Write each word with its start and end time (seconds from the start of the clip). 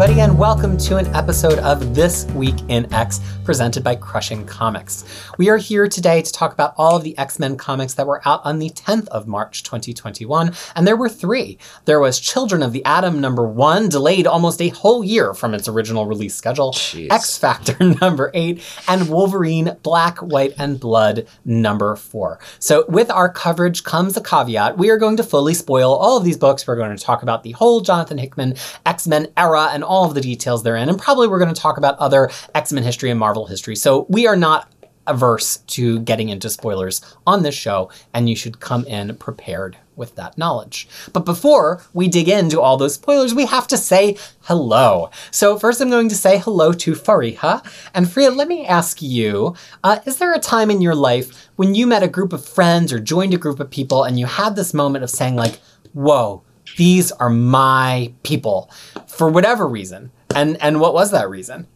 everybody, 0.00 0.20
and 0.20 0.38
welcome 0.38 0.76
to 0.76 0.96
an 0.96 1.12
episode 1.12 1.58
of 1.58 1.92
This 1.92 2.24
Week 2.26 2.54
in 2.68 2.86
X 2.94 3.20
presented 3.42 3.82
by 3.82 3.96
Crushing 3.96 4.46
Comics. 4.46 5.04
We 5.38 5.48
are 5.48 5.56
here 5.56 5.88
today 5.88 6.22
to 6.22 6.30
talk 6.30 6.52
about 6.52 6.74
all 6.76 6.94
of 6.94 7.02
the 7.02 7.18
X 7.18 7.40
Men 7.40 7.56
comics 7.56 7.94
that 7.94 8.06
were 8.06 8.22
out 8.24 8.42
on 8.44 8.60
the 8.60 8.70
10th 8.70 9.08
of 9.08 9.26
March 9.26 9.64
2021, 9.64 10.52
and 10.76 10.86
there 10.86 10.96
were 10.96 11.08
three. 11.08 11.58
There 11.84 11.98
was 11.98 12.20
Children 12.20 12.62
of 12.62 12.72
the 12.72 12.84
Atom 12.84 13.20
number 13.20 13.44
one, 13.44 13.88
delayed 13.88 14.28
almost 14.28 14.62
a 14.62 14.68
whole 14.68 15.02
year 15.02 15.34
from 15.34 15.52
its 15.52 15.66
original 15.66 16.06
release 16.06 16.36
schedule, 16.36 16.70
Jeez. 16.70 17.10
X 17.10 17.36
Factor 17.36 17.76
number 18.00 18.30
eight, 18.34 18.62
and 18.86 19.08
Wolverine 19.08 19.78
Black, 19.82 20.18
White, 20.18 20.54
and 20.58 20.78
Blood 20.78 21.26
number 21.44 21.96
four. 21.96 22.38
So, 22.60 22.84
with 22.88 23.10
our 23.10 23.28
coverage 23.28 23.82
comes 23.82 24.16
a 24.16 24.20
caveat. 24.20 24.78
We 24.78 24.90
are 24.90 24.98
going 24.98 25.16
to 25.16 25.24
fully 25.24 25.54
spoil 25.54 25.92
all 25.92 26.18
of 26.18 26.24
these 26.24 26.36
books. 26.36 26.68
We're 26.68 26.76
going 26.76 26.96
to 26.96 27.02
talk 27.02 27.24
about 27.24 27.42
the 27.42 27.52
whole 27.52 27.80
Jonathan 27.80 28.18
Hickman 28.18 28.54
X 28.86 29.08
Men 29.08 29.26
era 29.36 29.70
and 29.72 29.87
all 29.88 30.04
of 30.04 30.14
the 30.14 30.20
details 30.20 30.62
therein. 30.62 30.88
And 30.88 30.98
probably 30.98 31.26
we're 31.26 31.38
going 31.40 31.54
to 31.54 31.60
talk 31.60 31.78
about 31.78 31.98
other 31.98 32.30
X 32.54 32.72
Men 32.72 32.84
history 32.84 33.10
and 33.10 33.18
Marvel 33.18 33.46
history. 33.46 33.74
So 33.74 34.06
we 34.08 34.26
are 34.26 34.36
not 34.36 34.70
averse 35.08 35.56
to 35.66 36.00
getting 36.00 36.28
into 36.28 36.50
spoilers 36.50 37.00
on 37.26 37.42
this 37.42 37.54
show, 37.54 37.90
and 38.14 38.28
you 38.28 38.36
should 38.36 38.60
come 38.60 38.84
in 38.84 39.16
prepared 39.16 39.76
with 39.96 40.14
that 40.14 40.38
knowledge. 40.38 40.86
But 41.12 41.24
before 41.24 41.82
we 41.92 42.06
dig 42.06 42.28
into 42.28 42.60
all 42.60 42.76
those 42.76 42.94
spoilers, 42.94 43.34
we 43.34 43.46
have 43.46 43.66
to 43.68 43.76
say 43.76 44.16
hello. 44.42 45.10
So 45.32 45.58
first, 45.58 45.80
I'm 45.80 45.90
going 45.90 46.08
to 46.10 46.14
say 46.14 46.38
hello 46.38 46.72
to 46.72 46.92
Fariha. 46.92 47.64
And 47.94 48.06
Fariha, 48.06 48.36
let 48.36 48.48
me 48.48 48.66
ask 48.66 49.02
you: 49.02 49.56
uh, 49.82 49.98
Is 50.06 50.18
there 50.18 50.34
a 50.34 50.38
time 50.38 50.70
in 50.70 50.80
your 50.80 50.94
life 50.94 51.48
when 51.56 51.74
you 51.74 51.86
met 51.86 52.04
a 52.04 52.08
group 52.08 52.32
of 52.32 52.46
friends 52.46 52.92
or 52.92 53.00
joined 53.00 53.34
a 53.34 53.38
group 53.38 53.58
of 53.58 53.70
people, 53.70 54.04
and 54.04 54.18
you 54.18 54.26
had 54.26 54.54
this 54.54 54.72
moment 54.72 55.02
of 55.02 55.10
saying, 55.10 55.34
like, 55.34 55.58
"Whoa"? 55.92 56.44
These 56.78 57.10
are 57.12 57.28
my 57.28 58.12
people, 58.22 58.70
for 59.06 59.28
whatever 59.28 59.68
reason. 59.68 60.10
And 60.34 60.56
and 60.62 60.80
what 60.80 60.94
was 60.94 61.10
that 61.10 61.28
reason? 61.28 61.66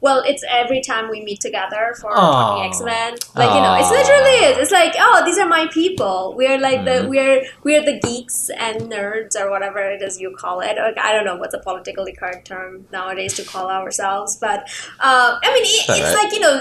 Well, 0.00 0.22
it's 0.26 0.42
every 0.50 0.80
time 0.80 1.10
we 1.10 1.22
meet 1.22 1.38
together 1.40 1.94
for 2.00 2.10
Aw. 2.10 2.16
talking 2.16 2.64
X 2.70 2.82
Men. 2.82 3.12
Like 3.36 3.54
you 3.54 3.60
know, 3.60 3.74
it's 3.78 3.90
literally 3.90 4.38
it. 4.48 4.58
It's 4.58 4.72
like, 4.72 4.94
oh, 4.98 5.22
these 5.24 5.38
are 5.38 5.46
my 5.46 5.68
people. 5.68 6.34
We're 6.36 6.58
like 6.58 6.80
Mm-hmm. 6.80 7.04
the 7.04 7.08
we're 7.08 7.44
we're 7.62 7.84
the 7.84 8.00
geeks 8.00 8.50
and 8.50 8.90
nerds 8.90 9.36
or 9.38 9.50
whatever 9.50 9.78
it 9.78 10.02
is 10.02 10.18
you 10.20 10.34
call 10.36 10.60
it. 10.60 10.76
Like, 10.76 10.98
I 10.98 11.12
don't 11.12 11.24
know 11.24 11.36
what's 11.36 11.54
a 11.54 11.60
politically 11.60 12.14
correct 12.14 12.48
term 12.48 12.86
nowadays 12.90 13.34
to 13.34 13.44
call 13.44 13.70
ourselves, 13.70 14.36
but 14.36 14.60
uh, 14.98 15.38
I 15.42 15.52
mean, 15.54 15.62
it, 15.64 15.84
it's 15.88 16.14
right. 16.14 16.24
like 16.24 16.32
you 16.32 16.40
know, 16.40 16.54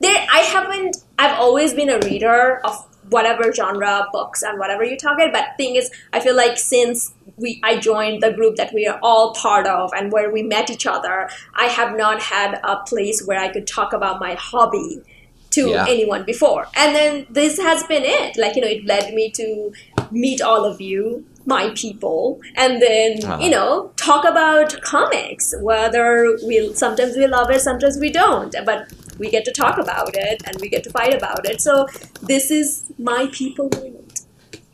there. 0.00 0.26
I 0.32 0.38
haven't. 0.40 0.96
I've 1.18 1.38
always 1.38 1.74
been 1.74 1.90
a 1.90 1.98
reader 2.00 2.60
of 2.64 2.74
whatever 3.10 3.52
genre 3.52 4.06
books 4.12 4.42
and 4.42 4.58
whatever 4.58 4.84
you 4.84 4.96
target. 4.96 5.32
But 5.32 5.56
thing 5.56 5.76
is, 5.76 5.90
I 6.12 6.20
feel 6.20 6.36
like 6.36 6.58
since 6.58 7.12
we 7.36 7.60
I 7.62 7.78
joined 7.78 8.22
the 8.22 8.32
group 8.32 8.56
that 8.56 8.72
we 8.72 8.86
are 8.86 8.98
all 9.02 9.34
part 9.34 9.66
of 9.66 9.90
and 9.96 10.12
where 10.12 10.30
we 10.30 10.42
met 10.42 10.70
each 10.70 10.86
other, 10.86 11.28
I 11.54 11.66
have 11.66 11.96
not 11.96 12.22
had 12.22 12.60
a 12.64 12.76
place 12.86 13.24
where 13.26 13.38
I 13.38 13.48
could 13.48 13.66
talk 13.66 13.92
about 13.92 14.20
my 14.20 14.34
hobby 14.34 15.02
to 15.50 15.68
Yeah. 15.70 15.86
anyone 15.88 16.24
before. 16.24 16.66
And 16.74 16.94
then 16.96 17.26
this 17.30 17.58
has 17.58 17.82
been 17.84 18.02
it. 18.04 18.36
Like, 18.36 18.56
you 18.56 18.62
know, 18.62 18.68
it 18.68 18.84
led 18.86 19.14
me 19.14 19.30
to 19.32 19.72
meet 20.10 20.40
all 20.42 20.64
of 20.64 20.80
you, 20.80 21.24
my 21.46 21.70
people, 21.76 22.40
and 22.56 22.82
then, 22.82 23.18
Uh-huh. 23.24 23.38
you 23.40 23.50
know, 23.50 23.90
talk 23.96 24.24
about 24.24 24.80
comics, 24.82 25.54
whether 25.60 26.36
we 26.46 26.72
sometimes 26.74 27.16
we 27.16 27.26
love 27.26 27.50
it, 27.50 27.60
sometimes 27.60 27.98
we 27.98 28.10
don't. 28.10 28.54
But 28.64 28.88
we 29.18 29.30
get 29.30 29.44
to 29.46 29.52
talk 29.52 29.78
about 29.78 30.10
it 30.14 30.42
and 30.46 30.56
we 30.60 30.68
get 30.68 30.84
to 30.84 30.90
fight 30.90 31.14
about 31.14 31.48
it. 31.48 31.60
So 31.60 31.86
this 32.22 32.50
is 32.50 32.84
my 32.98 33.28
people 33.32 33.68
moment. 33.74 34.20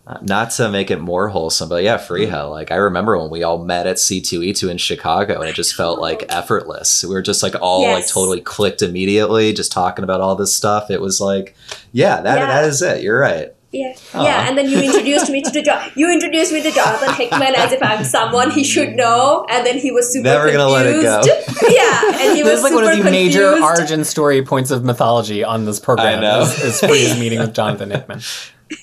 Uh, 0.07 0.19
Not 0.23 0.51
to 0.53 0.69
make 0.69 0.91
it 0.91 0.99
more 1.01 1.29
wholesome, 1.29 1.69
but 1.69 1.85
yeah, 1.85 1.97
Fariha. 1.99 2.51
Like 2.51 2.73
I 2.73 2.77
remember 2.77 3.17
when 3.19 3.31
we 3.31 3.43
all 3.45 3.63
met 3.65 3.87
at 3.87 3.97
C2E2 3.97 4.71
in 4.71 4.79
Chicago, 4.79 5.41
and 5.41 5.49
it 5.49 5.55
just 5.55 5.75
felt 5.75 6.01
like 6.09 6.25
effortless. 6.29 7.05
We 7.05 7.11
were 7.15 7.23
just 7.23 7.43
like 7.43 7.55
all 7.61 7.83
like 7.93 8.09
totally 8.09 8.41
clicked 8.41 8.83
immediately, 8.83 9.53
just 9.53 9.71
talking 9.71 10.03
about 10.03 10.21
all 10.21 10.35
this 10.35 10.55
stuff. 10.55 10.91
It 10.91 11.01
was 11.01 11.21
like, 11.21 11.55
yeah, 11.93 12.21
that 12.23 12.39
Yeah. 12.39 12.47
that 12.47 12.65
is 12.65 12.83
it. 12.83 13.03
You're 13.03 13.21
right. 13.21 13.55
Yeah, 13.73 13.95
Aw. 14.15 14.25
yeah, 14.25 14.49
and 14.49 14.59
then 14.59 14.69
you 14.69 14.81
introduced 14.81 15.31
me 15.31 15.43
to 15.43 15.51
the 15.51 15.63
jo- 15.63 15.81
you 15.95 16.13
introduced 16.13 16.53
me 16.53 16.61
to 16.61 16.73
Jonathan 16.73 17.15
Hickman 17.15 17.55
as 17.55 17.71
if 17.71 17.81
I'm 17.81 18.03
someone 18.05 18.51
he 18.51 18.65
should 18.65 18.97
know, 18.97 19.47
and 19.49 19.65
then 19.65 19.79
he 19.79 19.93
was 19.93 20.13
super 20.13 20.25
Never 20.25 20.51
gonna 20.51 20.67
let 20.69 20.87
it 20.87 21.01
go. 21.01 21.23
yeah, 21.69 22.03
and 22.21 22.37
he 22.37 22.43
This 22.45 22.51
was 22.51 22.59
is 22.59 22.63
like 22.65 22.75
one 22.75 22.83
of 22.83 22.91
the 22.91 22.97
super 22.97 23.11
major 23.13 23.51
confused. 23.53 23.63
origin 23.79 24.05
story 24.05 24.43
points 24.45 24.73
of 24.73 24.83
mythology 24.83 25.45
on 25.45 25.67
this 25.67 25.79
program. 25.79 26.19
I 26.19 26.21
know. 26.21 26.41
Is, 26.43 26.61
is 26.65 26.81
Fariha's 26.81 27.17
meeting 27.21 27.39
with 27.39 27.55
Jonathan 27.55 27.91
Hickman. 27.93 28.21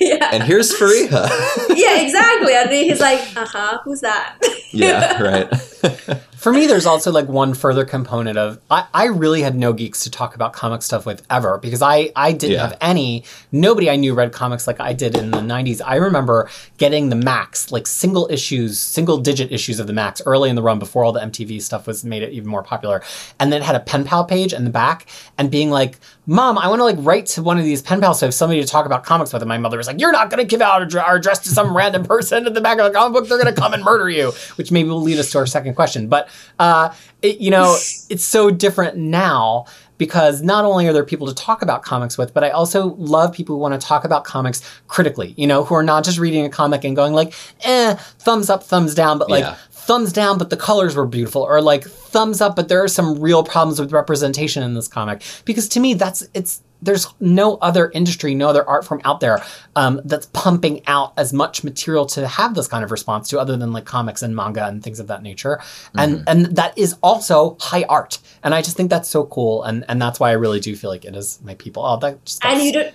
Yeah, 0.01 0.31
And 0.33 0.43
here's 0.43 0.73
Fariha. 0.73 1.29
yeah, 1.77 2.01
exactly. 2.01 2.53
And 2.53 2.69
then 2.69 2.83
he's 2.83 2.99
like, 2.99 3.19
uh 3.37 3.45
huh, 3.45 3.79
who's 3.85 4.01
that? 4.01 4.35
yeah, 4.73 5.21
right. 5.23 6.21
For 6.37 6.53
me, 6.53 6.67
there's 6.67 6.85
also 6.85 7.11
like 7.11 7.27
one 7.27 7.55
further 7.55 7.83
component 7.83 8.37
of 8.37 8.59
I, 8.69 8.85
I 8.93 9.05
really 9.05 9.41
had 9.41 9.55
no 9.55 9.73
geeks 9.73 10.03
to 10.03 10.11
talk 10.11 10.35
about 10.35 10.53
comic 10.53 10.83
stuff 10.83 11.03
with 11.05 11.23
ever 11.31 11.57
because 11.57 11.81
I, 11.81 12.11
I 12.15 12.31
didn't 12.31 12.53
Yeah. 12.57 12.61
have 12.67 12.77
any. 12.79 13.23
Nobody 13.51 13.89
I 13.89 13.95
knew 13.95 14.13
read 14.13 14.31
comics 14.31 14.67
like 14.67 14.79
I 14.79 14.93
did 14.93 15.17
in 15.17 15.31
the 15.31 15.39
90s. 15.39 15.81
I 15.83 15.95
remember 15.95 16.47
getting 16.77 17.09
the 17.09 17.15
Maxx, 17.15 17.71
like 17.71 17.87
single 17.87 18.27
issues, 18.31 18.77
single 18.79 19.17
digit 19.17 19.51
issues 19.51 19.79
of 19.79 19.87
the 19.87 19.93
Maxx 19.93 20.21
early 20.27 20.49
in 20.51 20.55
the 20.55 20.61
run 20.61 20.77
before 20.77 21.03
all 21.03 21.11
the 21.11 21.19
MTV 21.21 21.59
stuff 21.61 21.87
was 21.87 22.05
made 22.05 22.21
it 22.21 22.31
even 22.33 22.47
more 22.47 22.61
popular. 22.61 23.01
And 23.39 23.51
then 23.51 23.61
it 23.61 23.65
had 23.65 23.75
a 23.75 23.79
pen 23.79 24.03
pal 24.03 24.23
page 24.23 24.53
in 24.53 24.63
the 24.63 24.69
back 24.69 25.07
and 25.39 25.49
being 25.49 25.71
like, 25.71 25.97
Mom, 26.29 26.57
I 26.57 26.67
want 26.67 26.81
to 26.81 26.83
like 26.83 26.97
write 26.99 27.25
to 27.27 27.41
one 27.41 27.57
of 27.57 27.63
these 27.63 27.81
pen 27.81 27.99
pals 28.01 28.19
so 28.19 28.25
I 28.25 28.27
have 28.27 28.33
somebody 28.33 28.61
to 28.61 28.67
talk 28.67 28.85
about 28.85 29.03
comics 29.05 29.33
with. 29.33 29.41
And 29.41 29.49
my 29.49 29.57
mother 29.57 29.77
was 29.77 29.87
like, 29.87 29.99
You're 29.99 30.11
not 30.11 30.29
going 30.29 30.39
to 30.39 30.45
give 30.45 30.61
out 30.61 30.93
our 30.95 31.15
address 31.15 31.39
to 31.39 31.49
some 31.49 31.75
random 31.77 32.03
person 32.03 32.45
in 32.45 32.53
the 32.53 32.61
back 32.61 32.77
of 32.77 32.85
the 32.85 32.91
comic 32.91 33.13
book. 33.13 33.27
They're 33.29 33.41
going 33.41 33.53
to 33.53 33.59
come 33.59 33.73
and 33.73 33.83
murder 33.83 34.07
you, 34.09 34.33
which 34.57 34.71
maybe 34.71 34.89
will 34.89 35.01
lead 35.01 35.17
us 35.17 35.31
to 35.31 35.39
our 35.39 35.45
second 35.47 35.73
question. 35.75 36.07
But, 36.09 36.26
uh, 36.59 36.93
it, 37.21 37.39
you 37.39 37.51
know, 37.51 37.75
it's 38.09 38.23
so 38.23 38.49
different 38.49 38.97
now 38.97 39.65
because 39.97 40.41
not 40.43 40.63
only 40.63 40.87
are 40.87 40.93
there 40.93 41.03
people 41.03 41.25
to 41.27 41.33
talk 41.33 41.61
about 41.63 41.81
comics 41.81 42.17
with, 42.17 42.33
but 42.33 42.43
I 42.43 42.51
also 42.51 42.93
love 42.95 43.33
people 43.33 43.55
who 43.55 43.61
want 43.61 43.79
to 43.79 43.85
talk 43.87 44.03
about 44.03 44.23
comics 44.25 44.61
critically, 44.87 45.33
you 45.37 45.47
know, 45.47 45.63
who 45.63 45.73
are 45.73 45.81
not 45.83 46.03
just 46.03 46.19
reading 46.19 46.45
a 46.45 46.49
comic 46.49 46.83
and 46.83 46.95
going 46.95 47.13
like, 47.13 47.33
eh, 47.61 47.95
thumbs 48.19 48.49
up, 48.49 48.63
thumbs 48.63 48.93
down, 48.93 49.17
but 49.17 49.29
like, 49.29 49.43
Yeah. 49.43 49.55
thumbs 49.71 50.13
down, 50.13 50.37
but 50.37 50.49
the 50.51 50.57
colors 50.57 50.95
were 50.95 51.07
beautiful, 51.07 51.41
or 51.41 51.61
like 51.61 51.83
thumbs 51.85 52.41
up, 52.41 52.55
but 52.55 52.67
there 52.67 52.83
are 52.83 52.87
some 52.87 53.19
real 53.19 53.43
problems 53.43 53.79
with 53.79 53.91
representation 53.91 54.61
in 54.61 54.75
this 54.75 54.87
comic. 54.87 55.23
Because 55.45 55.67
to 55.69 55.79
me, 55.79 55.95
that's 55.95 56.27
it's 56.35 56.61
there's 56.81 57.07
no 57.19 57.55
other 57.57 57.89
industry, 57.91 58.35
no 58.35 58.49
other 58.49 58.67
art 58.67 58.85
form 58.85 59.01
out 59.03 59.19
there 59.19 59.43
um, 59.75 59.99
that's 60.05 60.27
pumping 60.27 60.85
out 60.87 61.13
as 61.17 61.33
much 61.33 61.63
material 61.63 62.05
to 62.07 62.27
have 62.27 62.53
this 62.55 62.67
kind 62.67 62.83
of 62.83 62.91
response 62.91 63.29
to, 63.29 63.39
other 63.39 63.57
than 63.57 63.73
like 63.73 63.85
comics 63.85 64.21
and 64.21 64.35
manga 64.35 64.65
and 64.67 64.83
things 64.83 64.99
of 64.99 65.07
that 65.07 65.23
nature. 65.23 65.59
And 65.95 66.23
and 66.27 66.45
that 66.57 66.77
is 66.77 66.95
also 67.01 67.57
high 67.59 67.83
art, 67.89 68.19
and 68.43 68.53
I 68.53 68.61
just 68.61 68.77
think 68.77 68.89
that's 68.89 69.09
so 69.09 69.25
cool, 69.25 69.63
and 69.63 69.85
and 69.89 70.01
that's 70.01 70.19
why 70.19 70.29
I 70.29 70.33
really 70.33 70.59
do 70.59 70.75
feel 70.75 70.89
like 70.89 71.05
it 71.05 71.15
is 71.15 71.39
my 71.43 71.55
people. 71.55 71.83
Oh, 71.85 71.97
that 71.97 72.23
just 72.25 72.43
and 72.43 72.51
that's- 72.59 72.65
you 72.65 72.73
don't, 72.73 72.93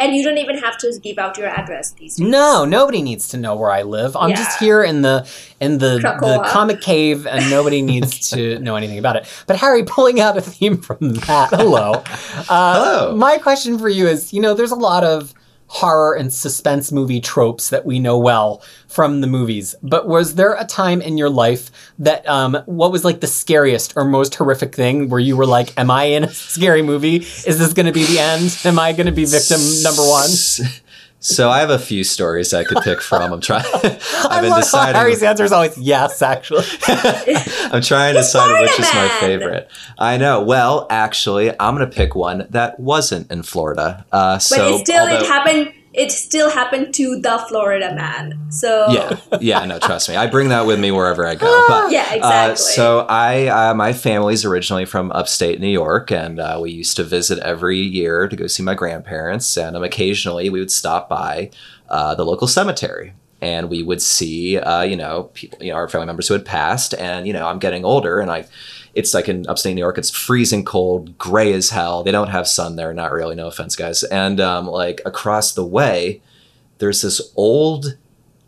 and 0.00 0.14
you 0.14 0.22
don't 0.24 0.38
even 0.38 0.58
have 0.58 0.76
to 0.78 0.98
give 1.02 1.18
out 1.18 1.38
your 1.38 1.48
address 1.48 1.92
these 1.92 2.16
days. 2.16 2.26
no, 2.28 2.64
nobody 2.64 3.00
needs 3.02 3.28
to 3.28 3.36
know 3.36 3.54
where 3.54 3.70
I 3.70 3.82
live. 3.82 4.16
I'm 4.16 4.34
just 4.34 4.58
here 4.58 4.82
in 4.82 5.02
the 5.02 5.28
in 5.60 5.78
the, 5.78 5.98
the 5.98 6.44
comic 6.48 6.80
cave, 6.80 7.26
and 7.26 7.48
nobody 7.50 7.80
needs 7.80 8.30
to 8.30 8.58
know 8.58 8.76
anything 8.76 8.98
about 8.98 9.16
it. 9.16 9.26
But 9.46 9.56
Harry, 9.56 9.84
pulling 9.84 10.20
out 10.20 10.36
a 10.36 10.40
theme 10.40 10.78
from 10.78 11.14
that, 11.14 11.50
hello. 11.50 12.02
Uh, 12.48 12.74
Hello. 12.74 13.16
My 13.16 13.38
question 13.38 13.78
for 13.78 13.88
you 13.88 14.06
is, 14.06 14.32
you 14.32 14.40
know, 14.40 14.54
there's 14.54 14.70
a 14.70 14.76
lot 14.76 15.02
of 15.04 15.32
horror 15.74 16.14
and 16.14 16.32
suspense 16.32 16.92
movie 16.92 17.20
tropes 17.20 17.70
that 17.70 17.84
we 17.84 17.98
know 17.98 18.16
well 18.16 18.62
from 18.86 19.20
the 19.20 19.26
movies. 19.26 19.74
But 19.82 20.06
was 20.06 20.36
there 20.36 20.54
a 20.54 20.64
time 20.64 21.02
in 21.02 21.18
your 21.18 21.28
life 21.28 21.72
that 21.98 22.26
um, 22.28 22.62
what 22.66 22.92
was 22.92 23.04
like 23.04 23.18
the 23.18 23.26
scariest 23.26 23.94
or 23.96 24.04
most 24.04 24.36
horrific 24.36 24.72
thing 24.72 25.08
where 25.08 25.18
you 25.18 25.36
were 25.36 25.46
like, 25.46 25.76
"Am 25.76 25.90
I 25.90 26.04
in 26.04 26.22
a 26.22 26.32
scary 26.32 26.82
movie? 26.82 27.16
Is 27.16 27.58
this 27.58 27.72
going 27.72 27.86
to 27.86 27.92
be 27.92 28.04
the 28.04 28.20
end? 28.20 28.56
Am 28.64 28.78
I 28.78 28.92
going 28.92 29.06
to 29.06 29.12
be 29.12 29.24
victim 29.24 29.60
number 29.82 30.02
one?" 30.02 30.30
So 31.26 31.48
I 31.48 31.60
have 31.60 31.70
a 31.70 31.78
few 31.78 32.04
stories 32.04 32.52
I 32.52 32.64
could 32.64 32.82
pick 32.82 33.00
from. 33.00 33.32
I'm 33.32 33.40
trying. 33.40 33.64
I 33.74 33.98
I've 34.30 34.42
been 34.42 34.50
love 34.50 34.60
deciding. 34.60 34.94
Harry's 34.94 35.22
answer 35.22 35.42
is 35.44 35.52
always 35.52 35.76
yes, 35.78 36.20
actually. 36.20 36.64
I'm 36.86 37.80
trying 37.80 38.12
to 38.12 38.20
decide 38.20 38.60
which 38.60 38.78
is 38.78 38.92
my 38.94 39.08
favorite. 39.20 39.70
I 39.98 40.18
know. 40.18 40.42
Well, 40.42 40.86
actually, 40.90 41.48
I'm 41.58 41.74
gonna 41.74 41.86
pick 41.86 42.14
one 42.14 42.46
that 42.50 42.78
wasn't 42.78 43.30
in 43.32 43.42
Florida. 43.42 44.04
Uh, 44.12 44.34
But 44.34 44.36
it 44.36 44.42
still 44.42 44.98
although- 45.00 45.14
it 45.16 45.26
happened. 45.26 45.72
It 45.94 46.10
still 46.10 46.50
happened 46.50 46.92
to 46.94 47.20
the 47.20 47.38
Florida 47.48 47.94
man. 47.94 48.38
So 48.50 48.86
Yeah, 48.90 49.16
yeah, 49.40 49.64
no, 49.64 49.78
trust 49.78 50.08
me. 50.08 50.16
I 50.16 50.26
bring 50.26 50.48
that 50.48 50.66
with 50.66 50.80
me 50.80 50.90
wherever 50.90 51.26
I 51.26 51.34
go. 51.36 51.64
But 51.68 51.92
Yeah, 51.92 52.06
Uh, 52.10 52.16
exactly. 52.16 52.56
so 52.56 53.06
I, 53.08 53.46
uh, 53.46 53.74
my 53.74 53.92
family's 53.92 54.44
originally 54.44 54.84
from 54.84 55.12
upstate 55.12 55.60
New 55.60 55.68
York, 55.68 56.10
and 56.10 56.40
uh, 56.40 56.58
we 56.60 56.70
used 56.72 56.96
to 56.96 57.04
visit 57.04 57.38
every 57.38 57.78
year 57.78 58.26
to 58.28 58.36
go 58.36 58.46
see 58.48 58.62
my 58.62 58.74
grandparents, 58.74 59.56
and 59.56 59.76
um, 59.76 59.84
occasionally 59.84 60.50
we 60.50 60.58
would 60.60 60.72
stop 60.72 61.08
by 61.08 61.50
uh, 61.88 62.14
the 62.16 62.24
local 62.24 62.48
cemetery. 62.48 63.14
And 63.40 63.68
we 63.68 63.82
would 63.82 64.00
see, 64.00 64.56
uh, 64.58 64.82
you 64.82 64.96
know, 64.96 65.24
people, 65.34 65.58
you 65.60 65.70
know, 65.70 65.76
our 65.76 65.86
family 65.88 66.06
members 66.06 66.28
who 66.28 66.34
had 66.34 66.46
passed, 66.46 66.94
and 66.94 67.26
you 67.26 67.32
know, 67.34 67.46
I'm 67.46 67.58
getting 67.58 67.84
older, 67.84 68.18
and 68.20 68.30
I, 68.30 68.46
it's 68.94 69.14
like 69.14 69.28
in 69.28 69.46
upstate 69.48 69.74
New 69.74 69.80
York, 69.80 69.98
it's 69.98 70.10
freezing 70.10 70.64
cold, 70.64 71.16
gray 71.18 71.52
as 71.52 71.70
hell. 71.70 72.02
They 72.02 72.12
don't 72.12 72.28
have 72.28 72.46
sun 72.46 72.76
there, 72.76 72.94
not 72.94 73.12
really, 73.12 73.34
no 73.34 73.46
offense, 73.46 73.76
guys. 73.76 74.02
And 74.04 74.40
um, 74.40 74.66
like 74.66 75.00
across 75.04 75.54
the 75.54 75.64
way, 75.64 76.22
there's 76.78 77.02
this 77.02 77.32
old, 77.36 77.96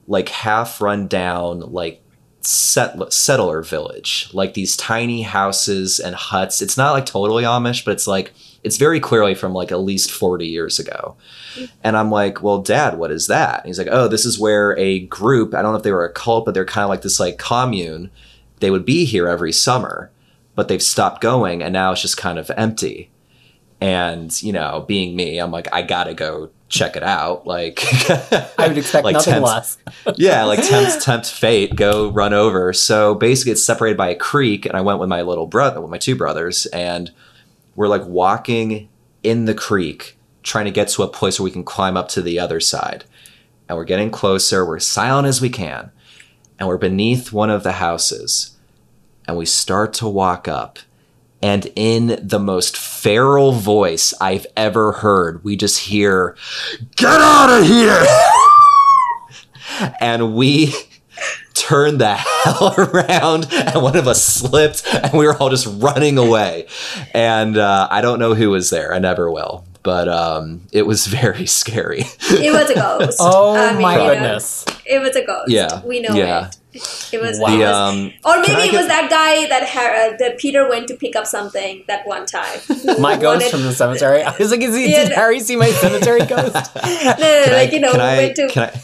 like 0.07 0.29
half 0.29 0.81
run 0.81 1.09
down, 1.09 1.61
like 1.61 2.03
set, 2.43 3.13
settler 3.13 3.63
village, 3.63 4.29
like 4.33 4.55
these 4.55 4.77
tiny 4.77 5.23
houses 5.23 5.99
and 5.99 6.15
huts. 6.15 6.63
It's 6.63 6.77
not 6.77 6.93
like 6.93 7.07
totally 7.07 7.45
Amish, 7.45 7.85
but 7.85 7.93
it's 7.93 8.07
like 8.07 8.33
it's 8.63 8.79
very 8.79 8.99
clearly 8.99 9.35
from 9.35 9.53
like 9.53 9.71
at 9.71 9.79
least 9.79 10.11
40 10.11 10.47
years 10.47 10.79
ago. 10.79 11.17
And 11.85 11.97
I'm 11.97 12.11
like, 12.11 12.43
well, 12.43 12.63
dad, 12.63 12.99
what 12.99 13.13
is 13.13 13.29
that? 13.29 13.61
And 13.61 13.67
he's 13.67 13.79
like, 13.79 13.89
oh, 13.91 14.09
this 14.09 14.25
is 14.25 14.41
where 14.41 14.77
a 14.77 15.01
group, 15.01 15.55
I 15.55 15.63
don't 15.63 15.73
know 15.73 15.79
if 15.79 15.85
they 15.85 15.93
were 15.93 16.05
a 16.05 16.13
cult, 16.13 16.45
but 16.45 16.53
they're 16.53 16.65
kind 16.65 16.83
of 16.83 16.89
like 16.89 17.03
this 17.03 17.21
like 17.21 17.39
commune. 17.39 18.11
They 18.59 18.73
would 18.73 18.85
be 18.85 19.05
here 19.05 19.29
every 19.29 19.53
summer, 19.53 20.11
but 20.57 20.67
they've 20.67 20.83
stopped 20.83 21.21
going 21.21 21.63
and 21.63 21.73
now 21.73 21.93
it's 21.93 22.03
just 22.03 22.17
kind 22.17 22.39
of 22.39 22.51
empty. 22.57 23.11
And, 23.81 24.43
you 24.43 24.53
know, 24.53 24.85
being 24.89 25.15
me, 25.15 25.39
I'm 25.39 25.53
like, 25.53 25.73
I 25.73 25.83
gotta 25.83 26.15
go 26.15 26.51
check 26.69 26.97
it 26.97 27.03
out. 27.03 27.47
Like 27.47 27.81
I 28.59 28.69
would 28.69 28.79
expect 28.79 29.05
like 29.05 29.15
nothing 29.15 29.35
tempt- 29.35 29.47
less. 29.47 29.79
yeah, 30.17 30.45
like 30.45 30.67
tempt 30.67 31.03
tempt 31.03 31.31
fate, 31.31 31.77
go 31.77 32.09
run 32.11 32.33
over. 32.33 32.73
So 32.73 33.15
basically, 33.15 33.53
it's 33.53 33.65
separated 33.65 33.97
by 33.97 34.09
a 34.09 34.17
creek, 34.17 34.67
and 34.67 34.77
I 34.77 34.81
went 34.81 34.99
with 34.99 35.09
my 35.09 35.23
little 35.23 35.47
brother, 35.47 35.81
with 35.81 35.91
my 35.91 35.99
two 35.99 36.17
brothers, 36.17 36.67
and 36.67 37.11
we're 37.75 37.89
like 37.89 38.05
walking 38.07 38.89
in 39.23 39.45
the 39.45 39.55
creek, 39.55 40.17
trying 40.43 40.65
to 40.65 40.71
get 40.71 40.89
to 40.89 41.03
a 41.03 41.09
place 41.09 41.39
where 41.39 41.45
we 41.45 41.51
can 41.51 41.65
climb 41.65 41.97
up 41.97 42.09
to 42.09 42.23
the 42.23 42.39
other 42.39 42.61
side. 42.61 43.05
And 43.69 43.77
we're 43.77 43.85
getting 43.85 44.13
closer. 44.13 44.65
We're 44.65 44.79
silent 44.79 45.27
as 45.27 45.41
we 45.41 45.51
can, 45.51 45.91
and 46.59 46.69
we're 46.69 46.79
beneath 46.79 47.33
one 47.33 47.51
of 47.51 47.63
the 47.63 47.73
houses, 47.73 48.56
and 49.27 49.37
we 49.37 49.47
start 49.47 49.95
to 49.95 50.09
walk 50.09 50.49
up. 50.49 50.79
And 51.43 51.71
in 51.77 52.19
the 52.23 52.39
most 52.39 52.77
feral 52.77 53.53
voice 53.53 54.15
I've 54.21 54.47
ever 54.57 54.93
heard, 54.93 55.45
we 55.45 55.55
just 55.57 55.81
hear, 55.81 56.37
Get 56.97 57.21
out 57.21 57.61
of 57.61 57.67
here! 57.67 58.05
and 60.01 60.35
we 60.35 60.73
turned 61.55 62.01
the 62.01 62.15
hell 62.15 62.75
around 62.79 63.47
and 63.53 63.83
one 63.83 63.97
of 63.97 64.07
us 64.07 64.23
slipped 64.23 64.87
and 64.87 65.13
we 65.13 65.27
were 65.27 65.37
all 65.37 65.51
just 65.51 65.67
running 65.83 66.19
away 66.19 66.67
and 67.15 67.57
uh, 67.57 67.89
i 67.91 68.01
don't 68.01 68.19
know 68.19 68.35
who 68.35 68.51
was 68.51 68.71
there 68.71 68.93
i 68.95 68.99
never 68.99 69.31
will 69.31 69.65
but 69.83 70.09
um, 70.09 70.63
it 70.73 70.83
was 70.83 71.07
very 71.07 71.47
scary 71.47 72.03
It 72.31 72.53
was 72.53 72.69
a 72.71 72.75
ghost. 72.75 73.19
Oh 73.21 73.57
I 73.57 73.73
mean, 73.73 73.83
my 73.83 73.93
you 73.93 73.99
know, 73.99 74.15
goodness. 74.15 74.65
it 74.85 75.01
was 75.01 75.15
a 75.15 75.25
ghost. 75.25 75.49
Yeah, 75.49 75.81
we 75.85 76.01
know 76.01 76.13
yeah. 76.13 76.49
it. 76.49 76.57
It 77.13 77.21
was. 77.21 77.39
Wow. 77.39 77.55
It 77.55 77.59
was 77.59 77.69
um 77.75 78.13
or 78.25 78.41
maybe 78.41 78.53
it 78.69 78.71
get- 78.73 78.79
was 78.79 78.87
that 78.89 79.09
guy 79.11 79.47
that 79.49 79.69
Har- 79.69 79.95
uh, 80.15 80.17
that 80.19 80.39
Peter 80.39 80.69
went 80.69 80.89
to 80.89 80.95
pick 80.95 81.17
up 81.17 81.27
something 81.27 81.85
that 81.89 82.07
one 82.07 82.27
time. 82.27 82.59
My 83.01 83.17
ghost 83.21 83.51
from 83.51 83.63
the 83.63 83.73
cemetery. 83.73 84.23
I 84.23 84.37
was 84.37 84.51
like, 84.51 84.61
is 84.61 84.75
he, 84.75 84.91
Yeah, 84.93 85.05
did 85.05 85.11
no. 85.11 85.15
Harry 85.17 85.41
see 85.41 85.57
my 85.57 85.69
cemetery 85.71 86.21
ghost? 86.27 86.55
No, 86.55 86.83
no, 86.85 86.93
no, 86.93 87.45
can 87.45 87.53
like 87.53 87.71
I, 87.71 87.73
you 87.73 87.81
know, 87.81 87.93
can 87.93 88.01
I, 88.01 88.17
went 88.17 88.37
to. 88.37 88.49
can 88.49 88.63
I, 88.65 88.81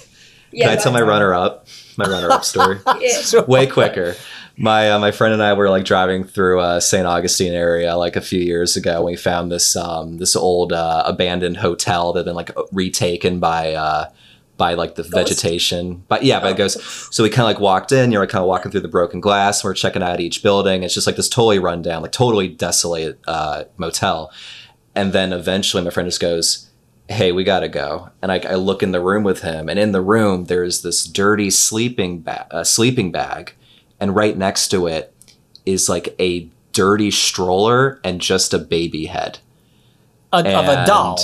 yeah, 0.53 0.69
can 0.69 0.79
I 0.79 0.83
tell 0.83 0.93
my 0.93 1.00
runner 1.03 1.35
up 1.35 1.67
my 1.97 2.05
runner 2.06 2.31
up 2.31 2.44
story 2.44 2.79
Yeah. 3.00 3.41
Way 3.47 3.67
quicker. 3.67 4.15
My 4.59 4.91
uh, 4.93 4.99
my 4.99 5.12
friend 5.12 5.33
and 5.33 5.43
I 5.43 5.55
were 5.55 5.71
like 5.71 5.85
driving 5.87 6.25
through 6.25 6.61
uh, 6.61 6.79
St. 6.81 7.06
Augustine 7.06 7.55
area 7.55 7.97
like 7.97 8.17
a 8.17 8.21
few 8.21 8.39
years 8.39 8.77
ago. 8.77 8.97
and 8.97 9.05
We 9.06 9.17
found 9.17 9.50
this 9.50 9.75
um, 9.77 10.19
this 10.19 10.37
old 10.37 10.75
uh, 10.75 11.03
abandoned 11.06 11.56
hotel 11.56 12.12
that 12.12 12.21
had 12.21 12.27
been 12.27 12.35
like 12.35 12.50
retaken 12.71 13.41
by 13.41 13.73
uh, 13.73 14.11
by 14.62 14.75
like 14.75 14.94
the 14.94 15.03
vegetation. 15.03 16.05
But 16.06 16.23
yeah, 16.23 16.38
but 16.38 16.53
it 16.53 16.56
goes. 16.56 16.81
So 17.12 17.25
we 17.25 17.31
kind 17.31 17.41
of 17.41 17.47
like 17.47 17.59
walked 17.59 17.91
in. 17.91 18.12
You're 18.12 18.23
like 18.23 18.29
kind 18.31 18.43
of 18.43 18.47
walking 18.49 18.70
through 18.70 18.82
the 18.82 18.87
broken 18.99 19.19
glass. 19.20 19.64
We're 19.64 19.75
checking 19.75 20.05
out 20.05 20.20
each 20.20 20.41
building. 20.41 20.85
It's 20.85 20.94
just 20.94 21.05
like 21.09 21.17
this 21.17 21.29
totally 21.29 21.59
rundown, 21.59 22.00
like 22.03 22.12
totally 22.12 22.47
desolate 22.47 23.19
uh, 23.26 23.64
motel. 23.76 24.31
And 24.94 25.12
then 25.12 25.32
eventually, 25.32 25.82
my 25.82 25.91
friend 25.91 26.06
just 26.06 26.20
goes, 26.20 26.70
"Hey, 27.09 27.32
we 27.32 27.43
gotta 27.43 27.69
go." 27.69 28.11
And 28.23 28.31
I, 28.31 28.38
I 28.49 28.55
look 28.55 28.85
in 28.85 28.93
the 28.93 29.00
room 29.00 29.25
with 29.25 29.41
him, 29.43 29.69
and 29.69 29.81
in 29.81 29.91
the 29.91 30.00
room 30.00 30.44
there's 30.44 30.82
this 30.82 31.05
dirty 31.06 31.50
sleeping 31.50 32.20
bag, 32.20 32.47
uh, 32.53 32.62
sleeping 32.62 33.11
bag, 33.11 33.55
and 33.99 34.15
right 34.15 34.37
next 34.38 34.69
to 34.69 34.87
it 34.87 35.12
is 35.67 35.88
like 35.88 36.15
a 36.20 36.49
dirty 36.73 37.11
stroller 37.11 38.00
and 38.05 38.20
just 38.20 38.55
a 38.55 38.58
baby 38.61 39.06
head 39.06 39.41
A- 40.32 40.37
of 40.38 40.47
a 40.69 40.79
And- 40.79 40.87
doll. 40.87 41.19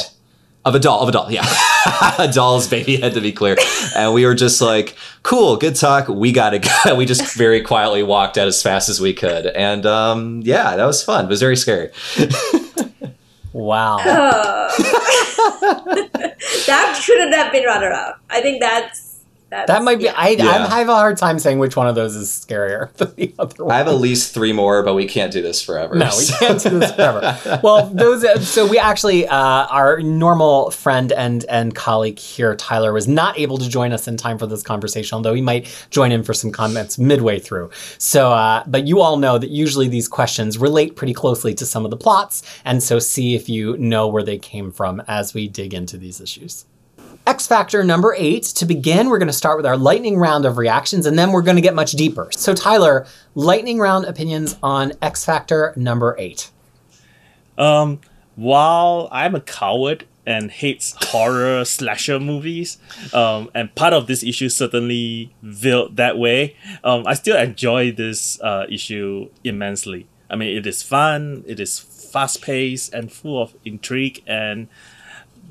Of 0.69 0.75
a 0.75 0.79
doll, 0.79 1.00
of 1.00 1.09
a 1.09 1.12
doll, 1.12 1.32
yeah. 1.32 1.47
a 2.19 2.31
doll's 2.31 2.69
baby 2.69 2.97
head, 2.97 3.15
to 3.15 3.23
be 3.23 3.32
clear. 3.32 3.56
And 3.97 4.12
we 4.12 4.26
were 4.26 4.35
just 4.35 4.61
like, 4.61 4.94
cool, 5.23 5.56
good 5.56 5.76
talk. 5.76 6.09
We 6.09 6.31
gotta 6.31 6.59
go. 6.59 6.94
We 6.94 7.06
just 7.06 7.35
very 7.37 7.62
quietly 7.62 8.03
walked 8.03 8.37
out 8.37 8.49
as 8.49 8.62
fast 8.62 8.91
as 8.91 9.00
we 9.00 9.15
could. 9.15 9.47
And 9.47 9.87
um, 9.87 10.43
yeah, 10.44 10.76
that 10.76 10.85
was 10.85 11.03
fun. 11.03 11.25
It 11.25 11.29
was 11.29 11.41
very 11.41 11.56
scary. 11.56 11.91
Wow. 13.55 13.97
that 16.67 17.00
shouldn't 17.03 17.35
have 17.35 17.50
been 17.50 17.65
runner 17.65 17.93
up. 17.93 18.20
I 18.29 18.43
think 18.43 18.61
that's 18.61 19.07
that's 19.50 19.66
That 19.68 19.82
might 19.82 19.98
be. 19.98 20.04
yeah. 20.04 20.14
I, 20.16 20.28
Yeah. 20.30 20.66
I 20.70 20.78
have 20.80 20.88
a 20.88 20.94
hard 20.94 21.16
time 21.16 21.38
saying 21.38 21.58
which 21.58 21.74
one 21.76 21.86
of 21.86 21.94
those 21.94 22.14
is 22.16 22.28
scarier 22.28 22.92
than 22.96 23.14
the 23.16 23.34
other 23.38 23.64
one. 23.64 23.72
I 23.74 23.78
have 23.78 23.88
at 23.88 23.94
least 23.96 24.34
three 24.34 24.52
more, 24.52 24.82
but 24.82 24.94
we 24.94 25.06
can't 25.06 25.32
do 25.32 25.40
this 25.42 25.62
forever. 25.62 25.94
No, 25.94 26.10
we 26.18 26.26
can't 26.26 26.60
do 26.62 26.78
this 26.78 26.92
forever. 26.92 27.60
Well, 27.62 27.86
those. 27.86 28.24
uh, 28.24 28.40
So 28.40 28.66
we 28.66 28.78
actually, 28.78 29.26
uh, 29.26 29.36
our 29.36 30.00
normal 30.00 30.70
friend 30.70 31.12
and 31.12 31.44
and 31.46 31.74
colleague 31.74 32.18
here, 32.18 32.54
Tyler, 32.56 32.92
was 32.92 33.08
not 33.08 33.38
able 33.38 33.58
to 33.58 33.68
join 33.68 33.92
us 33.92 34.06
in 34.06 34.16
time 34.16 34.38
for 34.38 34.46
this 34.46 34.62
conversation. 34.62 35.16
Although 35.16 35.34
he 35.34 35.40
might 35.42 35.66
join 35.90 36.12
in 36.12 36.22
for 36.22 36.34
some 36.34 36.50
comments 36.52 36.98
midway 36.98 37.38
through. 37.38 37.70
So, 37.98 38.32
uh, 38.32 38.64
but 38.66 38.86
you 38.86 39.00
all 39.00 39.16
know 39.16 39.38
that 39.38 39.50
usually 39.50 39.88
these 39.88 40.08
questions 40.08 40.58
relate 40.58 40.94
pretty 40.96 41.14
closely 41.14 41.54
to 41.54 41.64
some 41.66 41.84
of 41.84 41.90
the 41.90 41.96
plots, 41.96 42.42
and 42.64 42.82
so 42.82 42.98
see 42.98 43.34
if 43.34 43.48
you 43.48 43.76
know 43.78 44.06
where 44.08 44.22
they 44.22 44.38
came 44.38 44.70
from 44.72 45.02
as 45.08 45.32
we 45.34 45.48
dig 45.48 45.72
into 45.74 45.96
these 45.96 46.20
issues. 46.20 46.64
X 47.28 47.46
Factor 47.46 47.84
number 47.84 48.14
eight. 48.16 48.44
To 48.44 48.64
begin, 48.64 49.10
we're 49.10 49.19
going 49.19 49.26
to 49.26 49.34
start 49.34 49.58
with 49.58 49.66
our 49.66 49.76
lightning 49.76 50.16
round 50.16 50.46
of 50.46 50.56
reactions 50.56 51.04
and 51.04 51.19
then 51.19 51.30
we're 51.30 51.42
going 51.42 51.56
to 51.56 51.62
get 51.62 51.75
much 51.75 51.92
deeper. 51.92 52.30
So, 52.32 52.54
Tyler, 52.54 53.06
lightning 53.34 53.78
round 53.78 54.06
opinions 54.06 54.56
on 54.62 54.94
X 55.02 55.26
Factor 55.26 55.75
number 55.76 56.16
eight. 56.19 56.50
Um, 57.58 58.00
while 58.34 59.10
I'm 59.12 59.34
a 59.34 59.42
coward 59.42 60.06
and 60.25 60.50
hates 60.50 60.94
horror 61.10 61.66
slasher 61.66 62.19
movies, 62.19 62.78
um, 63.12 63.50
and 63.54 63.74
part 63.74 63.92
of 63.92 64.06
this 64.06 64.22
issue 64.22 64.48
certainly 64.48 65.34
veiled 65.42 65.96
that 65.96 66.16
way, 66.16 66.56
um, 66.82 67.06
I 67.06 67.12
still 67.12 67.36
enjoy 67.36 67.92
this 67.92 68.40
uh, 68.40 68.64
issue 68.70 69.28
immensely. 69.44 70.06
I 70.31 70.36
mean, 70.36 70.56
it 70.56 70.66
is 70.66 70.82
fun, 70.82 71.44
it 71.46 71.60
is 71.60 71.78
fast 71.78 72.40
paced 72.40 72.94
and 72.94 73.12
full 73.12 73.42
of 73.42 73.54
intrigue, 73.66 74.22
and 74.26 74.69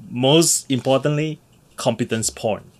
most 0.09 0.71
importantly, 0.71 1.39
competence 1.77 2.29
porn. 2.29 2.71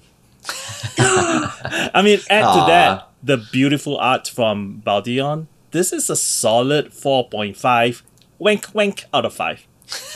I 0.98 2.02
mean, 2.04 2.20
add 2.30 2.54
to 2.54 2.66
that 2.68 3.10
the 3.24 3.38
beautiful 3.38 3.98
art 3.98 4.28
from 4.28 4.82
Baldeón. 4.86 5.48
This 5.72 5.92
is 5.92 6.10
a 6.10 6.16
solid 6.16 6.92
4.5 6.92 8.02
wink 8.40 8.68
wink 8.74 9.06
out 9.14 9.26
of 9.26 9.34
5. 9.34 9.68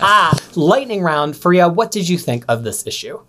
Ah. 0.00 0.36
Lightning 0.54 1.02
round, 1.02 1.34
Fariha, 1.34 1.72
what 1.72 1.90
did 1.90 2.08
you 2.08 2.18
think 2.18 2.44
of 2.48 2.64
this 2.64 2.86
issue? 2.86 3.20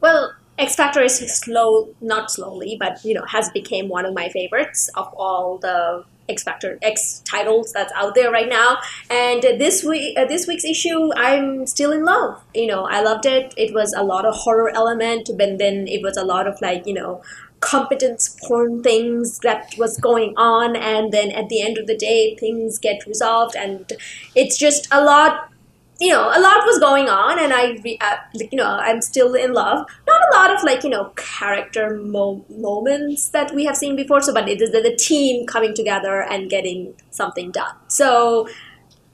Well, 0.00 0.34
X 0.58 0.74
Factor 0.76 1.02
is 1.02 1.18
slow, 1.18 1.94
not 2.00 2.30
slowly, 2.30 2.76
but 2.78 3.04
you 3.04 3.14
know, 3.14 3.24
has 3.26 3.50
become 3.50 3.88
one 3.88 4.04
of 4.06 4.14
my 4.14 4.28
favorites 4.28 4.90
of 4.96 5.12
all 5.14 5.58
the 5.58 6.04
X 6.28 6.42
Factor 6.42 6.78
X 6.82 7.22
titles 7.24 7.72
that's 7.72 7.92
out 7.94 8.14
there 8.14 8.30
right 8.30 8.48
now. 8.48 8.78
And 9.10 9.42
this 9.42 9.84
week, 9.84 10.18
uh, 10.18 10.24
this 10.26 10.46
week's 10.46 10.64
issue, 10.64 11.12
I'm 11.14 11.66
still 11.66 11.92
in 11.92 12.04
love. 12.04 12.42
You 12.54 12.66
know, 12.66 12.84
I 12.84 13.02
loved 13.02 13.26
it. 13.26 13.54
It 13.56 13.74
was 13.74 13.92
a 13.94 14.02
lot 14.02 14.24
of 14.24 14.34
horror 14.34 14.70
element, 14.74 15.30
but 15.36 15.58
then 15.58 15.86
it 15.88 16.02
was 16.02 16.16
a 16.16 16.24
lot 16.24 16.46
of 16.46 16.60
like 16.60 16.86
you 16.86 16.94
know 16.94 17.22
competence 17.60 18.36
porn 18.44 18.82
things 18.82 19.38
that 19.40 19.74
was 19.78 19.98
going 19.98 20.34
on 20.36 20.76
and 20.76 21.12
then 21.12 21.30
at 21.30 21.48
the 21.48 21.62
end 21.62 21.78
of 21.78 21.86
the 21.86 21.96
day 21.96 22.36
things 22.36 22.78
get 22.78 23.06
resolved 23.06 23.56
and 23.56 23.94
it's 24.34 24.58
just 24.58 24.86
a 24.92 25.02
lot 25.02 25.50
you 25.98 26.10
know, 26.10 26.24
a 26.28 26.40
lot 26.40 26.58
was 26.66 26.78
going 26.78 27.08
on, 27.08 27.38
and 27.38 27.52
I, 27.52 27.78
re- 27.82 27.98
uh, 28.00 28.16
you 28.34 28.56
know, 28.56 28.66
I'm 28.66 29.00
still 29.00 29.34
in 29.34 29.52
love. 29.52 29.86
Not 30.06 30.20
a 30.30 30.36
lot 30.36 30.54
of 30.54 30.62
like, 30.62 30.84
you 30.84 30.90
know, 30.90 31.06
character 31.16 31.96
mo- 31.96 32.44
moments 32.50 33.28
that 33.30 33.54
we 33.54 33.64
have 33.64 33.76
seen 33.76 33.96
before. 33.96 34.20
So, 34.20 34.34
but 34.34 34.48
it 34.48 34.60
is 34.60 34.72
the, 34.72 34.82
the 34.82 34.94
team 34.94 35.46
coming 35.46 35.74
together 35.74 36.22
and 36.22 36.50
getting 36.50 36.94
something 37.10 37.50
done. 37.50 37.74
So, 37.88 38.48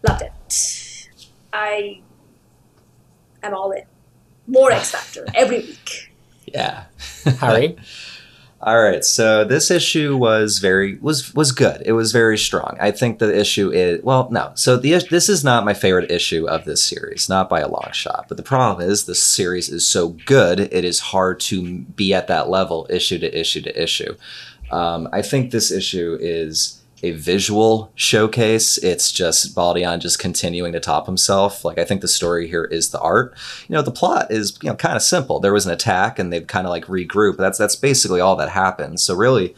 loved 0.09 0.23
it. 0.23 1.09
I 1.53 2.01
am 3.43 3.55
all 3.55 3.71
in. 3.71 3.85
More 4.49 4.73
X 4.73 4.91
Factor 4.91 5.25
every 5.35 5.59
week. 5.59 6.13
Yeah. 6.47 6.85
Harry? 7.39 7.77
All 8.65 8.81
right, 8.81 9.05
so 9.05 9.45
this 9.45 9.73
issue 9.73 10.17
was 10.17 10.59
very 10.59 10.97
was 10.99 11.35
was 11.35 11.51
good. 11.51 11.83
It 11.85 11.95
was 11.95 12.13
very 12.13 12.39
strong. 12.39 12.77
I 12.81 12.93
think 12.93 13.19
the 13.19 13.37
issue 13.37 13.73
is 13.73 14.01
well, 14.05 14.29
no. 14.31 14.53
So 14.55 14.77
the 14.77 14.93
this 15.11 15.29
is 15.29 15.43
not 15.43 15.65
my 15.65 15.75
favorite 15.75 16.13
issue 16.13 16.47
of 16.47 16.65
this 16.65 16.81
series, 16.81 17.29
not 17.29 17.49
by 17.49 17.59
a 17.59 17.67
long 17.67 17.91
shot. 17.91 18.27
But 18.29 18.37
the 18.37 18.45
problem 18.45 18.89
is 18.89 19.05
this 19.05 19.21
series 19.21 19.69
is 19.69 19.85
so 19.85 20.11
good, 20.27 20.61
it 20.61 20.85
is 20.85 21.01
hard 21.01 21.41
to 21.41 21.79
be 21.81 22.15
at 22.15 22.29
that 22.29 22.51
level 22.51 22.87
issue 22.89 23.19
to 23.19 23.41
issue 23.41 23.63
to 23.63 23.83
issue. 23.83 24.15
Um, 24.71 25.09
I 25.13 25.23
think 25.23 25.51
this 25.51 25.73
issue 25.73 26.17
is 26.21 26.82
a 27.03 27.11
visual 27.13 27.91
showcase. 27.95 28.79
It's 28.79 29.11
just 29.11 29.55
Baldeón 29.57 29.99
just 29.99 30.19
continuing 30.19 30.73
to 30.73 30.81
top 30.81 31.07
himself. 31.07 31.65
Like 31.65 31.79
I 31.79 31.85
think 31.85 32.01
the 32.01 32.09
story 32.09 32.49
here 32.49 32.65
is 32.65 32.91
the 32.91 33.01
art. 33.01 33.35
You 33.69 33.75
know, 33.75 33.83
the 33.83 33.91
plot 33.91 34.31
is 34.31 34.59
you 34.63 34.69
know 34.69 34.77
kind 34.77 34.97
of 34.97 35.03
simple. 35.03 35.41
There 35.41 35.53
was 35.53 35.67
an 35.67 35.73
attack 35.73 36.19
and 36.19 36.33
they've 36.33 36.47
kind 36.47 36.67
of 36.67 36.71
like 36.71 36.87
regroup. 36.87 37.37
That's 37.37 37.59
that's 37.59 37.77
basically 37.77 38.21
all 38.21 38.37
that 38.37 38.51
happens. 38.51 39.03
So 39.03 39.15
really, 39.15 39.55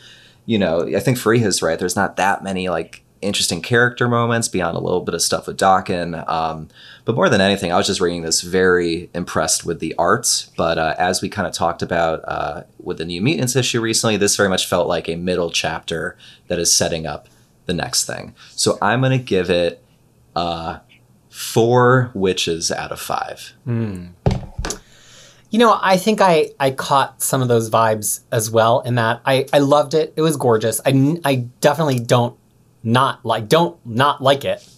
you 0.46 0.58
know, 0.58 0.86
I 0.86 1.00
think 1.00 1.18
Fariha's 1.18 1.62
right. 1.62 1.78
There's 1.78 1.96
not 1.96 2.16
that 2.16 2.42
many 2.42 2.68
like 2.68 3.02
interesting 3.20 3.62
character 3.62 4.06
moments 4.06 4.48
beyond 4.48 4.76
a 4.76 4.80
little 4.80 5.00
bit 5.00 5.14
of 5.14 5.22
stuff 5.22 5.46
with 5.46 5.56
Daken. 5.56 6.28
Um, 6.28 6.68
but 7.04 7.14
more 7.14 7.28
than 7.28 7.40
anything, 7.40 7.72
I 7.72 7.76
was 7.76 7.86
just 7.86 8.00
reading 8.00 8.22
this 8.22 8.42
very 8.42 9.10
impressed 9.14 9.64
with 9.64 9.80
the 9.80 9.94
arts. 9.96 10.50
But 10.56 10.78
uh, 10.78 10.94
as 10.98 11.22
we 11.22 11.28
kind 11.28 11.48
of 11.48 11.54
talked 11.54 11.82
about 11.82 12.20
uh, 12.26 12.64
with 12.78 12.98
the 12.98 13.04
New 13.04 13.20
Mutants 13.20 13.56
issue 13.56 13.80
recently, 13.80 14.16
this 14.16 14.36
very 14.36 14.48
much 14.48 14.66
felt 14.66 14.88
like 14.88 15.08
a 15.08 15.16
middle 15.16 15.50
chapter 15.50 16.16
that 16.48 16.58
is 16.58 16.72
setting 16.72 17.06
up 17.06 17.28
the 17.66 17.73
next 17.75 18.04
thing. 18.06 18.35
So 18.50 18.78
I'm 18.83 19.00
going 19.00 19.18
to 19.18 19.25
give 19.25 19.50
it 19.50 19.83
uh, 20.37 20.78
four 21.30 22.11
witches 22.14 22.71
out 22.71 22.92
of 22.92 23.00
five. 23.00 23.54
You 25.50 25.59
know, 25.59 25.78
I 25.80 25.97
think 25.99 26.21
I, 26.21 26.50
I 26.59 26.73
caught 26.73 27.23
some 27.23 27.40
of 27.40 27.47
those 27.49 27.71
vibes 27.71 28.21
as 28.33 28.50
well 28.50 28.80
in 28.80 28.97
that 28.97 29.21
I, 29.25 29.47
I 29.52 29.59
loved 29.61 29.94
it. 29.94 30.12
It 30.16 30.23
was 30.23 30.37
gorgeous. 30.37 30.80
I, 30.85 31.21
I 31.25 31.47
definitely 31.61 32.00
don't 32.00 32.37
not 32.83 33.25
like 33.25 33.49
don't 33.49 33.78
not 33.87 34.21
like 34.21 34.44
it. 34.44 34.68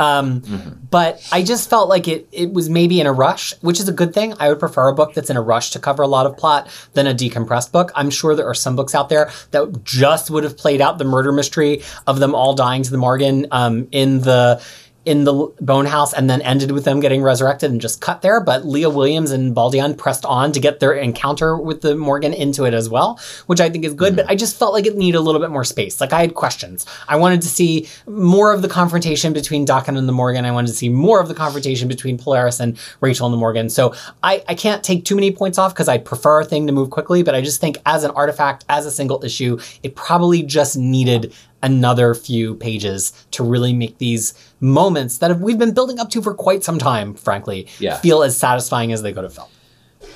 Um, 0.00 0.42
But 0.90 1.26
I 1.32 1.42
just 1.42 1.68
felt 1.68 1.88
like 1.88 2.08
it 2.08 2.28
it 2.32 2.52
was 2.52 2.70
maybe 2.70 3.00
in 3.00 3.06
a 3.06 3.12
rush, 3.12 3.52
which 3.60 3.80
is 3.80 3.88
a 3.88 3.92
good 3.92 4.14
thing. 4.14 4.34
I 4.38 4.48
would 4.48 4.58
prefer 4.58 4.88
a 4.88 4.94
book 4.94 5.12
that's 5.14 5.28
in 5.28 5.36
a 5.36 5.42
rush 5.42 5.70
to 5.72 5.78
cover 5.78 6.02
a 6.02 6.08
lot 6.08 6.24
of 6.26 6.36
plot 6.36 6.68
than 6.94 7.06
a 7.06 7.14
decompressed 7.14 7.72
book. 7.72 7.90
I'm 7.94 8.10
sure 8.10 8.34
there 8.34 8.46
are 8.48 8.54
some 8.54 8.76
books 8.76 8.94
out 8.94 9.08
there 9.08 9.30
that 9.50 9.84
just 9.84 10.30
would 10.30 10.44
have 10.44 10.56
played 10.56 10.80
out 10.80 10.98
the 10.98 11.04
murder 11.04 11.32
mystery 11.32 11.82
of 12.06 12.20
them 12.20 12.34
all 12.34 12.54
dying 12.54 12.82
to 12.84 12.90
the 12.90 12.96
Morrigan 12.96 13.46
um, 13.50 13.88
in 13.92 14.20
the 14.20 14.62
in 15.04 15.24
the 15.24 15.52
bone 15.60 15.86
house 15.86 16.12
and 16.12 16.28
then 16.28 16.42
ended 16.42 16.70
with 16.70 16.84
them 16.84 17.00
getting 17.00 17.22
resurrected 17.22 17.70
and 17.70 17.80
just 17.80 18.00
cut 18.00 18.20
there. 18.20 18.40
But 18.40 18.66
Leah 18.66 18.90
Williams 18.90 19.30
and 19.30 19.54
Baldeón 19.56 19.96
pressed 19.96 20.26
on 20.26 20.52
to 20.52 20.60
get 20.60 20.80
their 20.80 20.92
encounter 20.92 21.56
with 21.56 21.80
the 21.80 21.96
Morrigan 21.96 22.34
into 22.34 22.64
it 22.64 22.74
as 22.74 22.88
well, 22.90 23.18
which 23.46 23.60
I 23.60 23.70
think 23.70 23.84
is 23.84 23.94
good. 23.94 24.14
Mm-hmm. 24.14 24.16
But 24.16 24.30
I 24.30 24.36
just 24.36 24.58
felt 24.58 24.72
like 24.72 24.86
it 24.86 24.96
needed 24.96 25.16
a 25.16 25.20
little 25.20 25.40
bit 25.40 25.50
more 25.50 25.64
space. 25.64 26.00
Like 26.00 26.12
I 26.12 26.20
had 26.20 26.34
questions. 26.34 26.84
I 27.08 27.16
wanted 27.16 27.40
to 27.42 27.48
see 27.48 27.88
more 28.06 28.52
of 28.52 28.60
the 28.60 28.68
confrontation 28.68 29.32
between 29.32 29.64
Daken 29.64 29.96
and 29.96 30.08
the 30.08 30.12
Morrigan. 30.12 30.44
I 30.44 30.52
wanted 30.52 30.68
to 30.68 30.74
see 30.74 30.88
more 30.88 31.20
of 31.20 31.28
the 31.28 31.34
confrontation 31.34 31.88
between 31.88 32.18
Polaris 32.18 32.60
and 32.60 32.78
Rachel 33.00 33.26
and 33.26 33.32
the 33.32 33.38
Morrigan. 33.38 33.70
So 33.70 33.94
I, 34.22 34.44
I 34.48 34.54
can't 34.54 34.82
take 34.84 35.04
too 35.04 35.14
many 35.14 35.30
points 35.30 35.58
off 35.58 35.72
because 35.72 35.88
I 35.88 35.98
prefer 35.98 36.40
a 36.40 36.44
thing 36.44 36.66
to 36.66 36.72
move 36.72 36.90
quickly. 36.90 37.22
But 37.22 37.34
I 37.34 37.40
just 37.40 37.60
think 37.60 37.78
as 37.86 38.04
an 38.04 38.10
artifact, 38.10 38.64
as 38.68 38.84
a 38.84 38.90
single 38.90 39.24
issue, 39.24 39.58
it 39.82 39.94
probably 39.94 40.42
just 40.42 40.76
needed 40.76 41.32
another 41.62 42.14
few 42.14 42.54
pages 42.54 43.12
to 43.32 43.42
really 43.42 43.72
make 43.72 43.98
these 43.98 44.34
moments 44.60 45.18
that 45.18 45.30
have, 45.30 45.40
we've 45.40 45.58
been 45.58 45.74
building 45.74 45.98
up 45.98 46.08
to 46.10 46.22
for 46.22 46.32
quite 46.34 46.62
some 46.64 46.78
time, 46.78 47.14
frankly, 47.14 47.66
Yeah. 47.78 47.96
feel 47.98 48.22
as 48.22 48.36
satisfying 48.36 48.92
as 48.92 49.02
they 49.02 49.12
could 49.12 49.24
have 49.24 49.34
felt. 49.34 49.50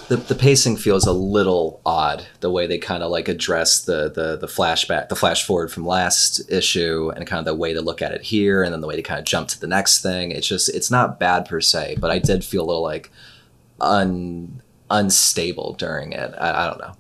the, 0.08 0.16
the 0.16 0.34
pacing 0.34 0.76
feels 0.76 1.06
a 1.06 1.12
little 1.12 1.80
odd 1.84 2.24
the 2.40 2.50
way 2.50 2.66
they 2.68 2.78
kind 2.78 3.02
of 3.02 3.10
like 3.10 3.28
address 3.28 3.82
the, 3.82 4.10
the 4.10 4.36
the 4.36 4.46
flashback 4.46 5.08
the 5.08 5.16
flash 5.16 5.44
forward 5.44 5.72
from 5.72 5.84
last 5.86 6.40
issue 6.50 7.10
and 7.16 7.26
kind 7.26 7.38
of 7.40 7.44
the 7.44 7.54
way 7.54 7.72
to 7.72 7.80
look 7.80 8.00
at 8.02 8.12
it 8.12 8.22
here 8.22 8.62
and 8.62 8.72
then 8.72 8.80
the 8.80 8.86
way 8.86 8.94
to 8.96 9.02
kind 9.02 9.18
of 9.18 9.24
jump 9.24 9.48
to 9.48 9.58
the 9.60 9.66
next 9.66 10.00
thing 10.02 10.30
it's 10.30 10.46
just 10.46 10.68
it's 10.68 10.90
not 10.90 11.18
bad 11.18 11.44
per 11.46 11.60
se 11.60 11.96
but 12.00 12.10
i 12.10 12.18
did 12.18 12.44
feel 12.44 12.62
a 12.64 12.68
little 12.70 12.82
like 12.82 13.10
un 13.80 14.60
unstable 14.90 15.74
during 15.78 16.12
it 16.12 16.34
i, 16.38 16.64
I 16.64 16.66
don't 16.66 16.78
know 16.80 16.92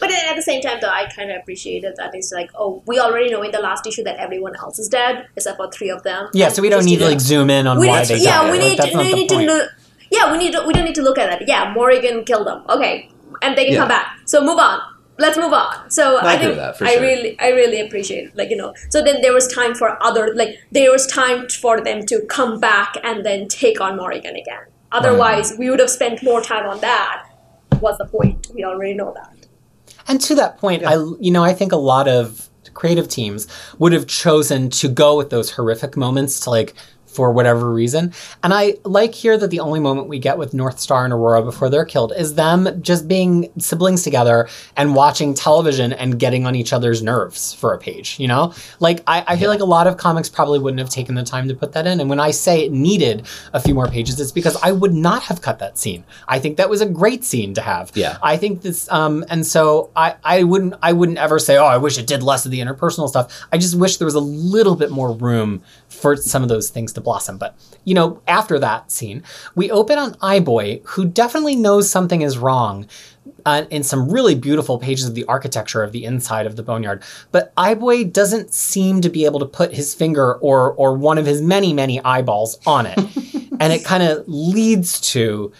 But 0.00 0.10
at 0.12 0.36
the 0.36 0.42
same 0.42 0.60
time, 0.60 0.78
though, 0.80 0.88
I 0.90 1.06
kind 1.14 1.30
of 1.30 1.38
appreciated 1.38 1.94
that 1.96 2.14
it's 2.14 2.30
like, 2.32 2.50
oh, 2.54 2.82
we 2.86 2.98
already 3.00 3.30
know 3.30 3.42
in 3.42 3.50
the 3.50 3.58
last 3.60 3.86
issue 3.86 4.04
that 4.04 4.16
everyone 4.16 4.54
else 4.56 4.78
is 4.78 4.88
dead 4.88 5.26
except 5.36 5.56
for 5.56 5.70
three 5.70 5.90
of 5.90 6.02
them. 6.04 6.28
Yeah, 6.34 6.48
so 6.50 6.62
we 6.62 6.68
don't 6.68 6.78
just 6.80 6.88
need 6.88 6.98
to 7.00 7.06
like 7.06 7.20
zoom 7.20 7.50
in 7.50 7.66
on 7.66 7.78
we 7.80 7.88
why 7.88 8.00
need, 8.02 8.08
they 8.08 8.18
yeah, 8.18 8.42
died. 8.42 8.52
we 8.52 8.58
Like, 8.58 8.78
need 8.84 8.94
not 8.94 9.04
we 9.04 9.12
need 9.12 9.28
to 9.30 9.38
look. 9.38 9.70
Yeah, 10.10 10.32
we 10.32 10.38
need 10.38 10.52
to, 10.52 10.64
we 10.66 10.72
don't 10.72 10.84
need 10.84 10.94
to 10.94 11.02
look 11.02 11.18
at 11.18 11.28
that. 11.38 11.48
Yeah, 11.48 11.72
Morrigan 11.74 12.24
killed 12.24 12.46
them. 12.46 12.62
Okay, 12.68 13.10
and 13.42 13.56
they 13.58 13.64
can 13.64 13.74
Yeah. 13.74 13.80
come 13.80 13.88
back. 13.88 14.06
So 14.24 14.40
move 14.40 14.58
on. 14.58 14.80
Let's 15.20 15.36
move 15.36 15.52
on. 15.52 15.90
So 15.90 16.18
I 16.18 16.34
I, 16.34 16.38
think 16.38 16.54
that, 16.56 16.78
for 16.78 16.84
I 16.84 16.92
sure. 16.92 17.02
really 17.02 17.38
I 17.40 17.48
really 17.48 17.80
appreciate 17.80 18.28
it. 18.28 18.36
Like 18.36 18.50
you 18.50 18.56
know, 18.56 18.72
so 18.90 19.02
then 19.02 19.20
there 19.20 19.32
was 19.32 19.48
time 19.48 19.74
for 19.74 20.00
other 20.02 20.32
like 20.34 20.58
there 20.70 20.92
was 20.92 21.06
time 21.08 21.48
for 21.48 21.80
them 21.80 22.06
to 22.06 22.20
come 22.26 22.60
back 22.60 22.94
and 23.02 23.26
then 23.26 23.48
take 23.48 23.80
on 23.80 23.96
Morrigan 23.96 24.36
again. 24.36 24.62
Otherwise, 24.92 25.54
we 25.58 25.68
would 25.70 25.80
have 25.80 25.90
spent 25.90 26.22
more 26.22 26.40
time 26.40 26.66
on 26.66 26.80
that. 26.80 27.24
What's 27.80 27.98
the 27.98 28.06
point? 28.06 28.46
We 28.54 28.64
already 28.64 28.94
know 28.94 29.12
that. 29.12 29.34
And 30.08 30.20
to 30.22 30.34
that 30.36 30.58
point, 30.58 30.84
I 30.84 30.94
you 31.20 31.30
know 31.30 31.44
I 31.44 31.54
think 31.54 31.72
a 31.72 31.76
lot 31.76 32.08
of 32.08 32.48
creative 32.74 33.08
teams 33.08 33.46
would 33.78 33.92
have 33.92 34.06
chosen 34.06 34.70
to 34.70 34.88
go 34.88 35.16
with 35.16 35.30
those 35.30 35.50
horrific 35.50 35.96
moments 35.96 36.40
to 36.40 36.50
like 36.50 36.74
for 37.08 37.32
whatever 37.32 37.72
reason. 37.72 38.12
And 38.42 38.52
I 38.54 38.74
like 38.84 39.14
here 39.14 39.36
that 39.38 39.50
the 39.50 39.60
only 39.60 39.80
moment 39.80 40.08
we 40.08 40.18
get 40.18 40.38
with 40.38 40.54
North 40.54 40.78
Star 40.78 41.04
and 41.04 41.12
Aurora 41.12 41.42
before 41.42 41.68
they're 41.70 41.84
killed 41.84 42.12
is 42.16 42.34
them 42.34 42.80
just 42.82 43.08
being 43.08 43.50
siblings 43.58 44.02
together 44.02 44.48
and 44.76 44.94
watching 44.94 45.34
television 45.34 45.92
and 45.92 46.18
getting 46.18 46.46
on 46.46 46.54
each 46.54 46.72
other's 46.72 47.02
nerves 47.02 47.54
for 47.54 47.74
a 47.74 47.78
page, 47.78 48.18
you 48.20 48.28
know? 48.28 48.52
Like 48.80 49.02
I, 49.06 49.24
I 49.26 49.36
feel 49.36 49.48
like 49.48 49.60
a 49.60 49.64
lot 49.64 49.86
of 49.86 49.96
comics 49.96 50.28
probably 50.28 50.58
wouldn't 50.58 50.80
have 50.80 50.90
taken 50.90 51.14
the 51.14 51.24
time 51.24 51.48
to 51.48 51.54
put 51.54 51.72
that 51.72 51.86
in. 51.86 52.00
And 52.00 52.10
when 52.10 52.20
I 52.20 52.30
say 52.30 52.64
it 52.64 52.72
needed 52.72 53.26
a 53.52 53.60
few 53.60 53.74
more 53.74 53.88
pages, 53.88 54.20
it's 54.20 54.32
because 54.32 54.56
I 54.62 54.72
would 54.72 54.94
not 54.94 55.22
have 55.24 55.40
cut 55.40 55.58
that 55.60 55.78
scene. 55.78 56.04
I 56.28 56.38
think 56.38 56.56
that 56.58 56.68
was 56.68 56.80
a 56.80 56.86
great 56.86 57.24
scene 57.24 57.54
to 57.54 57.60
have. 57.62 57.90
Yeah. 57.94 58.18
I 58.22 58.36
think 58.36 58.62
this 58.62 58.90
um 58.90 59.24
and 59.28 59.46
so 59.46 59.90
I 59.96 60.16
I 60.24 60.42
wouldn't 60.44 60.74
I 60.82 60.92
wouldn't 60.92 61.18
ever 61.18 61.38
say 61.38 61.56
oh 61.56 61.64
I 61.64 61.78
wish 61.78 61.98
it 61.98 62.06
did 62.06 62.22
less 62.22 62.44
of 62.44 62.50
the 62.50 62.60
interpersonal 62.60 63.08
stuff. 63.08 63.46
I 63.52 63.58
just 63.58 63.74
wish 63.74 63.96
there 63.96 64.06
was 64.06 64.14
a 64.14 64.20
little 64.20 64.76
bit 64.76 64.90
more 64.90 65.12
room 65.12 65.62
for 65.88 66.16
some 66.16 66.42
of 66.42 66.48
those 66.48 66.70
things 66.70 66.92
to 66.92 67.00
blossom. 67.00 67.38
But 67.38 67.56
you 67.84 67.94
know, 67.94 68.22
after 68.28 68.58
that 68.58 68.90
scene, 68.90 69.22
we 69.54 69.70
open 69.70 69.98
on 69.98 70.14
Eyeboy 70.14 70.84
who 70.84 71.06
definitely 71.06 71.56
knows 71.56 71.90
something 71.90 72.22
is 72.22 72.38
wrong. 72.38 72.86
Uh, 73.46 73.64
in 73.70 73.82
some 73.82 74.10
really 74.10 74.34
beautiful 74.34 74.78
pages 74.78 75.06
of 75.06 75.14
the 75.14 75.24
architecture 75.24 75.82
of 75.82 75.92
the 75.92 76.04
inside 76.04 76.44
of 76.44 76.56
the 76.56 76.62
boneyard, 76.62 77.02
but 77.30 77.54
Eyeboy 77.56 78.12
doesn't 78.12 78.52
seem 78.52 79.00
to 79.00 79.08
be 79.08 79.24
able 79.24 79.38
to 79.38 79.46
put 79.46 79.72
his 79.72 79.94
finger 79.94 80.34
or 80.36 80.72
or 80.74 80.94
one 80.94 81.18
of 81.18 81.24
his 81.24 81.40
many 81.40 81.72
many 81.72 82.00
eyeballs 82.00 82.58
on 82.66 82.86
it, 82.86 82.98
and 83.60 83.72
it 83.72 83.84
kind 83.84 84.02
of 84.02 84.24
leads 84.26 85.00
to 85.12 85.52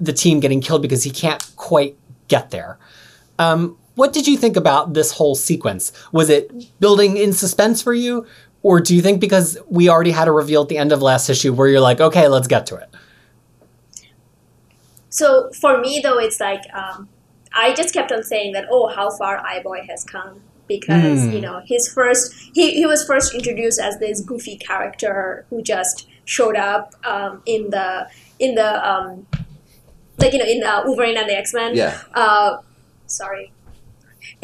the 0.00 0.12
team 0.12 0.40
getting 0.40 0.60
killed 0.60 0.82
because 0.82 1.02
he 1.02 1.10
can't 1.10 1.50
quite 1.56 1.96
get 2.28 2.50
there. 2.50 2.78
Um, 3.38 3.76
what 3.96 4.12
did 4.12 4.28
you 4.28 4.36
think 4.36 4.56
about 4.56 4.92
this 4.92 5.12
whole 5.12 5.34
sequence? 5.34 5.90
Was 6.12 6.28
it 6.28 6.52
building 6.80 7.16
in 7.16 7.32
suspense 7.32 7.80
for 7.80 7.94
you? 7.94 8.26
Or 8.68 8.80
do 8.80 8.96
you 8.96 9.02
think 9.02 9.20
because 9.20 9.56
we 9.68 9.88
already 9.88 10.10
had 10.10 10.26
a 10.26 10.32
reveal 10.32 10.62
at 10.62 10.68
the 10.68 10.76
end 10.76 10.90
of 10.90 11.00
last 11.00 11.28
issue 11.28 11.52
where 11.54 11.68
you're 11.68 11.86
like, 11.90 12.00
okay, 12.00 12.26
let's 12.26 12.48
get 12.48 12.66
to 12.66 12.74
it? 12.74 12.88
So 15.08 15.50
for 15.60 15.78
me 15.78 16.00
though, 16.02 16.18
it's 16.18 16.40
like 16.40 16.62
um, 16.74 17.08
I 17.54 17.74
just 17.74 17.94
kept 17.94 18.10
on 18.10 18.22
saying 18.24 18.52
that 18.54 18.64
oh, 18.70 18.88
how 18.88 19.10
far 19.10 19.38
Eyeboy 19.38 19.88
has 19.88 20.02
come 20.04 20.40
because 20.66 21.20
Hmm. 21.26 21.30
you 21.30 21.40
know 21.40 21.62
his 21.64 21.86
first 21.88 22.34
he, 22.54 22.74
he 22.74 22.86
was 22.86 23.06
first 23.06 23.32
introduced 23.34 23.80
as 23.80 23.98
this 24.00 24.20
goofy 24.20 24.56
character 24.56 25.46
who 25.48 25.62
just 25.62 26.08
showed 26.24 26.56
up 26.56 26.92
um, 27.04 27.42
in 27.46 27.70
the 27.70 28.08
in 28.40 28.56
the 28.56 28.70
um, 28.90 29.26
like 30.18 30.32
you 30.32 30.40
know 30.40 30.44
in 30.44 30.62
uh, 30.64 30.82
Wolverine 30.84 31.16
and 31.16 31.28
the 31.28 31.36
X 31.38 31.54
Men. 31.54 31.76
yeah 31.76 31.96
Uh, 32.14 32.58
sorry. 33.06 33.52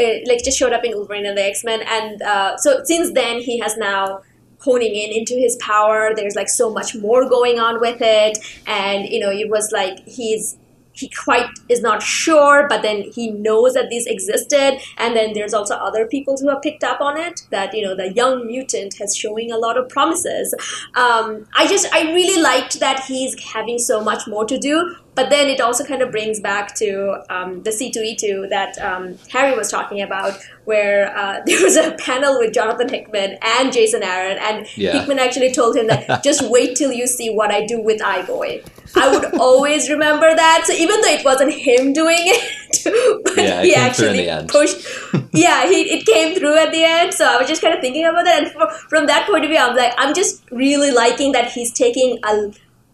It, 0.03 0.29
like 0.29 0.45
just 0.45 0.59
showed 0.59 0.73
up 0.73 0.85
in 0.85 0.93
Wolverine 0.93 1.27
and 1.27 1.37
the 1.37 1.45
X 1.45 1.65
Men, 1.65 1.83
and 1.87 2.23
uh, 2.23 2.57
so 2.59 2.83
since 2.85 3.13
then 3.13 3.41
he 3.41 3.59
has 3.59 3.77
now 3.77 4.23
honing 4.59 4.95
in 4.95 5.13
into 5.13 5.35
his 5.35 5.57
power. 5.57 6.13
There's 6.15 6.35
like 6.35 6.49
so 6.49 6.71
much 6.71 6.95
more 6.95 7.29
going 7.29 7.59
on 7.59 7.81
with 7.81 7.99
it, 8.01 8.39
and 8.67 9.09
you 9.09 9.21
know 9.21 9.31
it 9.31 9.49
was 9.49 9.73
like 9.73 10.07
he's 10.07 10.57
he 10.95 11.09
quite 11.09 11.49
is 11.69 11.81
not 11.81 12.03
sure, 12.03 12.67
but 12.69 12.83
then 12.83 13.03
he 13.15 13.31
knows 13.31 13.75
that 13.75 13.89
these 13.89 14.07
existed, 14.07 14.79
and 14.99 15.17
then 15.17 15.33
there's 15.33 15.55
also 15.55 15.75
other 15.75 16.07
people 16.07 16.37
who 16.39 16.49
have 16.49 16.63
picked 16.63 16.85
up 16.85 17.01
on 17.01 17.17
it. 17.17 17.43
That 17.51 17.75
you 17.75 17.83
know 17.83 17.95
the 17.95 18.13
young 18.13 18.47
mutant 18.47 18.99
has 18.99 19.17
showing 19.17 19.51
a 19.51 19.57
lot 19.57 19.77
of 19.77 19.89
promises. 19.89 20.55
Um, 20.95 21.47
I 21.55 21.67
just 21.67 21.93
I 21.93 22.13
really 22.13 22.41
liked 22.43 22.81
that 22.81 23.05
he's 23.05 23.39
having 23.43 23.79
so 23.79 24.03
much 24.03 24.27
more 24.27 24.45
to 24.45 24.59
do. 24.59 24.97
But 25.15 25.29
then 25.29 25.49
it 25.49 25.61
also 25.61 25.85
kind 25.85 26.01
of 26.01 26.11
brings 26.11 26.41
back 26.41 26.75
to 26.77 27.23
um, 27.29 27.63
the 27.65 27.71
C2E2 27.71 28.49
that 28.49 28.79
um, 28.79 29.19
Harry 29.31 29.55
was 29.55 29.71
talking 29.71 30.01
about, 30.01 30.39
where 30.65 31.15
uh, 31.17 31.41
there 31.47 31.63
was 31.63 31.77
a 31.77 31.93
panel 31.93 32.39
with 32.39 32.55
Jonathan 32.55 32.89
Hickman 32.89 33.37
and 33.43 33.73
Jason 33.73 34.03
Aaron, 34.03 34.39
and 34.41 34.67
Yeah. 34.77 34.93
Hickman 34.93 35.19
actually 35.19 35.53
told 35.53 35.77
him 35.77 35.87
that 35.89 36.25
just 36.25 36.43
wait 36.51 36.77
till 36.77 36.93
you 36.93 37.07
see 37.07 37.29
what 37.29 37.51
I 37.51 37.67
do 37.67 37.81
with 37.83 38.01
Eyeboy. 38.01 38.67
I 38.97 39.11
would 39.15 39.35
always 39.39 39.91
remember 39.91 40.35
that. 40.35 40.65
So 40.67 40.73
even 40.73 41.01
though 41.03 41.09
it 41.09 41.25
wasn't 41.25 41.53
him 41.53 41.93
doing 41.93 42.19
it, 42.21 43.23
but 43.25 43.37
Yeah, 43.37 43.63
he 43.63 43.75
came 43.75 43.93
through 43.93 44.09
in 44.09 44.29
actually 44.31 44.47
pushed. 44.49 44.87
yeah, 45.33 45.67
he, 45.69 45.81
it 45.83 46.07
came 46.07 46.35
through 46.39 46.57
at 46.57 46.73
the 46.73 46.85
end. 46.85 47.13
So 47.13 47.27
I 47.27 47.37
was 47.37 47.49
just 47.49 47.61
kind 47.63 47.75
of 47.75 47.81
thinking 47.81 48.05
about 48.07 48.25
that, 48.25 48.43
and 48.45 48.53
for, 48.53 48.71
from 48.89 49.07
that 49.07 49.27
point 49.27 49.45
of 49.45 49.51
view, 49.51 49.59
I'm 49.59 49.77
like, 49.77 49.93
I'm 49.99 50.15
just 50.15 50.43
really 50.51 50.91
liking 50.91 51.33
that 51.33 51.51
he's 51.53 51.73
taking 51.73 52.19
a 52.25 52.51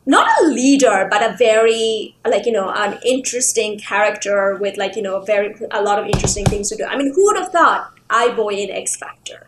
not 0.08 0.26
a 0.42 0.46
leader, 0.48 1.06
but 1.10 1.22
a 1.22 1.36
very 1.36 2.16
like 2.26 2.46
you 2.46 2.52
know 2.52 2.70
an 2.70 2.98
interesting 3.04 3.78
character 3.78 4.56
with 4.56 4.76
like 4.76 4.96
you 4.96 5.02
know 5.02 5.20
very 5.20 5.54
a 5.70 5.82
lot 5.82 5.98
of 6.00 6.06
interesting 6.06 6.44
things 6.46 6.68
to 6.70 6.76
do. 6.76 6.84
I 6.84 6.96
mean, 6.96 7.12
who 7.14 7.24
would 7.26 7.36
have 7.36 7.50
thought 7.52 7.92
Eyeboy 8.10 8.54
in 8.64 8.70
X 8.70 8.96
Factor? 8.96 9.46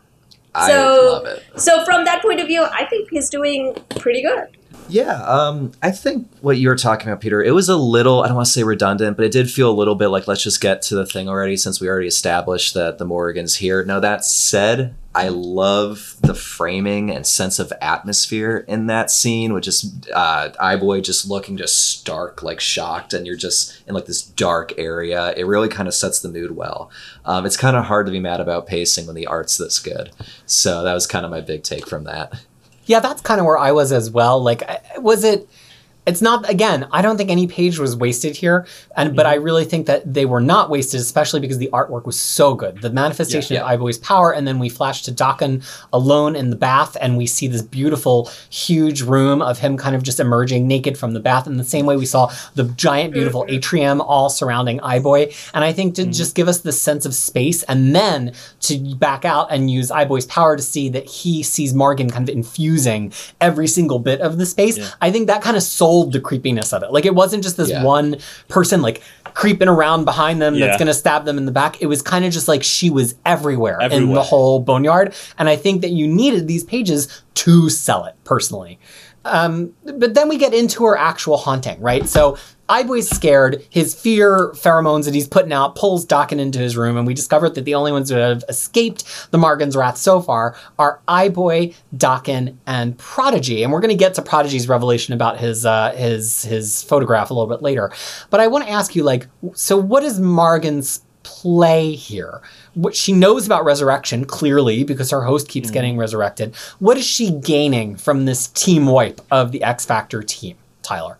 I 0.54 0.68
So- 0.70 1.10
love 1.12 1.26
it. 1.26 1.42
So 1.56 1.84
from 1.84 2.04
that 2.04 2.22
point 2.22 2.40
of 2.40 2.46
view, 2.46 2.62
I 2.80 2.84
think 2.84 3.08
he's 3.10 3.30
doing 3.30 3.74
pretty 3.98 4.22
good. 4.22 4.48
Yeah, 4.90 5.22
um, 5.22 5.72
I 5.82 5.90
think 5.90 6.28
what 6.40 6.58
you 6.58 6.68
were 6.68 6.76
talking 6.76 7.08
about, 7.08 7.20
Peter, 7.20 7.42
it 7.42 7.52
was 7.52 7.68
a 7.68 7.76
little, 7.76 8.22
I 8.22 8.26
don't 8.26 8.36
want 8.36 8.46
to 8.46 8.52
say 8.52 8.64
redundant, 8.64 9.16
but 9.16 9.24
it 9.24 9.32
did 9.32 9.50
feel 9.50 9.70
a 9.70 9.72
little 9.72 9.94
bit 9.94 10.08
like 10.08 10.26
let's 10.26 10.42
just 10.42 10.60
get 10.60 10.82
to 10.82 10.96
the 10.96 11.06
thing 11.06 11.28
already 11.28 11.56
since 11.56 11.80
we 11.80 11.88
already 11.88 12.08
established 12.08 12.74
that 12.74 12.98
the 12.98 13.04
Morrigan's 13.04 13.56
here. 13.56 13.84
Now, 13.84 14.00
that 14.00 14.24
said, 14.24 14.94
I 15.14 15.28
love 15.28 16.16
the 16.20 16.34
framing 16.34 17.10
and 17.10 17.26
sense 17.26 17.58
of 17.58 17.72
atmosphere 17.80 18.64
in 18.68 18.86
that 18.86 19.10
scene, 19.10 19.52
which 19.52 19.66
is 19.66 19.92
uh, 20.14 20.50
Eyeboy 20.60 21.02
just 21.02 21.28
looking 21.28 21.56
just 21.56 21.98
stark, 21.98 22.44
like 22.44 22.60
shocked, 22.60 23.12
and 23.12 23.26
you're 23.26 23.36
just 23.36 23.82
in 23.88 23.94
like 23.94 24.06
this 24.06 24.22
dark 24.22 24.72
area. 24.78 25.34
It 25.36 25.46
really 25.46 25.68
kind 25.68 25.88
of 25.88 25.94
sets 25.94 26.20
the 26.20 26.28
mood 26.28 26.54
well. 26.54 26.90
Um, 27.24 27.44
it's 27.44 27.56
kind 27.56 27.76
of 27.76 27.86
hard 27.86 28.06
to 28.06 28.12
be 28.12 28.20
mad 28.20 28.40
about 28.40 28.68
pacing 28.68 29.06
when 29.06 29.16
the 29.16 29.26
art's 29.26 29.56
this 29.56 29.80
good. 29.80 30.12
So 30.46 30.84
that 30.84 30.94
was 30.94 31.08
kind 31.08 31.24
of 31.24 31.30
my 31.30 31.40
big 31.40 31.64
take 31.64 31.88
from 31.88 32.04
that. 32.04 32.40
Yeah, 32.86 33.00
that's 33.00 33.20
kind 33.20 33.40
of 33.40 33.46
where 33.46 33.58
I 33.58 33.72
was 33.72 33.92
as 33.92 34.10
well. 34.10 34.42
Like, 34.42 34.62
was 34.98 35.24
it? 35.24 35.48
It's 36.10 36.20
not. 36.20 36.48
Again, 36.50 36.88
I 36.90 37.02
don't 37.02 37.16
think 37.16 37.30
any 37.30 37.46
page 37.46 37.78
was 37.78 37.94
wasted 37.94 38.34
here, 38.34 38.66
and 38.96 39.14
but 39.14 39.26
I 39.26 39.36
mm-hmm. 39.36 39.44
really 39.44 39.64
think 39.64 39.86
that 39.86 40.12
they 40.12 40.26
were 40.26 40.40
not 40.40 40.68
wasted, 40.68 41.00
especially 41.00 41.38
because 41.38 41.58
the 41.58 41.70
artwork 41.72 42.04
was 42.04 42.18
so 42.18 42.54
good. 42.54 42.82
The 42.82 42.90
manifestation 42.90 43.54
Yeah. 43.54 43.62
of 43.62 43.68
Eyeboy's 43.70 43.98
power, 43.98 44.32
and 44.32 44.44
then 44.46 44.58
we 44.58 44.68
flash 44.68 45.02
to 45.04 45.12
Daken 45.12 45.62
alone 45.92 46.34
in 46.34 46.50
the 46.50 46.56
bath, 46.56 46.96
and 47.00 47.16
we 47.16 47.26
see 47.26 47.46
this 47.46 47.62
beautiful, 47.62 48.28
huge 48.50 49.02
room 49.02 49.40
of 49.40 49.60
him 49.60 49.76
kind 49.76 49.94
of 49.94 50.02
just 50.02 50.18
emerging 50.18 50.66
naked 50.66 50.98
from 50.98 51.12
the 51.12 51.20
bath. 51.20 51.46
In 51.46 51.58
the 51.58 51.64
same 51.64 51.86
way, 51.86 51.96
we 51.96 52.06
saw 52.06 52.32
the 52.56 52.64
giant, 52.64 53.14
beautiful 53.14 53.42
mm-hmm. 53.42 53.54
atrium 53.54 54.00
all 54.00 54.28
surrounding 54.30 54.80
Eyeboy, 54.80 55.22
and 55.54 55.62
I 55.64 55.72
think 55.72 55.94
to 55.94 56.02
mm-hmm. 56.02 56.10
just 56.10 56.34
give 56.34 56.48
us 56.48 56.58
this 56.58 56.82
sense 56.82 57.06
of 57.06 57.14
space, 57.14 57.62
and 57.64 57.94
then 57.94 58.32
to 58.66 58.78
back 58.96 59.24
out 59.24 59.46
and 59.52 59.70
use 59.70 59.90
Eyeboy's 59.90 60.26
power 60.26 60.56
to 60.56 60.62
see 60.62 60.88
that 60.88 61.06
he 61.06 61.44
sees 61.44 61.72
Morrigan 61.72 62.10
kind 62.10 62.28
of 62.28 62.34
infusing 62.34 63.12
every 63.40 63.68
single 63.68 64.00
bit 64.00 64.20
of 64.20 64.38
the 64.38 64.46
space. 64.46 64.76
Yeah. 64.76 64.88
I 65.00 65.12
think 65.12 65.28
that 65.28 65.42
kind 65.42 65.56
of 65.56 65.62
sold 65.62 65.99
the 66.06 66.20
creepiness 66.20 66.72
of 66.72 66.82
it. 66.82 66.92
Like 66.92 67.04
it 67.06 67.14
wasn't 67.14 67.42
just 67.42 67.56
this 67.56 67.70
Yeah. 67.70 67.82
one 67.84 68.16
person 68.48 68.82
like 68.82 69.02
creeping 69.34 69.68
around 69.68 70.04
behind 70.04 70.40
them 70.42 70.54
Yeah. 70.54 70.66
that's 70.66 70.78
to 70.88 70.94
stab 70.94 71.24
them 71.24 71.38
in 71.38 71.46
the 71.46 71.52
back. 71.52 71.80
It 71.80 71.86
was 71.86 72.02
kind 72.02 72.24
of 72.24 72.32
just 72.32 72.48
like 72.48 72.62
she 72.62 72.90
was 72.90 73.14
everywhere, 73.24 73.78
in 73.80 74.12
the 74.12 74.22
whole 74.22 74.60
boneyard. 74.60 75.14
And 75.38 75.48
I 75.48 75.56
think 75.56 75.82
that 75.82 75.90
you 75.90 76.08
needed 76.08 76.48
these 76.48 76.64
pages 76.64 77.22
to 77.34 77.68
sell 77.70 78.04
it 78.06 78.14
personally. 78.24 78.78
Um, 79.24 79.72
but 79.84 80.14
then 80.14 80.28
we 80.28 80.38
get 80.38 80.54
into 80.54 80.84
her 80.86 80.96
actual 80.96 81.36
haunting, 81.36 81.80
right? 81.80 82.08
So 82.08 82.38
Eyeboy's 82.70 83.10
scared. 83.10 83.66
His 83.68 84.00
fear 84.00 84.52
pheromones 84.52 85.04
that 85.04 85.14
he's 85.14 85.26
putting 85.26 85.52
out 85.52 85.74
pulls 85.74 86.06
Daken 86.06 86.38
into 86.38 86.60
his 86.60 86.76
room, 86.76 86.96
and 86.96 87.04
we 87.04 87.14
discover 87.14 87.50
that 87.50 87.64
the 87.64 87.74
only 87.74 87.90
ones 87.90 88.10
who 88.10 88.16
have 88.16 88.44
escaped 88.48 89.30
the 89.32 89.38
Morrigan's 89.38 89.76
wrath 89.76 89.96
so 89.96 90.20
far 90.22 90.56
are 90.78 91.00
Eyeboy, 91.08 91.74
Daken, 91.96 92.56
and 92.66 92.96
Prodigy. 92.96 93.64
And 93.64 93.72
we're 93.72 93.80
going 93.80 93.90
to 93.90 93.96
get 93.96 94.14
to 94.14 94.22
Prodigy's 94.22 94.68
revelation 94.68 95.12
about 95.14 95.38
his 95.38 95.66
uh, 95.66 95.92
his 95.92 96.44
his 96.44 96.84
photograph 96.84 97.30
a 97.30 97.34
little 97.34 97.48
bit 97.48 97.60
later. 97.60 97.90
But 98.30 98.38
I 98.38 98.46
want 98.46 98.64
to 98.64 98.70
ask 98.70 98.94
you, 98.94 99.02
like, 99.02 99.26
so 99.52 99.76
what 99.76 100.04
is 100.04 100.20
Morrigan's 100.20 101.02
play 101.24 101.92
here? 101.92 102.40
What 102.74 102.94
she 102.94 103.12
knows 103.12 103.46
about 103.46 103.64
resurrection 103.64 104.24
clearly 104.24 104.84
because 104.84 105.10
her 105.10 105.24
host 105.24 105.48
keeps 105.48 105.72
getting 105.72 105.96
resurrected. 105.96 106.54
What 106.78 106.96
is 106.96 107.04
she 107.04 107.32
gaining 107.32 107.96
from 107.96 108.26
this 108.26 108.46
team 108.46 108.86
wipe 108.86 109.20
of 109.30 109.50
the 109.50 109.62
X 109.64 109.84
Factor 109.84 110.22
team, 110.22 110.56
Tyler? 110.82 111.18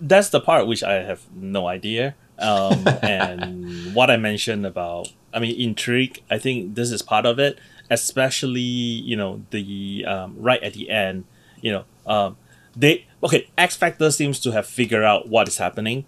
That's 0.00 0.28
the 0.28 0.40
part 0.40 0.66
which 0.66 0.82
I 0.82 1.02
have 1.02 1.22
no 1.34 1.66
idea. 1.66 2.14
Um, 2.38 2.86
and 3.02 3.94
what 3.94 4.10
I 4.10 4.16
mentioned 4.16 4.64
about, 4.66 5.12
I 5.32 5.40
mean, 5.40 5.58
intrigue. 5.60 6.22
I 6.30 6.38
think 6.38 6.74
this 6.74 6.90
is 6.90 7.02
part 7.02 7.26
of 7.26 7.38
it, 7.38 7.58
especially 7.90 8.60
you 8.60 9.16
know 9.16 9.42
the 9.50 10.04
um, 10.06 10.36
right 10.38 10.62
at 10.62 10.74
the 10.74 10.90
end. 10.90 11.24
You 11.60 11.72
know, 11.72 11.84
um, 12.06 12.36
they 12.76 13.06
okay. 13.22 13.48
X 13.56 13.76
Factor 13.76 14.10
seems 14.10 14.40
to 14.40 14.52
have 14.52 14.66
figured 14.66 15.04
out 15.04 15.28
what 15.28 15.48
is 15.48 15.58
happening 15.58 16.04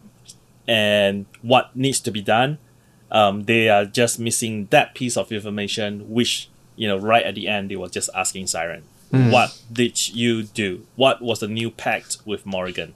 and 0.68 1.26
what 1.42 1.75
needs 1.75 2.00
to 2.00 2.11
be 2.11 2.23
done. 2.23 2.58
Um, 3.10 3.45
they 3.45 3.69
are 3.69 3.84
just 3.84 4.21
missing 4.21 4.69
that 4.71 4.95
piece 4.95 5.17
of 5.17 5.32
information, 5.32 6.08
which 6.08 6.49
you 6.76 6.86
know, 6.86 6.97
right 6.97 7.25
at 7.25 7.34
the 7.34 7.49
end, 7.49 7.71
they 7.71 7.76
were 7.76 7.88
just 7.88 8.08
asking 8.15 8.47
Siren, 8.47 8.84
"What 9.10 9.60
did 9.73 10.15
you 10.15 10.45
do? 10.45 10.86
What 10.95 11.21
was 11.21 11.41
the 11.41 11.49
new 11.49 11.71
pact 11.71 12.19
with 12.25 12.47
Morrigan?" 12.47 12.95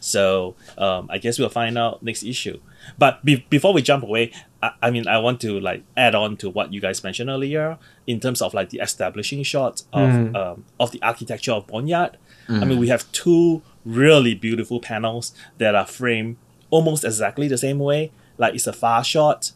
So 0.00 0.54
um, 0.78 1.08
I 1.10 1.18
guess 1.18 1.38
we'll 1.38 1.48
find 1.50 1.76
out 1.78 2.02
next 2.02 2.22
issue. 2.24 2.58
But 2.98 3.22
be- 3.24 3.46
before 3.50 3.72
we 3.74 3.82
jump 3.82 4.02
away, 4.02 4.32
I-, 4.62 4.72
I 4.82 4.90
mean, 4.90 5.06
I 5.06 5.18
want 5.18 5.40
to 5.42 5.60
like 5.60 5.82
add 5.96 6.14
on 6.14 6.36
to 6.38 6.48
what 6.50 6.72
you 6.72 6.80
guys 6.80 7.04
mentioned 7.04 7.28
earlier 7.30 7.78
in 8.06 8.18
terms 8.20 8.40
of 8.42 8.54
like 8.54 8.70
the 8.70 8.78
establishing 8.80 9.42
shot 9.42 9.82
of 9.92 10.34
um, 10.34 10.64
of 10.80 10.90
the 10.90 11.00
architecture 11.02 11.52
of 11.52 11.66
Boneyard. 11.66 12.16
I 12.48 12.64
mean, 12.64 12.78
we 12.80 12.88
have 12.88 13.10
two 13.12 13.62
really 13.84 14.34
beautiful 14.34 14.80
panels 14.80 15.32
that 15.58 15.76
are 15.76 15.86
framed 15.86 16.36
almost 16.70 17.04
exactly 17.04 17.46
the 17.46 17.58
same 17.58 17.78
way. 17.78 18.10
Like 18.38 18.54
it's 18.54 18.66
a 18.66 18.72
far 18.72 19.04
shot, 19.04 19.52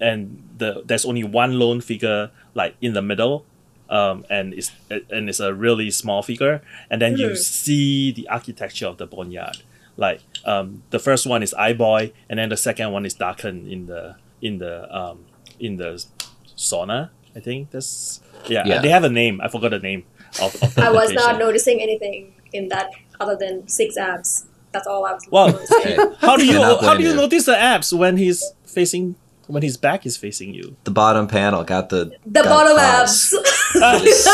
and 0.00 0.42
the 0.58 0.82
there's 0.86 1.04
only 1.04 1.24
one 1.24 1.58
lone 1.58 1.80
figure 1.80 2.30
like 2.54 2.76
in 2.80 2.92
the 2.92 3.02
middle 3.02 3.44
um, 3.90 4.24
and 4.30 4.52
it's 4.54 4.70
and 5.10 5.28
it's 5.28 5.40
a 5.40 5.52
really 5.54 5.90
small 5.90 6.22
figure, 6.22 6.60
and 6.90 7.00
then 7.02 7.16
you 7.16 7.30
Mhm. 7.30 7.36
see 7.38 8.12
the 8.12 8.28
architecture 8.28 8.86
of 8.86 8.98
the 8.98 9.06
boneyard. 9.06 9.62
Like 9.98 10.22
um, 10.46 10.82
the 10.90 10.98
first 10.98 11.26
one 11.26 11.42
is 11.42 11.52
Eyeboy, 11.58 12.12
and 12.30 12.38
then 12.38 12.48
the 12.48 12.56
second 12.56 12.92
one 12.92 13.04
is 13.04 13.14
Daken 13.14 13.68
in 13.70 13.86
the 13.86 14.14
in 14.40 14.58
the 14.58 14.86
um, 14.96 15.26
in 15.58 15.76
the 15.76 15.98
sauna. 16.56 17.10
I 17.36 17.40
think 17.40 17.70
that's 17.70 18.20
yeah, 18.48 18.62
Yeah. 18.64 18.80
They 18.80 18.88
have 18.88 19.04
a 19.04 19.10
name. 19.10 19.40
I 19.42 19.48
forgot 19.48 19.72
the 19.72 19.80
name 19.80 20.04
of. 20.40 20.54
of 20.62 20.74
the 20.74 20.82
I 20.84 20.90
was 20.90 21.12
not 21.12 21.38
noticing 21.38 21.82
anything 21.82 22.32
in 22.52 22.68
that 22.68 22.90
other 23.20 23.36
than 23.36 23.66
six 23.68 23.96
abs. 23.98 24.46
That's 24.72 24.86
all 24.86 25.04
I 25.04 25.12
was 25.14 25.26
Well, 25.30 25.48
noticing. 25.52 25.98
How 26.20 26.36
do 26.36 26.46
you 26.46 26.60
how 26.62 26.94
do 26.94 27.02
you 27.02 27.10
you. 27.10 27.16
notice 27.16 27.46
the 27.46 27.56
abs 27.58 27.92
when 27.92 28.16
he's 28.18 28.44
facing 28.66 29.16
when 29.48 29.62
his 29.62 29.76
back 29.76 30.06
is 30.06 30.16
facing 30.16 30.54
you? 30.54 30.76
the 30.84 30.90
bottom 30.90 31.26
panel 31.26 31.64
got 31.64 31.88
the 31.88 32.12
The 32.26 32.42
got 32.42 32.48
bottom 32.48 32.76
claws. 32.76 33.02
abs. 33.02 33.30
Just 33.72 34.24
see, 34.24 34.30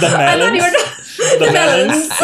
The 0.00 0.08
I 0.10 0.36
melons. 0.36 0.62
were 0.62 0.72
The 1.38 1.50
melons. 1.52 2.08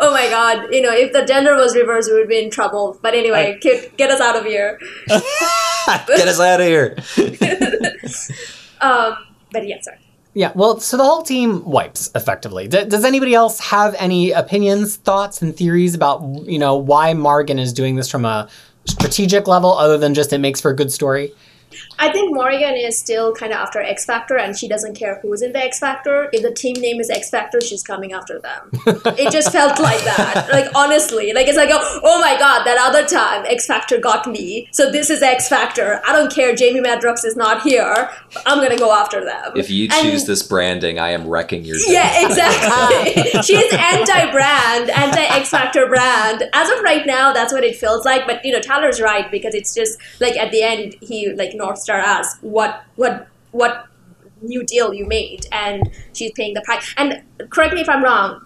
oh 0.00 0.10
my 0.12 0.28
god! 0.30 0.72
You 0.72 0.82
know, 0.82 0.92
if 0.92 1.12
the 1.12 1.24
gender 1.24 1.54
was 1.56 1.74
reversed, 1.74 2.10
we 2.10 2.18
would 2.18 2.28
be 2.28 2.38
in 2.42 2.50
trouble. 2.50 2.98
But 3.02 3.14
anyway, 3.14 3.58
get, 3.60 3.96
get 3.96 4.10
us 4.10 4.20
out 4.20 4.36
of 4.36 4.44
here. 4.44 4.78
get 5.08 6.28
us 6.28 6.40
out 6.40 6.60
of 6.60 6.66
here. 6.66 6.96
Um, 8.80 9.16
but 9.52 9.66
yeah, 9.66 9.80
sorry. 9.80 9.98
Yeah, 10.36 10.52
well, 10.54 10.78
so 10.80 10.98
the 10.98 11.02
whole 11.02 11.22
team 11.22 11.64
wipes 11.64 12.10
effectively. 12.14 12.68
D- 12.68 12.84
does 12.84 13.06
anybody 13.06 13.34
else 13.34 13.58
have 13.58 13.94
any 13.98 14.32
opinions, 14.32 14.96
thoughts, 14.96 15.40
and 15.40 15.56
theories 15.56 15.94
about 15.94 16.20
you 16.44 16.58
know 16.58 16.76
why 16.76 17.14
Morrigan 17.14 17.58
is 17.58 17.72
doing 17.72 17.96
this 17.96 18.10
from 18.10 18.26
a 18.26 18.46
strategic 18.84 19.48
level, 19.48 19.72
other 19.72 19.96
than 19.96 20.12
just 20.12 20.34
it 20.34 20.38
makes 20.38 20.60
for 20.60 20.70
a 20.70 20.76
good 20.76 20.92
story? 20.92 21.32
I 21.98 22.10
think 22.12 22.34
Morrigan 22.34 22.74
is 22.74 22.98
still 22.98 23.34
kind 23.34 23.52
of 23.52 23.58
after 23.58 23.80
X 23.80 24.04
Factor, 24.04 24.36
and 24.36 24.56
she 24.56 24.68
doesn't 24.68 24.94
care 24.94 25.18
who's 25.22 25.42
in 25.42 25.52
the 25.52 25.58
X 25.62 25.78
Factor. 25.78 26.28
If 26.32 26.42
the 26.42 26.52
team 26.52 26.74
name 26.80 27.00
is 27.00 27.08
X 27.10 27.30
Factor, 27.30 27.60
she's 27.60 27.82
coming 27.82 28.12
after 28.12 28.38
them. 28.38 28.70
it 29.18 29.32
just 29.32 29.50
felt 29.52 29.78
like 29.80 30.02
that. 30.04 30.48
Like 30.52 30.66
honestly, 30.74 31.32
like 31.32 31.46
it's 31.48 31.56
like, 31.56 31.70
oh, 31.72 32.00
oh 32.04 32.20
my 32.20 32.38
god, 32.38 32.64
that 32.64 32.76
other 32.78 33.06
time 33.06 33.44
X 33.46 33.66
Factor 33.66 33.98
got 33.98 34.26
me, 34.26 34.68
so 34.72 34.90
this 34.90 35.10
is 35.10 35.22
X 35.22 35.48
Factor. 35.48 36.00
I 36.06 36.12
don't 36.12 36.32
care. 36.32 36.54
Jamie 36.54 36.80
Madrox 36.80 37.24
is 37.24 37.36
not 37.36 37.62
here. 37.62 38.10
I'm 38.44 38.58
gonna 38.62 38.78
go 38.78 38.92
after 38.92 39.24
them. 39.24 39.52
If 39.56 39.70
you 39.70 39.88
And- 39.92 40.06
choose 40.06 40.26
this 40.26 40.42
branding, 40.42 40.98
I 40.98 41.10
am 41.10 41.26
wrecking 41.26 41.64
your 41.64 41.76
day. 41.78 41.84
Yeah, 41.88 42.26
exactly. 42.26 43.22
She's 43.42 43.72
anti-brand, 43.72 44.90
anti-X 44.90 45.50
Factor 45.50 45.86
brand. 45.86 46.44
As 46.52 46.70
of 46.70 46.80
right 46.82 47.06
now, 47.06 47.32
that's 47.32 47.52
what 47.52 47.64
it 47.64 47.76
feels 47.76 48.04
like. 48.04 48.26
But 48.26 48.44
you 48.44 48.52
know, 48.52 48.60
Tyler's 48.60 49.00
right 49.00 49.30
because 49.30 49.54
it's 49.54 49.74
just 49.74 49.98
like 50.20 50.36
at 50.36 50.50
the 50.50 50.62
end, 50.62 50.94
he 51.00 51.32
like 51.32 51.54
North 51.54 51.78
Star 51.86 52.00
"What, 52.40 52.82
what, 52.96 53.28
what 53.52 53.86
new 54.42 54.64
deal 54.64 54.92
you 54.92 55.06
made?" 55.06 55.46
And 55.52 55.90
she's 56.12 56.32
paying 56.32 56.54
the 56.54 56.62
price. 56.62 56.94
And 56.96 57.22
correct 57.50 57.74
me 57.74 57.80
if 57.80 57.88
I'm 57.88 58.02
wrong. 58.02 58.40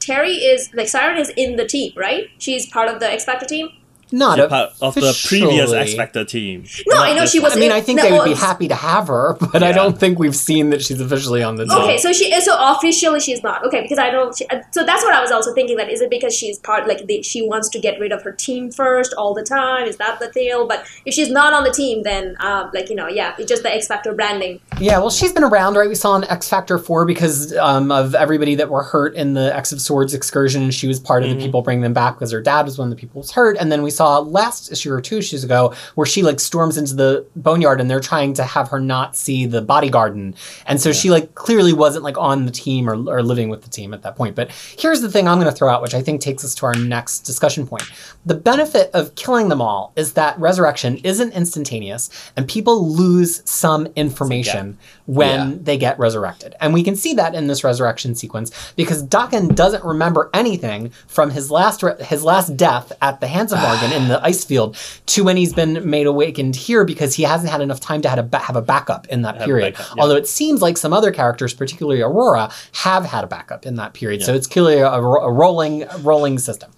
Terry 0.00 0.32
is 0.32 0.70
like 0.74 0.88
Siren 0.88 1.18
is 1.18 1.30
in 1.36 1.56
the 1.56 1.66
team, 1.66 1.92
right? 1.96 2.24
She's 2.38 2.66
part 2.66 2.88
of 2.88 2.98
the 3.00 3.08
X 3.08 3.24
Factor 3.24 3.46
team. 3.46 3.68
Not 4.12 4.38
She's 4.38 4.48
part 4.48 4.72
of 4.80 4.94
the 4.94 5.24
previous 5.28 5.70
officially. 5.70 5.78
X 5.78 5.94
Factor 5.94 6.24
team. 6.24 6.64
No, 6.86 6.96
Not 6.96 7.08
I 7.08 7.14
know 7.14 7.26
she 7.26 7.38
one. 7.38 7.50
was 7.50 7.56
I 7.56 7.60
mean, 7.60 7.72
I 7.72 7.80
think 7.80 7.98
no, 7.98 8.02
they 8.02 8.12
would 8.12 8.24
be 8.24 8.34
happy 8.34 8.68
to 8.68 8.74
have 8.74 9.08
her, 9.08 9.36
but 9.52 9.62
I 9.62 9.72
don't 9.72 9.98
think 9.98 10.18
we've 10.18 10.36
seen 10.36 10.70
that 10.70 10.82
she's 10.82 11.00
officially 11.00 11.42
on 11.42 11.56
the 11.56 11.66
team. 11.66 11.76
Okay, 11.78 11.98
so 11.98 12.12
she 12.12 12.32
is 12.32 12.44
so 12.44 12.56
officially 12.58 13.20
she's 13.20 13.42
not 13.42 13.64
okay 13.66 13.82
because 13.82 13.98
I 13.98 14.10
don't. 14.10 14.36
She, 14.36 14.46
uh, 14.48 14.62
so 14.70 14.84
that's 14.84 15.02
what 15.04 15.14
I 15.14 15.20
was 15.20 15.30
also 15.30 15.54
thinking. 15.54 15.76
That 15.76 15.90
is 15.90 16.00
it 16.00 16.10
because 16.10 16.34
she's 16.34 16.58
part 16.58 16.88
like 16.88 17.06
the, 17.06 17.22
she 17.22 17.46
wants 17.46 17.68
to 17.70 17.78
get 17.78 17.98
rid 18.00 18.12
of 18.12 18.22
her 18.22 18.32
team 18.32 18.70
first 18.70 19.14
all 19.14 19.34
the 19.34 19.42
time. 19.42 19.86
Is 19.86 19.96
that 19.98 20.18
the 20.18 20.28
deal? 20.28 20.66
But 20.66 20.86
if 21.04 21.14
she's 21.14 21.30
not 21.30 21.52
on 21.52 21.64
the 21.64 21.72
team, 21.72 22.02
then 22.02 22.36
um, 22.40 22.70
like 22.74 22.88
you 22.90 22.96
know, 22.96 23.08
yeah, 23.08 23.34
it's 23.38 23.48
just 23.48 23.62
the 23.62 23.72
X 23.72 23.86
Factor 23.86 24.14
branding. 24.14 24.60
Yeah, 24.80 24.98
well, 24.98 25.10
she's 25.10 25.34
been 25.34 25.44
around, 25.44 25.74
right? 25.74 25.90
We 25.90 25.94
saw 25.94 26.16
in 26.16 26.24
X 26.24 26.48
Factor 26.48 26.78
4 26.78 27.04
because 27.04 27.54
um, 27.58 27.92
of 27.92 28.14
everybody 28.14 28.54
that 28.54 28.70
were 28.70 28.82
hurt 28.82 29.14
in 29.14 29.34
the 29.34 29.54
X 29.54 29.72
of 29.72 29.80
Swords 29.80 30.14
excursion, 30.14 30.62
and 30.62 30.72
she 30.72 30.88
was 30.88 30.98
part 30.98 31.22
of 31.22 31.28
the 31.28 31.36
people 31.36 31.60
bringing 31.60 31.82
them 31.82 31.92
back 31.92 32.14
because 32.14 32.32
her 32.32 32.40
dad 32.40 32.64
was 32.64 32.78
one 32.78 32.88
of 32.88 32.90
the 32.90 32.96
people 32.96 33.14
who 33.14 33.18
was 33.18 33.30
hurt. 33.30 33.58
And 33.58 33.70
then 33.70 33.82
we 33.82 33.90
saw 33.90 34.20
last 34.20 34.72
issue 34.72 34.90
or 34.90 35.02
two 35.02 35.18
issues 35.18 35.44
ago 35.44 35.74
where 35.96 36.06
she 36.06 36.22
like 36.22 36.40
storms 36.40 36.78
into 36.78 36.94
the 36.94 37.26
boneyard 37.36 37.78
and 37.78 37.90
they're 37.90 38.00
trying 38.00 38.32
to 38.34 38.42
have 38.42 38.68
her 38.70 38.80
not 38.80 39.16
see 39.16 39.44
the 39.44 39.60
body 39.60 39.90
garden. 39.90 40.34
And 40.64 40.80
so 40.80 40.92
she 40.92 41.10
like 41.10 41.34
clearly 41.34 41.74
wasn't 41.74 42.04
like 42.04 42.16
on 42.16 42.46
the 42.46 42.50
team 42.50 42.88
or, 42.88 42.94
or 42.94 43.22
living 43.22 43.50
with 43.50 43.62
the 43.62 43.70
team 43.70 43.92
at 43.92 44.00
that 44.02 44.16
point. 44.16 44.34
But 44.34 44.50
here's 44.78 45.02
the 45.02 45.10
thing 45.10 45.28
I'm 45.28 45.38
going 45.38 45.50
to 45.50 45.56
throw 45.56 45.68
out, 45.68 45.82
which 45.82 45.94
I 45.94 46.00
think 46.00 46.22
takes 46.22 46.42
us 46.42 46.54
to 46.54 46.64
our 46.64 46.74
next 46.74 47.20
discussion 47.20 47.66
point. 47.66 47.84
The 48.24 48.34
benefit 48.34 48.90
of 48.94 49.14
killing 49.14 49.50
them 49.50 49.60
all 49.60 49.92
is 49.94 50.14
that 50.14 50.38
resurrection 50.38 50.96
isn't 51.04 51.32
instantaneous 51.34 52.32
and 52.34 52.48
people 52.48 52.88
lose 52.88 53.42
some 53.44 53.86
information 53.94 54.69
when 55.06 55.50
Yeah. 55.50 55.56
they 55.62 55.76
get 55.78 55.98
resurrected. 55.98 56.54
And 56.60 56.72
we 56.74 56.82
can 56.82 56.96
see 56.96 57.14
that 57.14 57.34
in 57.34 57.46
this 57.46 57.62
resurrection 57.64 58.14
sequence 58.14 58.50
because 58.76 59.02
Daken 59.04 59.54
doesn't 59.54 59.84
remember 59.84 60.30
anything 60.34 60.90
from 61.06 61.30
his 61.30 61.50
last 61.50 61.82
re- 61.82 61.94
his 62.00 62.22
last 62.24 62.56
death 62.56 62.92
at 63.02 63.20
the 63.20 63.26
hands 63.26 63.52
of 63.52 63.60
Morrigan 63.62 63.92
in 63.92 64.08
the 64.08 64.22
ice 64.24 64.44
field 64.44 64.76
to 65.06 65.24
when 65.24 65.36
he's 65.36 65.52
been 65.52 65.88
made 65.88 66.06
awakened 66.06 66.56
here 66.56 66.84
because 66.84 67.14
he 67.14 67.22
hasn't 67.22 67.50
had 67.50 67.60
enough 67.60 67.80
time 67.80 68.02
to 68.02 68.08
have 68.08 68.18
a, 68.18 68.22
ba- 68.22 68.38
have 68.38 68.56
a 68.56 68.62
backup 68.62 69.06
in 69.08 69.22
that 69.22 69.36
Have 69.36 69.46
period. 69.46 69.74
backup, 69.74 69.96
yeah. 69.96 70.02
Although 70.02 70.16
it 70.16 70.26
seems 70.28 70.62
like 70.62 70.76
some 70.76 70.92
other 70.92 71.10
characters, 71.10 71.54
particularly 71.54 72.00
Aurora, 72.02 72.50
have 72.74 73.04
had 73.04 73.24
a 73.24 73.26
backup 73.26 73.66
in 73.66 73.76
that 73.76 73.94
period. 73.94 74.22
So 74.22 74.34
it's 74.34 74.46
clearly 74.46 74.78
a, 74.78 75.00
ro- 75.00 75.22
a 75.24 75.30
rolling 75.32 75.84
rolling 76.02 76.38
system. 76.38 76.70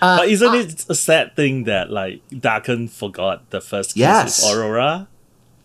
Uh, 0.00 0.18
but 0.18 0.28
isn't 0.28 0.48
uh, 0.48 0.54
it 0.54 0.84
a 0.88 0.94
sad 0.96 1.36
thing 1.36 1.64
that 1.64 1.88
like 1.90 2.20
Daken 2.30 2.90
forgot 2.90 3.48
the 3.50 3.60
first 3.60 3.90
kiss 3.90 3.96
Yes. 3.98 4.42
with 4.42 4.58
Aurora? 4.58 5.06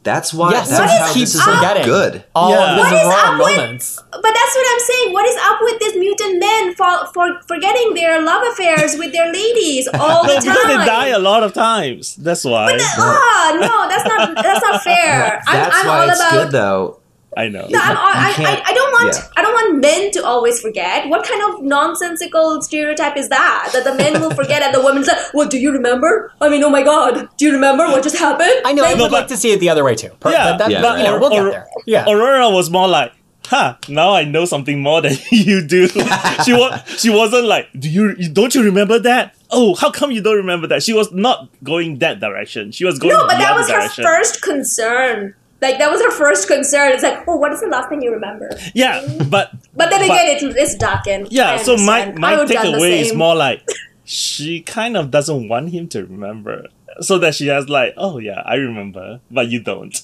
That's 0.07 0.33
why. 0.33 0.51
Yes, 0.51 0.69
that's 0.69 0.79
What 0.79 0.89
how 0.89 0.95
is- 0.95 1.03
this 1.03 1.13
keeps 1.19 1.33
is 1.35 1.41
forgetting. 1.43 1.83
good. 1.83 2.23
All 2.33 2.49
Yeah. 2.51 2.71
of 2.71 2.77
What 2.79 2.91
his 2.91 3.01
is 3.01 3.07
Aurora 3.07 3.27
up 3.27 3.37
with- 3.43 3.57
moments. 3.57 3.85
But 4.11 4.31
that's 4.37 4.53
what 4.57 4.67
I'm 4.73 4.83
saying. 4.91 5.07
What 5.13 5.25
is 5.31 5.37
up 5.49 5.57
with 5.67 5.77
these 5.81 5.95
mutant 6.05 6.39
men 6.39 6.63
for, 6.75 6.91
for 7.13 7.25
forgetting 7.47 7.93
their 7.93 8.21
love 8.21 8.43
affairs 8.51 8.95
with 8.97 9.11
their 9.11 9.29
ladies 9.31 9.87
all 9.99 10.23
the 10.23 10.35
time? 10.35 10.43
because 10.47 10.67
they 10.67 10.85
die 10.85 11.07
a 11.07 11.19
lot 11.19 11.43
of 11.43 11.53
times. 11.53 12.15
That's 12.15 12.43
why. 12.45 12.71
But 12.71 12.81
ah, 12.81 13.57
no, 13.59 13.73
that's 13.91 14.05
not 14.07 14.35
that's 14.45 14.63
not 14.67 14.81
fair. 14.83 15.41
I'm, 15.47 15.55
That's 15.59 15.75
I'm 15.77 15.87
why 15.87 15.99
all 16.03 16.09
it's 16.09 16.19
about. 16.19 16.31
good 16.31 16.51
though. 16.51 16.99
I 17.37 17.47
know. 17.49 17.65
No, 17.69 17.79
I'm, 17.79 17.97
I, 17.97 18.33
I, 18.37 18.63
I 18.65 18.73
don't 18.73 18.91
want 18.97 19.15
yeah. 19.15 19.27
I 19.37 19.41
don't 19.43 19.53
want 19.53 19.79
men 19.79 20.11
to 20.11 20.25
always 20.25 20.59
forget. 20.59 21.07
What 21.07 21.25
kind 21.27 21.41
of 21.47 21.63
nonsensical 21.63 22.61
stereotype 22.61 23.15
is 23.17 23.29
that? 23.29 23.69
That 23.73 23.83
the 23.83 23.93
men 23.95 24.19
will 24.21 24.31
forget 24.31 24.61
and 24.63 24.73
the 24.73 24.81
women's 24.83 25.07
say, 25.07 25.17
"Well, 25.33 25.47
do 25.47 25.57
you 25.59 25.71
remember? 25.71 26.33
I 26.41 26.49
mean, 26.49 26.63
oh 26.63 26.69
my 26.69 26.83
god, 26.83 27.29
do 27.37 27.45
you 27.45 27.51
remember 27.53 27.83
what 27.85 28.03
just 28.03 28.17
happened?" 28.17 28.51
I 28.65 28.73
know. 28.73 28.83
I 28.83 28.87
Like, 28.93 28.95
would 29.01 29.11
but- 29.11 29.19
like 29.21 29.27
to 29.27 29.37
see 29.37 29.51
it 29.51 29.59
the 29.59 29.69
other 29.69 29.83
way 29.83 29.95
too. 29.95 30.09
Per- 30.19 30.31
Yeah, 30.31 30.51
but 30.51 30.57
that, 30.57 30.71
Yeah, 30.71 30.81
but, 30.81 30.97
you 30.99 31.03
know, 31.05 31.19
we'll 31.19 31.29
get 31.29 31.45
Or- 31.45 31.51
there. 31.51 31.67
Yeah. 31.85 32.05
Aurora 32.09 32.49
was 32.49 32.69
more 32.69 32.87
like, 32.87 33.11
huh, 33.45 33.75
now 33.87 34.13
I 34.13 34.23
know 34.23 34.45
something 34.45 34.81
more 34.81 35.01
than 35.01 35.13
you 35.31 35.61
do. 35.65 35.87
she 36.45 36.53
was 36.53 36.81
she 36.97 37.09
wasn't 37.09 37.45
like, 37.45 37.67
do 37.77 37.87
you 37.89 38.15
don't 38.29 38.53
you 38.55 38.63
remember 38.63 38.99
that? 38.99 39.35
Oh, 39.49 39.75
how 39.75 39.89
come 39.91 40.11
you 40.11 40.21
don't 40.21 40.35
remember 40.35 40.67
that? 40.67 40.83
She 40.83 40.91
was 40.93 41.11
not 41.13 41.47
going 41.63 41.99
that 41.99 42.19
direction. 42.19 42.71
She 42.71 42.83
was 42.83 42.99
going 42.99 43.13
no, 43.13 43.21
but 43.27 43.33
the 43.37 43.43
that 43.43 43.51
other 43.51 43.61
was 43.77 43.95
her 43.95 44.03
first 44.03 44.41
concern. 44.41 45.35
Like 45.61 45.79
that 45.79 45.89
was 45.89 46.01
her 46.01 46.11
first 46.11 46.47
concern. 46.47 46.91
It's 46.91 47.03
like, 47.03 47.27
oh, 47.27 47.35
what 47.35 47.51
is 47.51 47.61
the 47.61 47.67
last 47.67 47.89
thing 47.89 48.01
you 48.01 48.11
remember? 48.11 48.49
Yeah, 48.73 49.01
mm-hmm. 49.01 49.29
but 49.29 49.51
But 49.75 49.89
then 49.89 50.03
again, 50.03 50.27
it, 50.37 50.43
it's 50.43 50.75
Daken. 50.75 51.27
yeah. 51.31 51.57
So 51.57 51.77
my 51.77 52.11
my 52.11 52.35
would've 52.35 52.51
done 52.51 52.71
the 52.71 52.77
takeaway 52.77 53.01
is 53.01 53.13
more 53.13 53.35
like 53.35 53.67
she 54.03 54.61
kind 54.61 54.95
of 54.95 55.09
doesn't 55.09 55.49
want 55.49 55.69
him 55.69 55.87
to 55.89 56.05
remember, 56.05 56.67
so 57.01 57.17
that 57.19 57.35
she 57.35 57.47
has 57.47 57.69
like, 57.69 57.93
oh 57.97 58.19
yeah, 58.19 58.41
I 58.45 58.55
remember, 58.55 59.19
but 59.31 59.47
you 59.47 59.61
don't. 59.61 59.99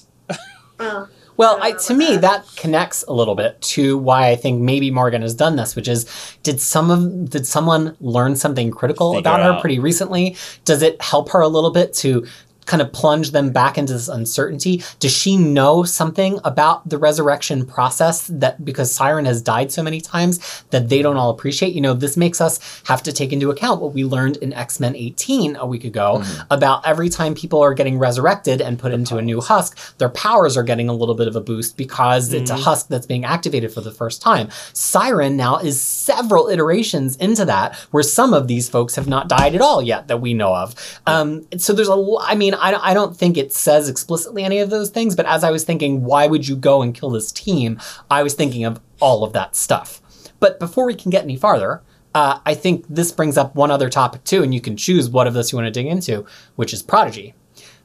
Oh. 0.80 1.08
Well, 1.36 1.58
I 1.60 1.68
I, 1.68 1.72
to 1.72 1.94
me, 1.94 2.16
about 2.16 2.46
that 2.46 2.56
connects 2.56 3.04
a 3.08 3.12
little 3.12 3.34
bit 3.34 3.60
to 3.62 3.98
why 3.98 4.30
I 4.30 4.36
think 4.36 4.60
maybe 4.60 4.90
Morrigan 4.90 5.22
has 5.22 5.34
done 5.34 5.56
this, 5.56 5.74
which 5.74 5.88
is 5.88 6.06
did 6.42 6.60
some 6.60 6.90
of 6.90 7.30
did 7.30 7.46
someone 7.46 7.96
learn 8.00 8.36
something 8.36 8.70
critical 8.70 9.12
Figure 9.12 9.20
about 9.20 9.40
her 9.40 9.52
out. 9.52 9.60
pretty 9.60 9.78
recently? 9.78 10.36
Does 10.64 10.82
it 10.82 11.00
help 11.02 11.30
her 11.30 11.40
a 11.40 11.48
little 11.48 11.70
bit 11.70 11.92
to 11.94 12.26
kind 12.66 12.82
of 12.82 12.92
plunge 12.92 13.30
them 13.30 13.50
back 13.50 13.78
into 13.78 13.92
this 13.92 14.08
uncertainty? 14.08 14.82
Does 14.98 15.12
she 15.12 15.36
know 15.36 15.84
something 15.84 16.38
about 16.44 16.88
the 16.88 16.98
resurrection 16.98 17.66
process 17.66 18.26
that 18.28 18.64
because 18.64 18.94
Siren 18.94 19.24
has 19.24 19.42
died 19.42 19.72
so 19.72 19.82
many 19.82 20.00
times 20.00 20.64
that 20.70 20.88
they 20.88 21.02
don't 21.02 21.16
all 21.16 21.30
appreciate? 21.30 21.74
You 21.74 21.80
know, 21.80 21.94
this 21.94 22.16
makes 22.16 22.40
us 22.40 22.82
have 22.86 23.02
to 23.04 23.12
take 23.12 23.32
into 23.32 23.50
account 23.50 23.80
what 23.80 23.92
we 23.92 24.04
learned 24.04 24.36
in 24.38 24.52
X 24.52 24.80
Men 24.80 24.96
18 24.96 25.56
a 25.56 25.66
week 25.66 25.84
ago 25.84 26.22
about 26.50 26.86
every 26.86 27.08
time 27.08 27.34
people 27.34 27.60
are 27.60 27.74
getting 27.74 27.98
resurrected 27.98 28.60
and 28.60 28.78
put 28.78 28.92
into 28.92 29.16
a 29.16 29.22
new 29.22 29.40
husk, 29.40 29.98
their 29.98 30.08
powers 30.08 30.56
are 30.56 30.62
getting 30.62 30.88
a 30.88 30.92
little 30.92 31.14
bit 31.14 31.28
of 31.28 31.36
a 31.36 31.40
boost 31.40 31.76
because 31.76 32.32
it's 32.32 32.50
a 32.50 32.56
husk 32.56 32.88
that's 32.88 33.06
being 33.06 33.24
activated 33.24 33.72
for 33.72 33.80
the 33.80 33.90
first 33.90 34.22
time. 34.22 34.48
Siren 34.72 35.36
now 35.36 35.58
is 35.58 35.80
several 35.80 36.48
iterations 36.48 37.16
into 37.16 37.44
that, 37.44 37.76
where 37.90 38.02
some 38.02 38.34
of 38.34 38.48
these 38.48 38.68
folks 38.68 38.94
have 38.96 39.06
not 39.06 39.28
died 39.28 39.54
at 39.54 39.60
all 39.60 39.82
yet 39.82 40.08
that 40.08 40.20
we 40.20 40.34
know 40.34 40.54
of. 40.54 40.74
Um, 41.06 41.46
so 41.58 41.72
there's 41.72 41.88
a, 41.88 42.16
I 42.20 42.34
mean, 42.34 42.53
I, 42.60 42.90
I 42.90 42.94
don't 42.94 43.16
think 43.16 43.36
it 43.36 43.52
says 43.52 43.88
explicitly 43.88 44.44
any 44.44 44.58
of 44.58 44.70
those 44.70 44.90
things, 44.90 45.14
but 45.14 45.26
as 45.26 45.44
I 45.44 45.50
was 45.50 45.64
thinking, 45.64 46.04
why 46.04 46.26
would 46.26 46.46
you 46.48 46.56
go 46.56 46.82
and 46.82 46.94
kill 46.94 47.10
this 47.10 47.32
team? 47.32 47.80
I 48.10 48.22
was 48.22 48.34
thinking 48.34 48.64
of 48.64 48.80
all 49.00 49.24
of 49.24 49.32
that 49.32 49.56
stuff. 49.56 50.00
But 50.40 50.58
before 50.58 50.86
we 50.86 50.94
can 50.94 51.10
get 51.10 51.24
any 51.24 51.36
farther, 51.36 51.82
uh, 52.14 52.38
I 52.46 52.54
think 52.54 52.84
this 52.88 53.10
brings 53.10 53.36
up 53.36 53.54
one 53.54 53.70
other 53.70 53.88
topic 53.88 54.24
too, 54.24 54.42
and 54.42 54.54
you 54.54 54.60
can 54.60 54.76
choose 54.76 55.08
what 55.08 55.26
of 55.26 55.34
this 55.34 55.52
you 55.52 55.58
want 55.58 55.66
to 55.66 55.70
dig 55.72 55.86
into, 55.86 56.24
which 56.56 56.72
is 56.72 56.82
Prodigy. 56.82 57.34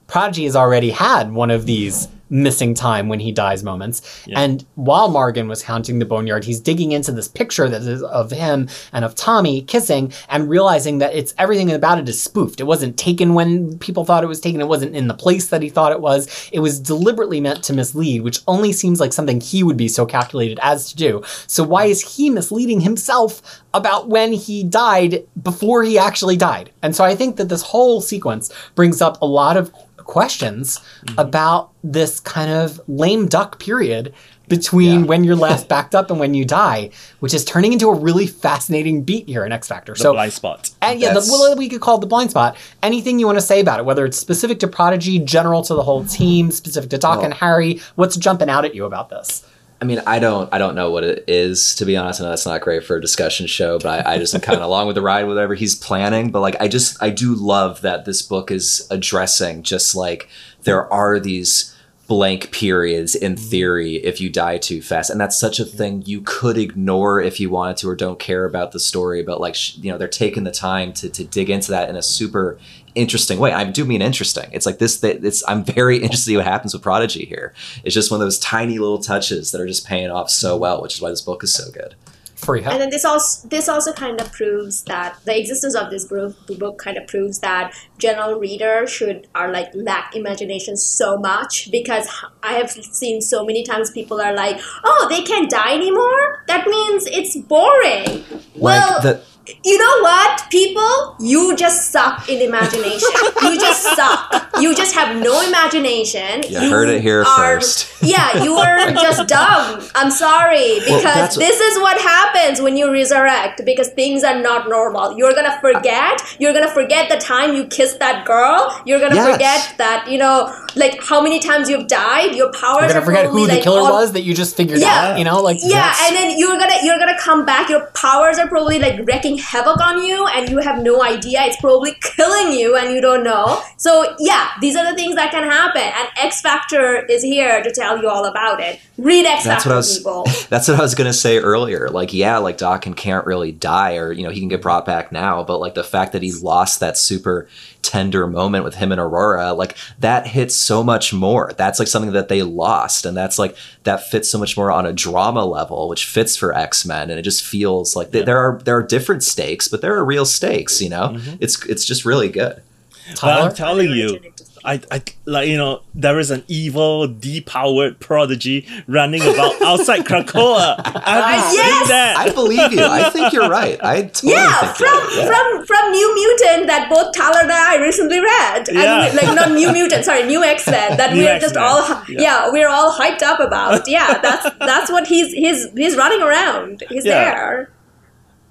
Prodigy 0.07 0.45
has 0.45 0.55
already 0.55 0.89
had 0.89 1.31
one 1.31 1.51
of 1.51 1.65
these 1.65 2.07
missing 2.29 2.73
time 2.73 3.09
when 3.09 3.19
he 3.19 3.31
dies 3.31 3.63
moments. 3.63 4.23
And 4.35 4.65
while 4.75 5.09
Morrigan 5.09 5.47
was 5.47 5.63
haunting 5.63 5.99
the 5.99 6.05
boneyard, 6.05 6.43
he's 6.43 6.59
digging 6.59 6.91
into 6.91 7.11
this 7.11 7.27
picture 7.27 7.67
that 7.67 7.81
is 7.81 8.03
of 8.03 8.31
him 8.31 8.69
and 8.93 9.03
of 9.03 9.15
Tommy 9.15 9.61
kissing 9.63 10.13
and 10.29 10.49
realizing 10.49 10.99
that 10.99 11.13
it's 11.15 11.33
everything 11.37 11.71
about 11.71 11.99
it 11.99 12.07
is 12.09 12.21
spoofed. 12.21 12.59
It 12.59 12.65
wasn't 12.65 12.97
taken 12.97 13.33
when 13.33 13.77
people 13.79 14.05
thought 14.05 14.23
it 14.23 14.27
was 14.27 14.41
taken. 14.41 14.61
It 14.61 14.67
wasn't 14.67 14.95
in 14.95 15.07
the 15.07 15.13
place 15.13 15.49
that 15.49 15.61
he 15.61 15.69
thought 15.69 15.91
it 15.91 16.01
was. 16.01 16.49
It 16.51 16.59
was 16.59 16.79
deliberately 16.79 17.39
meant 17.41 17.63
to 17.65 17.73
mislead, 17.73 18.21
which 18.21 18.41
only 18.47 18.71
seems 18.71 18.99
like 18.99 19.13
something 19.13 19.41
he 19.41 19.63
would 19.63 19.77
be 19.77 19.87
so 19.87 20.05
calculated 20.05 20.59
as 20.61 20.89
to 20.89 20.95
do. 20.95 21.23
So 21.47 21.63
why 21.63 21.85
is 21.85 22.15
he 22.15 22.29
misleading 22.29 22.81
himself 22.81 23.61
about 23.73 24.09
when 24.09 24.33
he 24.33 24.63
died 24.63 25.23
before 25.41 25.83
he 25.83 25.97
actually 25.97 26.37
died? 26.37 26.71
And 26.81 26.95
so 26.95 27.03
I 27.03 27.15
think 27.15 27.37
that 27.37 27.49
this 27.49 27.61
whole 27.61 28.01
sequence 28.01 28.51
brings 28.75 29.01
up 29.01 29.21
a 29.21 29.25
lot 29.25 29.57
of 29.57 29.73
questions 30.09 30.79
mm-hmm. 30.79 31.19
about 31.19 31.69
this 31.83 32.19
kind 32.19 32.49
of 32.49 32.81
lame 32.87 33.27
duck 33.27 33.59
period 33.59 34.11
between 34.47 35.01
Yeah. 35.01 35.05
when 35.05 35.23
you're 35.23 35.35
last 35.35 35.67
backed 35.73 35.93
up 35.93 36.09
and 36.09 36.19
when 36.19 36.33
you 36.33 36.45
die, 36.45 36.89
which 37.19 37.35
is 37.35 37.45
turning 37.45 37.73
into 37.73 37.89
a 37.89 37.93
really 37.93 38.25
fascinating 38.25 39.03
beat 39.03 39.27
here 39.27 39.45
in 39.45 39.51
X 39.51 39.67
Factor. 39.67 39.93
The 39.93 39.99
So, 39.99 40.13
blind 40.13 40.33
spot. 40.33 40.71
and 40.81 40.99
yeah, 40.99 41.13
the, 41.13 41.19
well, 41.29 41.55
we 41.55 41.69
could 41.69 41.81
call 41.81 41.97
it 41.97 42.01
the 42.01 42.07
blind 42.07 42.31
spot. 42.31 42.57
Anything 42.81 43.19
you 43.19 43.27
want 43.27 43.37
to 43.37 43.45
say 43.45 43.59
about 43.59 43.79
it, 43.79 43.85
whether 43.85 44.03
it's 44.03 44.17
specific 44.17 44.59
to 44.61 44.67
Prodigy, 44.67 45.19
general 45.19 45.61
to 45.61 45.75
the 45.75 45.83
whole 45.83 46.01
mm-hmm. 46.01 46.17
team, 46.17 46.51
specific 46.51 46.89
to 46.89 46.97
Doc 46.97 47.17
Well- 47.17 47.25
and 47.25 47.33
Harry, 47.35 47.79
what's 47.93 48.17
jumping 48.17 48.49
out 48.49 48.65
at 48.65 48.73
you 48.73 48.85
about 48.85 49.09
this? 49.09 49.45
I 49.81 49.85
mean, 49.85 50.01
I 50.05 50.19
don't, 50.19 50.53
I 50.53 50.57
don't 50.57 50.75
know 50.75 50.91
what 50.91 51.05
it 51.05 51.23
is 51.27 51.75
to 51.75 51.85
be 51.85 51.95
honest. 51.95 52.19
I 52.19 52.25
know 52.25 52.29
that's 52.31 52.45
not 52.45 52.61
great 52.61 52.83
for 52.83 52.97
a 52.97 53.01
discussion 53.01 53.47
show, 53.47 53.79
but 53.79 54.05
I, 54.05 54.15
I 54.15 54.17
just 54.17 54.35
am 54.35 54.41
kind 54.41 54.57
of 54.57 54.63
along 54.65 54.87
with 54.87 54.95
the 54.95 55.01
ride, 55.01 55.23
whatever 55.23 55.55
he's 55.55 55.75
planning. 55.75 56.31
But 56.31 56.41
like, 56.41 56.57
I 56.59 56.67
just, 56.67 57.01
I 57.01 57.09
do 57.09 57.33
love 57.33 57.81
that 57.81 58.05
this 58.05 58.21
book 58.21 58.51
is 58.51 58.85
addressing 58.91 59.63
just 59.63 59.95
like 59.95 60.27
there 60.63 60.91
are 60.91 61.19
these 61.19 61.75
blank 62.09 62.51
periods 62.51 63.13
in 63.15 63.35
mm-hmm. 63.35 63.45
theory 63.45 63.95
if 63.97 64.19
you 64.19 64.29
die 64.29 64.57
too 64.57 64.81
fast, 64.81 65.09
and 65.09 65.21
that's 65.21 65.39
such 65.39 65.59
a 65.59 65.65
thing 65.65 66.03
you 66.05 66.21
could 66.21 66.57
ignore 66.57 67.21
if 67.21 67.39
you 67.39 67.49
wanted 67.49 67.77
to 67.77 67.87
or 67.87 67.95
don't 67.95 68.19
care 68.19 68.43
about 68.43 68.73
the 68.73 68.79
story. 68.79 69.23
But 69.23 69.39
like, 69.39 69.55
you 69.77 69.91
know, 69.91 69.97
they're 69.97 70.09
taking 70.09 70.43
the 70.43 70.51
time 70.51 70.91
to 70.93 71.07
to 71.07 71.23
dig 71.23 71.49
into 71.49 71.71
that 71.71 71.87
in 71.87 71.95
a 71.95 72.01
super 72.01 72.57
interesting 72.95 73.39
way. 73.39 73.53
I 73.53 73.63
do 73.65 73.85
mean 73.85 74.01
interesting. 74.01 74.49
It's 74.51 74.65
like 74.65 74.79
this. 74.79 74.99
That 74.99 75.23
it's. 75.23 75.43
I'm 75.47 75.63
very 75.63 75.97
interested 76.03 76.25
to 76.25 76.31
see 76.31 76.37
what 76.37 76.45
happens 76.45 76.73
with 76.73 76.83
Prodigy 76.83 77.25
here. 77.25 77.53
It's 77.83 77.95
just 77.95 78.11
one 78.11 78.21
of 78.21 78.25
those 78.25 78.39
tiny 78.39 78.79
little 78.79 78.99
touches 78.99 79.51
that 79.51 79.61
are 79.61 79.67
just 79.67 79.85
paying 79.85 80.09
off 80.09 80.29
so 80.29 80.57
well, 80.57 80.81
which 80.81 80.95
is 80.95 81.01
why 81.01 81.09
this 81.09 81.21
book 81.21 81.43
is 81.43 81.53
so 81.53 81.71
good. 81.71 81.95
Fariha. 82.39 82.67
And 82.67 82.81
then 82.81 82.89
this 82.89 83.05
also 83.05 83.47
this 83.47 83.67
also 83.67 83.91
kind 83.93 84.19
of 84.21 84.31
proves 84.31 84.83
that 84.83 85.17
the 85.25 85.37
existence 85.37 85.75
of 85.75 85.89
this 85.91 86.05
book, 86.05 86.35
book 86.57 86.77
kind 86.77 86.97
of 86.97 87.05
proves 87.07 87.39
that 87.39 87.73
general 87.97 88.39
reader 88.39 88.87
should 88.87 89.27
are 89.35 89.51
like 89.51 89.69
lack 89.73 90.15
imagination 90.15 90.77
so 90.77 91.17
much 91.17 91.69
because 91.71 92.07
I 92.41 92.53
have 92.53 92.71
seen 92.71 93.21
so 93.21 93.45
many 93.45 93.63
times 93.63 93.91
people 93.91 94.21
are 94.21 94.33
like, 94.33 94.59
oh, 94.83 95.07
they 95.09 95.21
can't 95.21 95.49
die 95.49 95.73
anymore. 95.73 96.43
That 96.47 96.65
means 96.67 97.05
it's 97.07 97.35
boring. 97.35 98.23
Well, 98.55 98.93
like 98.93 99.03
the 99.03 99.23
you 99.63 99.77
know 99.77 100.01
what, 100.01 100.43
people? 100.49 101.15
You 101.19 101.55
just 101.55 101.91
suck 101.91 102.27
in 102.29 102.41
imagination. 102.41 103.09
you 103.43 103.59
just 103.59 103.83
suck. 103.95 104.49
You 104.59 104.75
just 104.75 104.93
have 104.95 105.15
no 105.21 105.41
imagination. 105.47 106.43
You 106.49 106.69
heard 106.69 106.89
it 106.89 107.01
here 107.01 107.21
are- 107.23 107.37
first. 107.37 107.87
yeah, 108.03 108.43
you 108.43 108.55
are 108.55 108.91
just 108.91 109.27
dumb. 109.27 109.81
I'm 109.95 110.11
sorry 110.11 110.79
because 110.79 111.03
that's- 111.03 111.37
this 111.37 111.59
is 111.59 111.79
what 111.79 111.99
happens 112.01 112.61
when 112.61 112.75
you 112.77 112.91
resurrect 112.91 113.61
because 113.65 113.89
things 113.89 114.23
are 114.23 114.39
not 114.41 114.69
normal. 114.69 115.17
You're 115.17 115.33
gonna 115.33 115.57
forget. 115.61 116.21
You're 116.39 116.53
gonna 116.53 116.71
forget 116.71 117.09
the 117.09 117.17
time 117.17 117.55
you 117.55 117.65
kissed 117.65 117.99
that 117.99 118.25
girl. 118.25 118.79
You're 118.85 118.99
gonna 118.99 119.15
Yes. 119.15 119.31
forget 119.31 119.73
that 119.77 120.09
you 120.11 120.17
know, 120.17 120.53
like 120.75 121.01
how 121.03 121.21
many 121.21 121.39
times 121.39 121.69
you've 121.69 121.87
died. 121.87 122.35
Your 122.35 122.51
powers 122.51 122.81
You're 122.81 122.87
gonna 122.89 122.99
are 123.01 123.05
forget 123.05 123.25
who 123.27 123.47
the 123.47 123.53
like, 123.55 123.63
killer 123.63 123.81
all- 123.81 123.91
was 123.93 124.11
that 124.13 124.21
you 124.21 124.33
just 124.33 124.55
figured 124.55 124.79
Yeah. 124.79 125.11
out. 125.13 125.17
You 125.17 125.23
know, 125.23 125.41
like 125.41 125.57
yeah 125.61 125.79
that's- 125.79 126.07
and 126.07 126.15
then 126.15 126.37
you're 126.37 126.57
gonna 126.57 126.75
you're 126.83 126.99
gonna 126.99 127.17
come 127.19 127.45
back 127.45 127.69
your 127.69 127.85
powers 127.93 128.37
are 128.39 128.47
probably 128.47 128.79
like 128.79 128.99
wreaking 129.05 129.38
havoc 129.39 129.79
on 129.81 130.03
you 130.03 130.25
and 130.27 130.49
you 130.49 130.59
have 130.59 130.81
no 130.81 131.01
idea 131.03 131.41
it's 131.43 131.59
probably 131.59 131.95
killing 132.01 132.51
you 132.51 132.75
and 132.75 132.93
you 132.93 133.01
don't 133.01 133.23
know 133.23 133.61
so 133.77 134.15
yeah 134.19 134.49
these 134.61 134.75
are 134.75 134.89
the 134.89 134.95
things 134.95 135.15
that 135.15 135.31
can 135.31 135.43
happen 135.43 135.81
and 135.81 136.07
x 136.17 136.41
factor 136.41 137.05
is 137.05 137.23
here 137.23 137.61
to 137.63 137.71
tell 137.71 138.01
you 138.01 138.07
all 138.09 138.25
about 138.25 138.59
it 138.59 138.79
read 138.97 139.25
x 139.25 139.43
That's 139.43 139.63
factor 139.63 139.69
what 139.69 139.73
I 139.73 139.77
was. 139.77 139.97
people 139.97 140.23
That's 140.49 140.67
what 140.67 140.79
I 140.79 140.81
was 140.81 140.95
gonna 140.95 141.13
say 141.13 141.37
earlier. 141.37 141.89
Like, 141.89 142.11
yeah, 142.13 142.37
like 142.37 142.57
Daken 142.57 142.95
can't 142.95 143.25
really 143.25 143.51
die, 143.51 143.97
or 143.97 144.11
you 144.11 144.23
know, 144.23 144.31
he 144.31 144.39
can 144.39 144.49
get 144.49 144.61
brought 144.61 144.85
back 144.85 145.11
now. 145.11 145.43
But 145.43 145.59
like 145.59 145.75
the 145.75 145.83
fact 145.83 146.13
that 146.13 146.23
he 146.23 146.31
lost 146.31 146.79
that 146.79 146.97
super 146.97 147.47
tender 147.81 148.27
moment 148.27 148.63
with 148.63 148.75
him 148.75 148.91
and 148.91 148.99
Aurora, 148.99 149.53
like 149.53 149.77
that 149.99 150.27
hits 150.27 150.55
so 150.55 150.83
much 150.83 151.13
more. 151.13 151.51
That's 151.55 151.77
like 151.79 151.87
something 151.87 152.13
that 152.13 152.29
they 152.29 152.41
lost, 152.41 153.05
and 153.05 153.15
that's 153.15 153.37
like 153.37 153.55
that 153.83 154.03
fits 154.09 154.29
so 154.29 154.39
much 154.39 154.57
more 154.57 154.71
on 154.71 154.85
a 154.85 154.93
drama 154.93 155.45
level, 155.45 155.87
which 155.87 156.05
fits 156.05 156.35
for 156.35 156.53
X 156.53 156.85
Men, 156.85 157.09
and 157.09 157.19
it 157.19 157.23
just 157.23 157.43
feels 157.43 157.95
like 157.95 158.11
th- 158.11 158.25
there 158.25 158.37
are 158.39 158.59
there 158.65 158.77
are 158.77 158.83
different 158.83 159.21
stakes, 159.29 159.67
but 159.67 159.81
there 159.81 159.93
are 159.95 160.03
real 160.05 160.25
stakes. 160.25 160.81
You 160.81 160.89
know, 160.89 161.09
mm-hmm. 161.15 161.37
it's 161.39 161.63
it's 161.65 161.85
just 161.85 162.05
really 162.05 162.29
good. 162.29 162.61
But 163.09 163.15
Tyler? 163.15 163.49
I'm 163.49 163.55
telling 163.55 163.89
you, 163.89 164.19
I, 164.63 164.81
I 164.91 165.01
like 165.25 165.47
you 165.47 165.57
know 165.57 165.81
there 165.95 166.19
is 166.19 166.29
an 166.29 166.43
evil 166.47 167.07
depowered 167.07 167.99
prodigy 167.99 168.67
running 168.87 169.23
about 169.23 169.59
outside 169.69 170.01
Krakoa. 170.05 170.75
I've 170.85 171.49
been 171.49 171.55
Yes! 171.55 171.87
that. 171.87 172.13
I 172.17 172.29
believe 172.31 172.71
you. 172.73 172.83
I 172.85 173.09
think 173.09 173.33
you're 173.33 173.49
right. 173.49 173.79
I 173.83 174.03
totally 174.13 174.33
yeah, 174.33 174.59
think 174.59 174.75
from 174.77 174.85
you're 174.85 175.01
right. 175.01 175.15
Yeah. 175.17 175.25
from 175.25 175.65
from 175.65 175.91
New 175.91 176.15
Mutant 176.15 176.67
that 176.67 176.87
both 176.89 177.15
Tyler 177.15 177.41
and 177.43 177.51
I 177.51 177.77
recently 177.81 178.19
read, 178.19 178.67
Yeah. 178.71 179.05
and 179.07 179.13
we, 179.15 179.21
like 179.27 179.35
not 179.35 179.51
New 179.51 179.71
Mutant, 179.71 180.05
sorry, 180.05 180.23
New 180.27 180.43
X 180.43 180.67
Men 180.67 180.97
that 180.97 181.13
New 181.13 181.23
we're 181.23 181.39
just 181.39 181.55
X-Men. 181.57 181.63
all 181.63 181.81
Yeah. 182.07 182.21
yeah. 182.21 182.51
we're 182.51 182.69
all 182.69 182.91
hyped 182.91 183.23
up 183.23 183.39
about. 183.39 183.87
Yeah, 183.87 184.19
that's 184.21 184.45
that's 184.59 184.91
what 184.91 185.07
he's 185.07 185.33
he's 185.33 185.67
he's 185.71 185.95
running 185.97 186.21
around. 186.21 186.83
He's 186.89 187.05
Yeah. 187.05 187.23
there. 187.23 187.71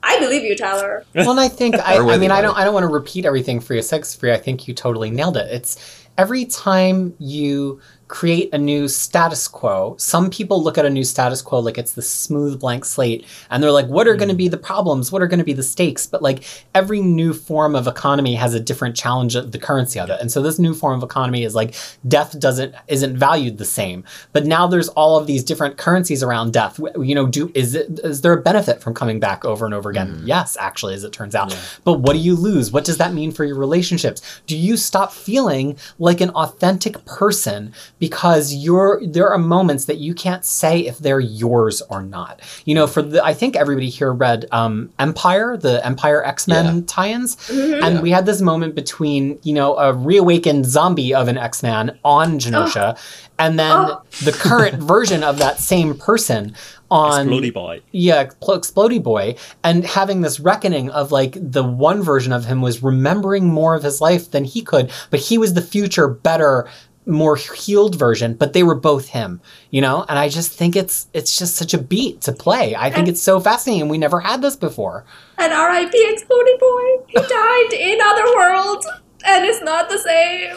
I 0.08 0.18
believe 0.20 0.42
you, 0.42 0.56
Tyler. 0.56 1.04
well, 1.14 1.32
and 1.32 1.40
I 1.40 1.48
think 1.48 1.74
I, 1.76 1.98
I 1.98 2.16
mean 2.16 2.30
I 2.30 2.40
don't. 2.40 2.56
I 2.56 2.64
don't 2.64 2.74
want 2.74 2.84
to 2.84 2.88
repeat 2.88 3.26
everything 3.26 3.60
for 3.60 3.74
you 3.74 3.82
sex 3.82 4.14
free. 4.14 4.32
I 4.32 4.38
think 4.38 4.66
you 4.66 4.74
totally 4.74 5.10
nailed 5.10 5.36
it. 5.36 5.50
It's 5.52 6.06
every 6.16 6.46
time 6.46 7.14
you 7.18 7.80
create 8.08 8.48
a 8.54 8.58
new 8.58 8.88
status 8.88 9.46
quo, 9.46 9.94
some 9.98 10.30
people 10.30 10.62
look 10.62 10.78
at 10.78 10.86
a 10.86 10.90
new 10.90 11.04
status 11.04 11.42
quo 11.42 11.60
like 11.60 11.78
it's 11.78 11.92
the 11.92 12.02
smooth 12.02 12.58
blank 12.58 12.84
slate 12.84 13.24
and 13.50 13.62
they're 13.62 13.70
like, 13.70 13.86
what 13.86 14.08
are 14.08 14.16
going 14.16 14.28
to 14.28 14.34
mm. 14.34 14.38
be 14.38 14.48
the 14.48 14.56
problems? 14.56 15.12
What 15.12 15.22
are 15.22 15.26
going 15.26 15.38
to 15.38 15.44
be 15.44 15.52
the 15.52 15.62
stakes? 15.62 16.06
But 16.06 16.22
like 16.22 16.44
every 16.74 17.00
new 17.00 17.34
form 17.34 17.74
of 17.76 17.86
economy 17.86 18.34
has 18.34 18.54
a 18.54 18.60
different 18.60 18.96
challenge 18.96 19.36
of 19.36 19.52
the 19.52 19.58
currency 19.58 20.00
of 20.00 20.08
it. 20.08 20.20
And 20.20 20.32
so 20.32 20.40
this 20.40 20.58
new 20.58 20.74
form 20.74 20.96
of 20.96 21.02
economy 21.02 21.44
is 21.44 21.54
like 21.54 21.74
death 22.06 22.38
doesn't 22.38 22.74
isn't 22.88 23.16
valued 23.16 23.58
the 23.58 23.64
same. 23.64 24.04
But 24.32 24.46
now 24.46 24.66
there's 24.66 24.88
all 24.90 25.18
of 25.18 25.26
these 25.26 25.44
different 25.44 25.76
currencies 25.76 26.22
around 26.22 26.54
death. 26.54 26.80
You 26.96 27.14
know, 27.14 27.26
do 27.26 27.52
is 27.54 27.74
it 27.74 28.00
is 28.02 28.22
there 28.22 28.32
a 28.32 28.40
benefit 28.40 28.80
from 28.80 28.94
coming 28.94 29.20
back 29.20 29.44
over 29.44 29.66
and 29.66 29.74
over 29.74 29.90
again? 29.90 30.20
Mm. 30.20 30.26
Yes, 30.26 30.56
actually, 30.58 30.94
as 30.94 31.04
it 31.04 31.12
turns 31.12 31.34
out. 31.34 31.56
But 31.84 32.00
what 32.00 32.14
do 32.14 32.18
you 32.20 32.34
lose? 32.34 32.72
What 32.72 32.84
does 32.86 32.96
that 32.96 33.12
mean 33.12 33.32
for 33.32 33.44
your 33.44 33.56
relationships? 33.56 34.40
Do 34.46 34.56
you 34.56 34.76
stop 34.78 35.12
feeling 35.12 35.76
like 35.98 36.22
an 36.22 36.30
authentic 36.30 37.04
person 37.04 37.74
because 37.98 38.54
you're 38.54 39.00
there 39.04 39.28
are 39.30 39.38
moments 39.38 39.86
that 39.86 39.98
you 39.98 40.14
can't 40.14 40.44
say 40.44 40.80
if 40.80 40.98
they're 40.98 41.20
yours 41.20 41.82
or 41.90 42.02
not. 42.02 42.40
You 42.64 42.74
know, 42.74 42.86
for 42.86 43.02
the 43.02 43.24
I 43.24 43.34
think 43.34 43.56
everybody 43.56 43.88
here 43.88 44.12
read 44.12 44.46
um, 44.52 44.90
Empire, 44.98 45.56
the 45.56 45.84
Empire 45.84 46.24
X 46.24 46.46
Men 46.48 46.64
Yeah. 46.76 46.82
tie-ins, 46.86 47.36
Mm-hmm. 47.36 47.84
and 47.84 47.94
Yeah. 47.96 48.00
we 48.02 48.10
had 48.10 48.26
this 48.26 48.40
moment 48.40 48.74
between 48.74 49.38
you 49.42 49.54
know 49.54 49.76
a 49.76 49.92
reawakened 49.92 50.66
zombie 50.66 51.14
of 51.14 51.28
an 51.28 51.38
X 51.38 51.62
Man 51.62 51.98
on 52.04 52.38
Genosha, 52.38 52.96
and 53.38 53.58
then 53.58 53.72
Oh. 53.76 54.02
the 54.24 54.32
current 54.32 54.82
version 54.82 55.22
of 55.22 55.38
that 55.38 55.58
same 55.58 55.94
person 55.96 56.54
on 56.90 57.26
Explodey 57.28 57.52
boy. 57.52 57.80
yeah, 57.92 58.30
Pl- 58.40 58.58
Explodey 58.58 59.02
Boy, 59.02 59.34
and 59.62 59.84
having 59.84 60.22
this 60.22 60.40
reckoning 60.40 60.88
of 60.90 61.12
like 61.12 61.36
the 61.38 61.62
one 61.62 62.02
version 62.02 62.32
of 62.32 62.46
him 62.46 62.62
was 62.62 62.82
remembering 62.82 63.46
more 63.46 63.74
of 63.74 63.82
his 63.82 64.00
life 64.00 64.30
than 64.30 64.44
he 64.44 64.62
could, 64.62 64.90
but 65.10 65.20
he 65.20 65.36
was 65.36 65.52
the 65.52 65.60
future, 65.60 66.08
better, 66.08 66.66
more 67.08 67.36
healed 67.36 67.96
version. 67.96 68.34
But 68.34 68.52
they 68.52 68.62
were 68.62 68.74
both 68.74 69.08
him, 69.08 69.40
you 69.70 69.80
know. 69.80 70.04
And 70.08 70.18
I 70.18 70.28
just 70.28 70.52
think 70.52 70.76
it's 70.76 71.08
it's 71.12 71.36
just 71.36 71.56
such 71.56 71.74
a 71.74 71.78
beat 71.78 72.20
to 72.22 72.32
play. 72.32 72.76
I 72.76 72.90
think 72.90 73.08
it's 73.08 73.22
so 73.22 73.40
fascinating, 73.40 73.82
and 73.82 73.90
we 73.90 73.98
never 73.98 74.20
had 74.20 74.42
this 74.42 74.54
before. 74.54 75.04
And 75.38 75.52
R.I.P. 75.52 76.06
Exploding 76.10 76.56
Boy. 76.60 77.04
He 77.08 77.14
died 77.28 77.72
in 77.72 77.98
other 78.00 78.28
Otherworld, 78.28 78.84
and 79.24 79.44
it's 79.44 79.62
not 79.62 79.88
the 79.88 79.98
same. 79.98 80.56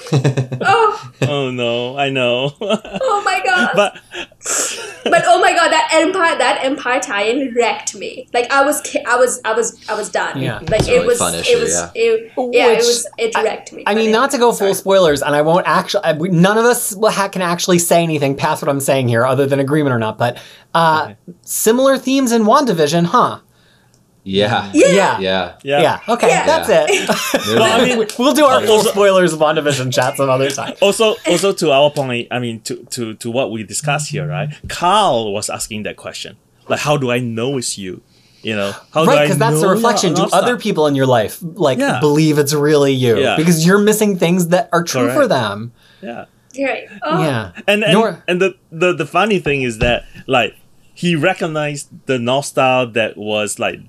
oh, 0.61 1.11
Oh 1.23 1.51
no, 1.51 1.97
I 1.97 2.09
know. 2.09 2.53
oh 2.61 3.21
my 3.25 3.41
god. 3.45 3.71
but 3.75 3.99
but 5.03 5.23
oh 5.25 5.39
my 5.41 5.53
god, 5.53 5.69
that 5.71 5.89
empire, 5.93 6.37
that 6.37 6.59
empire 6.63 6.99
tie-in 6.99 7.53
wrecked 7.55 7.95
me. 7.95 8.27
Like 8.33 8.51
I 8.51 8.63
was, 8.63 8.81
ki- 8.81 9.03
I 9.05 9.15
was, 9.17 9.39
I 9.45 9.53
was, 9.53 9.87
I 9.89 9.93
was 9.95 10.09
done. 10.09 10.41
Yeah. 10.41 10.59
like 10.69 10.87
it 10.87 10.91
really 10.93 11.07
was, 11.07 11.19
fun 11.19 11.33
it 11.35 11.41
issue, 11.41 11.59
was, 11.59 11.71
yeah. 11.73 11.91
it, 11.95 12.31
yeah, 12.53 12.67
it 12.71 12.77
was, 12.77 13.07
it 13.17 13.35
wrecked 13.35 13.73
me. 13.73 13.83
I 13.87 13.93
mean, 13.95 14.09
it- 14.09 14.13
not 14.13 14.31
to 14.31 14.37
go 14.37 14.51
full 14.51 14.73
spoilers, 14.75 15.21
and 15.21 15.35
I 15.35 15.41
won't 15.41 15.67
actually. 15.67 16.03
I, 16.03 16.13
we- 16.13 16.29
none 16.29 16.57
of 16.57 16.65
us 16.65 16.95
will 16.95 17.11
ha- 17.11 17.29
can 17.29 17.41
actually 17.41 17.79
say 17.79 18.03
anything 18.03 18.35
past 18.35 18.61
what 18.61 18.69
I'm 18.69 18.79
saying 18.79 19.07
here, 19.07 19.25
other 19.25 19.45
than 19.45 19.59
agreement 19.59 19.93
or 19.93 19.99
not. 19.99 20.17
But 20.17 20.37
uh, 20.73 21.01
Okay. 21.11 21.15
similar 21.41 21.97
themes 21.97 22.31
in 22.31 22.43
Wandavision, 22.43 23.05
huh? 23.05 23.39
Yeah. 24.23 24.69
Yeah. 24.73 24.87
Yeah. 24.87 25.19
Yeah. 25.19 25.55
yeah. 25.63 25.81
Yeah. 25.81 25.99
Okay. 26.13 26.27
Yeah. 26.27 26.45
That's 26.45 26.69
it. 26.69 27.09
Well, 27.59 27.81
I 27.81 27.83
mean, 27.85 28.07
we'll 28.19 28.33
do 28.33 28.45
our 28.45 28.61
full 28.61 28.77
Also- 28.77 28.91
spoilers 28.91 29.33
of 29.33 29.39
WandaVision 29.39 29.93
chat 29.93 30.15
some 30.17 30.29
other 30.29 30.49
time. 30.51 30.75
also 30.81 31.15
also 31.27 31.51
to 31.53 31.71
our 31.71 31.89
point 31.89 32.27
i 32.31 32.37
mean 32.39 32.59
to 32.61 32.75
to 32.91 33.13
to 33.15 33.31
what 33.31 33.51
we 33.51 33.63
discussed 33.63 34.09
here 34.11 34.27
right 34.27 34.49
carl 34.69 35.33
was 35.33 35.49
asking 35.49 35.83
that 35.83 35.95
question 35.97 36.37
like 36.69 36.79
how 36.79 36.95
do 36.97 37.09
i 37.11 37.19
know 37.19 37.57
it's 37.57 37.77
you 37.77 38.01
you 38.43 38.55
know 38.55 38.71
how 38.93 39.03
do 39.05 39.09
Right, 39.09 39.19
I 39.19 39.23
because 39.23 39.37
that's 39.37 39.59
the 39.59 39.67
know 39.67 39.73
reflection. 39.73 40.13
Do 40.13 40.19
North 40.21 40.29
Star? 40.29 40.43
other 40.43 40.57
people 40.57 40.85
in 40.87 40.95
your 40.95 41.05
life 41.07 41.39
like 41.41 41.77
Yeah. 41.79 41.99
believe 41.99 42.37
it's 42.39 42.53
really 42.53 42.93
you? 42.93 43.17
Yeah. 43.19 43.35
Because 43.37 43.65
you're 43.65 43.77
missing 43.89 44.17
things 44.17 44.47
that 44.49 44.69
are 44.71 44.83
true 44.83 45.11
for 45.13 45.27
them. 45.27 45.73
yeah 46.01 46.25
Right. 46.57 46.85
Oh. 47.03 47.21
Yeah. 47.23 47.51
and 47.67 47.83
and, 47.83 47.93
Nor- 47.93 48.23
and 48.27 48.41
the, 48.41 48.55
the 48.71 48.93
the 48.93 49.05
funny 49.05 49.39
thing 49.39 49.61
is 49.63 49.77
that 49.79 50.05
like 50.27 50.55
he 50.93 51.15
recognized 51.15 51.89
the 52.07 52.17
north 52.19 52.45
star 52.45 52.85
that 52.97 53.15
was 53.15 53.57
like 53.59 53.79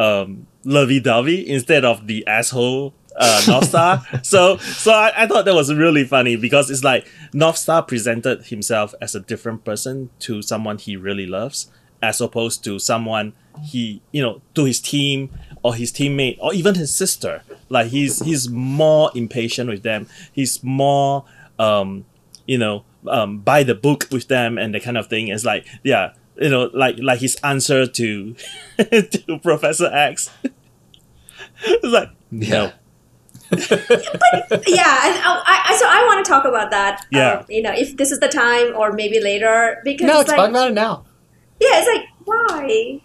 um 0.00 0.46
lovey-dovey 0.64 1.48
instead 1.48 1.84
of 1.84 2.06
the 2.06 2.26
asshole 2.26 2.94
uh, 3.16 3.42
North 3.46 3.68
Star. 3.68 4.02
so 4.22 4.56
so 4.56 4.92
I, 4.92 5.12
I 5.16 5.26
thought 5.26 5.44
that 5.44 5.54
was 5.54 5.72
really 5.72 6.04
funny 6.04 6.36
because 6.36 6.70
it's 6.70 6.84
like 6.84 7.06
North 7.32 7.58
Star 7.58 7.82
presented 7.82 8.46
himself 8.46 8.94
as 9.00 9.14
a 9.14 9.20
different 9.20 9.64
person 9.64 10.10
to 10.20 10.42
someone 10.42 10.78
he 10.78 10.96
really 10.96 11.26
loves, 11.26 11.70
as 12.02 12.20
opposed 12.20 12.64
to 12.64 12.78
someone 12.78 13.34
he 13.62 14.00
you 14.12 14.22
know 14.22 14.40
to 14.54 14.64
his 14.64 14.80
team 14.80 15.30
or 15.62 15.74
his 15.74 15.92
teammate 15.92 16.38
or 16.40 16.54
even 16.54 16.74
his 16.74 16.94
sister. 16.94 17.42
Like 17.68 17.88
he's 17.88 18.20
he's 18.24 18.48
more 18.48 19.10
impatient 19.14 19.68
with 19.68 19.82
them. 19.82 20.06
He's 20.32 20.62
more 20.62 21.24
um 21.58 22.06
you 22.46 22.58
know 22.58 22.84
um 23.06 23.38
by 23.38 23.62
the 23.62 23.74
book 23.74 24.08
with 24.10 24.28
them 24.28 24.56
and 24.56 24.74
that 24.74 24.82
kind 24.82 24.96
of 24.96 25.08
thing. 25.08 25.28
It's 25.28 25.44
like 25.44 25.66
yeah 25.82 26.12
you 26.36 26.48
know 26.48 26.70
like 26.72 26.96
like 26.98 27.20
his 27.20 27.36
answer 27.42 27.86
to 27.86 28.34
to 28.78 29.38
Professor 29.42 29.86
X. 29.92 30.30
it's 31.64 31.84
like 31.92 32.10
no. 32.30 32.72
yeah, 33.52 33.58
and 33.58 35.18
I, 35.18 35.64
I, 35.68 35.76
so 35.76 35.84
I 35.88 36.04
want 36.06 36.24
to 36.24 36.30
talk 36.30 36.44
about 36.44 36.70
that. 36.70 37.04
Yeah. 37.10 37.38
um, 37.40 37.46
you 37.48 37.62
know, 37.62 37.72
if 37.72 37.96
this 37.96 38.12
is 38.12 38.20
the 38.20 38.28
time 38.28 38.74
or 38.76 38.92
maybe 38.92 39.20
later, 39.20 39.80
because 39.84 40.06
No, 40.06 40.20
it's 40.20 40.30
talk 40.30 40.38
like, 40.38 40.50
about 40.50 40.68
it 40.70 40.74
now. 40.74 41.04
yeah, 41.58 41.80
it's 41.82 41.88
like 41.88 42.06
why, 42.24 43.00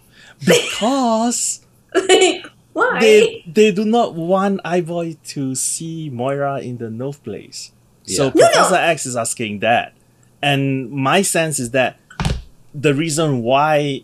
Because 0.46 1.66
like 1.96 2.46
why? 2.74 3.00
they 3.00 3.44
they 3.48 3.72
do 3.72 3.86
not 3.86 4.14
want 4.14 4.62
Eyeboy 4.64 5.18
to 5.30 5.56
see 5.56 6.10
Moira 6.12 6.60
in 6.60 6.78
the 6.78 6.90
North 6.92 7.24
Place. 7.24 7.72
So 8.04 8.26
Yeah. 8.26 8.32
No, 8.36 8.42
no. 8.42 8.48
Professor 8.52 8.76
X 8.76 9.06
is 9.08 9.16
asking 9.16 9.60
that. 9.60 9.94
And 10.44 10.92
my 10.92 11.24
sense 11.24 11.58
is 11.58 11.72
that 11.72 11.98
the 12.78 12.94
reason 12.94 13.42
why 13.42 14.04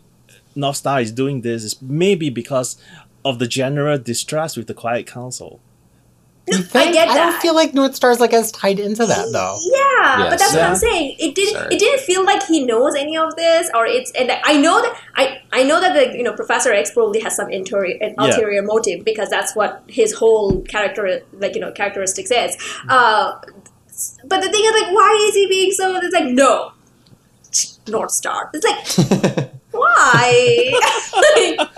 North 0.55 0.77
Star 0.77 1.01
is 1.01 1.11
doing 1.11 1.41
this 1.41 1.63
is 1.63 1.81
maybe 1.81 2.29
because 2.29 2.77
of 3.25 3.39
the 3.39 3.47
general 3.47 3.97
distrust 3.97 4.57
with 4.57 4.67
the 4.67 4.73
Quiet 4.73 5.05
Council. 5.07 5.59
You? 6.47 6.57
I 6.73 6.91
get 6.91 7.07
that. 7.07 7.09
I 7.09 7.15
don't 7.31 7.39
feel 7.41 7.53
like 7.53 7.73
North 7.75 7.95
Star's 7.95 8.19
like 8.19 8.33
as 8.33 8.51
tied 8.51 8.79
into 8.79 9.05
that 9.05 9.29
though. 9.31 9.57
Yeah, 9.61 10.27
but 10.29 10.39
that's 10.39 10.53
what 10.53 10.63
I'm 10.63 10.75
saying. 10.75 11.15
It 11.19 11.35
didn't. 11.35 11.53
Sorry. 11.53 11.75
It 11.75 11.79
didn't 11.79 12.01
feel 12.01 12.25
like 12.25 12.43
he 12.43 12.65
knows 12.65 12.95
any 12.95 13.15
of 13.15 13.35
this, 13.35 13.69
or 13.75 13.85
it's. 13.85 14.11
And 14.13 14.31
I 14.43 14.57
know 14.57 14.81
that 14.81 14.99
I. 15.15 15.41
I 15.53 15.63
know 15.63 15.79
that 15.79 15.93
the 15.93 16.17
you 16.17 16.23
know 16.23 16.33
Professor 16.33 16.73
X 16.73 16.91
probably 16.91 17.19
has 17.21 17.35
some 17.35 17.49
interior, 17.51 17.95
an 18.01 18.15
Yeah. 18.17 18.25
ulterior 18.25 18.61
motive 18.63 19.05
because 19.05 19.29
that's 19.29 19.55
what 19.55 19.83
his 19.87 20.13
whole 20.13 20.61
character 20.63 21.21
like 21.33 21.53
you 21.53 21.61
know 21.61 21.71
characteristics 21.71 22.31
is. 22.31 22.57
Uh, 22.89 23.33
but 24.25 24.41
the 24.41 24.49
thing 24.49 24.63
is 24.65 24.81
like, 24.81 24.91
why 24.93 25.25
is 25.29 25.35
he 25.35 25.47
being 25.47 25.71
so? 25.71 25.95
It's 25.97 26.13
like 26.13 26.25
no, 26.25 26.71
North 27.87 28.11
Star. 28.11 28.49
It's 28.53 28.65
like 28.65 29.51
why? 29.71 30.71
like, 31.13 31.59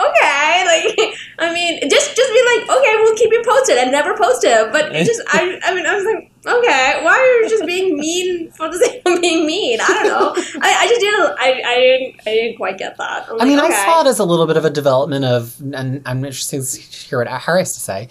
okay, 0.00 0.64
like 0.66 1.14
I 1.38 1.52
mean, 1.52 1.88
just 1.90 2.16
just 2.16 2.32
be 2.32 2.42
like, 2.56 2.78
okay, 2.78 2.94
we'll 2.96 3.16
keep 3.16 3.32
you 3.32 3.42
posted 3.44 3.76
and 3.76 3.90
never 3.90 4.16
post 4.16 4.44
it. 4.44 4.72
But 4.72 4.94
it 4.94 5.04
just, 5.04 5.20
I, 5.28 5.58
I 5.62 5.74
mean, 5.74 5.86
I 5.86 5.94
was 5.96 6.04
like, 6.04 6.30
okay, 6.46 7.00
why 7.02 7.18
are 7.18 7.42
you 7.42 7.48
just 7.48 7.66
being 7.66 7.98
mean 7.98 8.50
for 8.52 8.70
the 8.70 8.78
sake 8.78 9.02
of 9.04 9.20
being 9.20 9.46
mean? 9.46 9.80
I 9.80 9.86
don't 9.86 10.06
know. 10.06 10.32
I, 10.60 10.74
I 10.74 10.88
just 10.88 11.00
didn't, 11.00 11.38
I, 11.38 11.62
I 11.66 11.74
didn't, 11.80 12.20
I 12.26 12.30
didn't 12.30 12.56
quite 12.56 12.78
get 12.78 12.96
that. 12.98 13.28
I 13.40 13.44
mean, 13.44 13.58
like, 13.58 13.72
I 13.72 13.84
saw 13.84 14.00
it 14.02 14.06
as 14.06 14.18
a 14.18 14.24
little 14.24 14.46
bit 14.46 14.56
of 14.56 14.64
a 14.64 14.70
development 14.70 15.24
of, 15.24 15.60
and 15.60 16.02
I'm 16.06 16.24
interested 16.24 16.62
to 16.62 16.80
hear 16.80 17.18
what 17.18 17.28
Harry 17.28 17.60
has 17.60 17.74
to 17.74 17.80
say. 17.80 18.08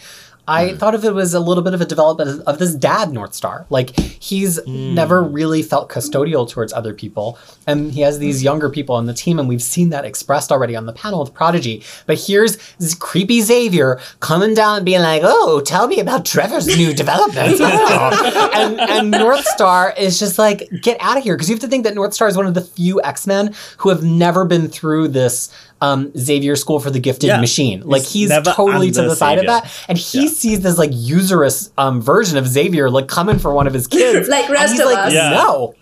I 0.47 0.75
thought 0.75 0.93
of 0.93 1.05
it 1.05 1.15
as 1.15 1.33
a 1.33 1.39
little 1.39 1.63
bit 1.63 1.73
of 1.73 1.79
a 1.79 1.85
development 1.85 2.41
of- 2.45 2.59
this 2.59 2.75
dad 2.75 3.13
North 3.13 3.33
Star. 3.33 3.65
Like 3.69 3.97
he's 3.97 4.59
hmm. 4.61 4.93
never 4.93 5.23
really 5.23 5.61
felt 5.61 5.89
custodial 5.89 6.49
towards 6.49 6.73
other 6.73 6.93
people, 6.93 7.37
and 7.65 7.91
he 7.91 8.01
has 8.01 8.19
these 8.19 8.43
younger 8.43 8.69
people 8.69 8.95
on 8.95 9.05
the 9.05 9.13
team, 9.13 9.39
and 9.39 9.47
we've 9.47 9.61
seen 9.61 9.89
that 9.91 10.03
expressed 10.03 10.51
already 10.51 10.75
on 10.75 10.85
the 10.85 10.93
panel 10.93 11.21
with 11.21 11.33
Prodigy. 11.33 11.83
But 12.05 12.19
here's 12.19 12.57
this 12.77 12.93
creepy 12.93 13.41
Xavier 13.41 13.99
coming 14.19 14.53
down 14.53 14.77
and 14.77 14.85
being 14.85 15.01
like, 15.01 15.21
"Oh, 15.23 15.61
tell 15.61 15.87
me 15.87 15.99
about 15.99 16.25
Trevor's 16.25 16.67
new 16.67 16.93
developments," 17.03 17.59
Oh. 17.63 18.51
and 18.53 18.79
and 18.79 19.11
North 19.11 19.45
Star 19.45 19.93
is 19.97 20.19
just 20.19 20.37
like, 20.37 20.69
"Get 20.81 20.97
out 20.99 21.17
of 21.17 21.23
here," 21.23 21.35
because 21.35 21.49
you 21.49 21.55
have 21.55 21.61
to 21.61 21.67
think 21.67 21.85
that 21.85 21.95
North 21.95 22.13
Star 22.13 22.27
is 22.27 22.35
one 22.35 22.47
of 22.47 22.53
the 22.53 22.61
few 22.61 23.01
X 23.01 23.25
Men 23.25 23.53
who 23.77 23.89
have 23.89 24.03
never 24.03 24.45
been 24.45 24.67
through 24.67 25.09
this. 25.09 25.49
Um, 25.83 26.11
Xavier 26.17 26.55
School 26.55 26.79
for 26.79 26.89
the 26.91 26.99
Gifted 26.99 27.27
Yeah. 27.27 27.41
Machine. 27.41 27.81
Like 27.83 28.03
He's 28.03 28.31
he's 28.33 28.41
totally 28.55 28.89
to 28.91 28.99
under 29.01 29.09
the 29.09 29.15
side 29.17 29.37
of 29.39 29.45
that, 29.47 29.69
and 29.89 29.97
he 29.97 30.21
Yeah. 30.23 30.29
sees 30.29 30.61
this 30.61 30.77
like 30.77 30.91
usurious 30.93 31.71
um, 31.77 32.01
version 32.01 32.37
of 32.37 32.47
Xavier 32.47 32.89
like 32.89 33.07
coming 33.07 33.37
for 33.37 33.53
one 33.53 33.67
of 33.67 33.73
his 33.73 33.87
kids. 33.87 34.29
Like 34.33 34.45
and 34.45 34.53
rest 34.53 34.71
he's 34.73 34.79
of 34.79 34.85
like, 34.85 34.97
us. 35.07 35.13
Yeah. 35.13 35.31
No, 35.31 35.75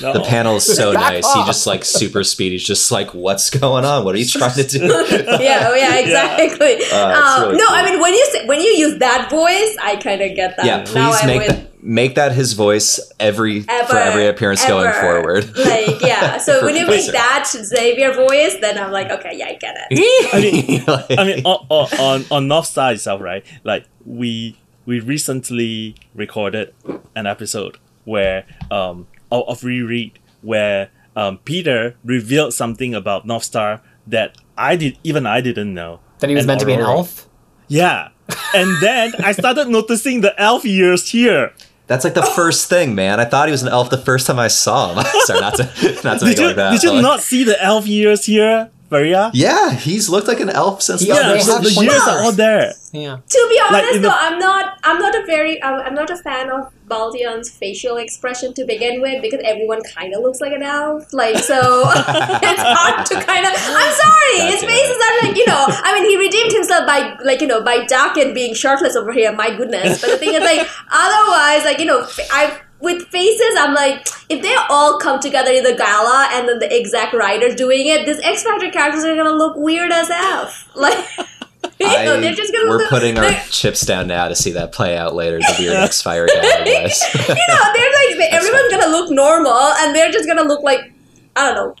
No. 0.00 0.12
The 0.12 0.20
panel 0.20 0.56
is 0.56 0.64
so 0.76 0.92
Back 1.00 1.12
nice. 1.14 1.32
He 1.34 1.44
just 1.46 1.66
like 1.66 1.84
super 1.84 2.22
speed. 2.22 2.52
He's 2.52 2.64
just 2.66 2.90
like, 2.92 3.14
"What's 3.14 3.48
going 3.50 3.84
on? 3.86 4.04
What 4.04 4.14
are 4.14 4.18
you 4.18 4.26
trying 4.26 4.54
to 4.54 4.62
do?" 4.64 4.78
yeah, 4.86 5.68
oh, 5.70 5.74
yeah, 5.74 5.96
exactly. 5.96 6.76
Uh, 6.92 7.20
um, 7.20 7.42
really 7.42 7.56
no, 7.58 7.66
cool. 7.66 7.76
I 7.76 7.82
mean 7.90 8.00
when 8.00 8.12
you 8.14 8.26
say, 8.32 8.46
when 8.46 8.60
you 8.60 8.68
use 8.68 8.98
that 8.98 9.30
voice, 9.30 9.76
I 9.82 9.96
kind 9.96 10.20
of 10.20 10.36
get 10.36 10.56
that. 10.58 10.66
yeah, 10.66 10.76
Now 10.78 10.84
please 10.84 11.16
I'm 11.22 11.26
make 11.28 11.38
with- 11.40 11.48
that 11.56 11.75
make 11.86 12.16
that 12.16 12.32
his 12.32 12.52
voice 12.54 12.98
every 13.20 13.64
ever, 13.68 13.86
for 13.88 13.96
every 13.96 14.26
appearance 14.26 14.64
going 14.66 14.92
forward. 14.94 15.44
Like, 15.56 16.00
yeah. 16.00 16.36
So 16.46 16.64
when 16.64 16.74
you 16.74 16.82
make 16.86 17.06
Professor. 17.06 17.12
that 17.12 17.46
Xavier 17.48 18.12
voice, 18.12 18.56
then 18.60 18.76
I'm 18.78 18.90
like, 18.92 19.08
okay, 19.10 19.32
yeah, 19.34 19.46
I 19.46 19.54
get 19.54 19.76
it. 19.90 20.30
I 20.34 20.40
mean, 20.40 20.84
Like- 20.86 21.18
I 21.18 21.24
mean, 21.24 21.44
on, 21.46 21.66
on, 21.68 21.88
on, 22.00 22.24
on 22.30 22.48
North 22.48 22.66
Star 22.66 22.92
itself, 22.92 23.20
right? 23.20 23.44
Like 23.64 23.86
we 24.04 24.56
we 24.84 25.00
recently 25.00 25.94
recorded 26.14 26.74
an 27.14 27.26
episode 27.26 27.78
where 28.04 28.44
um 28.70 29.06
of, 29.30 29.44
of 29.48 29.64
reread 29.64 30.18
where 30.42 30.90
um 31.16 31.38
Peter 31.44 31.96
revealed 32.04 32.52
something 32.54 32.94
about 32.94 33.26
North 33.26 33.44
Star 33.44 33.80
that 34.06 34.36
I 34.58 34.76
did 34.76 34.98
even 35.04 35.26
I 35.26 35.40
didn't 35.40 35.72
know. 35.74 36.00
that 36.20 36.28
he 36.30 36.34
was 36.34 36.42
And 36.44 36.48
meant 36.48 36.60
to 36.60 36.66
be 36.66 36.72
an 36.74 36.80
elf. 36.80 37.28
Yeah, 37.68 38.10
and 38.54 38.70
then 38.80 39.12
I 39.24 39.32
started 39.32 39.66
noticing 39.68 40.20
the 40.20 40.32
elf 40.40 40.64
ears 40.64 41.10
here. 41.10 41.52
That's 41.86 42.04
like 42.04 42.14
the 42.14 42.22
first 42.36 42.68
thing, 42.68 42.94
man. 42.94 43.20
I 43.20 43.24
thought 43.24 43.48
he 43.48 43.52
was 43.52 43.62
an 43.62 43.68
elf 43.68 43.90
the 43.90 43.98
first 43.98 44.26
time 44.26 44.38
I 44.38 44.48
saw 44.48 44.94
him. 44.94 45.04
Sorry, 45.24 45.40
not 45.40 45.54
to 45.56 45.64
not 46.04 46.18
to 46.20 46.24
make 46.26 46.36
Did 46.36 46.38
it 46.38 46.40
you 46.40 46.46
like 46.48 46.56
that. 46.56 46.70
did 46.72 46.82
you 46.82 46.92
like- 46.92 47.02
not 47.02 47.20
see 47.20 47.44
the 47.44 47.62
elf 47.62 47.86
ears 47.86 48.26
here, 48.26 48.70
Fariha? 48.90 49.30
Yeah, 49.34 49.72
he's 49.72 50.08
looked 50.08 50.28
like 50.28 50.40
an 50.40 50.50
elf 50.50 50.80
since. 50.82 51.02
Yeah, 51.04 51.14
the 51.28 51.34
first- 51.34 51.46
so 51.46 51.52
have 51.54 51.64
the 51.64 51.74
points. 51.74 51.92
ears 51.94 52.02
are 52.08 52.22
all 52.22 52.32
there. 52.32 52.72
Yeah, 52.92 53.16
To 53.28 53.46
be 53.50 53.60
honest, 53.60 53.72
Like, 53.72 53.94
in 53.96 54.02
the- 54.02 54.08
though, 54.08 54.14
I'm 54.16 54.38
not. 54.38 54.78
I'm 54.84 54.98
not 54.98 55.14
a 55.14 55.26
very. 55.26 55.62
I'm, 55.62 55.80
I'm 55.80 55.94
not 55.94 56.08
a 56.08 56.16
fan 56.16 56.50
of 56.50 56.72
Baldeón's 56.88 57.50
facial 57.50 57.96
expression 57.96 58.54
to 58.54 58.64
begin 58.64 59.00
with 59.02 59.20
because 59.22 59.40
everyone 59.44 59.82
kind 59.82 60.14
of 60.14 60.22
looks 60.22 60.40
like 60.40 60.52
an 60.52 60.62
elf. 60.62 61.12
Like 61.12 61.36
so, 61.38 61.58
it's 61.90 62.62
hard 62.62 63.04
to 63.06 63.14
kind 63.20 63.44
of. 63.44 63.52
I'm 63.52 63.94
sorry, 64.04 64.50
his 64.50 64.60
Gotcha. 64.62 64.66
faces 64.72 64.96
are 64.96 65.28
like 65.28 65.36
you 65.36 65.46
know. 65.46 65.64
I 65.68 65.92
mean, 65.94 66.08
he 66.08 66.16
redeemed 66.16 66.52
himself 66.52 66.86
by 66.86 67.16
like 67.24 67.40
you 67.40 67.48
know 67.48 67.60
by 67.62 67.78
Daken 67.86 68.34
being 68.34 68.54
shirtless 68.54 68.94
over 68.96 69.12
here. 69.12 69.32
My 69.32 69.50
goodness, 69.54 70.00
but 70.00 70.10
the 70.12 70.16
thing 70.18 70.32
is 70.34 70.40
like 70.42 70.66
otherwise, 70.90 71.64
like 71.64 71.78
you 71.80 71.86
know, 71.86 72.06
I. 72.30 72.60
With 72.78 73.06
faces, 73.08 73.56
I'm 73.58 73.72
like, 73.74 74.06
if 74.28 74.42
they 74.42 74.54
all 74.68 74.98
come 74.98 75.18
together 75.18 75.50
in 75.50 75.64
the 75.64 75.74
gala 75.74 76.28
and 76.32 76.46
then 76.48 76.58
the 76.58 76.74
exact 76.78 77.14
writers 77.14 77.54
doing 77.54 77.86
it, 77.86 78.04
these 78.04 78.20
X 78.20 78.42
Factor 78.42 78.70
characters 78.70 79.02
are 79.04 79.16
gonna 79.16 79.30
look 79.30 79.56
weird 79.56 79.90
as 79.92 80.10
F. 80.10 80.68
Like, 80.76 80.98
you 81.80 81.86
know, 81.86 82.16
I- 82.16 82.20
they're 82.20 82.34
just 82.34 82.52
gonna 82.52 82.68
we're 82.68 82.76
look. 82.78 82.90
putting 82.90 83.18
our 83.18 83.30
chips 83.50 83.80
down 83.86 84.06
now 84.08 84.28
to 84.28 84.34
see 84.34 84.52
that 84.52 84.72
play 84.72 84.96
out 84.96 85.14
later. 85.14 85.38
The 85.38 85.54
weird 85.58 85.74
X 85.76 86.02
Fire 86.02 86.26
guy, 86.26 86.42
guys. 86.42 87.00
you 87.14 87.34
know, 87.34 87.72
they're 87.74 87.92
like 87.92 88.18
they, 88.18 88.28
everyone's 88.30 88.70
gonna 88.70 88.88
look 88.92 89.10
normal, 89.10 89.52
and 89.52 89.94
they're 89.96 90.12
just 90.12 90.28
gonna 90.28 90.44
look 90.44 90.62
like 90.62 90.92
I 91.34 91.52
don't 91.54 91.56
know. 91.56 91.74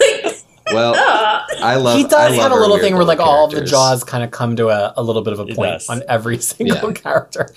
like, 0.00 0.31
well, 0.72 0.94
I 1.62 1.76
love. 1.76 1.96
he 1.98 2.04
I 2.04 2.08
does 2.08 2.36
love 2.36 2.42
have 2.50 2.52
a 2.52 2.60
little 2.60 2.78
thing 2.78 2.94
where 2.94 3.04
like 3.04 3.18
little 3.18 3.32
all 3.32 3.44
of 3.46 3.52
the 3.52 3.62
jaws 3.64 4.04
kind 4.04 4.22
of 4.24 4.30
come 4.30 4.56
to 4.56 4.68
a, 4.68 4.92
a 4.96 5.02
little 5.02 5.22
bit 5.22 5.32
of 5.32 5.40
a 5.40 5.46
point 5.54 5.82
on 5.88 6.02
every 6.08 6.38
single 6.50 6.76
Yeah. 6.88 6.92
character. 6.92 7.48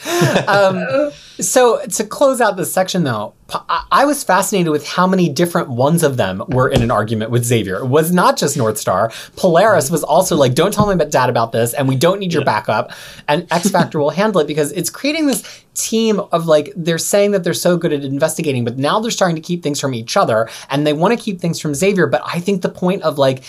Um, 0.48 1.12
so 1.40 1.86
to 1.86 2.04
close 2.06 2.42
out 2.42 2.58
this 2.58 2.72
section 2.74 3.04
though, 3.04 3.34
p- 3.45 3.45
I 3.50 3.86
I 3.92 4.06
was 4.06 4.24
fascinated 4.24 4.72
with 4.72 4.86
how 4.86 5.08
many 5.08 5.30
different 5.30 5.70
ones 5.70 6.04
of 6.04 6.18
them 6.18 6.44
were 6.50 6.68
in 6.68 6.82
an 6.82 6.92
argument 6.92 7.32
with 7.32 7.46
Xavier. 7.46 7.78
It 7.78 7.86
was 7.86 8.12
not 8.12 8.38
just 8.38 8.58
North 8.58 8.78
Star. 8.78 9.12
Polaris 9.38 9.90
was 9.90 10.04
also 10.04 10.36
like, 10.36 10.54
don't 10.54 10.74
tell 10.74 10.88
me 10.88 10.94
about 10.94 11.12
dad 11.12 11.30
about 11.30 11.52
this, 11.52 11.74
and 11.74 11.88
we 11.88 11.96
don't 11.96 12.20
need 12.20 12.34
your 12.34 12.44
backup. 12.44 12.92
And 13.28 13.48
X 13.52 13.70
Factor 13.76 14.00
will 14.00 14.10
handle 14.10 14.42
it 14.42 14.48
because 14.48 14.72
it's 14.74 14.90
creating 14.90 15.28
this 15.28 15.64
team 15.76 16.20
of 16.20 16.46
like, 16.46 16.74
they're 16.76 16.98
saying 16.98 17.32
that 17.32 17.44
they're 17.44 17.54
so 17.54 17.78
good 17.78 17.94
at 17.94 18.04
investigating, 18.04 18.66
but 18.66 18.78
now 18.78 19.00
they're 19.00 19.12
starting 19.12 19.36
to 19.36 19.42
keep 19.42 19.64
things 19.64 19.80
from 19.80 19.94
each 19.94 20.18
other 20.18 20.50
and 20.70 20.86
they 20.86 20.94
want 20.94 21.18
to 21.18 21.24
keep 21.24 21.40
things 21.40 21.60
from 21.60 21.74
Xavier. 21.74 22.08
But 22.08 22.22
I 22.26 22.40
think 22.40 22.62
the 22.62 22.70
point 22.70 23.04
of 23.04 23.18
like, 23.18 23.44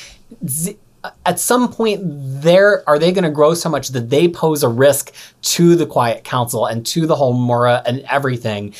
Z- 0.46 0.78
uh, 1.04 1.10
at 1.24 1.38
some 1.38 1.72
point 1.72 2.00
there 2.04 2.88
are 2.88 2.98
they 2.98 3.12
going 3.12 3.24
to 3.24 3.30
grow 3.30 3.54
so 3.54 3.68
much 3.68 3.88
that 3.88 4.10
they 4.10 4.28
pose 4.28 4.62
a 4.62 4.68
risk 4.68 5.12
to 5.42 5.76
the 5.76 5.86
quiet 5.86 6.24
council 6.24 6.66
and 6.66 6.84
to 6.86 7.06
the 7.06 7.16
whole 7.16 7.32
mora 7.32 7.82
and 7.86 8.00
everything 8.10 8.74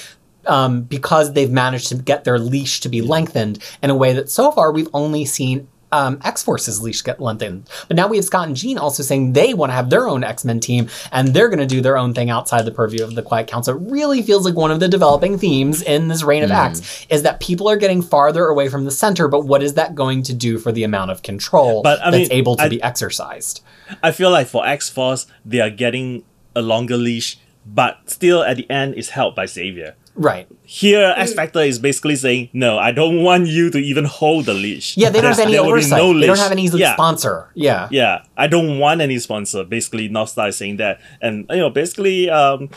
um, 0.48 0.82
because 0.82 1.32
they've 1.32 1.50
managed 1.50 1.88
to 1.88 1.94
get 1.96 2.24
their 2.24 2.38
leash 2.38 2.80
to 2.80 2.88
be 2.88 3.02
lengthened 3.02 3.59
in 3.82 3.90
a 3.90 3.94
way 3.94 4.12
that 4.12 4.30
so 4.30 4.50
far 4.50 4.72
we've 4.72 4.88
only 4.94 5.24
seen 5.24 5.68
um, 5.92 6.18
X 6.24 6.42
Force's 6.42 6.82
leash 6.82 7.00
get 7.02 7.20
lengthened. 7.20 7.70
But 7.87 7.96
now 7.96 8.09
we 8.09 8.16
have 8.16 8.24
Scott 8.26 8.48
and 8.48 8.56
Jean 8.56 8.76
also 8.76 9.04
saying 9.04 9.32
they 9.35 9.54
want 9.54 9.70
to 9.70 9.74
have 9.74 9.88
their 9.88 10.09
own 10.09 10.24
X 10.24 10.44
Men 10.44 10.59
team 10.59 10.88
and 11.12 11.28
they're 11.28 11.48
going 11.48 11.61
to 11.61 11.66
do 11.66 11.80
their 11.80 11.96
own 11.96 12.12
thing 12.12 12.28
outside 12.28 12.62
the 12.64 12.72
purview 12.72 13.04
of 13.04 13.14
the 13.14 13.22
Quiet 13.22 13.46
Council. 13.46 13.76
It 13.76 13.90
really 13.90 14.20
feels 14.20 14.44
like 14.44 14.56
one 14.56 14.72
of 14.72 14.80
the 14.80 14.88
developing 14.88 15.38
themes 15.38 15.82
in 15.82 16.09
this 16.09 16.24
reign 16.24 16.42
of 16.42 16.50
X 16.50 17.06
is 17.09 17.22
that 17.22 17.38
people 17.38 17.68
are 17.68 17.76
getting 17.76 18.02
farther 18.02 18.46
away 18.46 18.68
from 18.68 18.85
the 18.85 18.90
center. 18.90 19.28
But 19.28 19.46
what 19.46 19.62
is 19.62 19.74
that 19.74 19.94
going 19.94 20.24
to 20.24 20.35
do 20.35 20.59
for 20.59 20.72
the 20.72 20.82
amount 20.82 21.12
of 21.12 21.22
control 21.22 21.82
But, 21.82 22.00
I 22.02 22.11
that's 22.11 22.30
mean, 22.30 22.38
able 22.38 22.56
to 22.56 22.64
I- 22.64 22.68
be 22.68 22.82
exercised? 22.82 23.62
I 24.02 24.11
feel 24.11 24.32
like 24.32 24.48
for 24.48 24.66
X 24.66 24.90
Force, 24.90 25.26
they 25.44 25.61
are 25.61 25.70
getting 25.70 26.24
a 26.56 26.62
longer 26.62 26.96
leash, 26.96 27.38
but 27.64 28.11
still 28.11 28.42
at 28.42 28.56
the 28.56 28.68
end 28.68 28.94
is 28.96 29.11
held 29.11 29.37
by 29.37 29.46
Xavier. 29.46 29.94
Right. 30.16 30.48
Here, 30.64 31.12
X 31.16 31.35
Factor 31.35 31.61
is 31.61 31.79
basically 31.79 32.16
saying, 32.16 32.48
"No, 32.52 32.79
I 32.79 32.90
don't 32.90 33.22
want 33.22 33.46
you 33.48 33.70
to 33.70 33.79
even 33.79 34.05
hold 34.07 34.46
the 34.46 34.55
leash." 34.55 34.96
Yeah, 34.96 35.11
they 35.11 35.20
don't 35.20 35.24
There's- 35.24 35.37
have 35.38 35.46
any 35.46 35.52
there 35.52 35.62
will 35.62 35.68
be 35.68 35.72
oversight. 35.85 35.98
no 35.98 36.18
they 36.18 36.26
don't 36.26 36.38
have 36.38 36.52
any 36.52 36.66
Yeah. 36.68 36.94
sponsor. 36.94 37.48
Yeah. 37.55 37.88
Yeah, 37.90 38.22
I 38.37 38.46
don't 38.46 38.79
want 38.79 39.00
any 39.02 39.18
sponsor. 39.18 39.62
Basically, 39.62 40.09
North 40.09 40.31
Star 40.31 40.48
is 40.48 40.57
saying 40.57 40.79
that, 40.79 41.00
and 41.20 41.44
you 41.50 41.59
know, 41.59 41.70
basically, 41.70 42.31
um, 42.31 42.70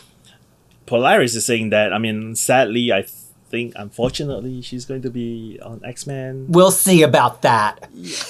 Polaris 0.86 1.36
is 1.36 1.46
saying 1.46 1.70
that. 1.70 1.94
I 1.94 1.98
mean, 1.98 2.36
sadly, 2.36 2.92
I 2.92 3.06
think, 3.50 3.74
unfortunately, 3.76 4.62
she's 4.62 4.86
going 4.86 5.02
to 5.02 5.10
be 5.10 5.60
on 5.62 5.82
X 5.84 6.06
Men. 6.08 6.46
We'll 6.50 6.72
see 6.72 7.02
about 7.04 7.42
that. 7.42 7.90
Peter's 7.94 8.24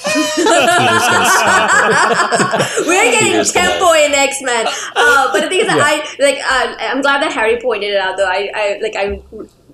gonna 0.46 1.30
stop 1.30 1.70
it. 2.62 2.88
we're 2.88 3.12
getting 3.12 3.28
Peter's 3.32 3.52
gonna- 3.52 3.68
tempo 3.70 3.92
in 3.94 4.14
X 4.14 4.42
Men. 4.42 4.66
Uh, 4.96 5.32
but 5.32 5.42
the 5.42 5.50
thing 5.50 5.60
is, 5.62 5.68
Yeah. 5.68 5.76
I 5.78 6.16
like. 6.20 6.38
Uh, 6.40 6.76
I'm 6.80 7.02
glad 7.02 7.22
that 7.22 7.32
Harry 7.34 7.60
pointed 7.62 7.92
it 7.92 7.98
out. 7.98 8.18
Though 8.18 8.26
I, 8.28 8.50
I 8.56 8.80
like, 8.82 8.96
I 8.96 9.22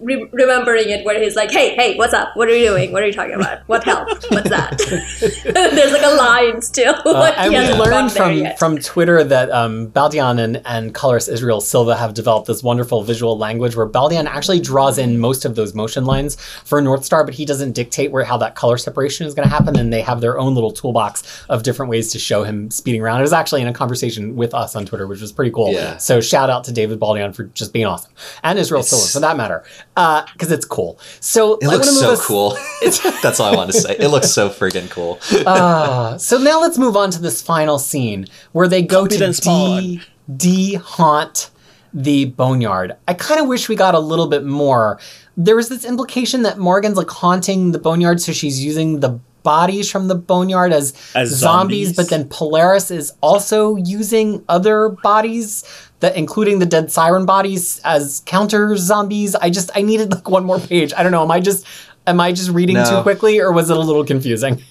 re- 0.01 0.29
remembering 0.31 0.89
it 0.89 1.05
where 1.05 1.21
he's 1.21 1.36
like, 1.36 1.51
"Hey, 1.51 1.75
hey, 1.75 1.95
what's 1.97 2.13
up? 2.13 2.36
What 2.36 2.47
are 2.47 2.55
you 2.55 2.67
doing? 2.67 2.91
What 2.91 3.03
are 3.03 3.08
you 3.08 3.13
talking 3.13 3.36
about? 3.36 3.67
What 3.67 3.84
help? 3.84 4.10
What's 4.29 4.49
that?" 4.49 4.77
There's 5.43 5.91
like 5.91 6.03
a 6.03 6.15
line 6.15 6.62
still. 6.62 6.95
Uh, 7.05 7.34
and 7.38 7.51
we 7.51 7.60
learned 7.73 8.12
from 8.12 8.43
from 8.58 8.77
Twitter 8.79 9.23
that 9.23 9.49
um, 9.51 9.88
Baldeón 9.91 10.39
and, 10.39 10.62
and 10.65 10.93
colorist 10.93 11.29
Israel 11.29 11.62
Silva 11.62 11.95
have 11.95 12.13
developed 12.13 12.47
this 12.47 12.63
wonderful 12.63 13.03
visual 13.03 13.38
language 13.38 13.75
where 13.75 13.88
Baldeón 13.88 14.25
actually 14.25 14.60
draws 14.60 14.97
in 14.97 15.19
most 15.19 15.45
of 15.45 15.55
those 15.55 15.73
motion 15.73 16.05
lines 16.05 16.36
for 16.63 16.81
North 16.81 17.05
Star, 17.05 17.23
but 17.23 17.34
he 17.34 17.45
doesn't 17.45 17.73
dictate 17.73 18.12
where 18.12 18.23
how 18.23 18.38
that 18.38 18.55
color 18.55 18.77
separation 18.77 19.25
is 19.25 19.34
going 19.34 19.47
to 19.47 19.53
happen. 19.53 19.77
And 19.77 19.91
they 19.91 20.01
have 20.01 20.21
their 20.21 20.38
own 20.39 20.53
little 20.55 20.71
toolbox 20.71 21.45
of 21.49 21.63
different 21.63 21.89
ways 21.89 22.12
to 22.12 22.19
show 22.19 22.43
him 22.43 22.69
speeding 22.71 23.01
around. 23.01 23.19
It 23.19 23.23
was 23.23 23.34
actually 23.34 23.62
in 23.62 23.67
a 23.67 23.73
conversation 23.73 24.36
with 24.36 24.53
us 24.53 24.75
on 24.75 24.86
Twitter, 24.86 25.08
which 25.08 25.21
was 25.21 25.31
pretty 25.31 25.51
cool. 25.51 25.71
Yeah. 25.71 25.97
So 25.97 26.21
shout 26.21 26.49
out 26.49 26.63
to 26.65 26.71
David 26.71 26.99
Baldeón 26.99 27.36
for 27.36 27.45
just 27.45 27.73
being 27.73 27.86
awesome, 27.86 28.12
and 28.43 28.60
Israel 28.60 28.79
It's- 28.79 28.89
Silva 28.89 29.12
for 29.12 29.19
that 29.19 29.38
matter, 29.38 29.63
because 29.95 30.52
it's 30.52 30.65
cool. 30.65 31.00
So 31.21 31.58
It 31.58 31.67
looks 31.67 31.89
so 31.89 32.12
us- 32.13 32.25
cool. 32.25 32.52
That's 33.23 33.39
all 33.39 33.52
I 33.52 33.56
want 33.56 33.71
to 33.71 33.79
say. 33.79 33.96
It 33.98 34.10
looks 34.10 34.29
so 34.29 34.50
friggin' 34.50 34.89
cool. 34.89 35.19
Ah, 35.48 36.17
so 36.19 36.37
now 36.37 36.60
let's 36.62 36.77
move 36.77 36.96
on 36.98 37.12
to 37.12 37.21
this 37.21 37.41
final 37.41 37.79
scene 37.79 38.27
where 38.52 38.67
they 38.67 38.81
go 38.81 39.08
to 39.08 39.17
Confidence 39.17 39.39
de 39.39 40.02
de 40.35 40.73
haunt 40.75 41.50
the 41.93 42.25
boneyard. 42.25 42.96
I 43.08 43.13
kind 43.13 43.39
of 43.39 43.48
wish 43.48 43.69
we 43.69 43.75
got 43.77 43.96
a 43.96 44.00
little 44.00 44.27
bit 44.27 44.43
more. 44.43 45.00
There 45.37 45.56
was 45.56 45.69
this 45.69 45.85
implication 45.85 46.41
that 46.43 46.58
Morrigan's 46.58 46.98
like 46.98 47.10
haunting 47.10 47.71
the 47.71 47.79
boneyard, 47.79 48.19
so 48.21 48.33
she's 48.33 48.63
using 48.63 49.00
the 49.00 49.17
bodies 49.46 49.89
from 49.89 50.10
the 50.10 50.15
boneyard 50.15 50.73
as, 50.73 50.91
As 51.15 51.29
zombies, 51.29 51.87
zombies. 51.89 51.96
but 51.96 52.10
then 52.10 52.27
Polaris 52.27 52.91
is 52.91 53.13
also 53.21 53.77
using 53.77 54.43
other 54.50 54.89
bodies 54.89 55.63
that 56.02 56.17
including 56.17 56.60
the 56.60 56.65
dead 56.65 56.87
Siryn 56.87 57.25
bodies 57.25 57.79
as 57.85 58.21
counter 58.25 58.75
zombies. 58.75 59.35
I 59.35 59.50
just 59.50 59.69
I 59.73 59.81
needed 59.83 60.12
like 60.12 60.29
one 60.29 60.43
more 60.43 60.60
page. 60.60 60.91
I 60.98 61.02
don't 61.04 61.13
know. 61.13 61.23
Am 61.23 61.31
I 61.31 61.39
just 61.39 61.65
am 62.06 62.19
I 62.19 62.33
just 62.33 62.50
reading 62.50 62.75
No. 62.75 62.83
too 62.89 63.02
quickly 63.04 63.39
or 63.39 63.54
was 63.54 63.69
it 63.69 63.77
a 63.77 63.79
little 63.79 64.04
confusing? 64.04 64.62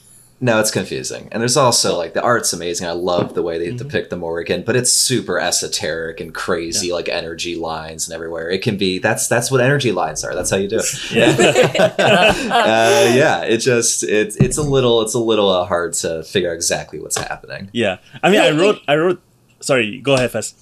No, 0.44 0.60
it's 0.60 0.70
confusing. 0.70 1.28
And 1.32 1.40
there's 1.40 1.56
also 1.56 1.96
like 1.96 2.12
the 2.12 2.20
art's 2.22 2.52
amazing. 2.52 2.86
I 2.86 2.90
love 2.92 3.32
the 3.32 3.42
way 3.42 3.58
Mm-hmm. 3.58 3.76
they 3.78 3.82
depict 3.84 4.10
the 4.10 4.16
Morrigan, 4.16 4.62
but 4.62 4.76
it's 4.76 4.92
super 4.92 5.40
esoteric 5.40 6.20
and 6.20 6.34
crazy, 6.34 6.92
like 6.92 7.08
energy 7.08 7.56
lines 7.56 8.06
and 8.06 8.14
everywhere. 8.14 8.50
It 8.50 8.60
can 8.60 8.76
be 8.76 8.98
that's 8.98 9.26
that's 9.26 9.50
what 9.50 9.62
energy 9.62 9.90
lines 9.90 10.22
are. 10.22 10.34
That's 10.34 10.50
how 10.50 10.58
you 10.58 10.68
do 10.68 10.80
it. 10.80 11.10
Yeah. 11.12 11.28
uh, 12.50 13.14
yeah, 13.14 13.40
it 13.42 13.58
just 13.58 14.02
it's 14.02 14.36
it's 14.36 14.58
a 14.58 14.62
little 14.62 15.00
it's 15.00 15.14
a 15.14 15.18
little 15.18 15.48
uh, 15.48 15.64
hard 15.64 15.94
to 15.94 16.22
figure 16.24 16.50
out 16.50 16.54
exactly 16.56 17.00
what's 17.00 17.16
happening. 17.16 17.70
yeah. 17.72 17.96
I 18.22 18.30
mean, 18.30 18.40
I 18.40 18.50
wrote. 18.50 18.80
I 18.86 18.96
wrote. 18.96 19.22
Sorry, 19.60 19.98
go 20.00 20.12
ahead 20.12 20.30
first. 20.30 20.56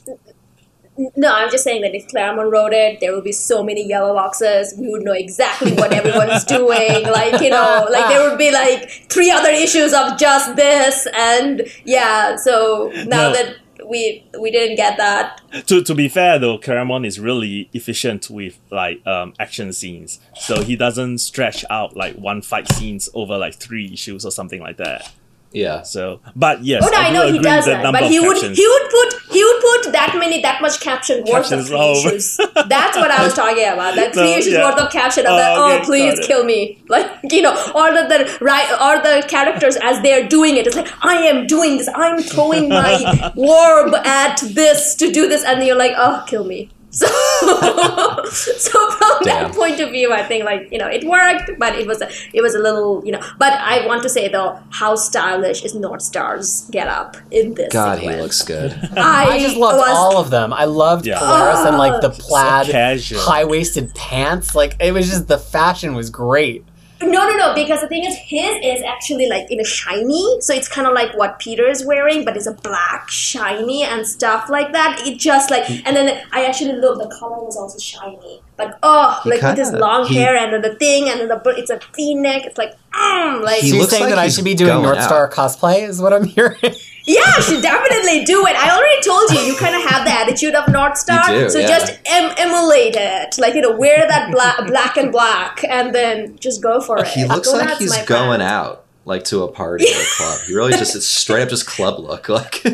No, 1.16 1.32
I'm 1.34 1.51
just 1.51 1.64
saying 1.64 1.80
that 1.82 1.95
if 1.95 2.07
Claremont 2.09 2.51
wrote 2.53 2.72
it, 2.74 3.01
there 3.01 3.14
would 3.14 3.24
be 3.24 3.32
so 3.32 3.62
many 3.62 3.86
yellow 3.86 4.12
boxes. 4.14 4.74
We 4.78 4.90
would 4.90 5.03
know 5.03 5.12
exactly 5.12 5.72
what 5.72 5.93
everyone's 6.01 6.45
doing. 6.45 7.03
Like, 7.05 7.40
you 7.40 7.49
know, 7.51 7.86
like 7.90 8.09
there 8.09 8.28
would 8.28 8.38
be 8.38 8.51
like 8.51 8.90
three 9.09 9.30
other 9.30 9.49
issues 9.51 9.95
of 9.95 10.18
just 10.18 10.55
this. 10.57 11.07
And 11.16 11.62
yeah, 11.84 12.36
so 12.36 12.93
now 13.07 13.30
No. 13.30 13.32
that 13.32 13.57
we 13.88 14.24
we 14.38 14.51
didn't 14.51 14.76
get 14.76 14.97
that, 14.99 15.40
To 15.66 15.82
to 15.82 15.95
be 15.95 16.09
fair 16.09 16.38
though, 16.38 16.57
Claremont 16.59 17.05
is 17.07 17.18
really 17.18 17.68
efficient 17.72 18.28
with 18.30 18.59
like 18.70 19.05
um 19.07 19.32
action 19.40 19.72
scenes. 19.72 20.20
So 20.36 20.62
he 20.62 20.76
doesn't 20.76 21.18
stretch 21.18 21.64
out 21.70 21.97
like 21.97 22.14
one 22.16 22.43
fight 22.43 22.70
scenes 22.70 23.09
over 23.14 23.36
like 23.38 23.55
three 23.55 23.90
issues 23.93 24.24
or 24.26 24.30
something 24.30 24.61
like 24.61 24.76
that. 24.76 25.11
Yeah. 25.53 25.82
So, 25.82 26.20
but 26.34 26.64
yes, 26.64 26.82
oh 26.84 26.88
no, 26.90 26.98
I, 26.98 27.09
do 27.09 27.14
know 27.14 27.26
he 27.32 27.38
does 27.38 27.66
with 27.66 27.82
that, 27.82 27.92
but 27.92 28.05
he 28.05 28.18
would 28.20 28.34
captions. 28.36 28.57
he 28.59 28.66
would 28.66 28.90
put 28.90 29.22
he 29.32 29.44
would 29.44 29.61
put 29.61 29.92
that 29.92 30.16
many 30.18 30.40
that 30.42 30.61
much 30.62 30.80
caption 30.80 31.18
worth 31.24 31.48
Captions 31.50 31.62
of 31.62 31.68
three 31.68 31.90
issues. 31.92 32.36
That's 32.36 32.96
what 32.96 33.11
I 33.11 33.22
was 33.24 33.34
talking 33.34 33.64
about. 33.64 33.94
That 33.96 34.14
three 34.14 34.22
No, 34.32 34.36
issues 34.38 34.53
yeah. 34.55 34.64
worth 34.70 34.80
of 34.80 34.90
caption 34.92 35.26
of 35.26 35.32
Oh, 35.32 35.36
that. 35.36 35.57
Oh, 35.59 35.76
okay, 35.76 35.84
please 35.84 36.18
got 36.18 36.26
kill 36.26 36.44
me, 36.44 36.82
like 36.88 37.11
you 37.30 37.42
know, 37.42 37.53
or 37.74 37.92
the, 37.92 38.07
the 38.09 38.38
right 38.40 38.68
or 38.80 39.03
the 39.03 39.26
characters 39.28 39.76
as 39.82 40.00
they're 40.03 40.26
doing 40.28 40.57
it. 40.57 40.66
It's 40.66 40.76
like 40.76 40.90
I 41.05 41.16
am 41.26 41.46
doing 41.46 41.76
this. 41.78 41.88
I'm 41.94 42.22
throwing 42.22 42.68
my 42.68 43.32
orb 43.36 43.94
at 44.07 44.40
this 44.55 44.94
to 44.96 45.11
do 45.12 45.28
this, 45.28 45.44
and 45.44 45.62
you're 45.64 45.76
like, 45.76 45.92
oh, 45.96 46.24
kill 46.26 46.44
me. 46.44 46.70
So, 46.95 47.07
so 48.26 48.90
from 48.90 49.18
Damn. 49.24 49.45
that 49.49 49.53
point 49.55 49.80
of 49.80 49.90
view, 49.90 50.12
I 50.12 50.22
think 50.22 50.45
like 50.45 50.70
you 50.70 50.78
know 50.78 50.86
it 50.88 51.05
worked, 51.05 51.59
but 51.59 51.74
it 51.74 51.86
was 51.86 52.03
a 52.03 52.11
it 52.34 52.43
was 52.43 52.55
a 52.55 52.59
little 52.59 53.03
you 53.05 53.12
know. 53.12 53.20
But 53.38 53.55
I 53.55 53.86
want 53.86 54.03
to 54.03 54.09
say 54.11 54.28
though, 54.28 54.59
how 54.70 54.95
stylish 54.95 55.64
is 55.64 55.74
North 55.74 56.03
Star's 56.03 56.68
get 56.70 56.88
up 56.88 57.16
in 57.30 57.55
this? 57.55 57.72
God, 57.72 57.99
he 57.99 58.09
looks 58.11 58.43
good. 58.43 58.72
I, 58.97 59.24
I 59.36 59.38
just 59.40 59.57
loved 59.57 59.78
was, 59.78 59.88
all 59.97 60.18
of 60.18 60.30
them. 60.30 60.53
I 60.53 60.66
loved 60.66 61.07
Yeah. 61.07 61.18
Polaris 61.18 61.61
and 61.61 61.78
like 61.78 62.01
the 62.03 62.11
plaid, 62.11 62.66
casual. 62.68 63.20
high 63.20 63.45
waisted 63.45 63.95
pants. 63.95 64.55
Like 64.55 64.76
it 64.80 64.93
was 64.93 65.09
just 65.09 65.28
the 65.28 65.38
fashion 65.38 65.95
was 65.95 66.11
great. 66.11 66.64
No, 67.05 67.28
no, 67.28 67.36
no. 67.36 67.55
Because 67.55 67.80
the 67.80 67.88
thing 67.88 68.05
is, 68.05 68.16
his 68.16 68.57
is 68.62 68.82
actually 68.82 69.28
like 69.28 69.50
in 69.50 69.61
a 69.61 69.64
shiny, 69.64 70.40
so 70.40 70.55
it's 70.55 70.68
kind 70.68 70.86
of 70.86 70.94
like 70.94 71.16
what 71.16 71.38
Peter 71.38 71.66
is 71.66 71.84
wearing, 71.84 72.24
but 72.24 72.36
it's 72.36 72.46
a 72.46 72.53
black 72.53 73.09
shiny 73.09 73.82
and 73.84 74.07
stuff 74.07 74.48
like 74.48 74.72
that. 74.72 75.00
It 75.07 75.18
just 75.18 75.50
like, 75.50 75.68
and 75.70 75.96
then 75.96 76.22
I 76.32 76.44
actually 76.46 76.72
look. 76.74 76.98
The 76.98 77.14
color 77.18 77.42
was 77.44 77.57
also 77.57 77.78
shiny, 77.78 78.40
but 78.57 78.78
oh, 78.82 79.20
He 79.24 79.30
like 79.30 79.42
with 79.42 79.59
his 79.59 79.72
long 79.72 80.07
he- 80.07 80.16
hair 80.16 80.36
and 80.36 80.53
then 80.53 80.62
the 80.62 80.74
thing, 80.76 81.09
and 81.09 81.20
then 81.20 81.28
the 81.28 81.40
it's 81.57 81.70
a 81.70 81.80
V 81.94 82.14
neck. 82.14 82.46
It's 82.46 82.59
like, 82.59 82.74
mm, 82.92 83.42
like 83.42 83.61
He 83.61 83.68
So 83.68 83.74
you're 83.74 83.82
looks 83.82 83.92
saying 83.92 84.05
like 84.05 84.11
that 84.11 84.18
I 84.18 84.28
should 84.28 84.44
be 84.44 84.55
doing 84.55 84.82
North. 84.82 85.03
Star 85.03 85.28
cosplay 85.30 85.88
is 85.88 86.00
what 86.00 86.12
I'm 86.12 86.24
hearing. 86.36 86.59
Yeah, 87.12 87.36
you 87.36 87.42
should 87.42 87.62
definitely 87.62 88.24
do 88.24 88.46
it. 88.46 88.56
I 88.56 88.74
already 88.76 89.00
told 89.02 89.30
you, 89.32 89.40
you 89.52 89.56
kind 89.56 89.74
of 89.74 89.82
have 89.90 90.04
the 90.04 90.12
attitude 90.12 90.54
of 90.54 90.68
North 90.72 90.96
Star. 90.98 91.30
You 91.32 91.44
do, 91.44 91.50
so 91.50 91.58
yeah. 91.58 91.66
just 91.78 91.92
em- 92.06 92.34
emulate 92.38 92.94
it. 92.96 93.38
Like, 93.38 93.54
you 93.54 93.60
know, 93.60 93.76
wear 93.76 94.06
that 94.06 94.30
black, 94.30 94.66
black 94.66 94.96
and 94.96 95.12
black 95.12 95.64
and 95.68 95.94
then 95.94 96.36
just 96.38 96.62
go 96.62 96.80
for 96.80 96.98
it. 96.98 97.08
He 97.08 97.24
looks 97.24 97.50
Go 97.50 97.58
like 97.58 97.78
he's 97.78 97.94
going 98.04 98.38
friend. 98.40 98.42
out 98.42 98.84
like 99.04 99.24
to 99.24 99.42
a 99.42 99.48
party 99.50 99.84
or 99.84 100.00
a 100.00 100.04
club. 100.16 100.38
He 100.46 100.54
really 100.54 100.72
just 100.72 100.94
it's 100.94 101.06
straight 101.06 101.42
up 101.42 101.48
just 101.48 101.66
club 101.66 101.98
look. 101.98 102.28
Like 102.28 102.64
I 102.64 102.70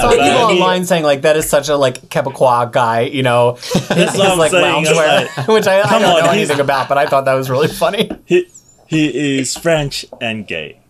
saw 0.00 0.08
but 0.10 0.18
people 0.18 0.48
he- 0.48 0.60
online 0.60 0.84
saying 0.86 1.04
like 1.04 1.22
that 1.22 1.36
is 1.36 1.48
such 1.48 1.68
a 1.68 1.76
like 1.76 2.08
Quebecois 2.08 2.72
guy, 2.72 3.00
you 3.02 3.22
know, 3.22 3.54
his, 3.54 3.88
That's 3.88 4.16
what 4.18 4.30
I'm 4.30 4.38
like 4.38 4.52
loungewear, 4.52 5.52
which 5.52 5.66
I, 5.66 5.80
I 5.82 5.98
don't 6.00 6.04
on, 6.04 6.24
know 6.24 6.30
anything 6.30 6.60
about, 6.60 6.88
but 6.88 6.96
I 6.98 7.06
thought 7.06 7.26
that 7.26 7.34
was 7.34 7.50
really 7.50 7.68
funny. 7.68 8.10
he 8.24 8.46
he 8.86 9.38
is 9.38 9.54
French 9.56 10.06
and 10.22 10.46
gay, 10.46 10.80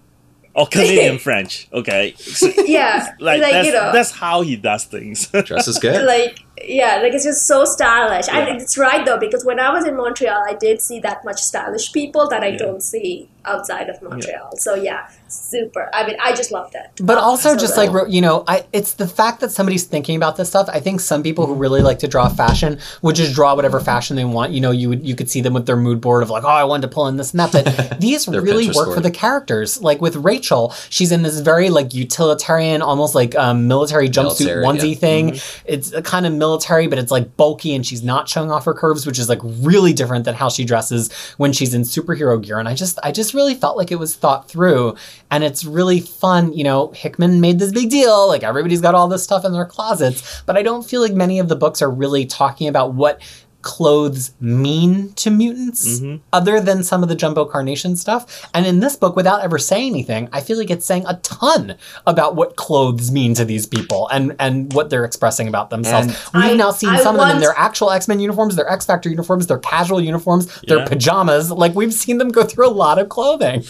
or 0.58 0.66
Canadian 0.66 1.18
French. 1.26 1.68
Okay, 1.72 2.14
So, 2.18 2.48
Yeah, 2.66 3.14
like, 3.20 3.40
like, 3.40 3.52
that's, 3.52 3.66
you 3.66 3.72
know. 3.72 3.92
that's 3.92 4.10
how 4.10 4.42
he 4.42 4.56
does 4.56 4.84
things. 4.84 5.28
dresses 5.28 5.78
good. 5.78 6.04
like 6.04 6.40
yeah 6.64 7.00
like 7.02 7.12
it's 7.12 7.24
just 7.24 7.46
so 7.46 7.64
stylish 7.64 8.26
Yeah. 8.28 8.38
and 8.38 8.60
it's 8.60 8.76
right 8.78 9.04
though 9.04 9.18
because 9.18 9.44
when 9.44 9.60
i 9.60 9.70
was 9.70 9.86
in 9.86 9.96
montreal 9.96 10.42
i 10.46 10.54
did 10.54 10.80
see 10.80 11.00
that 11.00 11.24
much 11.24 11.40
stylish 11.40 11.92
people 11.92 12.28
that 12.28 12.42
i 12.42 12.48
Yeah. 12.48 12.58
don't 12.58 12.82
see 12.82 13.28
outside 13.44 13.88
of 13.88 14.00
montreal 14.02 14.56
so 14.56 14.74
yeah 14.74 15.08
super 15.28 15.88
i 15.94 16.06
mean 16.06 16.16
i 16.22 16.32
just 16.34 16.50
loved 16.52 16.74
it 16.74 16.90
But 17.00 17.18
also, 17.18 17.50
so 17.50 17.56
just 17.56 17.76
good. 17.76 17.92
like 17.92 18.08
you 18.08 18.20
know, 18.20 18.44
I 18.46 18.66
it's 18.72 18.92
the 18.94 19.06
fact 19.06 19.40
that 19.40 19.50
somebody's 19.50 19.84
thinking 19.84 20.16
about 20.16 20.36
this 20.36 20.48
stuff. 20.48 20.68
I 20.72 20.80
think 20.80 21.00
some 21.00 21.22
people 21.22 21.46
who 21.46 21.52
mm-hmm. 21.52 21.60
really 21.60 21.82
like 21.82 21.98
to 22.00 22.08
draw 22.08 22.28
fashion 22.28 22.78
would 23.02 23.16
just 23.16 23.34
draw 23.34 23.54
whatever 23.54 23.80
fashion 23.80 24.16
they 24.16 24.24
want. 24.24 24.52
You 24.52 24.60
know, 24.60 24.70
you 24.70 24.88
would 24.88 25.06
you 25.06 25.14
could 25.14 25.30
see 25.30 25.40
them 25.40 25.54
with 25.54 25.66
their 25.66 25.76
mood 25.76 26.00
board 26.00 26.22
of 26.22 26.30
like, 26.30 26.44
oh, 26.44 26.48
I 26.48 26.64
wanted 26.64 26.82
to 26.82 26.88
pull 26.88 27.06
in 27.08 27.16
this 27.16 27.32
and 27.32 27.40
that. 27.40 27.52
But 27.52 28.00
these 28.00 28.26
really 28.28 28.68
Pinterest 28.68 28.76
work 28.76 28.94
for 28.94 29.00
the 29.00 29.10
characters. 29.10 29.80
Like 29.80 30.00
with 30.00 30.16
Rachel, 30.16 30.74
she's 30.90 31.12
in 31.12 31.22
this 31.22 31.40
very 31.40 31.70
like 31.70 31.94
utilitarian, 31.94 32.82
almost 32.82 33.14
like 33.14 33.34
um, 33.36 33.68
military 33.68 34.08
jumpsuit 34.08 34.46
Military, 34.46 34.64
onesie 34.64 34.92
yeah. 34.92 34.98
thing. 34.98 35.30
Mm-hmm. 35.30 35.64
It's 35.66 35.92
uh, 35.92 35.98
a 35.98 36.02
kind 36.02 36.26
of 36.26 36.32
military, 36.32 36.47
but 36.56 36.98
it's 36.98 37.10
like 37.10 37.36
bulky, 37.36 37.74
and 37.74 37.84
she's 37.84 38.02
not 38.02 38.28
showing 38.28 38.50
off 38.50 38.64
her 38.64 38.74
curves, 38.74 39.06
which 39.06 39.18
is 39.18 39.28
like 39.28 39.40
really 39.42 39.92
different 39.92 40.24
than 40.24 40.34
how 40.34 40.48
she 40.48 40.64
dresses 40.64 41.12
when 41.36 41.52
she's 41.52 41.74
in 41.74 41.82
superhero 41.82 42.42
gear. 42.42 42.58
And 42.58 42.68
I 42.68 42.74
just 42.74 42.98
I 43.02 43.12
just 43.12 43.34
really 43.34 43.54
felt 43.54 43.76
like 43.76 43.92
it 43.92 43.98
was 43.98 44.14
thought 44.14 44.48
through, 44.48 44.96
and 45.30 45.44
it's 45.44 45.64
really 45.64 46.00
fun. 46.00 46.52
You 46.52 46.64
know, 46.64 46.88
Hickman 46.92 47.40
made 47.40 47.58
this 47.58 47.72
big 47.72 47.90
deal. 47.90 48.28
Like 48.28 48.42
everybody's 48.42 48.80
got 48.80 48.94
all 48.94 49.08
this 49.08 49.24
stuff 49.24 49.44
in 49.44 49.52
their 49.52 49.66
closets, 49.66 50.42
but 50.46 50.56
I 50.56 50.62
don't 50.62 50.88
feel 50.88 51.00
like 51.00 51.12
many 51.12 51.38
of 51.38 51.48
the 51.48 51.56
books 51.56 51.82
are 51.82 51.90
really 51.90 52.24
talking 52.24 52.68
about 52.68 52.94
what 52.94 53.20
clothes 53.62 54.30
mean 54.40 55.12
to 55.14 55.30
mutants 55.30 55.98
Mhm. 56.00 56.20
other 56.32 56.60
than 56.60 56.84
some 56.84 57.02
of 57.02 57.08
the 57.08 57.14
Jumbo 57.16 57.44
Carnation 57.44 57.96
stuff. 57.96 58.48
And 58.54 58.64
in 58.66 58.78
this 58.80 58.94
book 58.94 59.16
without 59.16 59.42
ever 59.42 59.58
saying 59.58 59.92
anything 59.92 60.28
i 60.32 60.40
feel 60.40 60.56
like 60.56 60.70
it's 60.70 60.86
saying 60.86 61.04
a 61.08 61.14
ton 61.16 61.74
about 62.06 62.36
what 62.36 62.54
clothes 62.56 63.10
mean 63.10 63.34
to 63.34 63.44
these 63.44 63.66
people 63.66 64.08
and 64.12 64.34
and 64.38 64.72
what 64.74 64.90
they're 64.90 65.04
expressing 65.04 65.48
about 65.48 65.70
themselves. 65.70 66.06
And 66.06 66.16
we've 66.44 66.52
I- 66.52 66.56
now 66.56 66.70
seen 66.70 66.90
I 66.90 67.02
some 67.02 67.16
of 67.16 67.20
them 67.26 67.36
in 67.36 67.40
their 67.40 67.54
actual 67.58 67.90
x-men 67.90 68.20
uniforms 68.20 68.54
their 68.54 68.70
x-factor 68.70 69.08
uniforms 69.10 69.48
their 69.48 69.58
casual 69.58 70.00
uniforms 70.00 70.46
their 70.68 70.86
pajamas. 70.86 71.50
Like 71.50 71.74
we've 71.74 71.92
seen 71.94 72.18
them 72.18 72.28
go 72.28 72.44
through 72.44 72.68
a 72.68 72.70
lot 72.84 72.98
of 72.98 73.08
clothing. 73.08 73.64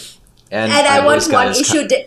And, 0.51 0.71
and 0.73 0.87
i 0.87 0.99
I've 0.99 1.05
want 1.07 1.31
one 1.33 1.49
his 1.49 1.61
issue 1.61 1.89
de- 1.89 2.07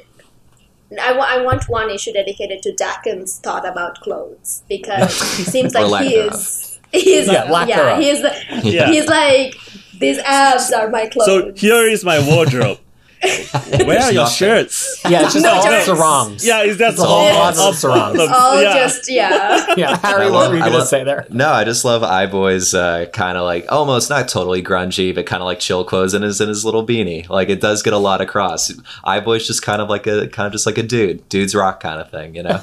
I 1.01 1.13
wa- 1.17 1.25
I 1.27 1.41
want 1.41 1.63
one 1.69 1.89
issue 1.89 2.11
dedicated 2.13 2.61
to 2.63 2.73
Daken's 2.73 3.37
thought 3.37 3.67
about 3.67 4.01
clothes 4.01 4.61
because 4.67 5.09
it 5.39 5.45
seems 5.47 5.73
like 5.73 6.03
he 6.03 6.15
thereof. 6.15 6.33
is 6.35 6.70
he's 7.03 7.27
Yeah, 7.27 7.43
lack 7.45 7.67
yeah 7.69 7.99
he's 7.99 8.19
Yeah. 8.63 8.87
he's 8.87 9.07
like 9.07 9.55
these 9.97 10.17
abs 10.19 10.71
are 10.71 10.89
my 10.89 11.07
clothes 11.07 11.25
So 11.27 11.51
here 11.55 11.83
is 11.87 12.03
my 12.03 12.19
wardrobe. 12.27 12.79
Where 13.85 13.99
are 13.99 14.11
your 14.11 14.23
nothing. 14.23 14.33
shirts? 14.35 15.01
Yeah, 15.07 15.23
it's 15.25 15.33
just 15.33 15.43
No 15.45 15.51
all 15.53 15.63
jokes. 15.63 15.85
sarongs. 15.85 16.45
Yeah, 16.47 16.63
is 16.63 16.77
that 16.77 16.93
It's 16.93 17.01
a 17.01 17.05
whole 17.05 17.19
all 17.19 17.33
closet 17.53 17.69
of 17.69 17.75
sarongs. 17.75 18.17
Oh, 18.19 18.59
yeah. 18.61 18.73
just 18.73 19.11
yeah. 19.11 19.73
Yeah, 19.77 19.97
Harry, 19.97 20.25
I 20.25 20.29
what 20.31 20.49
were 20.49 20.55
you 20.55 20.61
I 20.61 20.65
going 20.69 20.71
to 20.73 20.77
love- 20.79 20.87
say 20.87 21.03
there? 21.03 21.27
No, 21.29 21.49
I 21.51 21.63
just 21.63 21.85
love 21.85 22.01
Eyeboy's 22.03 22.73
uh, 22.73 23.05
kind 23.13 23.37
of 23.37 23.43
like 23.43 23.71
almost 23.71 24.09
not 24.09 24.27
totally 24.27 24.63
grungy, 24.63 25.13
but 25.13 25.25
kind 25.27 25.41
of 25.41 25.45
like 25.45 25.59
chill 25.59 25.83
clothes 25.83 26.13
in 26.13 26.23
his 26.23 26.41
in 26.41 26.49
his 26.49 26.65
little 26.65 26.85
beanie. 26.85 27.29
Like 27.29 27.49
it 27.49 27.61
does 27.61 27.83
get 27.83 27.93
a 27.93 27.97
lot 27.97 28.21
across. 28.21 28.71
Eyeboy's 29.03 29.45
just 29.45 29.61
kind 29.61 29.81
of 29.81 29.89
like 29.89 30.07
a 30.07 30.27
kind 30.27 30.47
of 30.47 30.51
just 30.53 30.65
like 30.65 30.77
a 30.79 30.83
dude, 30.83 31.27
dude's 31.29 31.53
rock 31.53 31.79
kind 31.79 32.01
of 32.01 32.09
thing, 32.09 32.33
you 32.35 32.43
know. 32.43 32.59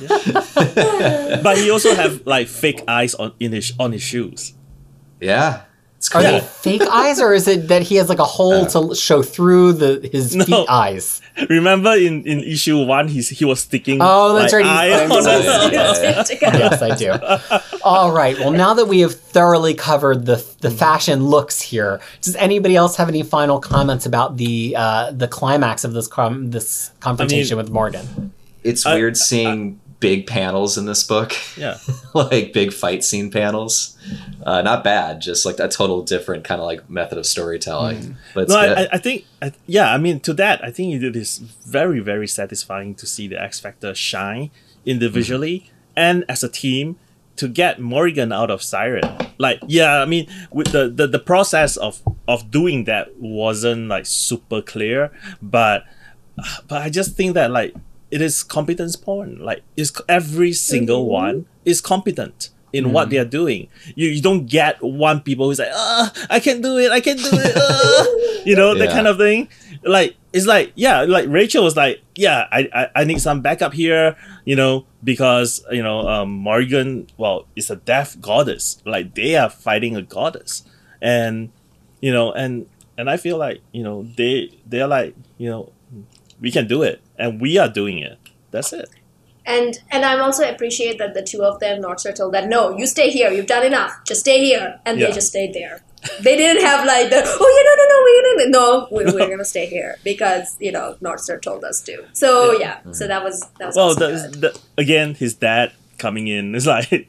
but 1.43 1.57
he 1.59 1.71
also 1.71 1.95
have 1.95 2.27
like 2.27 2.49
fake 2.49 2.83
eyes 2.89 3.15
on 3.15 3.33
in 3.41 3.53
his 3.53 3.73
on 3.79 3.93
his 3.93 4.03
shoes. 4.03 4.55
Yeah, 5.21 5.63
it's 5.63 5.68
Are 6.15 6.23
cool. 6.23 6.31
they 6.33 6.41
fake 6.41 6.83
eyes, 6.91 7.21
or 7.21 7.33
is 7.35 7.47
it 7.49 7.69
that 7.69 7.83
he 7.83 7.97
has 7.97 8.09
like 8.09 8.19
a 8.19 8.25
hole 8.25 8.67
to 8.67 8.95
show 8.95 9.23
through 9.23 9.75
the 9.75 10.09
his 10.13 10.35
No. 10.35 10.45
feet 10.45 10.67
eyes? 10.69 11.21
Remember 11.49 11.93
in, 11.95 12.25
in 12.27 12.41
issue 12.41 12.85
one, 12.85 13.09
he's 13.09 13.29
he 13.29 13.45
was 13.45 13.61
sticking. 13.61 13.99
Oh, 14.01 14.35
that's 14.35 14.53
like, 14.53 14.65
right, 14.65 14.91
he's 14.91 15.01
eye 15.01 15.07
playing 15.07 15.27
on 15.29 16.19
with 16.29 16.43
Yes, 16.43 16.83
I 16.83 16.95
do. 16.97 17.79
All 17.85 18.11
right. 18.13 18.39
Well, 18.39 18.51
now 18.53 18.75
that 18.75 18.87
we 18.87 19.01
have 19.01 19.15
thoroughly 19.15 19.75
covered 19.75 20.27
the 20.27 20.45
the 20.61 20.71
fashion 20.71 21.25
looks 21.27 21.61
here, 21.61 22.01
does 22.23 22.35
anybody 22.37 22.75
else 22.77 22.97
have 22.97 23.09
any 23.09 23.23
final 23.23 23.61
comments 23.61 24.07
about 24.07 24.37
the 24.37 24.75
uh, 24.77 25.13
the 25.13 25.29
climax 25.29 25.85
of 25.85 25.93
this 25.93 26.09
com- 26.09 26.51
this 26.51 26.91
confrontation 27.01 27.57
with 27.57 27.71
Morrigan? 27.71 28.33
It's 28.65 28.85
I- 28.85 28.95
weird 28.97 29.17
seeing 29.17 29.81
big 30.01 30.27
panels 30.27 30.79
in 30.79 30.85
this 30.87 31.03
book, 31.03 31.33
Yeah. 31.57 31.79
like 32.15 32.53
big 32.53 32.73
fight 32.73 33.03
scene 33.03 33.31
panels. 33.31 33.97
Uh, 34.45 34.63
not 34.63 34.85
bad, 34.85 35.21
just 35.21 35.45
like 35.45 35.59
a 35.59 35.69
total 35.69 36.03
different 36.03 36.45
kind 36.45 36.61
of 36.61 36.67
like 36.67 36.89
method 36.89 37.19
of 37.19 37.27
storytelling. 37.27 38.17
But 38.35 38.45
it's 38.45 38.53
No. 38.53 38.59
I, 38.61 38.89
I- 38.93 38.99
think, 38.99 39.25
I, 39.43 39.53
yeah, 39.67 39.93
I 39.93 39.99
mean, 39.99 40.21
to 40.21 40.33
that, 40.35 40.63
I 40.65 40.71
think 40.71 41.03
it 41.03 41.17
is 41.17 41.39
very, 41.39 42.01
very 42.01 42.29
satisfying 42.29 42.95
to 42.97 43.07
see 43.07 43.27
the 43.29 43.43
X 43.43 43.59
Factor 43.61 43.95
shine 43.95 44.51
individually 44.87 45.71
and 45.97 46.25
as 46.29 46.43
a 46.45 46.49
team 46.49 46.97
to 47.37 47.47
get 47.49 47.79
Morrigan 47.81 48.33
out 48.33 48.51
of 48.51 48.61
Siryn. 48.61 49.31
Like, 49.39 49.61
yeah, 49.67 50.01
I 50.03 50.07
mean, 50.07 50.27
with 50.51 50.73
the, 50.73 50.89
the, 50.89 51.07
the 51.07 51.19
process 51.21 51.77
of, 51.77 52.03
of 52.27 52.51
doing 52.51 52.85
that 52.85 53.17
wasn't 53.19 53.89
like 53.89 54.07
super 54.07 54.61
clear, 54.63 55.11
but 55.43 55.85
but 56.69 56.83
I 56.83 56.89
just 56.89 57.17
think 57.17 57.35
that 57.35 57.51
like 57.51 57.75
it 58.11 58.21
is 58.21 58.43
competence 58.43 58.97
porn. 58.97 59.39
Like, 59.39 59.63
is 59.77 59.93
every 60.09 60.53
single 60.53 61.07
one 61.07 61.47
is 61.65 61.81
competent 61.81 62.51
in 62.73 62.93
what 62.93 63.11
they 63.11 63.19
are 63.19 63.25
doing. 63.25 63.69
You, 63.95 64.09
you 64.09 64.23
don't 64.23 64.47
get 64.47 64.83
one 64.83 65.21
people 65.21 65.47
who's 65.47 65.59
like, 65.59 65.73
ah, 65.73 66.13
I 66.29 66.41
can't 66.41 66.63
do 66.63 66.79
it, 66.79 66.91
I 66.91 67.01
can't 67.01 67.19
do 67.19 67.31
it, 67.33 67.53
ah," 67.57 68.43
you 68.45 68.57
know, 68.57 68.75
that 68.75 68.91
kind 68.91 69.07
of 69.07 69.17
thing. 69.17 69.49
Like, 69.83 70.17
it's 70.33 70.47
like, 70.47 70.73
yeah, 70.75 71.03
like 71.03 71.27
Rachel 71.29 71.65
was 71.65 71.77
like, 71.77 72.03
yeah, 72.15 72.47
I, 72.53 72.69
I, 72.75 72.89
I 72.97 73.05
need 73.05 73.21
some 73.21 73.41
backup 73.41 73.73
here, 73.73 74.17
you 74.45 74.57
know, 74.57 74.87
because, 75.03 75.65
you 75.71 75.83
know, 75.83 76.07
um, 76.07 76.31
Morrigan, 76.31 77.07
well, 77.17 77.47
is 77.57 77.71
a 77.71 77.77
deaf 77.77 78.21
goddess. 78.21 78.83
Like, 78.85 79.15
they 79.15 79.37
are 79.37 79.49
fighting 79.49 79.97
a 79.97 80.03
goddess. 80.03 80.65
And, 81.01 81.51
you 82.01 82.13
know, 82.13 82.33
and, 82.33 82.69
and 82.99 83.09
I 83.09 83.17
feel 83.17 83.39
like, 83.39 83.61
you 83.73 83.83
know, 83.83 84.03
they, 84.17 84.51
they're 84.67 84.89
like, 84.89 85.15
you 85.39 85.49
know, 85.49 85.73
we 86.41 86.51
can 86.51 86.67
do 86.67 86.83
it 86.83 87.01
and 87.19 87.41
we 87.41 87.59
are 87.59 87.69
doing 87.69 87.99
it. 87.99 88.19
That's 88.51 88.73
it. 88.73 88.89
And 89.47 89.79
and 89.91 90.05
I'm 90.05 90.21
also 90.21 90.49
appreciate 90.49 90.99
that 90.99 91.15
the 91.15 91.23
two 91.23 91.43
of 91.43 91.59
them, 91.61 91.83
Northstar 91.83 92.15
told 92.15 92.35
that 92.35 92.49
no, 92.49 92.77
you 92.77 92.87
stay 92.87 93.11
here. 93.11 93.31
You've 93.31 93.47
done 93.47 93.65
enough. 93.65 93.93
Just 94.05 94.21
stay 94.21 94.45
here, 94.45 94.79
and 94.85 94.99
Yeah. 94.99 95.07
they 95.09 95.13
just 95.13 95.29
stayed 95.29 95.55
there. 95.55 95.83
They 96.21 96.37
didn't 96.37 96.63
have 96.63 96.87
like 96.87 97.11
the 97.11 97.23
oh 97.25 97.51
yeah 97.57 97.65
no 97.69 97.75
no 97.81 97.85
no 97.93 97.99
we're 98.07 98.23
gonna 98.29 98.51
no 98.51 98.89
we, 98.93 99.21
we're 99.21 99.31
gonna 99.35 99.45
stay 99.45 99.67
here 99.67 99.97
because 100.05 100.57
you 100.61 100.71
know 100.71 100.97
Northstar 101.03 101.41
told 101.41 101.65
us 101.65 101.81
to. 101.83 102.05
So 102.13 102.59
yeah, 102.61 102.81
so 102.93 103.09
that 103.09 103.25
was 103.25 103.41
that 103.59 103.67
was 103.69 103.77
Well, 103.77 103.95
the, 103.95 104.09
good. 104.33 104.41
the, 104.43 104.61
again, 104.77 105.15
his 105.15 105.35
dad 105.35 105.73
coming 105.99 106.29
in 106.29 106.55
is 106.55 106.67
like, 106.75 107.09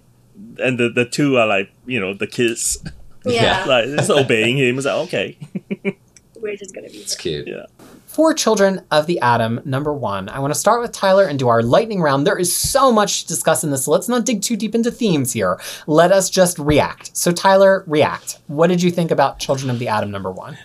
and 0.60 0.80
the, 0.80 0.90
the 0.90 1.06
two 1.06 1.38
are 1.38 1.46
like, 1.46 1.72
you 1.86 2.00
know, 2.00 2.14
the 2.14 2.26
kids, 2.26 2.82
yeah, 3.26 3.66
like, 3.68 3.86
just 3.86 4.10
obeying 4.10 4.58
him. 4.58 4.78
It's 4.78 4.86
like, 4.88 4.96
okay. 5.08 5.38
we're 6.38 6.56
just 6.56 6.74
gonna 6.74 6.90
be. 6.90 6.98
it's 6.98 7.16
cute. 7.16 7.48
Yeah. 7.48 7.66
For 8.20 8.34
Children 8.34 8.82
of 8.92 9.08
the 9.08 9.18
Atom, 9.22 9.62
number 9.64 9.94
one, 9.94 10.28
I 10.28 10.40
want 10.40 10.54
to 10.54 10.60
start 10.60 10.82
with 10.82 10.92
Tyler 10.92 11.24
and 11.24 11.40
do 11.40 11.48
our 11.48 11.64
lightning 11.64 12.02
round. 12.02 12.28
There 12.28 12.38
is 12.38 12.54
so 12.54 12.92
much 12.92 13.22
to 13.22 13.28
discuss 13.30 13.64
in 13.64 13.72
this, 13.72 13.86
so 13.86 13.92
let's 13.92 14.10
not 14.10 14.26
dig 14.26 14.42
too 14.42 14.58
deep 14.58 14.76
into 14.76 14.92
themes 14.92 15.32
here. 15.32 15.58
Let 15.88 16.12
us 16.12 16.30
just 16.30 16.60
react. 16.60 17.16
So, 17.16 17.32
Tyler, 17.32 17.86
react. 17.88 18.40
What 18.48 18.68
did 18.68 18.84
you 18.84 18.92
think 18.92 19.10
about 19.10 19.40
Children 19.40 19.70
of 19.70 19.80
the 19.80 19.88
Atom, 19.88 20.12
number 20.12 20.30
one? 20.30 20.58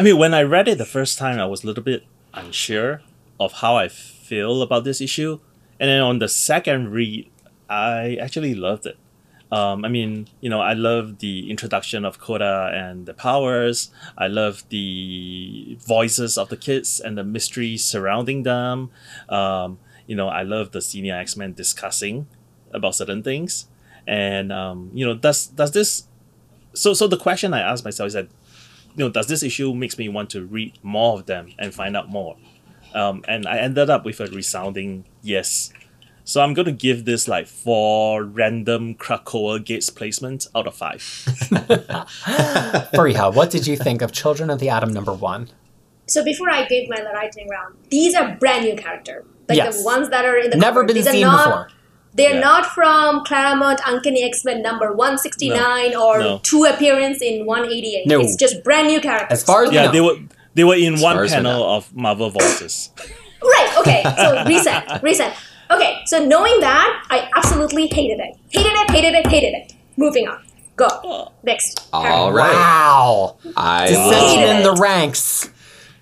I 0.00 0.02
mean, 0.02 0.18
when 0.18 0.34
I 0.34 0.42
read 0.42 0.66
it 0.66 0.78
the 0.78 0.84
first 0.84 1.16
time, 1.16 1.38
I 1.38 1.46
was 1.46 1.62
a 1.62 1.68
little 1.68 1.84
bit 1.84 2.02
unsure 2.34 3.02
of 3.38 3.52
how 3.52 3.76
I 3.76 3.86
feel 3.86 4.60
about 4.60 4.82
this 4.82 5.00
issue. 5.00 5.38
And 5.78 5.88
then 5.88 6.00
on 6.00 6.18
the 6.18 6.28
second 6.28 6.90
read, 6.90 7.30
I 7.70 8.16
actually 8.20 8.56
loved 8.56 8.84
it. 8.84 8.98
Um, 9.52 9.84
I 9.84 9.88
mean, 9.88 10.28
you 10.40 10.50
know, 10.50 10.60
I 10.60 10.72
love 10.72 11.18
the 11.18 11.50
introduction 11.50 12.04
of 12.04 12.18
Koda 12.18 12.70
and 12.74 13.06
the 13.06 13.14
powers. 13.14 13.90
I 14.18 14.26
love 14.26 14.64
the 14.70 15.78
voices 15.86 16.36
of 16.36 16.48
the 16.48 16.56
kids 16.56 17.00
and 17.00 17.16
the 17.16 17.24
mystery 17.24 17.76
surrounding 17.76 18.42
them. 18.42 18.90
Um, 19.28 19.78
you 20.06 20.16
know, 20.16 20.28
I 20.28 20.42
love 20.42 20.72
the 20.72 20.80
senior 20.80 21.16
X 21.16 21.36
Men 21.36 21.52
discussing 21.52 22.26
about 22.72 22.94
certain 22.94 23.22
things. 23.22 23.66
And 24.06 24.52
um, 24.52 24.90
you 24.94 25.06
know, 25.06 25.14
does 25.14 25.46
does 25.46 25.72
this? 25.72 26.04
So 26.74 26.92
so 26.92 27.06
the 27.06 27.16
question 27.16 27.54
I 27.54 27.60
ask 27.60 27.84
myself 27.84 28.08
is 28.08 28.12
that 28.14 28.28
you 28.96 29.04
know, 29.04 29.10
does 29.10 29.26
this 29.26 29.42
issue 29.42 29.74
makes 29.74 29.98
me 29.98 30.08
want 30.08 30.30
to 30.30 30.44
read 30.44 30.78
more 30.82 31.18
of 31.18 31.26
them 31.26 31.52
and 31.58 31.74
find 31.74 31.96
out 31.96 32.08
more? 32.08 32.36
Um, 32.94 33.22
and 33.28 33.46
I 33.46 33.58
ended 33.58 33.90
up 33.90 34.04
with 34.04 34.20
a 34.20 34.26
resounding 34.26 35.04
yes. 35.22 35.72
So 36.28 36.40
I'm 36.42 36.54
going 36.54 36.66
to 36.66 36.72
give 36.72 37.04
this 37.04 37.28
like 37.28 37.46
four 37.46 38.24
random 38.24 38.96
Krakoa 38.96 39.64
Gates 39.64 39.90
placements 39.90 40.48
out 40.56 40.66
of 40.66 40.74
five. 40.74 41.00
Fariha, 42.94 43.32
what 43.32 43.50
did 43.50 43.66
you 43.68 43.76
think 43.76 44.02
of 44.02 44.10
Children 44.10 44.50
of 44.50 44.58
the 44.58 44.68
Atom, 44.68 44.92
number 44.92 45.12
one? 45.14 45.48
So 46.08 46.24
before 46.24 46.50
I 46.50 46.66
gave 46.66 46.88
my 46.88 47.00
lightning 47.14 47.48
round, 47.48 47.76
these 47.90 48.16
are 48.16 48.34
brand 48.40 48.64
new 48.64 48.74
character, 48.74 49.24
like 49.48 49.56
Yes. 49.56 49.78
the 49.78 49.84
ones 49.84 50.10
that 50.10 50.24
are 50.24 50.36
in 50.36 50.50
the 50.50 50.56
Never 50.56 50.80
cover. 50.80 50.86
been 50.86 50.96
These 50.96 51.06
are 51.06 51.12
seen 51.12 51.20
not, 51.22 51.44
before. 51.46 51.68
They're 52.14 52.34
Yeah. 52.34 52.40
not 52.40 52.66
from 52.66 53.24
Claremont 53.24 53.80
Uncanny 53.86 54.24
X 54.24 54.44
Men 54.44 54.62
number 54.62 54.92
one 54.92 55.18
sixty 55.18 55.48
nine 55.50 55.94
or 55.94 56.18
No. 56.18 56.40
two 56.42 56.64
appearance 56.64 57.22
in 57.22 57.46
one 57.46 57.66
eighty 57.66 57.94
eight. 57.96 58.06
No. 58.08 58.20
It's 58.20 58.34
just 58.36 58.64
brand 58.64 58.88
new 58.88 59.00
characters. 59.00 59.28
As 59.30 59.44
far 59.44 59.62
as 59.64 59.70
we 59.70 59.76
Yeah, 59.76 59.86
know. 59.86 59.92
they 59.92 60.00
were 60.00 60.16
they 60.54 60.64
were 60.64 60.74
in 60.76 60.96
far 60.96 61.14
one 61.16 61.28
panel 61.28 61.62
of 61.76 61.94
Marvel 61.94 62.30
Voices. 62.30 62.90
Right, 63.42 63.70
okay, 63.78 64.02
so 64.16 64.44
reset, 64.46 65.02
reset. 65.04 65.34
Okay, 65.70 66.02
so 66.06 66.24
knowing 66.24 66.60
that, 66.60 67.04
I 67.10 67.28
absolutely 67.36 67.86
hated 67.88 68.20
it. 68.20 68.36
Hated 68.50 68.72
it, 68.72 68.90
hated 68.90 69.14
it, 69.14 69.26
hated 69.26 69.54
it. 69.54 69.72
Moving 69.96 70.28
on. 70.28 70.42
Go. 70.76 71.32
Next. 71.42 71.88
All 71.92 72.32
right. 72.32 72.52
Wow. 72.52 73.38
I 73.56 73.86
Dissension 73.88 74.38
Hated 74.40 74.56
in 74.58 74.62
the 74.62 74.74
ranks. 74.74 75.50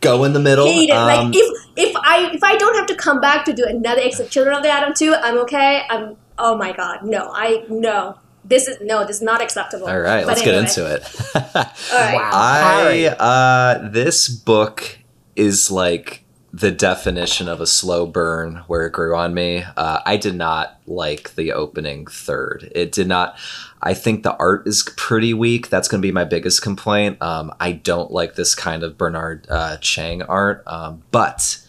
go 0.01 0.25
in 0.25 0.33
the 0.33 0.41
middle. 0.41 0.67
Hate 0.67 0.91
it. 0.91 0.93
Um, 0.93 1.07
like 1.07 1.37
if 1.37 1.67
if 1.77 1.97
I 1.97 2.31
if 2.35 2.43
I 2.43 2.57
don't 2.57 2.75
have 2.77 2.87
to 2.89 2.95
come 2.97 3.21
back 3.21 3.45
to 3.47 3.53
do 3.53 3.65
another 3.65 4.01
except 4.03 4.31
Children 4.31 4.57
of 4.57 4.62
the 4.65 4.71
Atom 4.71 4.93
2, 4.95 5.15
I'm 5.15 5.39
okay. 5.39 5.83
I'm 5.89 6.17
oh 6.39 6.57
my 6.57 6.73
god, 6.73 7.05
no. 7.05 7.31
I 7.33 7.65
no. 7.69 8.19
This 8.45 8.67
is 8.69 8.79
no, 8.83 9.07
this 9.07 9.17
is 9.17 9.23
not 9.23 9.41
acceptable. 9.41 9.87
all 9.87 9.99
right, 10.01 10.27
But 10.27 10.27
let's 10.27 10.43
anyway. 10.43 10.57
get 10.62 10.69
into 10.69 10.95
it. 10.95 11.27
All 11.35 11.43
right. 11.55 12.15
Wow. 12.17 12.31
I 12.35 12.59
Harry. 12.83 13.09
uh 13.19 13.89
this 13.91 14.29
book 14.29 14.99
is 15.37 15.71
like 15.71 16.24
the 16.55 16.71
definition 16.71 17.49
of 17.49 17.61
a 17.61 17.67
slow 17.67 18.07
burn 18.07 18.63
where 18.69 18.87
it 18.87 18.93
grew 18.93 19.17
on 19.17 19.35
me. 19.35 19.65
Uh, 19.77 19.99
I 20.07 20.17
did 20.17 20.37
not 20.37 20.79
like 20.87 21.35
the 21.35 21.53
opening 21.53 22.07
third. 22.07 22.71
It 22.77 22.93
did 22.93 23.09
not. 23.09 23.37
I 23.83 23.93
think 23.93 24.23
the 24.23 24.37
art 24.37 24.65
is 24.65 24.89
pretty 24.97 25.35
weak. 25.35 25.69
That's 25.69 25.89
going 25.89 26.01
to 26.01 26.07
be 26.07 26.13
my 26.13 26.23
biggest 26.23 26.63
complaint. 26.63 27.21
Um, 27.21 27.53
I 27.59 27.73
don't 27.73 28.13
like 28.13 28.37
this 28.37 28.55
kind 28.55 28.85
of 28.85 28.97
Bernard 28.97 29.49
uh, 29.51 29.79
Chang 29.79 30.23
art, 30.23 30.63
um, 30.69 31.03
but 31.11 31.61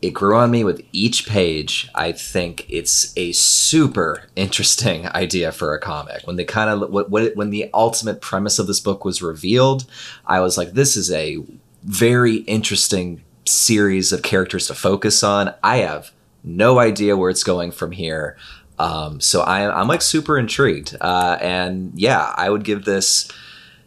it 0.00 0.14
grew 0.14 0.34
on 0.34 0.50
me 0.50 0.64
with 0.64 0.80
each 0.92 1.26
page. 1.26 1.90
I 1.94 2.12
think 2.12 2.64
it's 2.70 3.12
a 3.18 3.32
super 3.32 4.22
interesting 4.34 5.08
idea 5.14 5.52
for 5.52 5.74
a 5.74 5.80
comic. 5.80 6.26
When 6.26 6.36
they 6.36 6.44
kind 6.44 6.70
of 6.70 6.90
what, 6.90 7.10
what 7.10 7.36
when 7.36 7.50
the 7.50 7.68
ultimate 7.74 8.22
premise 8.22 8.58
of 8.58 8.66
this 8.66 8.80
book 8.80 9.04
was 9.04 9.20
revealed, 9.20 9.84
I 10.24 10.40
was 10.40 10.56
like, 10.56 10.72
this 10.72 10.96
is 10.96 11.12
a 11.12 11.44
very 11.82 12.36
interesting 12.36 13.22
series 13.46 14.12
of 14.12 14.22
characters 14.22 14.66
to 14.68 14.74
focus 14.74 15.22
on. 15.22 15.54
I 15.62 15.78
have 15.78 16.12
no 16.42 16.78
idea 16.78 17.16
where 17.16 17.30
it's 17.30 17.44
going 17.44 17.72
from 17.72 17.92
here. 17.92 18.36
Um, 18.78 19.20
so 19.20 19.40
I, 19.40 19.80
I'm 19.80 19.88
like 19.88 20.02
super 20.02 20.38
intrigued. 20.38 20.94
Uh, 21.00 21.38
and 21.40 21.92
yeah, 21.94 22.34
I 22.36 22.50
would 22.50 22.64
give 22.64 22.84
this 22.84 23.30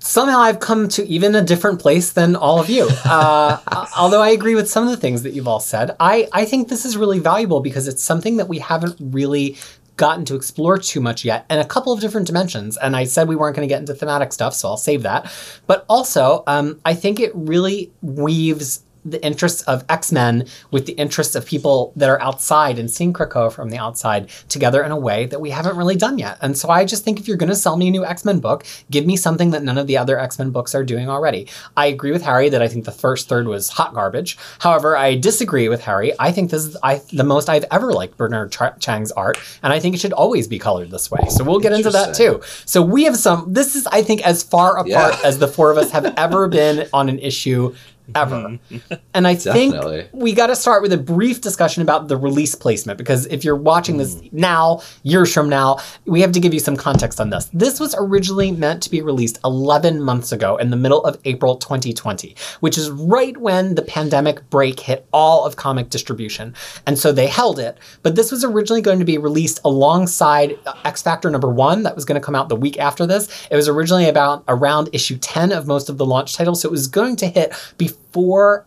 Somehow 0.01 0.39
I've 0.39 0.59
come 0.59 0.89
to 0.91 1.07
even 1.07 1.35
a 1.35 1.43
different 1.43 1.81
place 1.81 2.13
than 2.13 2.35
all 2.35 2.59
of 2.59 2.71
you. 2.71 2.89
Uh, 3.05 3.59
although 3.97 4.23
I 4.23 4.31
agree 4.31 4.55
with 4.55 4.71
some 4.71 4.85
of 4.85 4.91
the 4.91 4.97
things 4.97 5.23
that 5.23 5.35
you've 5.35 5.47
all 5.47 5.61
said, 5.61 5.95
I, 6.01 6.27
I 6.33 6.47
think 6.47 6.69
this 6.69 6.87
is 6.87 6.97
really 6.97 7.19
valuable 7.19 7.61
because 7.61 7.87
it's 7.87 8.03
something 8.03 8.39
that 8.39 8.49
we 8.49 8.59
haven't 8.59 8.97
really 8.99 9.59
gotten 9.99 10.25
to 10.25 10.35
explore 10.35 10.79
too 10.79 11.01
much 11.01 11.25
yet 11.25 11.45
in 11.51 11.59
a 11.59 11.65
couple 11.65 11.93
of 11.93 12.01
different 12.01 12.27
dimensions. 12.27 12.79
And 12.79 12.97
I 12.97 13.05
said 13.05 13.29
we 13.29 13.37
weren't 13.37 13.55
going 13.55 13.69
to 13.69 13.73
get 13.73 13.81
into 13.81 13.95
thematic 13.95 14.33
stuff, 14.33 14.55
so 14.55 14.69
I'll 14.69 14.79
save 14.79 15.03
that. 15.03 15.31
But 15.67 15.85
also, 15.89 16.43
um, 16.47 16.81
I 16.87 16.95
think 16.95 17.21
it 17.21 17.33
really 17.35 17.93
weaves 18.01 18.83
the 19.05 19.25
interests 19.25 19.63
of 19.63 19.85
X-Men 19.89 20.47
with 20.71 20.87
the 20.87 20.93
interests 20.95 21.35
of 21.35 21.47
people 21.47 21.93
that 21.97 22.09
are 22.09 22.21
outside 22.21 22.79
and 22.79 22.91
seeing 22.91 23.13
Krakoa 23.13 23.53
from 23.53 23.71
the 23.71 23.79
outside 23.79 24.29
together 24.49 24.83
in 24.83 24.91
a 24.91 24.97
way 24.99 25.27
that 25.27 25.41
we 25.41 25.51
haven't 25.51 25.77
really 25.77 25.97
done 25.97 26.19
yet. 26.19 26.39
And 26.41 26.57
so 26.57 26.69
I 26.69 26.85
just 26.85 27.05
think 27.05 27.19
if 27.19 27.29
you're 27.29 27.37
going 27.37 27.49
to 27.49 27.57
sell 27.57 27.77
me 27.77 27.89
a 27.89 27.91
new 27.91 28.05
X-Men 28.05 28.41
book, 28.41 28.65
give 28.91 29.07
me 29.07 29.17
something 29.17 29.51
that 29.51 29.63
none 29.63 29.79
of 29.79 29.87
the 29.87 29.97
other 29.99 30.19
X-Men 30.19 30.51
books 30.51 30.75
are 30.75 30.85
doing 30.85 31.09
already. 31.09 31.49
I 31.77 31.87
agree 31.87 32.11
with 32.13 32.23
Harry 32.23 32.49
that 32.49 32.63
I 32.63 32.69
think 32.69 32.85
the 32.85 32.93
first 32.93 33.29
third 33.29 33.47
was 33.47 33.69
hot 33.69 33.95
garbage. 33.95 34.37
However, 34.59 34.97
I 34.97 35.15
disagree 35.15 35.69
with 35.69 35.83
Harry. 35.83 36.13
I 36.19 36.33
think 36.33 36.51
this 36.51 36.65
is 36.65 36.77
I, 36.83 37.01
the 37.13 37.25
most 37.25 37.49
I've 37.49 37.65
ever 37.71 37.93
liked 37.93 38.17
Bernard 38.17 38.53
Ch- 38.53 38.79
Chang's 38.81 39.13
art, 39.13 39.39
and 39.63 39.73
I 39.73 39.81
think 39.81 39.95
it 39.95 40.01
should 40.01 40.13
always 40.13 40.49
be 40.49 40.59
colored 40.59 40.91
this 40.91 41.11
way. 41.11 41.21
So 41.29 41.45
we'll 41.45 41.61
get 41.61 41.73
into 41.73 41.91
that 41.91 42.15
too. 42.15 42.41
So 42.65 42.83
we 42.83 43.05
have 43.05 43.17
some. 43.17 43.53
This 43.53 43.77
is, 43.77 43.87
I 43.87 44.03
think, 44.03 44.27
as 44.27 44.43
far 44.43 44.73
apart 44.79 44.89
Yeah. 44.89 45.21
as 45.25 45.39
the 45.39 45.49
four 45.49 45.71
of 45.71 45.79
us 45.79 45.91
have 45.93 46.05
ever 46.17 46.49
been 46.49 46.89
on 46.93 47.09
an 47.09 47.19
issue 47.19 47.75
ever. 48.15 48.49
Hmm. 48.49 48.77
and 49.15 49.27
I 49.27 49.35
Definitely. 49.35 50.03
think 50.03 50.11
we 50.13 50.33
got 50.33 50.49
to 50.49 50.57
start 50.57 50.83
with 50.83 50.93
a 50.93 50.99
brief 50.99 51.41
discussion 51.41 51.83
about 51.83 52.09
the 52.09 52.17
release 52.17 52.55
placement 52.55 52.99
because 52.99 53.27
if 53.27 53.45
you're 53.45 53.57
watching 53.57 53.97
this 53.97 54.19
hmm. 54.21 54.29
now, 54.33 54.83
years 55.03 55.33
from 55.33 55.49
now, 55.49 55.79
we 56.07 56.21
have 56.21 56.33
to 56.33 56.41
give 56.41 56.55
you 56.55 56.61
some 56.61 56.77
context 56.77 57.21
on 57.21 57.31
this. 57.31 57.51
This 57.53 57.81
was 57.81 57.95
originally 57.99 58.53
meant 58.53 58.83
to 58.83 58.91
be 58.91 59.03
released 59.03 59.39
11 59.45 60.03
months 60.03 60.33
ago 60.33 60.57
in 60.57 60.71
the 60.71 60.77
middle 60.77 61.05
of 61.05 61.19
April 61.25 61.57
2020, 61.57 62.35
which 62.61 62.79
is 62.79 62.91
right 62.91 63.37
when 63.37 63.75
the 63.75 63.83
pandemic 63.83 64.49
break 64.51 64.81
hit 64.81 65.07
all 65.13 65.45
of 65.45 65.57
comic 65.57 65.91
distribution. 65.91 66.55
And 66.87 66.99
so 66.99 67.13
they 67.13 67.27
held 67.27 67.59
it, 67.59 67.79
but 68.03 68.15
this 68.15 68.31
was 68.31 68.45
originally 68.45 68.83
going 68.83 68.99
to 68.99 69.05
be 69.05 69.19
released 69.19 69.61
alongside 69.65 70.59
uh, 70.67 70.75
X 70.85 71.03
Factor 71.03 71.31
number 71.31 71.49
1 71.49 71.83
that 71.83 71.95
was 71.95 72.05
going 72.05 72.21
to 72.21 72.25
come 72.25 72.35
out 72.35 72.49
the 72.49 72.57
week 72.57 72.79
after 72.79 73.07
this. 73.07 73.47
It 73.51 73.57
was 73.57 73.69
originally 73.69 74.09
about 74.09 74.45
around 74.49 74.89
issue 74.93 75.17
10 75.19 75.53
of 75.53 75.67
most 75.67 75.89
of 75.89 75.99
the 75.99 76.07
launch 76.07 76.35
titles, 76.35 76.63
so 76.63 76.69
it 76.69 76.73
was 76.73 76.87
going 76.87 77.17
to 77.17 77.27
hit 77.27 77.53
before 77.77 77.98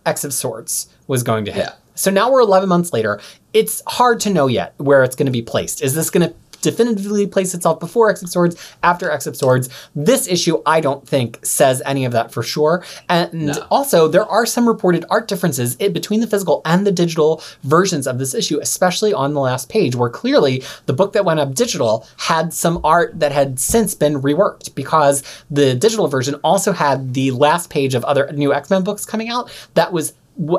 X 0.06 0.24
of 0.24 0.34
Swords 0.34 0.88
was 1.08 1.24
going 1.24 1.46
to 1.46 1.52
hit. 1.52 1.66
Yeah. 1.66 1.74
So 1.96 2.10
now 2.10 2.32
we're 2.32 2.42
11 2.42 2.70
months 2.70 2.94
later. 2.94 3.20
It's 3.54 3.84
hard 3.86 4.20
to 4.22 4.30
know 4.30 4.48
yet 4.48 4.74
where 4.78 5.04
it's 5.04 5.16
going 5.16 5.26
to 5.26 5.32
be 5.32 5.42
placed. 5.42 5.82
Is 5.82 5.94
this 5.94 6.10
going 6.10 6.30
to 6.30 6.36
definitively 6.62 7.28
place 7.28 7.53
itself 7.53 7.80
before 7.80 8.09
X 8.09 8.22
of 8.22 8.30
Swords, 8.30 8.55
after 8.84 9.09
X 9.12 9.28
of 9.28 9.36
Swords? 9.36 9.70
This 9.95 10.28
issue, 10.28 10.62
I 10.66 10.80
don't 10.80 11.07
think, 11.07 11.39
says 11.45 11.82
any 11.86 12.05
of 12.05 12.12
that 12.14 12.32
for 12.32 12.43
sure. 12.43 12.84
And 13.09 13.34
No. 13.34 13.66
also, 13.70 14.07
there 14.07 14.26
are 14.26 14.45
some 14.45 14.68
reported 14.68 15.05
art 15.09 15.28
differences 15.28 15.76
between 15.76 16.20
the 16.22 16.28
physical 16.28 16.62
and 16.66 16.86
the 16.88 16.91
digital 16.91 17.41
versions 17.64 18.07
of 18.07 18.20
this 18.20 18.34
issue, 18.34 18.59
especially 18.62 19.14
on 19.14 19.34
the 19.34 19.39
last 19.41 19.70
page, 19.70 19.95
where 19.95 20.09
clearly 20.09 20.64
the 20.86 20.93
book 20.93 21.14
that 21.14 21.26
went 21.26 21.39
up 21.39 21.53
digital 21.55 22.07
had 22.18 22.53
some 22.53 22.80
art 22.84 23.20
that 23.20 23.32
had 23.32 23.59
since 23.59 23.93
been 23.95 24.22
reworked 24.22 24.74
because 24.76 25.24
the 25.49 25.74
digital 25.76 26.07
version 26.07 26.36
also 26.43 26.72
had 26.72 27.14
the 27.14 27.32
last 27.32 27.70
page 27.70 27.95
of 27.95 28.03
other 28.05 28.32
new 28.34 28.53
X 28.53 28.70
Men 28.70 28.84
books 28.84 29.05
coming 29.05 29.30
out 29.30 29.49
that 29.74 29.91
was 29.91 30.14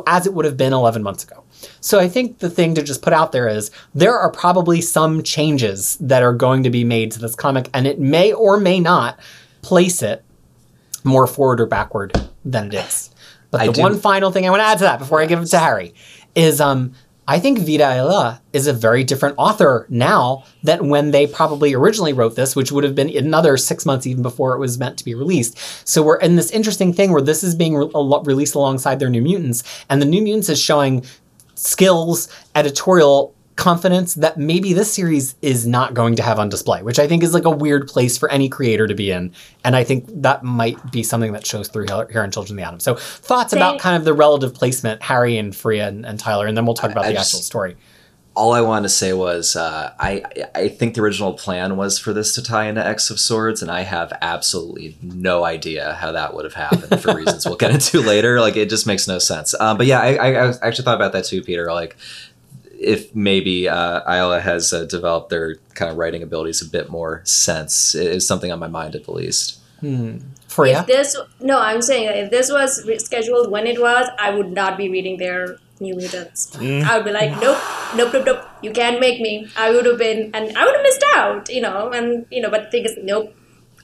as 0.06 0.26
it 0.26 0.34
would 0.34 0.44
have 0.44 0.56
been 0.56 0.72
11 0.72 1.02
months 1.02 1.24
ago. 1.24 1.41
So 1.82 1.98
I 1.98 2.08
think 2.08 2.38
the 2.38 2.48
thing 2.48 2.74
to 2.76 2.82
just 2.82 3.02
put 3.02 3.12
out 3.12 3.32
there 3.32 3.48
is 3.48 3.70
there 3.94 4.16
are 4.16 4.30
probably 4.30 4.80
some 4.80 5.22
changes 5.22 5.96
that 6.00 6.22
are 6.22 6.32
going 6.32 6.62
to 6.62 6.70
be 6.70 6.84
made 6.84 7.10
to 7.12 7.18
this 7.18 7.34
comic, 7.34 7.68
and 7.74 7.86
it 7.86 7.98
may 7.98 8.32
or 8.32 8.58
may 8.58 8.80
not 8.80 9.18
place 9.62 10.00
it 10.00 10.24
more 11.04 11.26
forward 11.26 11.60
or 11.60 11.66
backward 11.66 12.12
than 12.44 12.68
it 12.68 12.74
is. 12.74 13.10
But 13.50 13.62
I 13.62 13.66
the 13.66 13.72
do- 13.72 13.82
one 13.82 13.98
final 13.98 14.30
thing 14.30 14.46
I 14.46 14.50
want 14.50 14.60
to 14.60 14.66
add 14.66 14.78
to 14.78 14.84
that 14.84 15.00
before 15.00 15.20
I 15.20 15.26
give 15.26 15.42
it 15.42 15.46
to 15.46 15.58
Harry 15.58 15.92
is 16.36 16.60
um, 16.60 16.94
I 17.26 17.38
think 17.38 17.58
Vita 17.58 17.84
Ayala 17.84 18.40
is 18.52 18.66
a 18.66 18.72
very 18.72 19.04
different 19.04 19.36
author 19.38 19.86
now 19.88 20.44
than 20.62 20.88
when 20.88 21.12
they 21.12 21.26
probably 21.26 21.72
originally 21.72 22.12
wrote 22.12 22.34
this, 22.34 22.56
which 22.56 22.72
would 22.72 22.82
have 22.84 22.94
been 22.94 23.16
another 23.16 23.56
six 23.56 23.86
months 23.86 24.06
even 24.06 24.22
before 24.22 24.54
it 24.54 24.58
was 24.58 24.78
meant 24.78 24.98
to 24.98 25.04
be 25.04 25.14
released. 25.14 25.56
So 25.86 26.02
we're 26.02 26.18
in 26.18 26.36
this 26.36 26.50
interesting 26.50 26.92
thing 26.92 27.12
where 27.12 27.22
this 27.22 27.44
is 27.44 27.54
being 27.54 27.76
re- 27.76 27.90
released 28.24 28.54
alongside 28.54 28.98
their 28.98 29.10
New 29.10 29.22
Mutants, 29.22 29.62
and 29.88 30.00
the 30.00 30.06
New 30.06 30.22
Mutants 30.22 30.48
is 30.48 30.60
showing 30.60 31.04
skills, 31.62 32.28
editorial 32.54 33.34
confidence 33.56 34.14
that 34.14 34.38
maybe 34.38 34.72
this 34.72 34.92
series 34.92 35.34
is 35.42 35.66
not 35.66 35.92
going 35.92 36.16
to 36.16 36.22
have 36.22 36.38
on 36.38 36.48
display, 36.48 36.82
which 36.82 36.98
I 36.98 37.06
think 37.06 37.22
is 37.22 37.34
like 37.34 37.44
a 37.44 37.50
weird 37.50 37.86
place 37.86 38.16
for 38.16 38.30
any 38.30 38.48
creator 38.48 38.86
to 38.86 38.94
be 38.94 39.10
in. 39.10 39.32
And 39.62 39.76
I 39.76 39.84
think 39.84 40.06
that 40.22 40.42
might 40.42 40.90
be 40.90 41.02
something 41.02 41.32
that 41.32 41.46
shows 41.46 41.68
through 41.68 41.86
here 41.88 42.08
here 42.10 42.24
in 42.24 42.30
Children 42.30 42.58
of 42.58 42.62
the 42.62 42.66
Atom. 42.66 42.80
So 42.80 42.94
thoughts 42.94 43.52
about 43.52 43.78
kind 43.78 43.96
of 43.96 44.04
the 44.04 44.14
relative 44.14 44.54
placement, 44.54 45.02
Harry 45.02 45.36
and 45.36 45.52
Fariha 45.52 45.88
and, 45.88 46.06
and 46.06 46.18
Tyler, 46.18 46.46
and 46.46 46.56
then 46.56 46.64
we'll 46.64 46.74
talk 46.74 46.90
about 46.90 47.04
I 47.04 47.08
the 47.08 47.14
just- 47.14 47.34
actual 47.34 47.42
story. 47.42 47.76
All 48.34 48.52
I 48.52 48.62
wanted 48.62 48.84
to 48.84 48.88
say 48.88 49.12
was 49.12 49.56
uh, 49.56 49.92
I 49.98 50.22
I 50.54 50.68
think 50.68 50.94
the 50.94 51.02
original 51.02 51.34
plan 51.34 51.76
was 51.76 51.98
for 51.98 52.12
this 52.12 52.34
to 52.36 52.42
tie 52.42 52.66
into 52.66 52.84
X 52.84 53.10
of 53.10 53.20
Swords, 53.20 53.60
and 53.60 53.70
I 53.70 53.82
have 53.82 54.12
absolutely 54.22 54.96
no 55.02 55.44
idea 55.44 55.94
how 55.94 56.12
that 56.12 56.34
would 56.34 56.44
have 56.44 56.54
happened 56.54 57.02
for 57.02 57.14
reasons 57.14 57.44
we'll 57.44 57.56
get 57.56 57.70
into 57.72 58.00
later. 58.00 58.40
Like 58.40 58.56
it 58.56 58.70
just 58.70 58.86
makes 58.86 59.06
no 59.06 59.18
sense. 59.18 59.54
Um, 59.60 59.76
but 59.76 59.86
yeah, 59.86 60.00
I, 60.00 60.14
I, 60.14 60.48
I 60.50 60.54
actually 60.62 60.84
thought 60.84 60.96
about 60.96 61.12
that 61.12 61.26
too, 61.26 61.42
Peter. 61.42 61.72
Like 61.72 61.96
if 62.82 63.14
maybe 63.14 63.68
uh, 63.68 64.00
Isla 64.12 64.40
has 64.40 64.72
uh, 64.72 64.84
developed 64.84 65.30
their 65.30 65.56
kind 65.74 65.90
of 65.90 65.96
writing 65.96 66.22
abilities 66.22 66.60
a 66.62 66.66
bit 66.66 66.90
more 66.90 67.22
sense 67.24 67.94
it 67.94 68.06
is 68.06 68.26
something 68.26 68.50
on 68.50 68.58
my 68.58 68.66
mind 68.66 68.94
at 68.94 69.04
the 69.04 69.12
least. 69.12 69.58
Fariha? 70.48 70.80
If 70.80 70.86
this 70.86 71.16
no, 71.40 71.58
I'm 71.60 71.82
saying 71.82 72.08
if 72.24 72.30
this 72.30 72.50
was 72.50 72.84
scheduled 73.04 73.50
when 73.50 73.66
it 73.66 73.80
was, 73.80 74.08
I 74.18 74.30
would 74.30 74.52
not 74.52 74.76
be 74.76 74.88
reading 74.88 75.16
their 75.16 75.58
New 75.82 75.94
Mutants. 75.96 76.56
I 76.58 76.96
would 76.96 77.04
be 77.04 77.12
like, 77.12 77.32
nope, 77.40 77.58
nope, 77.96 78.12
nope, 78.12 78.24
nope. 78.26 78.42
You 78.62 78.72
can't 78.72 78.98
make 79.00 79.20
me. 79.20 79.48
I 79.56 79.70
would 79.72 79.84
have 79.86 79.98
been, 79.98 80.30
and 80.34 80.56
I 80.56 80.64
would 80.64 80.74
have 80.74 80.82
missed 80.82 81.04
out, 81.14 81.48
you 81.50 81.60
know. 81.60 81.90
And 81.92 82.26
you 82.30 82.40
know, 82.40 82.50
but 82.50 82.64
the 82.64 82.70
thing 82.70 82.84
is, 82.84 82.96
nope, 83.02 83.34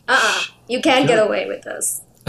uh, 0.08 0.18
uh 0.18 0.42
you 0.68 0.80
can't 0.80 1.06
get 1.06 1.18
away 1.18 1.46
with 1.46 1.62
this. 1.62 2.02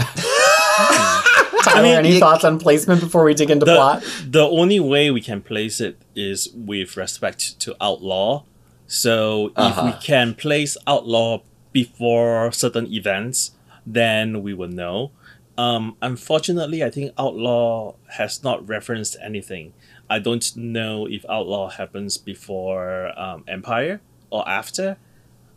Tyler, 1.62 1.82
mean, 1.82 1.96
any 1.96 2.12
you- 2.14 2.18
thoughts 2.20 2.44
on 2.44 2.58
placement 2.58 3.00
before 3.00 3.24
we 3.24 3.34
dig 3.34 3.50
into 3.50 3.66
plot? 3.66 4.02
the, 4.02 4.30
the 4.38 4.44
only 4.48 4.80
way 4.80 5.10
we 5.10 5.20
can 5.20 5.40
place 5.42 5.80
it 5.80 5.96
is 6.14 6.48
with 6.54 6.96
respect 6.96 7.58
to 7.60 7.76
outlaw 7.80 8.42
so 8.86 9.46
if 9.48 9.76
we 9.76 9.90
Uh-huh. 9.92 9.98
can 10.02 10.34
place 10.34 10.76
outlaw 10.86 11.42
before 11.72 12.50
certain 12.52 12.86
events 12.92 13.52
then 13.86 14.42
we 14.42 14.54
will 14.54 14.68
know 14.68 15.10
um, 15.58 15.96
unfortunately 16.02 16.82
i 16.84 16.90
think 16.90 17.12
outlaw 17.18 17.94
has 18.18 18.42
not 18.42 18.66
referenced 18.68 19.16
anything 19.22 19.72
i 20.08 20.18
don't 20.18 20.56
know 20.56 21.06
if 21.06 21.24
outlaw 21.28 21.68
happens 21.68 22.16
before 22.16 23.12
um, 23.18 23.44
empire 23.48 24.00
or 24.30 24.48
after 24.48 24.96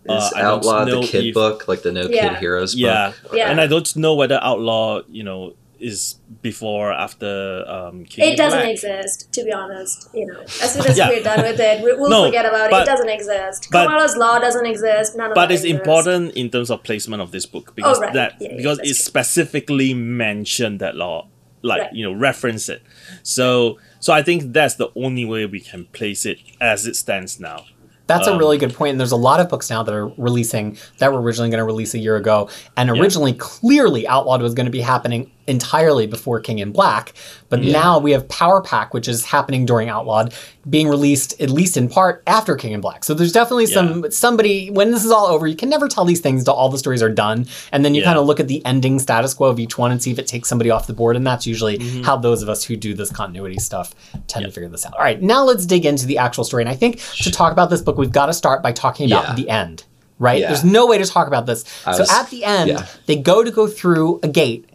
Is 0.05 0.11
Uh, 0.11 0.31
I 0.35 0.41
Outlaw 0.41 0.83
the 0.83 0.99
kid 1.07 1.27
if- 1.27 1.33
book, 1.33 1.67
like 1.69 1.81
the 1.83 1.91
No 1.93 2.01
Yeah. 2.09 2.29
Kid 2.35 2.39
Heroes 2.43 2.75
yeah 2.75 3.13
book? 3.23 3.31
Yeah. 3.39 3.49
and 3.51 3.61
i 3.61 3.67
don't 3.67 3.87
know 3.95 4.15
whether 4.15 4.37
outlaw 4.43 5.01
you 5.09 5.23
know 5.23 5.53
is 5.83 6.15
before 6.41 6.91
after 6.93 7.63
um, 7.67 8.05
King 8.05 8.31
It 8.33 8.37
doesn't 8.37 8.59
Black. 8.59 8.71
exist, 8.71 9.31
to 9.33 9.43
be 9.43 9.51
honest. 9.51 10.09
You 10.13 10.25
know, 10.27 10.39
as 10.41 10.73
soon 10.73 10.85
as 10.87 10.97
Yeah. 10.97 11.09
we're 11.09 11.23
done 11.23 11.41
with 11.41 11.59
it, 11.59 11.83
we, 11.83 11.93
we'll 11.95 12.09
No, 12.09 12.25
forget 12.25 12.45
about 12.45 12.65
it. 12.67 12.71
but- 12.71 12.83
It 12.83 12.91
doesn't 12.93 13.09
exist. 13.09 13.67
but- 13.71 13.83
Kamala's 13.85 14.15
law 14.17 14.39
doesn't 14.39 14.65
exist. 14.65 15.15
None 15.17 15.31
of 15.31 15.35
but 15.35 15.51
it's 15.51 15.63
exists. 15.63 15.79
important 15.79 16.33
in 16.35 16.49
terms 16.49 16.69
of 16.69 16.83
placement 16.83 17.21
of 17.21 17.31
this 17.31 17.45
book 17.45 17.73
because 17.75 17.99
right. 17.99 18.13
that 18.13 18.35
Yeah, 18.39 18.47
yeah, 18.51 18.57
because 18.57 18.77
that's 18.77 18.89
it 18.89 18.95
true. 18.95 19.03
specifically 19.05 19.93
mentioned 19.93 20.79
that 20.79 20.95
law 20.95 21.27
like 21.65 21.81
Right. 21.81 21.93
you 21.93 22.03
know 22.05 22.13
reference 22.13 22.67
it 22.67 22.81
so 23.23 23.77
so 24.01 24.11
i 24.11 24.21
think 24.21 24.51
that's 24.51 24.75
the 24.75 24.89
only 24.97 25.23
way 25.23 25.45
we 25.45 25.61
can 25.61 25.85
place 25.93 26.25
it 26.25 26.37
as 26.59 26.85
it 26.85 26.95
stands 26.95 27.39
now 27.39 27.59
That's 28.05 28.27
a 28.27 28.33
Um, 28.33 28.37
really 28.37 28.57
good 28.57 28.73
point. 28.73 28.91
And 28.91 28.99
there's 28.99 29.13
a 29.13 29.23
lot 29.29 29.39
of 29.39 29.47
books 29.47 29.69
now 29.69 29.81
that 29.81 29.93
are 29.95 30.09
releasing 30.17 30.77
that 30.99 31.13
were 31.13 31.21
originally 31.21 31.49
going 31.49 31.59
to 31.65 31.69
release 31.73 31.93
a 31.93 31.97
year 31.99 32.17
ago. 32.17 32.49
And 32.75 32.89
originally, 32.89 33.31
clearly, 33.31 34.05
Outlawed 34.05 34.41
was 34.41 34.53
going 34.53 34.65
to 34.65 34.71
be 34.79 34.81
happening 34.81 35.31
entirely 35.47 36.07
before 36.07 36.39
King 36.39 36.59
in 36.59 36.71
Black. 36.71 37.13
But 37.49 37.61
now 37.61 37.99
we 37.99 38.11
have 38.11 38.27
Power 38.29 38.61
Pack, 38.61 38.93
which 38.93 39.07
is 39.07 39.25
happening 39.25 39.65
during 39.65 39.89
Outlawed, 39.89 40.33
being 40.69 40.87
released 40.87 41.39
at 41.41 41.49
least 41.49 41.77
in 41.77 41.87
part 41.89 42.23
after 42.25 42.55
King 42.55 42.71
in 42.71 42.81
Black. 42.81 43.03
So 43.03 43.13
there's 43.13 43.31
definitely 43.31 43.67
some 43.67 44.09
somebody 44.11 44.69
when 44.71 44.91
this 44.91 45.03
is 45.05 45.11
all 45.11 45.25
over, 45.27 45.45
you 45.45 45.55
can 45.55 45.69
never 45.69 45.87
tell 45.87 46.05
these 46.05 46.19
things 46.21 46.43
till 46.45 46.53
all 46.53 46.69
the 46.69 46.77
stories 46.77 47.03
are 47.03 47.09
done. 47.09 47.45
And 47.71 47.83
then 47.85 47.93
you 47.93 48.01
Yeah. 48.01 48.07
kind 48.07 48.17
of 48.19 48.25
look 48.25 48.39
at 48.39 48.47
the 48.47 48.65
ending 48.65 48.99
status 48.99 49.33
quo 49.33 49.49
of 49.49 49.59
each 49.59 49.77
one 49.77 49.91
and 49.91 50.01
see 50.01 50.11
if 50.11 50.17
it 50.19 50.27
takes 50.27 50.49
somebody 50.49 50.69
off 50.71 50.87
the 50.87 50.93
board. 50.93 51.15
And 51.15 51.27
that's 51.27 51.45
usually 51.45 51.77
Mm-hmm. 51.77 52.03
how 52.03 52.17
those 52.17 52.41
of 52.41 52.49
us 52.49 52.63
who 52.63 52.75
do 52.75 52.93
this 52.93 53.11
continuity 53.11 53.59
stuff 53.59 53.93
tend 54.27 54.45
to 54.45 54.51
figure 54.51 54.69
this 54.69 54.85
out. 54.85 54.93
All 54.93 55.03
right, 55.03 55.21
now 55.21 55.43
let's 55.43 55.65
dig 55.65 55.85
into 55.85 56.05
the 56.05 56.17
actual 56.17 56.43
story. 56.43 56.63
And 56.63 56.69
I 56.69 56.75
think 56.75 56.99
to 57.23 57.31
talk 57.31 57.51
about 57.51 57.69
this 57.69 57.81
book, 57.81 57.97
we've 57.97 58.11
got 58.11 58.27
to 58.27 58.33
start 58.33 58.63
by 58.63 58.71
talking 58.71 59.11
about 59.11 59.29
Yeah. 59.29 59.35
the 59.35 59.49
end. 59.49 59.83
Right? 60.19 60.39
Yeah. 60.39 60.49
There's 60.49 60.63
no 60.63 60.85
way 60.87 60.99
to 60.99 61.05
talk 61.05 61.27
about 61.27 61.47
this. 61.47 61.65
So 61.83 62.05
at 62.09 62.29
the 62.29 62.45
end, 62.45 62.69
yeah. 62.69 62.85
they 63.07 63.17
go 63.17 63.43
to 63.43 63.51
go 63.51 63.67
through 63.67 64.19
a 64.23 64.27
gate 64.27 64.69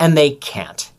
and 0.00 0.16
they 0.16 0.32
can't. 0.32 0.90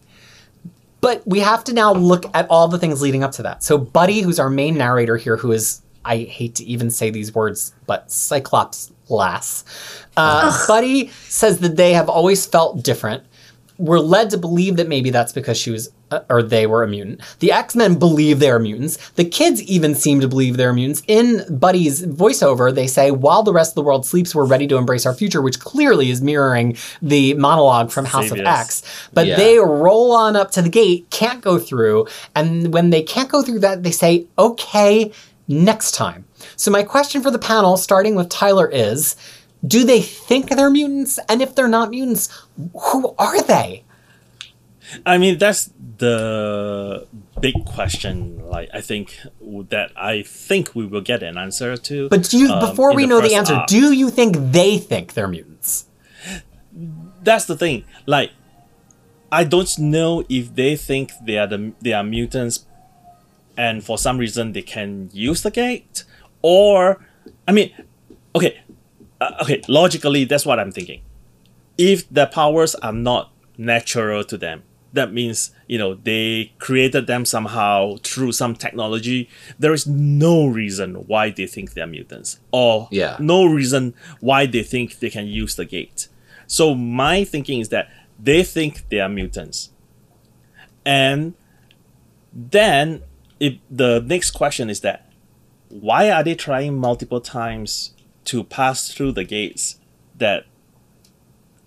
But 1.02 1.26
we 1.26 1.40
have 1.40 1.64
to 1.66 1.74
now 1.74 1.94
look 1.94 2.26
at 2.34 2.48
all 2.50 2.68
the 2.68 2.78
things 2.78 3.02
leading 3.02 3.24
up 3.24 3.32
to 3.34 3.44
that. 3.44 3.64
So 3.64 3.78
Buddy, 3.78 4.22
who's 4.22 4.40
our 4.40 4.50
main 4.50 4.78
narrator 4.78 5.18
here, 5.18 5.38
who 5.38 5.52
is 5.52 5.82
I 6.06 6.18
hate 6.18 6.56
to 6.56 6.64
even 6.66 6.90
say 6.90 7.10
these 7.10 7.34
words, 7.36 7.74
but 7.86 8.12
Cyclops 8.12 8.92
lass. 9.10 9.64
Uh, 10.16 10.66
Buddy 10.68 11.10
says 11.28 11.60
that 11.60 11.76
they 11.76 11.94
have 11.94 12.10
always 12.10 12.46
felt 12.46 12.84
different. 12.84 13.24
We're 13.78 14.00
led 14.00 14.30
to 14.32 14.38
believe 14.38 14.78
that 14.78 14.88
maybe 14.88 15.10
that's 15.10 15.32
because 15.32 15.58
she 15.58 15.72
was 15.72 15.90
uh, 16.12 16.22
or 16.30 16.42
they 16.42 16.66
were 16.68 16.84
a 16.84 16.88
mutant. 16.88 17.22
The 17.40 17.52
X 17.52 17.76
Men 17.76 18.00
believe 18.00 18.40
they're 18.40 18.60
mutants. 18.60 18.98
The 19.12 19.26
kids 19.26 19.62
even 19.64 19.96
seem 19.96 20.20
to 20.22 20.28
believe 20.28 20.58
they're 20.58 20.74
mutants. 20.74 21.04
In 21.08 21.44
Buddy's 21.50 22.06
voiceover, 22.06 22.74
they 22.74 22.88
say, 22.88 23.12
while 23.12 23.44
the 23.44 23.54
rest 23.54 23.72
of 23.72 23.76
the 23.76 23.84
world 23.84 24.06
sleeps, 24.06 24.34
we're 24.34 24.46
ready 24.46 24.68
to 24.68 24.78
embrace 24.78 25.06
our 25.06 25.14
future, 25.14 25.42
which 25.42 25.60
clearly 25.60 26.10
is 26.10 26.22
mirroring 26.22 26.78
the 27.02 27.34
monologue 27.36 27.92
from 27.92 28.06
House 28.06 28.32
of 28.32 28.40
X. 28.40 28.82
But 29.14 29.28
Yeah. 29.28 29.36
they 29.38 29.58
roll 29.60 30.12
on 30.12 30.36
up 30.36 30.52
to 30.52 30.62
the 30.62 30.70
gate, 30.70 31.08
can't 31.10 31.42
go 31.42 31.60
through. 31.60 32.08
And 32.36 32.74
when 32.74 32.90
they 32.90 33.02
can't 33.02 33.30
go 33.30 33.42
through 33.42 33.60
that, 33.60 33.84
they 33.84 33.92
say, 33.92 34.26
okay, 34.38 35.12
next 35.48 35.92
time. 35.96 36.26
So, 36.56 36.72
my 36.72 36.84
question 36.84 37.22
for 37.22 37.32
the 37.32 37.40
panel, 37.40 37.76
starting 37.78 38.16
with 38.16 38.30
Tyler, 38.30 38.68
is 38.70 39.16
do 39.68 39.84
they 39.84 40.02
think 40.02 40.50
they're 40.50 40.70
mutants? 40.70 41.20
And 41.28 41.42
if 41.42 41.54
they're 41.56 41.68
not 41.68 41.90
mutants, 41.90 42.30
who 42.74 43.14
are 43.18 43.42
they? 43.42 43.84
I 45.06 45.18
mean, 45.18 45.38
that's 45.38 45.72
the 45.98 47.08
big 47.40 47.66
question. 47.66 48.46
Like, 48.48 48.70
I 48.74 48.82
think 48.82 49.20
that 49.70 49.92
I 49.96 50.24
think 50.24 50.74
we 50.76 50.86
will 50.86 51.02
get 51.02 51.24
an 51.24 51.38
answer 51.38 51.78
to. 51.78 52.10
But 52.10 52.24
do 52.24 52.38
you, 52.38 52.50
um, 52.50 52.60
before 52.60 52.96
we 52.96 53.06
know 53.06 53.22
the 53.22 53.36
answer, 53.36 53.56
arc. 53.56 53.68
do 53.68 53.94
you 53.94 54.10
think 54.10 54.36
they 54.38 54.78
think 54.78 55.14
they're 55.14 55.28
mutants? 55.28 55.86
that's 57.22 57.46
the 57.46 57.58
thing. 57.58 57.86
Like, 58.06 58.32
I 59.32 59.44
don't 59.44 59.78
know 59.78 60.24
if 60.30 60.56
they 60.56 60.76
think 60.76 61.12
they 61.22 61.38
are 61.38 61.48
the 61.48 61.74
they 61.82 61.94
are 61.94 62.04
mutants, 62.04 62.66
and 63.56 63.84
for 63.84 63.98
some 63.98 64.18
reason 64.18 64.54
they 64.54 64.62
can 64.62 65.10
use 65.14 65.44
the 65.44 65.52
gate, 65.52 66.04
or 66.42 67.06
I 67.48 67.52
mean, 67.52 67.74
okay, 68.36 68.62
uh, 69.22 69.36
okay. 69.42 69.62
Logically, 69.68 70.26
that's 70.26 70.46
what 70.46 70.60
I'm 70.60 70.72
thinking. 70.72 71.02
If 71.78 72.10
their 72.10 72.26
powers 72.26 72.76
are 72.76 72.94
not 72.94 73.32
natural 73.58 74.24
to 74.26 74.38
them, 74.38 74.64
that 74.94 75.14
means 75.14 75.52
you 75.68 75.78
know 75.78 75.94
they 75.96 76.52
created 76.58 77.06
them 77.08 77.26
somehow 77.26 77.98
through 78.04 78.32
some 78.32 78.56
technology. 78.56 79.30
There 79.58 79.74
is 79.74 79.86
no 79.88 80.46
reason 80.48 80.96
why 81.08 81.30
they 81.30 81.46
think 81.48 81.74
they're 81.74 81.88
mutants, 81.88 82.40
or 82.52 82.88
Yeah. 82.92 83.18
no 83.20 83.46
reason 83.46 83.94
why 84.20 84.46
they 84.46 84.64
think 84.64 85.00
they 85.00 85.10
can 85.10 85.28
use 85.28 85.56
the 85.56 85.66
gate. 85.66 86.08
So 86.48 86.74
my 86.74 87.24
thinking 87.24 87.60
is 87.60 87.70
that 87.70 87.90
they 88.20 88.44
think 88.44 88.90
they 88.90 89.00
are 89.00 89.10
mutants. 89.10 89.70
And 90.86 91.34
then 92.34 93.04
if 93.40 93.56
the 93.70 94.02
next 94.06 94.32
question 94.32 94.70
is 94.70 94.80
that 94.82 95.06
why 95.70 96.10
are 96.10 96.24
they 96.24 96.36
trying 96.36 96.76
multiple 96.78 97.22
times 97.22 97.94
to 98.26 98.44
pass 98.44 98.92
through 98.92 99.12
the 99.12 99.24
gates 99.24 99.78
that 100.18 100.46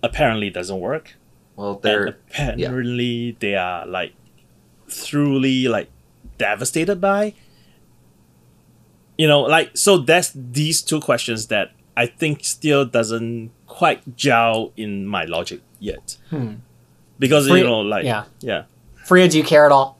apparently 0.01 0.49
doesn't 0.49 0.79
work? 0.79 1.15
Well, 1.55 1.75
they're 1.75 2.07
apparently 2.07 3.37
they 3.39 3.55
are 3.55 3.85
like 3.85 4.13
truly 4.87 5.67
like 5.67 5.89
devastated 6.37 6.99
by. 6.99 7.33
You 9.17 9.27
know, 9.27 9.41
like 9.41 9.77
so 9.77 9.97
that's 9.97 10.31
these 10.35 10.81
two 10.81 10.99
questions 10.99 11.47
that 11.47 11.71
I 11.95 12.07
think 12.07 12.43
still 12.43 12.85
doesn't 12.85 13.51
quite 13.67 14.15
gel 14.15 14.71
in 14.75 15.05
my 15.05 15.25
logic 15.25 15.61
yet. 15.79 16.17
Hmm. 16.29 16.55
Because 17.19 17.47
Free- 17.47 17.59
you 17.59 17.65
know, 17.65 17.81
like 17.81 18.05
yeah. 18.05 18.25
yeah. 18.39 18.63
Fariha, 19.05 19.29
do 19.29 19.37
you 19.37 19.43
care 19.43 19.65
at 19.65 19.71
all? 19.71 19.99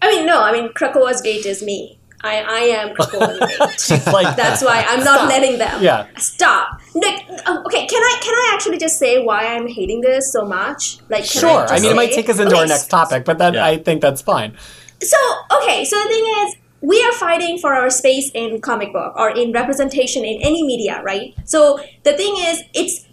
I 0.00 0.10
mean, 0.10 0.26
no. 0.26 0.42
I 0.42 0.52
mean, 0.52 0.72
Krakoa's 0.72 1.20
gate 1.20 1.46
is 1.46 1.62
me. 1.62 1.98
I, 2.24 2.42
I 2.42 2.60
am 2.80 2.94
Krakoa's 2.94 3.38
gate. 3.58 3.80
She's 3.80 4.06
like, 4.06 4.36
That's 4.36 4.62
why 4.62 4.84
I'm 4.88 5.00
not 5.00 5.16
Stop. 5.20 5.28
letting 5.28 5.58
them. 5.58 5.82
Yeah. 5.82 6.06
Stop. 6.18 6.80
Nick, 6.94 7.24
um, 7.46 7.58
okay, 7.66 7.86
can 7.86 8.02
I 8.02 8.18
can 8.22 8.34
I 8.34 8.50
actually 8.54 8.78
just 8.78 8.98
say 8.98 9.22
why 9.22 9.46
I'm 9.46 9.66
hating 9.66 10.00
this 10.02 10.32
so 10.32 10.44
much? 10.44 10.98
Like, 11.08 11.24
can 11.24 11.40
Sure. 11.40 11.60
just 11.62 11.72
I 11.72 11.80
mean, 11.80 11.92
it 11.92 11.96
might 11.96 12.12
take 12.12 12.28
us 12.28 12.38
into 12.38 12.52
Okay, 12.52 12.60
our 12.60 12.66
next 12.66 12.88
topic, 12.88 13.24
but 13.24 13.38
that 13.38 13.54
Yeah. 13.54 13.64
I 13.64 13.78
think 13.78 14.00
that's 14.02 14.22
fine. 14.22 14.56
So, 15.00 15.16
okay, 15.58 15.84
so 15.84 15.96
the 16.02 16.08
thing 16.08 16.24
is, 16.46 16.56
we 16.80 17.02
are 17.04 17.12
fighting 17.12 17.58
for 17.58 17.72
our 17.74 17.90
space 17.90 18.30
in 18.34 18.60
comic 18.60 18.92
book 18.92 19.14
or 19.16 19.30
in 19.30 19.52
representation 19.52 20.24
in 20.24 20.40
any 20.42 20.64
media, 20.64 21.00
right? 21.04 21.34
So 21.44 21.80
the 22.04 22.12
thing 22.12 22.34
is, 22.38 22.62
it's. 22.74 23.06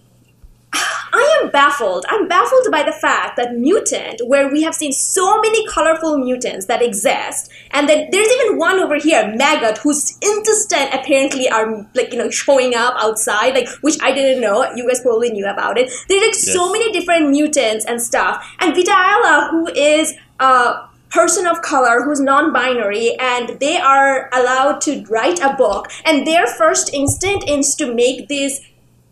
I 0.73 1.41
am 1.41 1.49
baffled. 1.49 2.05
I'm 2.09 2.27
baffled 2.27 2.67
by 2.71 2.83
the 2.83 2.91
fact 2.91 3.37
that 3.37 3.55
mutant, 3.55 4.21
where 4.25 4.49
we 4.51 4.61
have 4.63 4.75
seen 4.75 4.91
so 4.91 5.41
many 5.41 5.65
colorful 5.67 6.17
mutants 6.17 6.67
that 6.67 6.81
exist, 6.81 7.49
and 7.71 7.89
then 7.89 8.09
there's 8.11 8.27
even 8.27 8.57
one 8.57 8.79
over 8.79 8.95
here, 8.95 9.33
Maggott, 9.35 9.79
whose 9.79 10.17
intestine 10.21 10.89
apparently 10.93 11.49
are 11.49 11.87
like 11.95 12.11
you 12.11 12.17
know 12.19 12.29
showing 12.29 12.75
up 12.75 12.93
outside, 12.97 13.53
like 13.55 13.69
which 13.81 13.97
I 14.01 14.11
didn't 14.11 14.41
know. 14.41 14.71
You 14.75 14.87
guys 14.87 15.01
probably 15.01 15.31
knew 15.31 15.47
about 15.47 15.77
it. 15.77 15.91
There's 16.07 16.21
like 16.21 16.35
so 16.35 16.71
many 16.71 16.91
different 16.91 17.29
mutants 17.29 17.85
and 17.85 18.01
stuff, 18.01 18.45
and 18.59 18.75
Vita 18.75 18.91
Ayala, 18.91 19.49
who 19.51 19.67
is 19.67 20.13
uh 20.39 20.85
person 21.09 21.47
of 21.47 21.61
color 21.63 22.03
who's 22.03 22.19
non-binary 22.19 23.15
and 23.19 23.59
they 23.59 23.77
are 23.77 24.29
allowed 24.31 24.79
to 24.79 25.03
write 25.09 25.39
a 25.39 25.55
book 25.55 25.87
and 26.05 26.27
their 26.27 26.45
first 26.45 26.93
instinct 26.93 27.49
is 27.49 27.73
to 27.73 27.91
make 27.91 28.27
these 28.27 28.61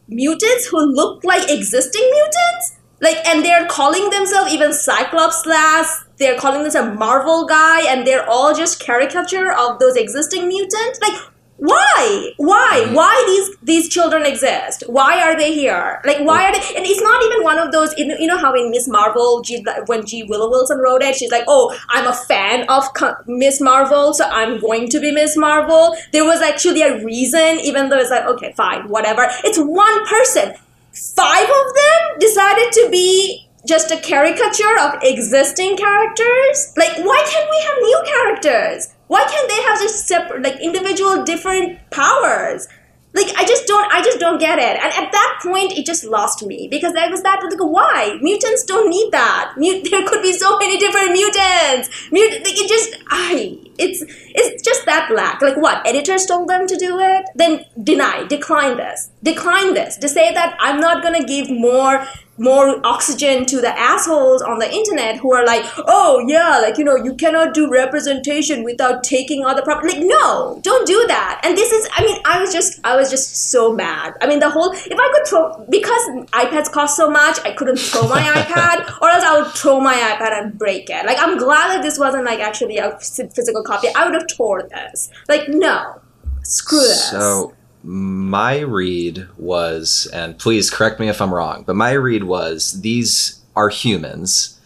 mutants 0.07 0.67
who 0.67 0.79
look 0.79 1.23
like 1.23 1.49
existing 1.49 2.09
mutants? 2.11 2.77
Like 2.99 3.25
and 3.27 3.45
they're 3.45 3.67
calling 3.67 4.09
themselves 4.09 4.51
even 4.51 4.73
cyclops 4.73 5.43
slash 5.43 5.87
they're 6.17 6.37
calling 6.37 6.63
this 6.63 6.73
a 6.73 6.93
marvel 6.93 7.45
guy 7.45 7.81
and 7.87 8.07
they're 8.07 8.27
all 8.27 8.55
just 8.55 8.79
caricature 8.79 9.51
of 9.51 9.79
those 9.79 9.95
existing 9.95 10.47
mutants? 10.47 10.99
Like 11.01 11.19
why? 11.57 12.33
Why? 12.37 12.85
Mm. 12.85 12.93
Why 12.93 13.23
these 13.25 13.57
these 13.63 13.89
children 13.89 14.25
exist? 14.25 14.83
Why 14.87 15.21
are 15.23 15.35
they 15.35 15.53
here? 15.53 16.01
Like 16.05 16.19
why 16.19 16.45
are 16.45 16.51
they 16.51 16.59
and 16.75 16.85
it's 16.85 17.01
not 17.01 17.23
even 17.23 17.43
one 17.43 17.57
of 17.57 17.71
those 17.71 17.97
you 17.97 18.27
know, 18.27 18.37
how 18.37 18.53
in 18.53 18.69
miss 18.69 18.87
marvel 18.87 19.41
G, 19.41 19.65
when 19.87 20.05
g. 20.05 20.23
Willow 20.23 20.49
Wilson 20.49 20.77
wrote 20.77 21.01
it 21.01 21.15
she's 21.15 21.31
like 21.31 21.45
oh 21.47 21.75
i'm 21.89 22.05
a 22.05 22.13
fan 22.13 22.69
of 22.69 22.83
miss 23.25 23.59
marvel 23.59 24.13
so 24.13 24.25
i'm 24.25 24.59
going 24.59 24.87
to 24.89 24.99
be 24.99 25.11
miss 25.11 25.35
marvel. 25.35 25.95
There 26.11 26.25
was 26.25 26.41
actually 26.41 26.83
a 26.83 27.03
reason 27.03 27.59
even 27.63 27.89
though 27.89 27.97
it's 27.97 28.11
like 28.11 28.25
okay 28.25 28.53
fine 28.53 28.87
whatever. 28.87 29.27
It's 29.43 29.57
one 29.57 30.05
person. 30.05 30.53
Five 30.93 31.43
of 31.43 31.75
them 31.75 32.19
decided 32.19 32.71
to 32.73 32.89
be 32.91 33.47
just 33.67 33.91
a 33.91 33.97
caricature 33.97 34.79
of 34.79 34.99
existing 35.01 35.77
characters? 35.77 36.73
Like 36.77 36.97
why 36.97 37.25
can't 37.27 37.49
we 37.49 37.61
have 37.63 37.77
new 37.81 38.03
characters 38.05 38.93
why 39.07 39.23
can't 39.23 39.49
they 39.49 39.61
have 39.63 39.79
just 39.79 40.07
separate 40.07 40.43
like 40.43 40.59
individual 40.61 41.23
different 41.23 41.79
powers? 41.91 42.67
Like 43.13 43.33
i 43.35 43.45
just 43.45 43.65
don't 43.65 43.91
i 43.91 44.01
just 44.01 44.19
don't 44.19 44.39
get 44.39 44.59
it. 44.59 44.77
And 44.81 44.93
at 44.93 45.11
that 45.11 45.39
point 45.41 45.77
it 45.77 45.85
just 45.85 46.03
lost 46.03 46.45
me 46.45 46.67
because 46.69 46.93
i 46.95 47.07
was 47.07 47.23
that 47.23 47.41
like 47.43 47.59
why? 47.59 48.17
Mutants 48.21 48.63
don't 48.63 48.89
need 48.89 49.11
that. 49.11 49.53
Mut- 49.57 49.87
there 49.91 50.07
could 50.07 50.21
be 50.21 50.33
so 50.33 50.57
many 50.57 50.77
different 50.77 51.11
mutants. 51.11 51.89
Mut- 52.11 52.41
like 52.43 52.59
it 52.59 52.67
just 52.67 52.97
i 53.09 53.66
it's 53.78 54.03
it's 54.07 54.63
just 54.63 54.86
that 54.86 55.09
lack 55.11 55.41
like 55.41 55.57
what 55.57 55.86
editors 55.88 56.25
told 56.25 56.47
them 56.47 56.67
to 56.67 56.75
do 56.75 56.99
it 56.99 57.25
then 57.36 57.65
deny 57.84 58.23
decline 58.28 58.78
this 58.78 59.09
decline 59.23 59.73
this 59.73 59.97
to 59.97 60.09
say 60.09 60.34
that 60.34 60.55
i'm 60.59 60.80
not 60.80 61.03
gonna 61.03 61.25
give 61.25 61.49
more 61.49 62.05
more 62.38 62.86
oxygen 62.86 63.45
to 63.45 63.59
the 63.61 63.80
assholes 63.80 64.41
on 64.41 64.59
the 64.59 64.71
internet 64.71 65.17
who 65.17 65.34
are 65.34 65.45
like, 65.45 65.63
oh 65.88 66.23
yeah, 66.28 66.59
like 66.59 66.78
you 66.78 66.84
know, 66.84 66.95
you 66.95 67.15
cannot 67.15 67.53
do 67.53 67.69
representation 67.69 68.63
without 68.63 69.03
taking 69.03 69.43
other 69.43 69.61
property. 69.61 69.97
Like, 69.97 70.05
no, 70.05 70.59
don't 70.63 70.86
do 70.86 71.05
that. 71.07 71.41
And 71.43 71.57
this 71.57 71.71
is, 71.71 71.89
I 71.93 72.03
mean, 72.03 72.21
I 72.25 72.39
was 72.39 72.53
just, 72.53 72.80
I 72.84 72.95
was 72.95 73.09
just 73.09 73.49
so 73.51 73.73
mad. 73.73 74.13
I 74.21 74.28
mean, 74.28 74.39
the 74.39 74.49
whole, 74.49 74.71
if 74.71 74.91
I 74.91 75.11
could 75.13 75.28
throw, 75.28 75.65
because 75.69 76.01
iPads 76.32 76.71
cost 76.71 76.95
so 76.95 77.09
much, 77.09 77.39
I 77.43 77.53
couldn't 77.53 77.78
throw 77.78 78.07
my 78.07 78.21
iPad, 78.36 79.01
or 79.01 79.09
else 79.09 79.23
I 79.23 79.41
would 79.41 79.51
throw 79.53 79.80
my 79.80 79.95
iPad 79.95 80.41
and 80.41 80.57
break 80.57 80.89
it. 80.89 81.05
Like, 81.05 81.17
I'm 81.19 81.38
glad 81.38 81.75
that 81.75 81.82
this 81.82 81.97
wasn't 81.97 82.25
like 82.25 82.39
actually 82.39 82.78
a 82.78 82.97
physical 82.99 83.63
I 83.70 84.05
would 84.05 84.13
have 84.13 84.28
tore 84.28 84.63
this. 84.63 85.09
Like, 85.28 85.47
no, 85.47 86.01
screw 86.43 86.80
this. 86.80 87.11
So 87.11 87.53
my 87.84 88.59
read 88.59 89.28
was, 89.38 90.07
and 90.13 90.38
please 90.38 90.70
correct 90.70 90.99
me 90.99 91.09
if 91.09 91.22
I'm 91.22 91.34
wrong, 91.34 91.63
but 91.65 91.76
my 91.76 91.91
read 91.91 92.24
was 92.24 92.82
these 92.82 93.41
are 93.55 93.70
humans 93.70 94.59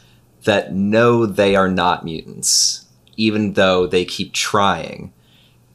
that 0.43 0.73
know 0.73 1.25
they 1.25 1.55
are 1.55 1.69
not 1.69 2.03
mutants, 2.03 2.85
even 3.17 3.53
though 3.53 3.85
they 3.85 4.05
keep 4.05 4.33
trying. 4.33 5.13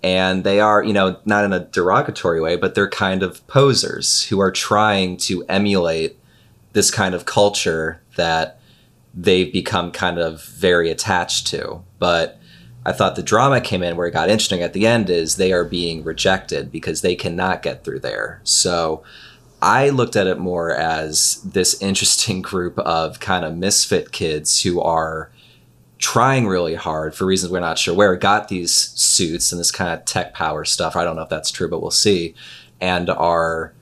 And 0.02 0.44
they 0.44 0.60
are, 0.60 0.82
you 0.82 0.92
know, 0.92 1.18
not 1.24 1.44
in 1.44 1.52
a 1.52 1.60
derogatory 1.60 2.40
way, 2.40 2.56
but 2.56 2.74
they're 2.74 2.88
kind 2.88 3.22
of 3.22 3.46
posers 3.46 4.24
who 4.24 4.40
are 4.40 4.52
trying 4.52 5.16
to 5.18 5.44
emulate 5.48 6.18
this 6.72 6.90
kind 6.90 7.14
of 7.14 7.24
culture 7.24 8.02
that 8.16 8.60
they've 9.14 9.52
become 9.52 9.90
kind 9.90 10.18
of 10.18 10.44
very 10.44 10.90
attached 10.90 11.46
to. 11.48 11.82
But 11.98 12.38
I 12.86 12.92
thought 12.92 13.16
the 13.16 13.22
drama 13.22 13.60
came 13.60 13.82
in 13.82 13.96
where 13.96 14.06
it 14.06 14.12
got 14.12 14.30
interesting 14.30 14.62
at 14.62 14.72
the 14.72 14.86
end 14.86 15.10
is 15.10 15.34
they 15.34 15.52
are 15.52 15.64
being 15.64 16.04
rejected 16.04 16.70
because 16.70 17.00
they 17.00 17.16
cannot 17.16 17.60
get 17.60 17.82
through 17.82 17.98
there. 17.98 18.40
So 18.44 19.02
I 19.60 19.88
looked 19.88 20.14
at 20.14 20.28
it 20.28 20.38
more 20.38 20.72
as 20.72 21.42
this 21.42 21.82
interesting 21.82 22.42
group 22.52 22.78
of 22.78 23.18
kind 23.18 23.44
of 23.44 23.56
misfit 23.56 24.12
kids 24.12 24.62
who 24.62 24.80
are 24.80 25.32
trying 25.98 26.46
really 26.46 26.76
hard 26.76 27.12
for 27.12 27.26
reasons 27.26 27.50
we're 27.50 27.58
not 27.58 27.78
sure 27.78 27.92
where 27.92 28.14
got 28.14 28.46
these 28.46 28.72
suits 28.72 29.50
and 29.50 29.58
this 29.58 29.72
kind 29.72 29.90
of 29.92 30.04
tech 30.04 30.32
power 30.32 30.64
stuff. 30.64 30.94
I 30.94 31.02
don't 31.02 31.16
know 31.16 31.22
if 31.22 31.28
that's 31.28 31.50
true, 31.50 31.68
but 31.68 31.82
we'll 31.82 31.90
see. 31.90 32.36
And 32.80 33.10
are, 33.10 33.72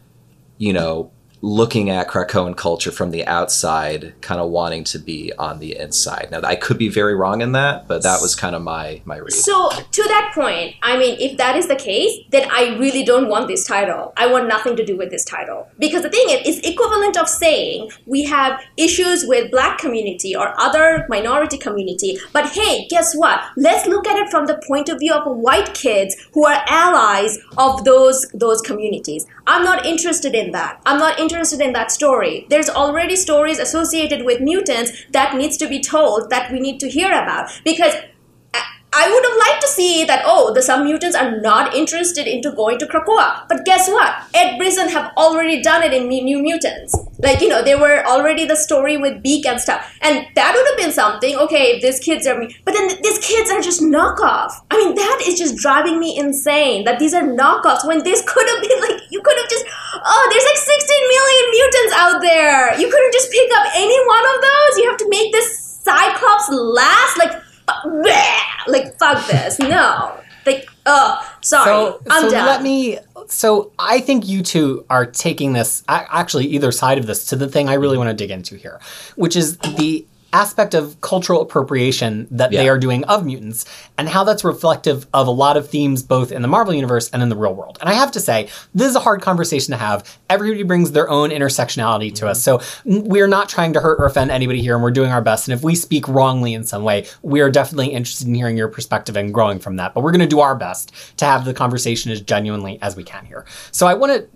you 0.56 0.72
know, 0.72 1.10
looking 1.44 1.90
at 1.90 2.08
Krakoan 2.08 2.56
culture 2.56 2.90
from 2.90 3.10
the 3.10 3.26
outside, 3.26 4.14
kind 4.22 4.40
of 4.40 4.50
wanting 4.50 4.82
to 4.84 4.98
be 4.98 5.30
on 5.38 5.58
the 5.58 5.76
inside. 5.76 6.28
Now, 6.30 6.40
I 6.42 6.56
could 6.56 6.78
be 6.78 6.88
very 6.88 7.14
wrong 7.14 7.42
in 7.42 7.52
that, 7.52 7.86
but 7.86 8.02
that 8.02 8.22
was 8.22 8.34
kind 8.34 8.56
of 8.56 8.62
my 8.62 9.02
my 9.04 9.18
read. 9.18 9.32
So 9.32 9.68
to 9.70 10.02
that 10.04 10.32
point, 10.34 10.74
I 10.82 10.96
mean, 10.96 11.20
if 11.20 11.36
that 11.36 11.56
is 11.56 11.68
the 11.68 11.76
case, 11.76 12.18
then 12.30 12.48
I 12.50 12.76
really 12.78 13.04
don't 13.04 13.28
want 13.28 13.48
this 13.48 13.66
title. 13.66 14.14
I 14.16 14.26
want 14.26 14.48
nothing 14.48 14.74
to 14.76 14.86
do 14.86 14.96
with 14.96 15.10
this 15.10 15.24
title 15.24 15.68
because 15.78 16.02
the 16.02 16.08
thing 16.08 16.30
is, 16.30 16.48
it's 16.48 16.66
equivalent 16.66 17.18
of 17.18 17.28
saying 17.28 17.90
we 18.06 18.24
have 18.24 18.62
issues 18.78 19.26
with 19.26 19.50
black 19.50 19.76
community 19.76 20.34
or 20.34 20.58
other 20.58 21.04
minority 21.10 21.58
community, 21.58 22.18
but 22.32 22.48
hey, 22.52 22.86
guess 22.88 23.14
what? 23.14 23.42
Let's 23.56 23.86
look 23.86 24.06
at 24.06 24.18
it 24.18 24.30
from 24.30 24.46
the 24.46 24.62
point 24.66 24.88
of 24.88 24.98
view 24.98 25.12
of 25.12 25.36
white 25.36 25.74
kids 25.74 26.16
who 26.32 26.46
are 26.46 26.64
allies 26.68 27.38
of 27.58 27.84
those 27.84 28.26
those 28.32 28.62
communities. 28.62 29.26
I'm 29.46 29.62
not 29.62 29.84
interested 29.84 30.34
in 30.34 30.52
that. 30.52 30.80
I'm 30.86 30.98
not 30.98 31.18
interested 31.18 31.33
in 31.60 31.72
that 31.72 31.90
story. 31.90 32.46
There's 32.48 32.68
already 32.68 33.16
stories 33.16 33.58
associated 33.58 34.24
with 34.24 34.40
mutants 34.40 34.92
that 35.10 35.36
needs 35.36 35.56
to 35.58 35.68
be 35.68 35.80
told 35.80 36.30
that 36.30 36.50
we 36.52 36.60
need 36.60 36.80
to 36.80 36.88
hear 36.88 37.08
about 37.08 37.50
because 37.64 37.94
I 38.96 39.10
would 39.10 39.24
have 39.24 39.38
liked 39.38 39.62
to 39.62 39.68
see 39.68 40.04
that, 40.04 40.22
oh, 40.24 40.54
the 40.54 40.62
some 40.62 40.84
mutants 40.84 41.16
are 41.16 41.40
not 41.40 41.74
interested 41.74 42.28
into 42.28 42.52
going 42.52 42.78
to 42.78 42.86
Krakoa. 42.86 43.42
But 43.48 43.64
guess 43.64 43.88
what? 43.88 44.14
Ed 44.32 44.56
Brisson 44.56 44.88
have 44.88 45.12
already 45.16 45.60
done 45.62 45.82
it 45.82 45.92
in 45.92 46.06
New 46.06 46.38
Mutants. 46.38 46.94
Like, 47.18 47.40
you 47.40 47.48
know, 47.48 47.62
they 47.62 47.74
were 47.74 48.06
already 48.06 48.46
the 48.46 48.54
story 48.54 48.96
with 48.96 49.22
Beak 49.22 49.46
and 49.46 49.60
stuff. 49.60 49.84
And 50.00 50.26
that 50.36 50.54
would 50.54 50.66
have 50.68 50.78
been 50.78 50.92
something, 50.92 51.34
okay, 51.36 51.80
these 51.80 51.98
kids 51.98 52.26
are, 52.26 52.38
me. 52.38 52.54
but 52.64 52.74
then 52.74 52.88
these 53.02 53.18
kids 53.18 53.50
are 53.50 53.60
just 53.60 53.82
knockoff. 53.82 54.52
I 54.70 54.76
mean, 54.76 54.94
that 54.94 55.24
is 55.26 55.38
just 55.38 55.56
driving 55.56 55.98
me 55.98 56.16
insane 56.16 56.84
that 56.84 57.00
these 57.00 57.14
are 57.14 57.22
knockoffs 57.22 57.84
when 57.86 58.04
this 58.04 58.22
could 58.26 58.48
have 58.48 58.62
been 58.62 58.80
like, 58.80 59.02
you 59.10 59.20
could 59.22 59.36
have 59.38 59.48
just, 59.50 59.66
oh, 60.04 60.24
there's 60.30 60.44
like 60.44 60.56
16 60.56 61.08
million 61.10 61.44
mutants 61.50 61.94
out 61.98 62.20
there. 62.22 62.78
You 62.78 62.90
couldn't 62.90 63.12
just 63.12 63.32
pick 63.32 63.50
up 63.56 63.66
any 63.74 63.98
one 64.06 64.24
of 64.34 64.40
those. 64.40 64.78
You 64.78 64.88
have 64.88 64.98
to 64.98 65.08
make 65.08 65.32
this 65.32 65.80
Cyclops-Lass. 65.82 67.18
Like, 67.18 67.43
like 68.66 68.98
fuck 68.98 69.26
this. 69.26 69.58
No. 69.58 70.18
Like, 70.46 70.68
oh, 70.84 71.36
sorry. 71.40 71.64
So, 71.64 72.00
I'm 72.10 72.24
so 72.24 72.30
done. 72.30 72.46
let 72.46 72.62
me. 72.62 72.98
So 73.28 73.72
I 73.78 74.00
think 74.00 74.28
you 74.28 74.42
two 74.42 74.84
are 74.90 75.06
taking 75.06 75.54
this, 75.54 75.82
actually, 75.88 76.46
either 76.48 76.70
side 76.70 76.98
of 76.98 77.06
this, 77.06 77.24
to 77.26 77.36
the 77.36 77.48
thing 77.48 77.70
I 77.70 77.74
really 77.74 77.96
want 77.96 78.10
to 78.10 78.14
dig 78.14 78.30
into 78.30 78.56
here, 78.56 78.78
which 79.16 79.36
is 79.36 79.56
the 79.56 80.06
aspect 80.34 80.74
of 80.74 81.00
cultural 81.00 81.40
appropriation 81.40 82.26
that 82.30 82.50
they 82.50 82.68
are 82.68 82.78
doing 82.78 83.04
of 83.04 83.24
mutants 83.24 83.64
and 83.96 84.08
how 84.08 84.24
that's 84.24 84.42
reflective 84.42 85.06
of 85.14 85.28
a 85.28 85.30
lot 85.30 85.56
of 85.56 85.70
themes 85.70 86.02
both 86.02 86.32
in 86.32 86.42
the 86.42 86.48
Marvel 86.48 86.74
universe 86.74 87.08
and 87.10 87.22
in 87.22 87.28
the 87.28 87.36
real 87.36 87.54
world. 87.54 87.78
And 87.80 87.88
I 87.88 87.94
have 87.94 88.10
to 88.12 88.20
say, 88.20 88.48
this 88.74 88.88
is 88.88 88.96
a 88.96 89.00
hard 89.00 89.22
conversation 89.22 89.70
to 89.70 89.78
have. 89.78 90.18
Everybody 90.28 90.64
brings 90.64 90.90
their 90.90 91.08
own 91.08 91.30
intersectionality 91.30 92.12
to 92.16 92.26
us. 92.26 92.42
So 92.42 92.60
we're 92.84 93.28
not 93.28 93.48
trying 93.48 93.72
to 93.74 93.80
hurt 93.80 94.00
or 94.00 94.06
offend 94.06 94.32
anybody 94.32 94.60
here 94.60 94.74
and 94.74 94.82
we're 94.82 94.90
doing 94.90 95.12
our 95.12 95.22
best. 95.22 95.46
And 95.46 95.56
if 95.56 95.62
we 95.62 95.76
speak 95.76 96.08
wrongly 96.08 96.52
in 96.52 96.64
some 96.64 96.82
way, 96.82 97.06
we 97.22 97.40
are 97.40 97.50
definitely 97.50 97.92
interested 97.92 98.26
in 98.26 98.34
hearing 98.34 98.56
your 98.56 98.68
perspective 98.68 99.16
and 99.16 99.32
growing 99.32 99.60
from 99.60 99.76
that. 99.76 99.94
But 99.94 100.02
we're 100.02 100.12
going 100.12 100.20
to 100.20 100.26
do 100.26 100.40
our 100.40 100.56
best 100.56 100.92
to 101.18 101.24
have 101.24 101.44
the 101.44 101.54
conversation 101.54 102.10
as 102.10 102.20
genuinely 102.20 102.80
as 102.82 102.96
we 102.96 103.04
can 103.04 103.24
here. 103.24 103.46
So 103.70 103.86
I 103.86 103.94
want 103.94 104.12
to 104.12 104.28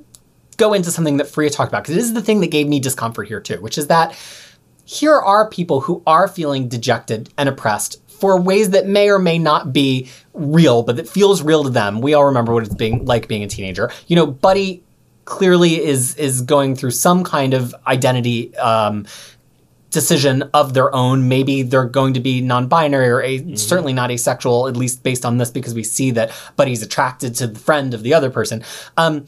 go 0.58 0.74
into 0.74 0.92
something 0.92 1.16
that 1.16 1.26
Fariha 1.26 1.52
talked 1.52 1.70
about 1.70 1.82
because 1.82 1.96
this 1.96 2.04
is 2.04 2.14
the 2.14 2.22
thing 2.22 2.40
that 2.40 2.52
gave 2.52 2.68
me 2.68 2.78
discomfort 2.78 3.26
here 3.26 3.40
too, 3.40 3.60
which 3.60 3.78
is 3.78 3.88
that 3.88 4.16
here 4.88 5.16
are 5.16 5.46
people 5.50 5.82
who 5.82 6.02
are 6.06 6.26
feeling 6.26 6.66
dejected 6.66 7.28
and 7.36 7.46
oppressed 7.46 8.00
for 8.08 8.40
ways 8.40 8.70
that 8.70 8.86
may 8.86 9.10
or 9.10 9.18
may 9.18 9.38
not 9.38 9.70
be 9.70 10.08
real, 10.32 10.82
but 10.82 10.96
that 10.96 11.06
feels 11.06 11.42
real 11.42 11.62
to 11.62 11.68
them. 11.68 12.00
We 12.00 12.14
all 12.14 12.24
remember 12.24 12.54
what 12.54 12.64
it's 12.64 12.74
being 12.74 13.04
like 13.04 13.28
being 13.28 13.42
a 13.42 13.48
teenager. 13.48 13.90
You 14.06 14.16
know, 14.16 14.26
Buddy 14.26 14.82
clearly 15.26 15.84
is 15.84 16.16
is 16.16 16.40
going 16.40 16.74
through 16.74 16.92
some 16.92 17.22
kind 17.22 17.52
of 17.52 17.74
identity 17.86 18.56
um, 18.56 19.04
decision 19.90 20.44
of 20.54 20.72
their 20.72 20.94
own. 20.94 21.28
Maybe 21.28 21.60
they're 21.60 21.84
going 21.84 22.14
to 22.14 22.20
be 22.20 22.40
non-binary 22.40 23.08
or 23.08 23.20
a, 23.20 23.56
certainly 23.56 23.92
not 23.92 24.10
asexual, 24.10 24.68
at 24.68 24.76
least 24.76 25.02
based 25.02 25.26
on 25.26 25.36
this, 25.36 25.50
because 25.50 25.74
we 25.74 25.84
see 25.84 26.12
that 26.12 26.32
Buddy's 26.56 26.82
attracted 26.82 27.34
to 27.36 27.46
the 27.46 27.58
friend 27.58 27.92
of 27.92 28.02
the 28.02 28.14
other 28.14 28.30
person. 28.30 28.64
Um, 28.96 29.26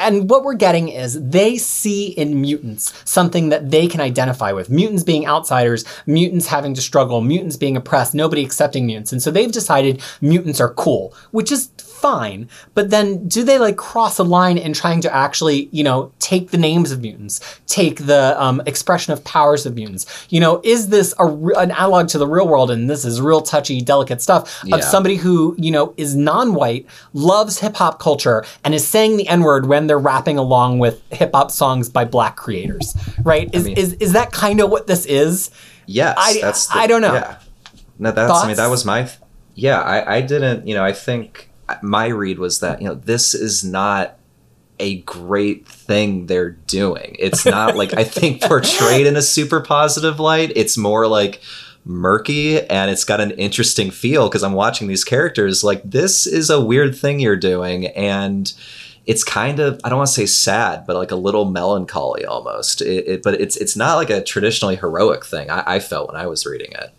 and 0.00 0.30
what 0.30 0.44
we're 0.44 0.54
getting 0.54 0.88
is 0.88 1.20
they 1.20 1.56
see 1.56 2.08
in 2.08 2.40
mutants 2.40 2.92
something 3.04 3.48
that 3.48 3.70
they 3.70 3.86
can 3.86 4.00
identify 4.00 4.52
with. 4.52 4.70
Mutants 4.70 5.02
being 5.02 5.26
outsiders, 5.26 5.84
mutants 6.06 6.46
having 6.46 6.74
to 6.74 6.80
struggle, 6.80 7.20
mutants 7.20 7.56
being 7.56 7.76
oppressed, 7.76 8.14
nobody 8.14 8.44
accepting 8.44 8.86
mutants. 8.86 9.12
And 9.12 9.22
so 9.22 9.30
they've 9.30 9.50
decided 9.50 10.02
mutants 10.20 10.60
are 10.60 10.72
cool, 10.74 11.14
which 11.30 11.50
is 11.50 11.70
fine. 12.00 12.48
But 12.74 12.90
then 12.90 13.26
do 13.28 13.42
they 13.44 13.58
like 13.58 13.76
cross 13.76 14.18
a 14.18 14.24
line 14.24 14.58
in 14.58 14.72
trying 14.72 15.00
to 15.02 15.14
actually, 15.14 15.68
you 15.72 15.82
know, 15.84 16.12
take 16.18 16.50
the 16.50 16.58
names 16.58 16.92
of 16.92 17.00
mutants, 17.00 17.40
take 17.66 18.06
the 18.06 18.40
um, 18.42 18.62
expression 18.66 19.12
of 19.12 19.22
powers 19.24 19.66
of 19.66 19.74
mutants? 19.74 20.06
You 20.30 20.40
know, 20.40 20.60
is 20.64 20.88
this 20.88 21.14
a, 21.18 21.26
an 21.26 21.70
analog 21.72 22.08
to 22.08 22.18
the 22.18 22.26
real 22.26 22.46
world? 22.48 22.70
And 22.70 22.88
this 22.88 23.04
is 23.04 23.20
real 23.20 23.40
touchy, 23.40 23.80
delicate 23.80 24.22
stuff 24.22 24.62
of 24.64 24.68
Yeah. 24.68 24.80
somebody 24.80 25.16
who, 25.16 25.54
you 25.58 25.70
know, 25.70 25.94
is 25.96 26.14
non-white, 26.14 26.86
loves 27.12 27.58
hip 27.58 27.76
hop 27.76 27.98
culture, 27.98 28.44
and 28.64 28.74
is 28.74 28.86
saying 28.86 29.16
the 29.16 29.28
N-word 29.28 29.66
when 29.66 29.86
they're 29.86 29.98
rapping 29.98 30.38
along 30.38 30.78
with 30.78 31.02
hip 31.12 31.30
hop 31.34 31.50
songs 31.50 31.88
by 31.88 32.04
black 32.04 32.36
creators. 32.36 32.96
Right? 33.22 33.48
Is 33.54 33.64
mean- 33.64 33.76
is, 33.76 33.94
is 33.94 34.12
that 34.12 34.32
kind 34.32 34.60
of 34.60 34.70
what 34.70 34.86
this 34.86 35.04
is? 35.06 35.50
Yes, 35.86 36.14
I- 36.18 36.40
that's. 36.40 36.74
I 36.74 36.86
don't 36.86 37.00
know. 37.02 37.14
Yeah, 37.14 37.38
no, 37.98 38.12
that's. 38.12 38.30
I 38.32 38.46
mean, 38.46 38.56
that 38.56 38.68
was 38.68 38.84
my. 38.84 39.08
Yeah, 39.54 39.80
I, 39.80 40.16
I 40.16 40.20
didn't. 40.20 40.66
You 40.68 40.74
know, 40.74 40.84
I 40.84 40.92
think 40.92 41.47
my 41.82 42.06
read 42.06 42.38
was 42.38 42.60
that 42.60 42.80
you 42.80 42.88
know 42.88 42.94
this 42.94 43.34
is 43.34 43.64
not 43.64 44.18
a 44.80 45.00
great 45.02 45.66
thing 45.66 46.26
they're 46.26 46.50
doing. 46.50 47.16
It's 47.18 47.44
not 47.44 47.76
like 47.76 47.94
I 47.94 48.04
think 48.04 48.42
portrayed 48.48 49.06
in 49.06 49.16
a 49.16 49.22
super 49.22 49.60
positive 49.60 50.20
light. 50.20 50.52
It's 50.54 50.76
more 50.76 51.06
like 51.06 51.40
murky 51.84 52.60
and 52.68 52.90
it's 52.90 53.04
got 53.04 53.20
an 53.20 53.30
interesting 53.32 53.90
feel 53.90 54.28
because 54.28 54.42
I'm 54.42 54.52
watching 54.52 54.88
these 54.88 55.04
characters 55.04 55.64
like 55.64 55.82
this 55.84 56.26
is 56.26 56.50
a 56.50 56.60
weird 56.60 56.94
thing 56.94 57.18
you're 57.18 57.36
doing 57.36 57.86
and 57.86 58.52
it's 59.06 59.24
kind 59.24 59.58
of 59.58 59.80
I 59.82 59.88
don't 59.88 59.96
want 59.96 60.08
to 60.08 60.14
say 60.14 60.26
sad, 60.26 60.86
but 60.86 60.94
like 60.96 61.10
a 61.10 61.16
little 61.16 61.46
melancholy 61.46 62.26
almost. 62.26 62.82
It, 62.82 63.08
it, 63.08 63.22
but 63.22 63.40
it's 63.40 63.56
it's 63.56 63.74
not 63.74 63.96
like 63.96 64.10
a 64.10 64.22
traditionally 64.22 64.76
heroic 64.76 65.24
thing. 65.24 65.50
I, 65.50 65.62
I 65.66 65.80
felt 65.80 66.12
when 66.12 66.20
I 66.20 66.26
was 66.26 66.44
reading 66.44 66.72
it. 66.72 66.94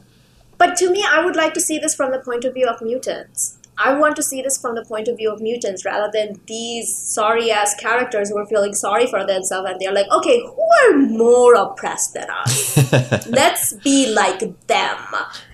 But 0.57 0.75
to 0.77 0.91
me, 0.91 1.05
I 1.07 1.23
would 1.23 1.35
like 1.35 1.53
to 1.53 1.61
see 1.61 1.77
this 1.77 1.95
from 1.95 2.11
the 2.11 2.19
point 2.19 2.43
of 2.43 2.55
view 2.55 2.67
of 2.67 2.81
mutants. 2.81 3.58
I 3.79 3.93
want 3.97 4.15
to 4.17 4.23
see 4.23 4.41
this 4.41 4.57
from 4.57 4.75
the 4.75 4.83
point 4.85 5.07
of 5.07 5.17
view 5.17 5.31
of 5.31 5.41
mutants 5.41 5.85
rather 5.85 6.09
than 6.13 6.39
these 6.47 6.95
sorry 6.95 7.49
ass 7.51 7.75
characters 7.75 8.29
who 8.29 8.37
are 8.37 8.45
feeling 8.45 8.73
sorry 8.73 9.07
for 9.07 9.25
themselves 9.25 9.69
and 9.69 9.79
they're 9.79 9.93
like, 9.93 10.09
okay, 10.11 10.41
who 10.41 10.67
are 10.83 10.97
more 10.97 11.55
oppressed 11.55 12.13
than 12.13 12.29
us? 12.29 12.77
Let's 13.27 13.73
be 13.73 14.13
like 14.13 14.39
them. 14.67 14.97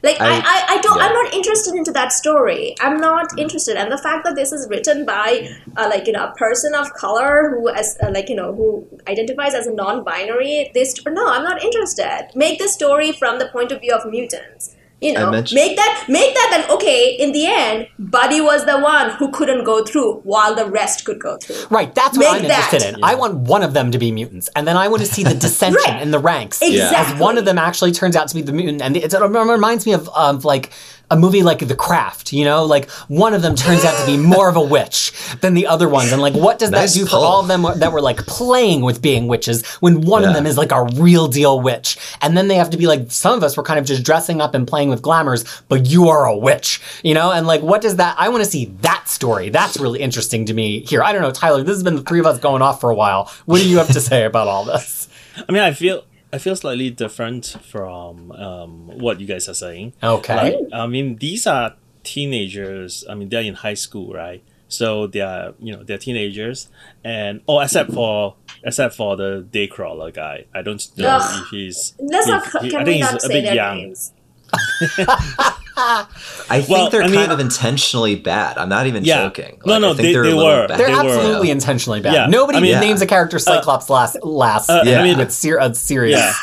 Like 0.03 0.19
I, 0.19 0.38
I- 0.43 0.65
I, 0.76 0.82
don't. 0.82 0.97
yeah. 0.97 1.05
I'm 1.05 1.13
not 1.13 1.34
interested 1.34 1.76
into 1.76 1.91
that 1.91 2.11
story. 2.11 2.76
I'm 2.82 2.97
not 2.99 3.38
interested. 3.38 3.78
And 3.78 3.91
the 3.91 3.97
fact 3.97 4.26
that 4.26 4.36
this 4.36 4.51
is 4.51 4.67
written 4.69 5.05
by 5.05 5.47
uh, 5.78 5.88
like 5.89 6.07
you 6.07 6.13
know 6.13 6.26
a 6.28 6.34
person 6.36 6.73
of 6.73 6.91
color 6.93 7.51
who 7.51 7.69
as 7.69 7.97
uh, 8.01 8.09
like 8.11 8.30
you 8.30 8.36
know 8.36 8.53
who 8.53 8.88
identifies 9.07 9.53
as 9.53 9.67
a 9.67 9.73
non-binary. 9.73 10.71
This 10.73 10.95
no, 11.05 11.28
I'm 11.28 11.43
not 11.43 11.63
interested. 11.63 12.30
Make 12.36 12.59
the 12.59 12.67
story 12.67 13.11
from 13.11 13.39
the 13.39 13.47
point 13.47 13.71
of 13.71 13.82
view 13.82 13.93
of 13.93 14.09
mutants. 14.09 14.76
You 15.05 15.13
know, 15.13 15.29
mentioned- 15.31 15.55
make 15.61 15.75
that 15.77 16.05
make 16.07 16.33
that 16.33 16.47
that 16.51 16.69
okay. 16.75 17.15
In 17.19 17.31
the 17.31 17.45
end, 17.47 17.87
Buddy 17.99 18.41
was 18.41 18.65
the 18.65 18.79
one 18.79 19.11
who 19.11 19.31
couldn't 19.31 19.63
go 19.63 19.83
through, 19.83 20.21
while 20.23 20.55
the 20.55 20.65
rest 20.65 21.05
could 21.05 21.19
go 21.19 21.37
through. 21.37 21.55
Right, 21.69 21.93
that's 21.93 22.17
what 22.17 22.31
Make 22.33 22.41
I'm 22.43 22.47
that. 22.47 22.63
interested 22.73 22.95
in. 22.97 23.03
I 23.03 23.15
want 23.15 23.35
one 23.35 23.63
of 23.63 23.73
them 23.73 23.91
to 23.91 23.97
be 23.97 24.11
mutants, 24.11 24.49
and 24.55 24.67
then 24.67 24.77
I 24.77 24.87
want 24.87 25.01
to 25.01 25.07
see 25.07 25.23
the 25.23 25.33
dissension 25.45 25.81
Right. 25.93 26.01
in 26.01 26.11
the 26.11 26.19
ranks. 26.19 26.61
Exactly. 26.61 27.13
As 27.15 27.19
one 27.19 27.37
of 27.37 27.45
them 27.45 27.57
actually 27.57 27.91
turns 27.91 28.15
out 28.15 28.27
to 28.29 28.35
be 28.35 28.41
the 28.41 28.51
mutant, 28.53 28.81
and 28.81 28.97
it's, 28.97 29.13
it 29.13 29.21
reminds 29.21 29.85
me 29.85 29.93
of, 29.93 30.09
of 30.09 30.43
like 30.45 30.71
a 31.11 31.17
movie 31.17 31.43
like 31.43 31.59
The 31.59 31.75
Craft. 31.75 32.33
You 32.33 32.45
know, 32.45 32.65
like 32.65 32.89
one 33.07 33.33
of 33.33 33.41
them 33.41 33.55
turns 33.55 33.83
out 33.83 33.99
to 33.99 34.05
be 34.05 34.17
more 34.17 34.49
of 34.49 34.55
a 34.55 34.61
witch 34.61 35.11
than 35.41 35.53
the 35.53 35.67
other 35.67 35.87
ones, 35.89 36.11
and 36.11 36.21
like 36.21 36.33
what 36.33 36.59
does 36.59 36.71
Nice 36.71 36.93
that 36.93 36.99
do 36.99 37.05
for 37.05 37.17
all 37.17 37.41
of 37.41 37.47
them 37.47 37.63
that 37.79 37.91
were 37.91 38.01
like 38.01 38.17
playing 38.25 38.81
with 38.81 39.01
being 39.01 39.27
witches 39.27 39.65
when 39.75 40.01
one 40.01 40.23
of 40.23 40.33
them 40.33 40.45
is 40.45 40.57
like 40.57 40.71
a 40.71 40.83
real 40.95 41.27
deal 41.27 41.59
witch, 41.61 41.97
and 42.21 42.37
then 42.37 42.47
they 42.47 42.55
have 42.55 42.69
to 42.71 42.77
be 42.77 42.87
like 42.87 43.11
some 43.11 43.37
of 43.37 43.43
us 43.43 43.57
were 43.57 43.63
kind 43.63 43.79
of 43.79 43.85
just 43.85 44.03
dressing 44.03 44.41
up 44.41 44.53
and 44.55 44.67
playing 44.67 44.89
with 44.89 45.01
glamours, 45.01 45.43
but 45.67 45.85
you 45.85 46.09
are 46.09 46.25
a 46.25 46.37
witch, 46.37 46.81
you 47.03 47.13
know, 47.13 47.31
and 47.31 47.47
like 47.47 47.61
what 47.61 47.81
does 47.81 47.97
that? 47.97 48.15
I 48.17 48.29
want 48.29 48.43
to 48.43 48.49
see 48.49 48.65
that 48.81 49.07
story. 49.07 49.49
That's 49.49 49.77
really 49.77 49.99
interesting 49.99 50.45
to 50.45 50.53
me 50.53 50.81
here. 50.81 51.03
I 51.03 51.13
don't 51.13 51.21
know, 51.21 51.31
Tyler. 51.31 51.63
This 51.63 51.75
has 51.75 51.83
been 51.83 51.95
the 51.95 52.03
three 52.03 52.19
of 52.19 52.25
us 52.25 52.39
going 52.39 52.61
off 52.61 52.81
for 52.81 52.89
a 52.89 52.95
while. 52.95 53.31
What 53.45 53.61
do 53.61 53.69
you 53.69 53.77
have 53.77 53.87
to 53.87 54.01
say 54.01 54.25
about 54.25 54.47
all 54.47 54.65
this? 54.65 55.07
I 55.49 55.51
mean, 55.51 55.61
I 55.61 55.73
feel 55.73 56.03
I 56.36 56.38
feel 56.38 56.55
slightly 56.57 56.89
different 56.89 57.55
from 57.63 58.33
um, 58.33 58.88
what 58.99 59.21
you 59.21 59.25
guys 59.25 59.47
are 59.47 59.53
saying. 59.53 59.93
Okay. 60.03 60.36
Like, 60.36 60.55
I 60.73 60.86
mean, 60.86 61.15
these 61.15 61.47
are 61.47 61.75
teenagers. 62.03 63.05
I 63.09 63.15
mean, 63.15 63.29
they're 63.29 63.41
in 63.41 63.53
high 63.53 63.73
school, 63.75 64.11
right? 64.13 64.43
So 64.67 65.07
they 65.07 65.21
are, 65.21 65.53
you 65.59 65.71
know, 65.73 65.83
they're 65.83 65.97
teenagers, 65.97 66.67
and 67.05 67.39
oh, 67.47 67.61
except 67.61 67.93
for 67.93 68.36
except 68.63 68.95
for 68.95 69.15
the 69.15 69.47
Daycrawler 69.49 70.13
guy, 70.13 70.45
I 70.53 70.61
don't 70.61 70.86
know 70.97 71.07
Ugh. 71.21 71.43
if 71.43 71.49
he's. 71.51 71.93
Let's 71.99 72.27
not. 72.27 72.45
if 72.53 72.61
he- 72.63 72.69
Can 72.71 72.81
I 72.81 72.83
we 72.83 72.91
think 72.91 73.01
not 73.03 73.13
he's 73.13 73.23
a 73.23 73.27
say 73.27 73.33
bit 73.33 73.45
their 73.45 73.55
young. 73.55 73.95
names? 75.78 76.07
I 76.49 76.61
think 76.61 76.69
Well, 76.69 76.89
they're 76.89 77.01
I 77.03 77.05
kind 77.07 77.17
mean- 77.17 77.32
of 77.32 77.39
intentionally 77.39 78.15
bad. 78.15 78.57
I'm 78.57 78.69
not 78.69 78.88
even 78.88 79.03
Yeah. 79.03 79.23
joking. 79.23 79.59
No, 79.65 79.73
Like, 79.73 79.82
no, 79.82 79.88
I 79.91 79.93
think 79.95 80.01
they- 80.07 80.13
they're 80.13 80.23
they 80.23 80.34
were. 80.34 80.67
bad. 80.67 80.80
They're 80.80 80.88
They 80.88 80.93
absolutely 80.93 81.47
Yeah. 81.47 81.53
intentionally 81.53 82.01
bad. 82.01 82.13
Yeah, 82.13 82.26
Nobody 82.28 82.57
I 82.57 82.61
mean- 82.61 82.80
names 82.80 83.01
a 83.01 83.05
character 83.07 83.39
Cyclops 83.39 83.89
last 83.89 84.17
last 84.23 84.69
uh, 84.69 84.84
I 84.86 85.03
mean- 85.03 85.17
with 85.17 85.32
ser- 85.32 85.59
a 85.59 85.73
serious. 85.76 86.19
Yeah. 86.19 86.34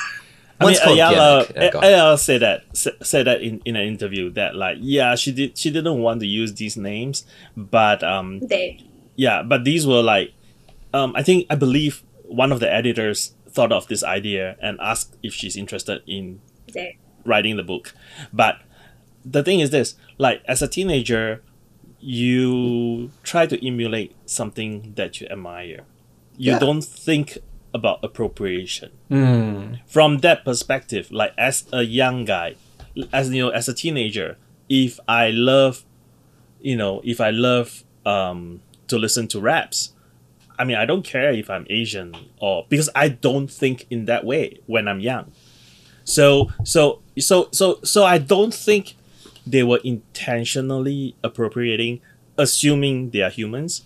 I 0.61 0.65
One's 0.65 0.79
mean, 0.87 0.95
Ayala. 0.95 1.47
Yeah. 1.57 1.71
Ayala 1.83 2.19
said 2.19 2.41
that 2.43 2.63
said 3.03 3.27
that 3.27 3.43
in, 3.43 3.61
in 3.65 3.75
an 3.75 3.83
interview 3.89 4.31
that 4.35 4.55
like 4.55 4.77
yeah 4.81 5.17
she 5.17 5.33
did 5.33 5.59
she 5.59 5.71
didn't 5.71 5.99
want 6.01 6.21
to 6.21 6.27
use 6.27 6.55
these 6.55 6.77
names, 6.77 7.25
but 7.57 8.05
um 8.05 8.39
They 8.47 8.79
yeah 9.17 9.43
but 9.43 9.65
these 9.65 9.89
were 9.89 10.03
like 10.03 10.31
um 10.95 11.15
I 11.17 11.23
think 11.25 11.47
I 11.51 11.57
believe 11.57 12.05
one 12.27 12.53
of 12.53 12.61
the 12.61 12.73
editors 12.73 13.33
thought 13.51 13.73
of 13.73 13.89
this 13.89 14.05
idea 14.05 14.55
and 14.63 14.79
asked 14.81 15.17
if 15.25 15.35
she's 15.35 15.57
interested 15.57 16.01
in 16.07 16.39
they 16.73 16.97
writing 17.25 17.57
the 17.57 17.65
book. 17.65 17.93
But 18.33 18.59
the 19.25 19.43
thing 19.43 19.61
is 19.61 19.71
this 19.71 19.95
like 20.19 20.43
as 20.47 20.63
a 20.63 20.69
teenager, 20.69 21.43
you 22.01 23.11
try 23.23 23.47
to 23.47 23.67
emulate 23.67 24.15
something 24.27 24.93
that 24.97 25.21
you 25.21 25.27
admire. 25.31 25.83
You 26.37 26.53
Yeah. 26.53 26.59
don't 26.59 26.83
think 26.83 27.39
about 27.75 28.01
appropriation. 28.03 28.91
Hmm. 29.09 29.75
From 29.87 30.19
that 30.19 30.45
perspective, 30.45 31.11
like 31.11 31.33
as 31.39 31.65
a 31.73 31.83
young 31.83 32.25
guy, 32.25 32.57
as 33.13 33.31
you 33.31 33.43
know, 33.45 33.49
as 33.51 33.69
a 33.69 33.75
teenager, 33.75 34.37
if 34.69 34.99
I 35.09 35.31
love, 35.31 35.85
you 36.61 36.77
know, 36.77 37.01
if 37.05 37.21
I 37.21 37.31
love 37.31 37.85
um, 38.05 38.61
to 38.89 38.99
listen 38.99 39.29
to 39.29 39.41
raps, 39.41 39.93
I 40.59 40.65
mean, 40.65 40.77
I 40.77 40.85
don't 40.85 41.05
care 41.05 41.33
if 41.33 41.49
I'm 41.49 41.67
Asian 41.71 42.15
or 42.39 42.67
because 42.69 42.91
I 42.95 43.09
don't 43.09 43.49
think 43.51 43.87
in 43.91 44.05
that 44.07 44.25
way 44.25 44.59
when 44.67 44.87
I'm 44.89 45.01
young. 45.01 45.33
So 46.05 46.51
so 46.65 47.01
so 47.19 47.49
so 47.53 47.79
so 47.85 48.05
I 48.05 48.19
don't 48.19 48.53
think 48.53 48.97
they 49.47 49.63
were 49.63 49.81
intentionally 49.83 51.17
appropriating, 51.23 52.01
assuming 52.39 53.11
they 53.11 53.23
are 53.23 53.31
humans. 53.31 53.83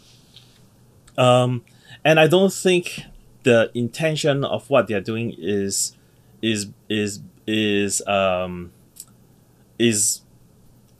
Um, 1.16 1.64
and 2.04 2.20
I 2.20 2.26
don't 2.26 2.52
think 2.52 3.02
the 3.42 3.70
intention 3.74 4.44
of 4.44 4.68
what 4.68 4.88
they 4.88 4.94
are 4.94 5.00
doing 5.00 5.34
is 5.38 5.96
is 6.42 6.68
is 6.88 7.20
is 7.46 8.06
um 8.06 8.72
is 9.78 10.22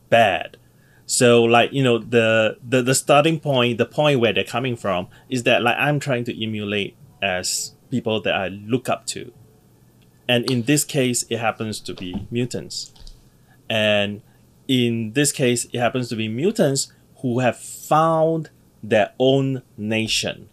bad. 0.09 0.57
So 1.05 1.43
like 1.43 1.71
you 1.71 1.83
know 1.83 1.97
the, 1.99 2.57
the 2.67 2.81
the 2.81 2.95
starting 2.95 3.39
point, 3.39 3.77
the 3.77 3.85
point 3.85 4.19
where 4.19 4.33
they're 4.33 4.43
coming 4.43 4.75
from 4.75 5.07
is 5.29 5.43
that 5.43 5.61
like 5.61 5.77
I'm 5.77 5.99
trying 5.99 6.23
to 6.25 6.43
emulate 6.43 6.95
as 7.21 7.73
people 7.89 8.21
that 8.21 8.35
I 8.35 8.49
look 8.49 8.89
up 8.89 9.05
to, 9.07 9.31
and 10.27 10.49
in 10.51 10.63
this 10.63 10.83
case 10.83 11.23
it 11.29 11.37
happens 11.37 11.79
to 11.81 11.93
be 11.93 12.27
mutants, 12.29 12.93
and 13.69 14.21
in 14.67 15.13
this 15.13 15.31
case 15.31 15.65
it 15.65 15.79
happens 15.79 16.09
to 16.09 16.15
be 16.15 16.27
mutants 16.27 16.91
who 17.21 17.39
have 17.39 17.57
found 17.57 18.49
their 18.83 19.13
own 19.19 19.63
nation, 19.77 20.49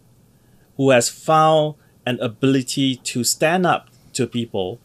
who 0.77 0.89
has 0.89 1.09
found 1.09 1.75
an 2.05 2.19
ability 2.19 2.95
to 2.97 3.23
stand 3.23 3.65
up 3.65 3.89
to 4.13 4.27
people 4.27 4.79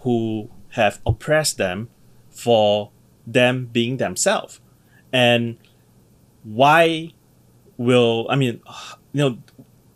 who 0.00 0.50
have 0.70 1.00
oppressed 1.06 1.58
them 1.58 1.88
for 2.30 2.90
them 3.26 3.68
being 3.72 3.98
themselves. 3.98 4.60
And 5.12 5.58
why 6.42 7.12
will 7.76 8.26
i 8.28 8.36
mean 8.36 8.60
you 9.12 9.20
know 9.20 9.38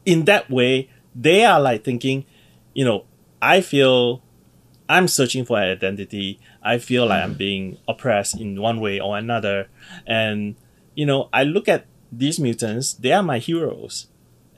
in 0.05 0.24
that 0.24 0.51
way 0.51 0.89
they 1.14 1.45
are 1.45 1.61
like 1.61 1.85
thinking 1.85 2.24
you 2.74 2.85
know 2.85 3.05
i 3.41 3.61
feel 3.61 4.22
i'm 4.95 5.09
searching 5.09 5.45
for 5.45 5.59
an 5.59 5.68
identity. 5.70 6.38
I 6.62 6.78
feel 6.78 7.07
like 7.07 7.22
i'm 7.22 7.30
mm-hmm. 7.30 7.38
being 7.38 7.78
oppressed 7.88 8.40
in 8.40 8.61
one 8.61 8.80
way 8.80 9.01
or 9.01 9.18
another. 9.18 9.68
And 10.07 10.55
you 10.95 11.05
know 11.07 11.28
i 11.32 11.42
look 11.42 11.68
at 11.68 11.86
these 12.12 12.38
mutants. 12.38 12.92
They 12.95 13.12
are 13.12 13.22
my 13.22 13.38
heroes. 13.38 14.07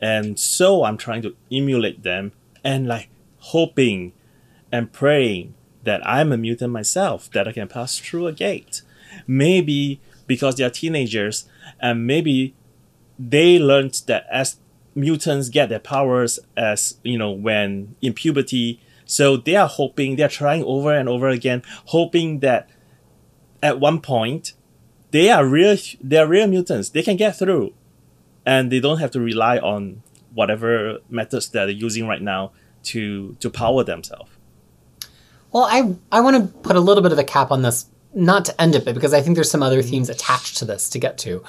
And 0.00 0.38
so 0.38 0.84
i'm 0.84 0.98
trying 0.98 1.22
to 1.22 1.34
emulate 1.50 2.02
them 2.02 2.32
and 2.62 2.86
like 2.86 3.08
hoping 3.38 4.12
and 4.70 4.92
praying 4.92 5.54
that 5.84 6.06
i'm 6.06 6.32
a 6.32 6.36
mutant 6.36 6.72
myself 6.72 7.30
that 7.30 7.48
i 7.48 7.52
can 7.52 7.68
pass 7.68 7.98
through 7.98 8.26
a 8.26 8.32
gate. 8.32 8.82
Maybe 9.26 10.00
because 10.26 10.56
they're 10.56 10.70
teenagers 10.70 11.48
and 11.80 12.06
maybe 12.06 12.54
they 13.18 13.58
learned 13.58 14.02
that 14.06 14.26
as 14.30 14.58
mutants 14.94 15.48
get 15.48 15.68
their 15.68 15.78
powers 15.78 16.38
as 16.56 16.96
you 17.02 17.16
know 17.16 17.30
when 17.30 17.94
in 18.02 18.12
puberty 18.12 18.80
so 19.06 19.36
they 19.36 19.56
are 19.56 19.68
hoping 19.68 20.16
they're 20.16 20.28
trying 20.28 20.62
over 20.64 20.92
and 20.92 21.08
over 21.08 21.28
again 21.28 21.62
hoping 21.86 22.40
that 22.40 22.68
at 23.62 23.80
one 23.80 24.00
point 24.00 24.52
they 25.10 25.30
are 25.30 25.46
real 25.46 25.76
they're 26.00 26.26
real 26.26 26.46
mutants. 26.46 26.90
They 26.90 27.02
can 27.02 27.16
get 27.16 27.38
through. 27.38 27.72
And 28.44 28.70
they 28.70 28.80
don't 28.80 28.98
have 28.98 29.10
to 29.12 29.20
rely 29.20 29.58
on 29.58 30.02
whatever 30.34 30.98
methods 31.08 31.48
that 31.50 31.66
they're 31.66 31.70
using 31.70 32.06
right 32.06 32.22
now 32.22 32.52
to 32.84 33.36
to 33.40 33.50
power 33.50 33.82
themselves. 33.82 34.30
Well, 35.52 35.64
I 35.64 35.96
I 36.12 36.20
want 36.20 36.36
to 36.36 36.58
put 36.58 36.76
a 36.76 36.80
little 36.80 37.02
bit 37.02 37.12
of 37.12 37.18
a 37.18 37.24
cap 37.24 37.50
on 37.50 37.62
this, 37.62 37.86
not 38.14 38.44
to 38.44 38.60
end 38.60 38.74
it, 38.74 38.84
but 38.84 38.94
because 38.94 39.14
I 39.14 39.20
think 39.22 39.36
there's 39.36 39.50
some 39.50 39.62
other 39.62 39.82
themes 39.82 40.08
attached 40.10 40.58
to 40.58 40.64
this 40.64 40.88
to 40.90 40.98
get 40.98 41.18
to. 41.18 41.42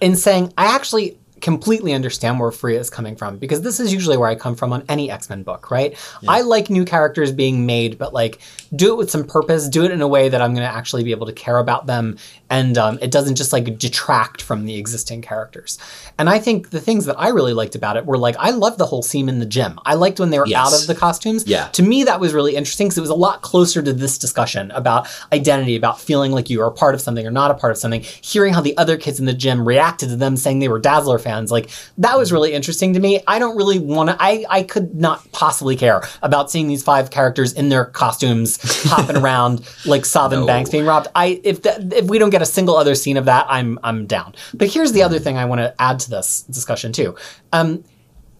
In 0.00 0.16
saying, 0.16 0.54
I 0.56 0.74
actually 0.74 1.18
completely 1.42 1.92
understand 1.92 2.40
where 2.40 2.50
Fariha 2.50 2.78
is 2.78 2.88
coming 2.88 3.16
from 3.16 3.36
because 3.36 3.60
this 3.60 3.78
is 3.80 3.92
usually 3.92 4.16
where 4.16 4.28
I 4.28 4.34
come 4.34 4.54
from 4.54 4.72
on 4.72 4.84
any 4.88 5.10
X 5.10 5.28
Men 5.28 5.42
book, 5.42 5.70
right? 5.70 5.96
I 6.26 6.40
like 6.40 6.70
new 6.70 6.84
characters 6.86 7.32
being 7.32 7.66
made, 7.66 7.98
but 7.98 8.14
like 8.14 8.38
do 8.74 8.92
it 8.92 8.96
with 8.96 9.10
some 9.10 9.24
purpose, 9.24 9.68
do 9.68 9.84
it 9.84 9.90
in 9.90 10.00
a 10.00 10.08
way 10.08 10.30
that 10.30 10.40
I'm 10.40 10.54
going 10.54 10.66
to 10.66 10.74
actually 10.74 11.04
be 11.04 11.10
able 11.10 11.26
to 11.26 11.32
care 11.34 11.58
about 11.58 11.86
them, 11.86 12.16
and 12.48 12.78
um, 12.78 12.98
it 13.02 13.10
doesn't 13.10 13.34
just 13.34 13.52
like 13.52 13.76
detract 13.78 14.40
from 14.40 14.64
the 14.64 14.76
existing 14.78 15.20
characters. 15.20 15.78
And 16.18 16.30
I 16.30 16.38
think 16.38 16.70
the 16.70 16.80
things 16.80 17.04
that 17.06 17.18
I 17.20 17.28
really 17.28 17.52
liked 17.52 17.74
about 17.74 17.96
it 17.96 18.06
were 18.06 18.16
like 18.18 18.36
I 18.38 18.50
loved 18.50 18.78
the 18.78 18.86
whole 18.86 19.02
scene 19.02 19.28
in 19.28 19.38
the 19.40 19.46
gym. 19.46 19.78
I 19.84 19.94
liked 19.94 20.20
when 20.20 20.30
they 20.30 20.38
were 20.38 20.46
Yes. 20.46 20.66
out 20.74 20.80
of 20.80 20.86
the 20.86 20.94
costumes. 20.94 21.46
Yeah. 21.46 21.66
To 21.68 21.82
me, 21.82 22.04
that 22.04 22.20
was 22.20 22.32
really 22.32 22.54
interesting 22.54 22.86
because 22.86 22.98
it 22.98 23.02
was 23.02 23.10
a 23.10 23.14
lot 23.14 23.42
closer 23.42 23.82
to 23.82 23.92
this 23.92 24.16
discussion 24.16 24.70
about 24.70 25.08
identity, 25.32 25.74
about 25.76 26.00
feeling 26.00 26.30
like 26.30 26.48
you 26.50 26.60
are 26.62 26.68
a 26.68 26.72
part 26.72 26.94
of 26.94 27.00
something 27.00 27.26
or 27.26 27.30
not 27.30 27.50
a 27.50 27.54
part 27.54 27.72
of 27.72 27.78
something. 27.78 28.02
Hearing 28.22 28.54
how 28.54 28.60
the 28.60 28.76
other 28.78 28.96
kids 28.96 29.18
in 29.18 29.26
the 29.26 29.32
gym 29.34 29.66
reacted 29.66 30.08
to 30.10 30.16
them 30.16 30.36
saying 30.36 30.60
they 30.60 30.68
were 30.68 30.78
Dazzler 30.78 31.18
fans, 31.18 31.31
like 31.50 31.70
that 31.98 32.18
was 32.18 32.32
really 32.32 32.52
interesting 32.52 32.92
to 32.94 33.00
me. 33.00 33.20
I 33.26 33.38
don't 33.38 33.56
really 33.56 33.78
want 33.78 34.10
to. 34.10 34.16
I 34.18 34.44
I 34.48 34.62
could 34.62 34.94
not 34.94 35.30
possibly 35.32 35.76
care 35.76 36.02
about 36.22 36.50
seeing 36.50 36.68
these 36.68 36.82
five 36.82 37.10
characters 37.10 37.52
in 37.52 37.68
their 37.68 37.86
costumes 37.86 38.58
hopping 38.90 39.16
around 39.16 39.66
like 39.86 40.04
Sovereign 40.04 40.42
No. 40.42 40.46
Banks 40.46 40.70
being 40.70 40.84
robbed. 40.84 41.08
I 41.14 41.40
if 41.44 41.62
that, 41.62 41.92
if 41.92 42.06
we 42.06 42.18
don't 42.18 42.30
get 42.30 42.42
a 42.42 42.46
single 42.46 42.76
other 42.76 42.94
scene 42.94 43.16
of 43.16 43.24
that, 43.24 43.46
I'm 43.48 43.78
I'm 43.82 44.06
down. 44.06 44.34
But 44.54 44.68
here's 44.68 44.92
the 44.92 45.02
other 45.02 45.18
thing 45.18 45.36
I 45.38 45.44
want 45.44 45.60
to 45.60 45.74
add 45.80 45.98
to 46.00 46.10
this 46.10 46.42
discussion 46.42 46.92
too. 46.92 47.16
Um, 47.52 47.84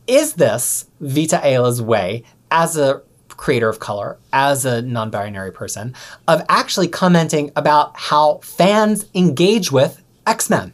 is 0.07 0.34
this 0.34 0.86
Vita 1.01 1.40
Ayala's 1.43 1.80
way 1.80 2.24
as 2.51 2.76
a 2.76 3.03
creator 3.43 3.68
of 3.68 3.80
color, 3.80 4.18
as 4.32 4.64
a 4.64 4.82
non 4.82 5.11
binary 5.11 5.51
person, 5.51 5.95
of 6.28 6.43
actually 6.49 6.88
commenting 6.88 7.51
about 7.57 7.99
how 7.99 8.38
fans 8.38 9.07
engage 9.14 9.72
with 9.72 10.03
X 10.26 10.49
Men? 10.49 10.72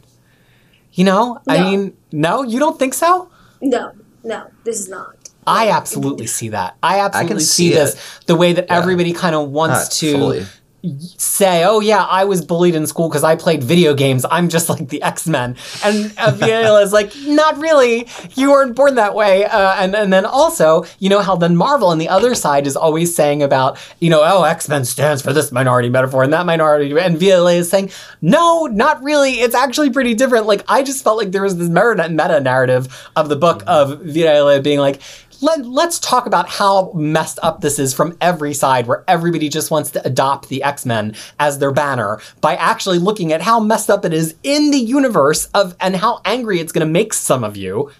You 0.99 1.05
know, 1.05 1.39
I 1.47 1.61
mean, 1.61 1.95
no, 2.11 2.43
you 2.43 2.59
don't 2.59 2.77
think 2.77 2.93
so? 2.93 3.29
no 3.61 3.93
no 4.25 4.47
this 4.65 4.77
is 4.81 4.89
not. 4.89 5.15
I 5.47 5.69
absolutely 5.69 6.27
see 6.27 6.49
that. 6.49 6.75
I 6.83 6.99
absolutely 6.99 7.39
see, 7.39 7.69
see 7.69 7.73
this 7.73 7.93
it. 7.93 8.25
the 8.27 8.35
way 8.35 8.51
that 8.51 8.65
Yeah. 8.67 8.77
everybody 8.77 9.13
kind 9.13 9.33
of 9.33 9.49
wants 9.49 9.85
Not 9.85 9.91
to 9.91 10.11
fully. 10.11 10.45
Say, 11.17 11.63
"Oh 11.63 11.79
yeah, 11.79 12.03
I 12.03 12.25
was 12.25 12.43
bullied 12.43 12.75
in 12.75 12.87
school 12.87 13.09
because 13.09 13.23
I 13.23 13.35
played 13.35 13.63
video 13.63 13.93
games. 13.93 14.25
I'm 14.29 14.49
just 14.49 14.69
like 14.69 14.89
the 14.89 15.01
X 15.01 15.27
Men." 15.27 15.55
And 15.83 16.11
Viola 16.35 16.81
is 16.81 16.93
like, 16.93 17.11
"Not 17.25 17.57
really. 17.57 18.07
You 18.35 18.51
weren't 18.51 18.75
born 18.75 18.95
that 18.95 19.15
way." 19.15 19.45
Uh, 19.45 19.75
and 19.75 19.95
and 19.95 20.11
then 20.11 20.25
also, 20.25 20.85
you 20.99 21.09
know 21.09 21.21
how 21.21 21.35
then 21.35 21.55
Marvel 21.55 21.89
on 21.89 21.97
the 21.97 22.09
other 22.09 22.35
side 22.35 22.67
is 22.67 22.75
always 22.75 23.15
saying 23.15 23.43
about, 23.43 23.77
you 23.99 24.09
know, 24.09 24.21
"Oh, 24.23 24.43
X 24.43 24.69
Men 24.69 24.85
stands 24.85 25.21
for 25.21 25.33
this 25.33 25.51
minority 25.51 25.89
metaphor 25.89 26.23
and 26.23 26.33
that 26.33 26.45
minority," 26.45 26.97
and 26.97 27.19
Viola 27.19 27.53
is 27.53 27.69
saying, 27.69 27.91
"No, 28.21 28.65
not 28.65 29.01
really. 29.03 29.41
It's 29.41 29.55
actually 29.55 29.89
pretty 29.89 30.13
different." 30.13 30.45
Like 30.45 30.63
I 30.67 30.83
just 30.83 31.03
felt 31.03 31.17
like 31.17 31.31
there 31.31 31.43
was 31.43 31.57
this 31.57 31.69
meta 31.69 32.09
meta 32.09 32.39
narrative 32.39 33.09
of 33.15 33.29
the 33.29 33.35
book 33.35 33.63
of 33.67 34.01
Viola 34.01 34.61
being 34.61 34.79
like 34.79 35.01
let, 35.41 35.65
let's 35.65 35.99
talk 35.99 36.25
about 36.25 36.49
how 36.49 36.91
messed 36.93 37.39
up 37.41 37.61
this 37.61 37.79
is 37.79 37.93
from 37.93 38.17
every 38.21 38.53
side, 38.53 38.87
where 38.87 39.03
everybody 39.07 39.49
just 39.49 39.71
wants 39.71 39.91
to 39.91 40.05
adopt 40.05 40.49
the 40.49 40.63
X 40.63 40.85
Men 40.85 41.15
as 41.39 41.59
their 41.59 41.71
banner 41.71 42.19
by 42.41 42.55
actually 42.55 42.99
looking 42.99 43.31
at 43.33 43.41
how 43.41 43.59
messed 43.59 43.89
up 43.89 44.05
it 44.05 44.13
is 44.13 44.35
in 44.43 44.71
the 44.71 44.77
universe 44.79 45.45
of 45.53 45.75
and 45.79 45.95
how 45.95 46.21
angry 46.25 46.59
it's 46.59 46.71
going 46.71 46.85
to 46.85 46.91
make 46.91 47.13
some 47.13 47.43
of 47.43 47.55
you 47.57 47.91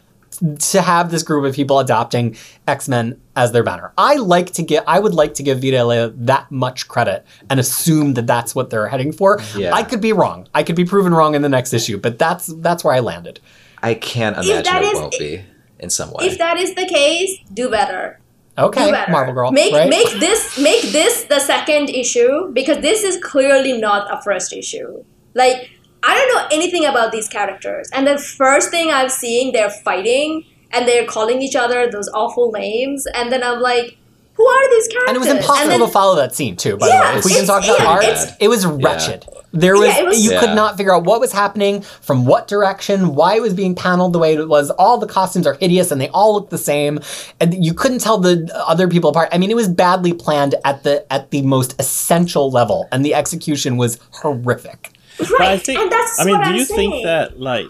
to 0.59 0.81
have 0.81 1.11
this 1.11 1.21
group 1.23 1.43
of 1.43 1.53
people 1.53 1.79
adopting 1.79 2.35
X 2.67 2.87
Men 2.87 3.19
as 3.35 3.51
their 3.51 3.63
banner. 3.63 3.91
I 3.97 4.15
like 4.15 4.51
to 4.53 4.63
get, 4.63 4.83
I 4.87 4.99
would 4.99 5.13
like 5.13 5.33
to 5.35 5.43
give 5.43 5.59
Vita 5.61 5.75
Ayala 5.77 6.09
that 6.11 6.49
much 6.49 6.87
credit 6.87 7.25
and 7.49 7.59
assume 7.59 8.13
that 8.13 8.25
that's 8.27 8.55
what 8.55 8.69
they're 8.69 8.87
heading 8.87 9.11
for. 9.11 9.41
Yeah. 9.57 9.73
I 9.73 9.83
could 9.83 9.99
be 10.01 10.13
wrong. 10.13 10.47
I 10.53 10.63
could 10.63 10.75
be 10.75 10.85
proven 10.85 11.13
wrong 11.13 11.35
in 11.35 11.41
the 11.41 11.49
next 11.49 11.73
issue, 11.73 11.97
but 11.97 12.17
that's 12.19 12.47
that's 12.47 12.83
where 12.83 12.93
I 12.93 12.99
landed. 13.01 13.39
I 13.81 13.93
can't 13.95 14.35
imagine 14.37 14.63
that 14.63 14.83
it 14.83 14.85
is- 14.93 14.99
won't 14.99 15.17
be 15.19 15.41
in 15.79 15.89
some 15.89 16.11
way. 16.11 16.25
If 16.25 16.37
that 16.37 16.57
is 16.57 16.75
the 16.75 16.85
case, 16.85 17.37
do 17.53 17.69
better. 17.69 18.19
Okay, 18.57 18.85
Do 18.87 18.91
better. 18.91 19.11
Marvel 19.11 19.33
Girl. 19.33 19.51
Make 19.51 19.73
right? 19.73 19.89
make 19.89 20.09
this 20.19 20.59
make 20.59 20.81
this 20.91 21.23
the 21.25 21.39
second 21.39 21.89
issue 21.89 22.51
because 22.51 22.79
this 22.79 23.03
is 23.03 23.17
clearly 23.23 23.79
not 23.79 24.11
a 24.11 24.21
first 24.21 24.51
issue. 24.53 25.03
Like 25.33 25.69
I 26.03 26.13
don't 26.15 26.29
know 26.33 26.47
anything 26.51 26.85
about 26.85 27.11
these 27.11 27.27
characters, 27.27 27.89
and 27.93 28.05
the 28.07 28.17
first 28.17 28.69
thing 28.71 28.89
I'm 28.91 29.09
seeing, 29.09 29.51
they're 29.53 29.69
fighting 29.69 30.45
and 30.71 30.87
they're 30.87 31.05
calling 31.05 31.41
each 31.41 31.55
other 31.55 31.89
those 31.89 32.09
awful 32.09 32.51
names, 32.51 33.05
and 33.15 33.31
then 33.31 33.43
I'm 33.43 33.59
like, 33.59 33.97
who 34.33 34.45
are 34.45 34.69
these 34.69 34.87
characters? 34.87 35.07
and 35.09 35.15
it 35.17 35.19
was 35.19 35.27
impossible 35.29 35.69
then- 35.69 35.79
to 35.79 35.87
follow 35.87 36.15
that 36.17 36.35
scene 36.35 36.55
too. 36.55 36.77
By 36.77 36.87
Yeah, 36.87 36.99
the 36.99 37.13
way, 37.13 37.19
if 37.19 37.25
we 37.25 37.33
can 37.33 37.45
talk 37.45 37.63
about 37.63 37.79
yeah, 37.79 37.87
art, 37.87 38.27
it 38.39 38.47
was 38.49 38.65
wretched. 38.65 39.25
There 39.51 39.75
was, 39.77 39.87
Yeah, 39.87 40.03
was- 40.03 40.23
you 40.23 40.37
could 40.39 40.53
not 40.55 40.77
figure 40.77 40.93
out 40.93 41.05
what 41.05 41.19
was 41.19 41.31
happening, 41.31 41.81
from 41.81 42.25
what 42.25 42.47
direction, 42.47 43.15
why 43.15 43.35
it 43.35 43.41
was 43.41 43.53
being 43.55 43.73
paneled 43.73 44.13
the 44.13 44.19
way 44.19 44.33
it 44.35 44.47
was. 44.47 44.69
All 44.71 44.99
the 44.99 45.07
costumes 45.07 45.47
are 45.47 45.55
hideous 45.55 45.91
and 45.91 45.99
they 45.99 46.09
all 46.09 46.33
look 46.35 46.51
the 46.51 46.57
same, 46.57 46.99
and 47.39 47.65
you 47.65 47.73
couldn't 47.73 47.99
tell 47.99 48.19
the 48.19 48.47
other 48.67 48.87
people 48.87 49.09
apart. 49.09 49.29
I 49.31 49.39
mean, 49.39 49.49
it 49.49 49.55
was 49.55 49.67
badly 49.67 50.13
planned 50.13 50.53
at 50.65 50.83
the 50.83 51.11
at 51.11 51.31
the 51.31 51.41
most 51.41 51.75
essential 51.79 52.51
level, 52.51 52.87
and 52.91 53.03
the 53.03 53.15
execution 53.15 53.77
was 53.77 53.97
horrific. 54.11 54.91
right, 55.19 55.29
But 55.37 55.41
I 55.41 55.57
think, 55.57 55.79
and 55.79 55.91
that's 55.91 56.19
I 56.19 56.25
mean, 56.25 56.37
what 56.37 56.43
do 56.45 56.49
I'm 56.51 56.55
you 56.55 56.65
saying. 56.65 56.91
think 56.91 57.03
that 57.05 57.39
like 57.39 57.65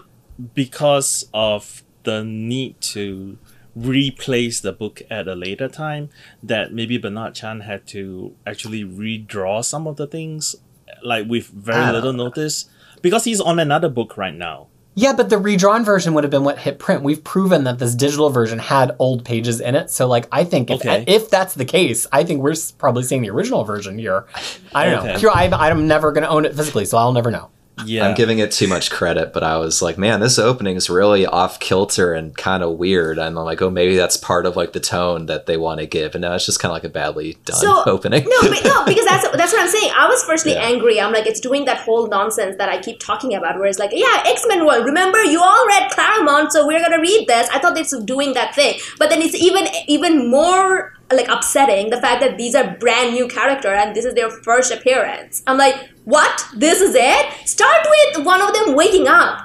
because 0.54 1.28
of 1.32 1.82
the 2.04 2.22
need 2.24 2.80
to 2.80 3.38
replace 3.74 4.60
the 4.60 4.72
book 4.72 5.02
at 5.10 5.26
a 5.28 5.34
later 5.34 5.68
time, 5.68 6.10
that 6.42 6.72
maybe 6.72 6.98
Bernard 6.98 7.34
Chang 7.34 7.60
had 7.60 7.86
to 7.88 8.34
actually 8.46 8.84
redraw 8.84 9.64
some 9.64 9.86
of 9.86 9.96
the 9.96 10.06
things, 10.06 10.56
like 11.02 11.28
with 11.28 11.46
very 11.48 11.84
don't 11.84 11.94
little 11.94 12.12
notice, 12.12 12.68
because 13.02 13.24
he's 13.24 13.40
on 13.40 13.58
another 13.58 13.88
book 13.88 14.16
right 14.16 14.34
now. 14.34 14.68
Yeah, 14.96 15.12
but 15.12 15.30
the 15.30 15.38
redrawn 15.38 15.84
version 15.84 16.14
would 16.14 16.24
have 16.24 16.32
been 16.32 16.42
what 16.44 16.58
hit 16.58 16.78
print. 16.80 17.02
We've 17.04 17.22
proven 17.22 17.62
that 17.64 17.78
this 17.78 17.94
digital 17.94 18.28
version 18.28 18.58
had 18.58 18.94
old 18.98 19.24
pages 19.24 19.60
in 19.60 19.76
it. 19.76 19.88
So, 19.88 20.08
like, 20.08 20.26
I 20.32 20.42
think 20.44 20.68
if, 20.68 20.80
Okay. 20.80 21.04
if 21.06 21.30
that's 21.30 21.54
the 21.54 21.64
case, 21.64 22.08
I 22.10 22.24
think 22.24 22.42
we're 22.42 22.56
probably 22.76 23.04
seeing 23.04 23.22
the 23.22 23.30
original 23.30 23.62
version 23.64 23.98
here. 23.98 24.26
I 24.74 24.84
don't 24.86 25.04
know. 25.04 25.10
Okay. 25.12 25.20
Pure, 25.20 25.30
I, 25.30 25.46
I'm 25.48 25.86
never 25.86 26.10
going 26.10 26.24
to 26.24 26.28
own 26.28 26.44
it 26.44 26.56
physically, 26.56 26.84
so 26.84 26.98
I'll 26.98 27.12
never 27.12 27.30
know. 27.30 27.50
Yeah, 27.86 28.06
I'm 28.08 28.14
giving 28.14 28.38
it 28.38 28.52
too 28.52 28.66
much 28.68 28.90
credit, 28.90 29.32
but 29.32 29.42
I 29.42 29.56
was 29.58 29.80
like, 29.82 29.98
man, 29.98 30.20
this 30.20 30.38
opening 30.38 30.76
is 30.76 30.88
really 30.90 31.26
off 31.26 31.58
kilter 31.60 32.12
and 32.14 32.36
kind 32.36 32.62
of 32.62 32.78
weird. 32.78 33.18
And 33.18 33.38
I'm 33.38 33.44
like, 33.44 33.60
oh, 33.62 33.70
maybe 33.70 33.96
that's 33.96 34.16
part 34.16 34.46
of 34.46 34.56
like 34.56 34.72
the 34.72 34.80
tone 34.80 35.26
that 35.26 35.46
they 35.46 35.56
want 35.56 35.80
to 35.80 35.86
give. 35.86 36.14
And 36.14 36.22
now 36.22 36.34
it's 36.34 36.46
just 36.46 36.60
kind 36.60 36.70
of 36.70 36.74
like 36.74 36.84
a 36.84 36.88
badly 36.88 37.36
done 37.44 37.56
So- 37.56 37.82
opening. 37.86 38.24
No, 38.24 38.40
but 38.42 38.64
no, 38.64 38.84
because 38.84 39.04
that's 39.04 39.28
that's 39.36 39.52
what 39.52 39.62
I'm 39.62 39.68
saying. 39.68 39.92
I 39.96 40.08
was 40.08 40.22
firstly 40.24 40.52
Yeah. 40.52 40.62
angry. 40.64 41.00
I'm 41.00 41.12
like, 41.12 41.26
it's 41.26 41.40
doing 41.40 41.64
that 41.66 41.78
whole 41.78 42.06
nonsense 42.08 42.56
that 42.58 42.68
I 42.68 42.78
keep 42.80 42.98
talking 43.00 43.34
about, 43.34 43.58
where 43.58 43.66
it's 43.66 43.78
like, 43.78 43.90
yeah, 43.92 44.22
X 44.26 44.44
Men 44.48 44.66
World. 44.66 44.84
Remember, 44.84 45.22
you 45.22 45.40
all 45.42 45.66
read 45.66 45.90
Claremont, 45.90 46.52
so 46.52 46.66
we're 46.66 46.80
gonna 46.80 47.00
read 47.00 47.26
this. 47.28 47.48
I 47.50 47.58
thought 47.58 47.76
it's 47.78 47.96
doing 48.04 48.34
that 48.34 48.54
thing, 48.54 48.78
but 48.98 49.10
then 49.10 49.22
it's 49.22 49.34
even 49.34 49.66
even 49.88 50.28
more 50.30 50.92
like 51.12 51.28
upsetting 51.28 51.90
the 51.90 52.00
fact 52.00 52.20
that 52.20 52.36
these 52.38 52.54
are 52.54 52.76
brand 52.78 53.14
new 53.14 53.26
character 53.28 53.68
and 53.68 53.94
this 53.96 54.04
is 54.04 54.14
their 54.14 54.30
first 54.30 54.72
appearance. 54.72 55.42
I'm 55.46 55.58
like, 55.58 55.76
what? 56.04 56.44
This 56.56 56.80
is 56.80 56.94
it? 56.96 57.48
Start 57.48 57.86
with 57.88 58.24
one 58.26 58.40
of 58.40 58.52
them 58.54 58.74
waking 58.76 59.08
up. 59.08 59.42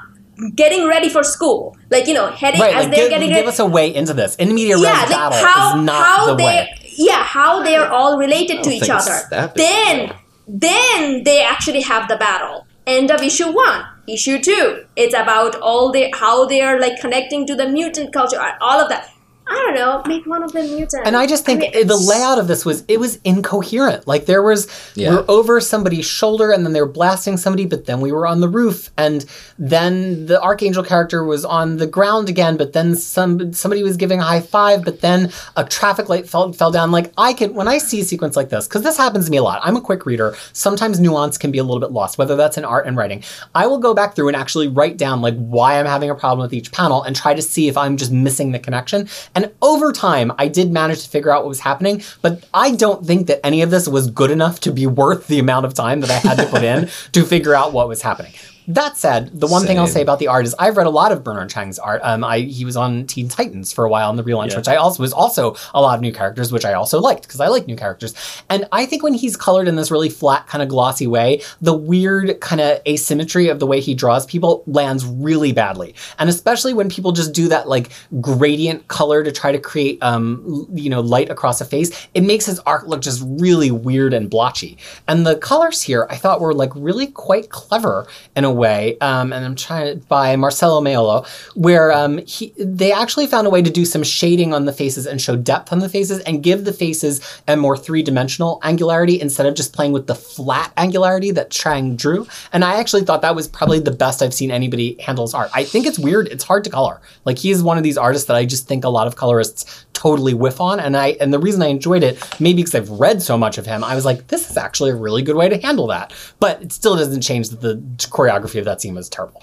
Getting 0.55 0.85
ready 0.85 1.07
for 1.07 1.23
school, 1.23 1.77
like 1.89 2.07
you 2.07 2.13
know, 2.13 2.27
heading 2.29 2.59
Right, 2.59 2.75
as 2.75 2.85
like, 2.87 2.91
they're 2.93 3.05
give, 3.05 3.09
getting 3.09 3.29
give 3.29 3.37
ready 3.37 3.47
us 3.47 3.59
a 3.59 3.65
way 3.65 3.95
into 3.95 4.13
this. 4.13 4.35
In 4.35 4.53
media 4.53 4.77
yeah, 4.77 5.03
res 5.03 5.09
like 5.09 5.31
battle 5.31 5.47
how 5.47 5.79
is 5.79 5.85
not 5.85 6.05
how 6.05 6.25
the 6.27 6.35
they 6.35 6.43
way. 6.43 6.69
yeah 6.97 7.23
how 7.23 7.63
they're 7.63 7.89
all 7.89 8.17
related 8.17 8.61
to 8.63 8.69
each 8.69 8.89
other. 8.89 9.21
that 9.29 9.55
big 9.55 9.63
a 9.63 9.63
Then 9.63 10.07
deal. 10.07 10.15
then 10.47 11.23
they 11.23 11.41
actually 11.41 11.81
have 11.83 12.09
the 12.09 12.17
battle. 12.17 12.67
End 12.85 13.11
of 13.11 13.21
issue 13.21 13.49
one. 13.49 13.85
Issue 14.09 14.41
two. 14.41 14.85
It's 14.97 15.13
about 15.15 15.55
all 15.61 15.93
the 15.93 16.11
how 16.13 16.45
they 16.45 16.59
are 16.59 16.81
like 16.81 16.99
connecting 16.99 17.47
to 17.47 17.55
the 17.55 17.69
mutant 17.69 18.11
culture. 18.11 18.41
All 18.59 18.81
of 18.81 18.89
that. 18.89 19.09
I 19.47 19.53
don't 19.53 19.75
know. 19.75 20.01
Make 20.07 20.25
one 20.25 20.41
of 20.41 20.51
them 20.53 20.65
mutant. 20.75 21.05
And 21.05 21.15
I 21.15 21.27
just 21.27 21.45
think 21.45 21.61
mean, 21.61 21.85
the 21.85 21.95
layout 21.95 22.39
of 22.39 22.47
this 22.47 22.65
was 22.65 22.83
it 22.87 22.99
was 22.99 23.19
incoherent. 23.23 24.07
Like 24.07 24.25
there 24.25 24.41
was 24.41 24.67
Yeah. 24.95 25.11
we're 25.11 25.25
over 25.27 25.61
somebody's 25.61 26.05
shoulder 26.05 26.51
and 26.51 26.65
then 26.65 26.73
they 26.73 26.81
were 26.81 26.87
blasting 26.87 27.37
somebody, 27.37 27.65
but 27.65 27.85
then 27.85 28.01
we 28.01 28.11
were 28.11 28.25
on 28.25 28.41
the 28.41 28.49
roof, 28.49 28.89
and 28.97 29.23
then 29.59 30.25
the 30.25 30.41
archangel 30.41 30.83
character 30.83 31.23
was 31.23 31.45
on 31.45 31.77
the 31.77 31.85
ground 31.87 32.27
again, 32.27 32.57
but 32.57 32.73
then 32.73 32.95
some 32.95 33.53
somebody 33.53 33.83
was 33.83 33.97
giving 33.97 34.19
a 34.19 34.23
high 34.23 34.41
five, 34.41 34.83
but 34.83 35.01
then 35.01 35.31
a 35.55 35.63
traffic 35.63 36.09
light 36.09 36.27
fell 36.27 36.51
fell 36.51 36.71
down. 36.71 36.91
Like 36.91 37.11
I 37.17 37.33
can 37.33 37.53
when 37.53 37.67
I 37.67 37.77
see 37.77 38.01
a 38.01 38.03
sequence 38.03 38.35
like 38.35 38.49
this, 38.49 38.67
because 38.67 38.81
this 38.81 38.97
happens 38.97 39.25
to 39.25 39.31
me 39.31 39.37
a 39.37 39.43
lot. 39.43 39.59
I'm 39.63 39.75
a 39.77 39.81
quick 39.81 40.05
reader. 40.07 40.35
Sometimes 40.53 40.99
nuance 40.99 41.37
can 41.37 41.51
be 41.51 41.59
a 41.59 41.63
little 41.63 41.79
bit 41.79 41.91
lost, 41.91 42.17
whether 42.17 42.35
that's 42.35 42.57
in 42.57 42.65
art 42.65 42.87
and 42.87 42.97
writing. 42.97 43.23
I 43.53 43.67
will 43.67 43.79
go 43.79 43.93
back 43.93 44.15
through 44.15 44.27
and 44.29 44.35
actually 44.35 44.67
write 44.67 44.97
down 44.97 45.21
like 45.21 45.35
why 45.37 45.79
I'm 45.79 45.85
having 45.85 46.09
a 46.09 46.15
problem 46.15 46.43
with 46.45 46.53
each 46.53 46.71
panel 46.71 47.03
and 47.03 47.15
try 47.15 47.33
to 47.35 47.41
see 47.43 47.67
if 47.67 47.77
I'm 47.77 47.95
just 47.97 48.11
missing 48.11 48.51
the 48.51 48.59
connection. 48.59 49.07
And 49.35 49.51
over 49.61 49.91
time, 49.91 50.31
I 50.37 50.47
did 50.47 50.71
manage 50.71 51.03
to 51.03 51.09
figure 51.09 51.29
out 51.29 51.43
what 51.43 51.49
was 51.49 51.59
happening, 51.59 52.01
but 52.21 52.45
I 52.53 52.71
don't 52.71 53.05
think 53.05 53.27
that 53.27 53.45
any 53.45 53.61
of 53.61 53.69
this 53.69 53.87
was 53.87 54.09
good 54.09 54.31
enough 54.31 54.61
to 54.61 54.71
be 54.71 54.87
worth 54.87 55.27
the 55.27 55.39
amount 55.39 55.65
of 55.65 55.73
time 55.73 55.99
that 55.99 56.09
I 56.09 56.19
had 56.19 56.37
to 56.37 56.45
put 56.45 56.63
in 56.63 56.89
to 57.11 57.23
figure 57.23 57.53
out 57.53 57.73
what 57.73 57.89
was 57.89 58.01
happening. 58.01 58.33
That 58.67 58.97
said, 58.97 59.39
the 59.39 59.47
one 59.47 59.63
thing 59.65 59.77
I'll 59.77 59.87
say 59.87 60.01
about 60.01 60.19
the 60.19 60.27
art 60.27 60.45
is 60.45 60.55
I've 60.57 60.77
read 60.77 60.87
a 60.87 60.91
lot 60.91 61.11
of 61.11 61.23
Bernard 61.23 61.49
Chang's 61.49 61.77
art. 61.77 62.01
Um, 62.03 62.23
I 62.23 62.39
he 62.39 62.65
was 62.65 62.75
on 62.75 63.05
Teen 63.05 63.29
Titans 63.29 63.71
for 63.71 63.85
a 63.85 63.89
while 63.89 64.09
in 64.09 64.15
the 64.15 64.23
relaunch, 64.23 64.51
Yeah. 64.51 64.57
which 64.57 64.67
I 64.67 64.75
also 64.77 65.03
was 65.03 65.13
also 65.13 65.55
a 65.73 65.81
lot 65.81 65.95
of 65.95 66.01
new 66.01 66.11
characters, 66.11 66.51
which 66.51 66.65
I 66.65 66.73
also 66.73 66.99
liked 66.99 67.23
because 67.23 67.39
I 67.39 67.47
like 67.47 67.67
new 67.67 67.75
characters. 67.75 68.13
And 68.49 68.67
I 68.71 68.85
think 68.85 69.03
when 69.03 69.13
he's 69.13 69.37
colored 69.37 69.67
in 69.67 69.75
this 69.75 69.91
really 69.91 70.09
flat, 70.09 70.47
kind 70.47 70.61
of 70.61 70.67
glossy 70.69 71.05
way, 71.07 71.41
the 71.61 71.73
weird 71.75 72.39
kind 72.41 72.59
of 72.59 72.81
asymmetry 72.87 73.49
of 73.49 73.59
the 73.59 73.67
way 73.67 73.79
he 73.79 73.93
draws 73.93 74.25
people 74.25 74.63
lands 74.65 75.05
really 75.05 75.51
badly. 75.51 75.93
And 76.17 76.29
especially 76.29 76.73
when 76.73 76.89
people 76.89 77.11
just 77.11 77.33
do 77.33 77.47
that 77.49 77.67
like 77.67 77.91
gradient 78.21 78.87
color 78.87 79.23
to 79.23 79.31
try 79.31 79.51
to 79.51 79.59
create 79.59 80.01
um 80.01 80.67
you 80.73 80.89
know 80.89 81.01
light 81.01 81.29
across 81.29 81.61
a 81.61 81.65
face, 81.65 82.07
it 82.13 82.21
makes 82.21 82.45
his 82.45 82.59
art 82.61 82.87
look 82.87 83.01
just 83.01 83.21
really 83.25 83.69
weird 83.69 84.13
and 84.13 84.29
blotchy. 84.29 84.77
And 85.07 85.25
the 85.25 85.37
colors 85.37 85.83
here 85.83 86.07
I 86.09 86.15
thought 86.15 86.41
were 86.41 86.53
like 86.53 86.71
really 86.75 87.07
quite 87.07 87.49
clever 87.49 88.07
in 88.35 88.43
a 88.43 88.54
way. 88.55 88.97
Um, 88.99 89.33
and 89.33 89.45
I'm 89.45 89.55
trying 89.55 89.99
by 90.07 90.35
Marcelo 90.35 90.79
Maiolo, 90.81 91.27
where 91.55 91.91
um 91.91 92.19
he 92.19 92.53
they 92.57 92.91
actually 92.91 93.27
found 93.27 93.47
a 93.47 93.49
way 93.49 93.61
to 93.61 93.69
do 93.69 93.83
some 93.83 94.03
shading 94.03 94.53
on 94.53 94.65
the 94.65 94.73
faces 94.73 95.05
and 95.05 95.21
show 95.21 95.35
depth 95.35 95.73
on 95.73 95.79
the 95.79 95.89
faces 95.89 96.19
and 96.21 96.41
give 96.41 96.63
the 96.63 96.73
faces 96.73 97.41
a 97.47 97.57
more 97.57 97.75
three-dimensional 97.75 98.59
angularity 98.63 99.19
instead 99.19 99.45
of 99.45 99.55
just 99.55 99.73
playing 99.73 99.91
with 99.91 100.07
the 100.07 100.15
flat 100.15 100.71
angularity 100.77 101.31
that 101.31 101.49
Chang 101.49 101.95
drew. 101.97 102.25
And 102.53 102.63
I 102.63 102.79
actually 102.79 103.03
thought 103.03 103.21
that 103.21 103.35
was 103.35 103.47
probably 103.47 103.79
the 103.79 103.91
best 103.91 104.21
I've 104.21 104.33
seen 104.33 104.51
anybody 104.51 104.95
handle 105.01 105.25
art. 105.33 105.49
I 105.53 105.63
think 105.63 105.87
it's 105.87 105.97
weird, 105.97 106.27
it's 106.27 106.43
hard 106.43 106.63
to 106.65 106.69
color. 106.69 107.01
Like 107.25 107.37
he's 107.37 107.63
one 107.63 107.77
of 107.77 107.83
these 107.83 107.97
artists 107.97 108.27
that 108.27 108.35
I 108.35 108.45
just 108.45 108.67
think 108.67 108.83
a 108.83 108.89
lot 108.89 109.07
of 109.07 109.15
colorists 109.15 109.85
totally 110.05 110.33
whiff 110.35 110.61
on. 110.61 110.79
And 110.79 110.95
I 110.95 111.17
and 111.19 111.33
the 111.33 111.39
reason 111.39 111.61
I 111.63 111.67
enjoyed 111.67 112.03
it, 112.03 112.15
maybe 112.39 112.57
because 112.57 112.75
I've 112.75 112.89
read 112.91 113.21
so 113.21 113.37
much 113.37 113.57
of 113.57 113.65
him, 113.65 113.83
I 113.83 113.95
was 113.95 114.05
like, 114.05 114.27
this 114.27 114.49
is 114.51 114.57
actually 114.57 114.91
a 114.91 114.95
really 114.95 115.23
good 115.23 115.35
way 115.35 115.49
to 115.49 115.57
handle 115.57 115.87
that. 115.87 116.13
But 116.39 116.61
it 116.61 116.71
still 116.71 116.95
doesn't 116.95 117.21
change 117.21 117.49
that 117.49 117.61
the 117.61 117.75
choreography 117.97 118.59
of 118.59 118.65
that 118.65 118.81
scene 118.81 118.93
was 118.95 119.09
terrible. 119.09 119.41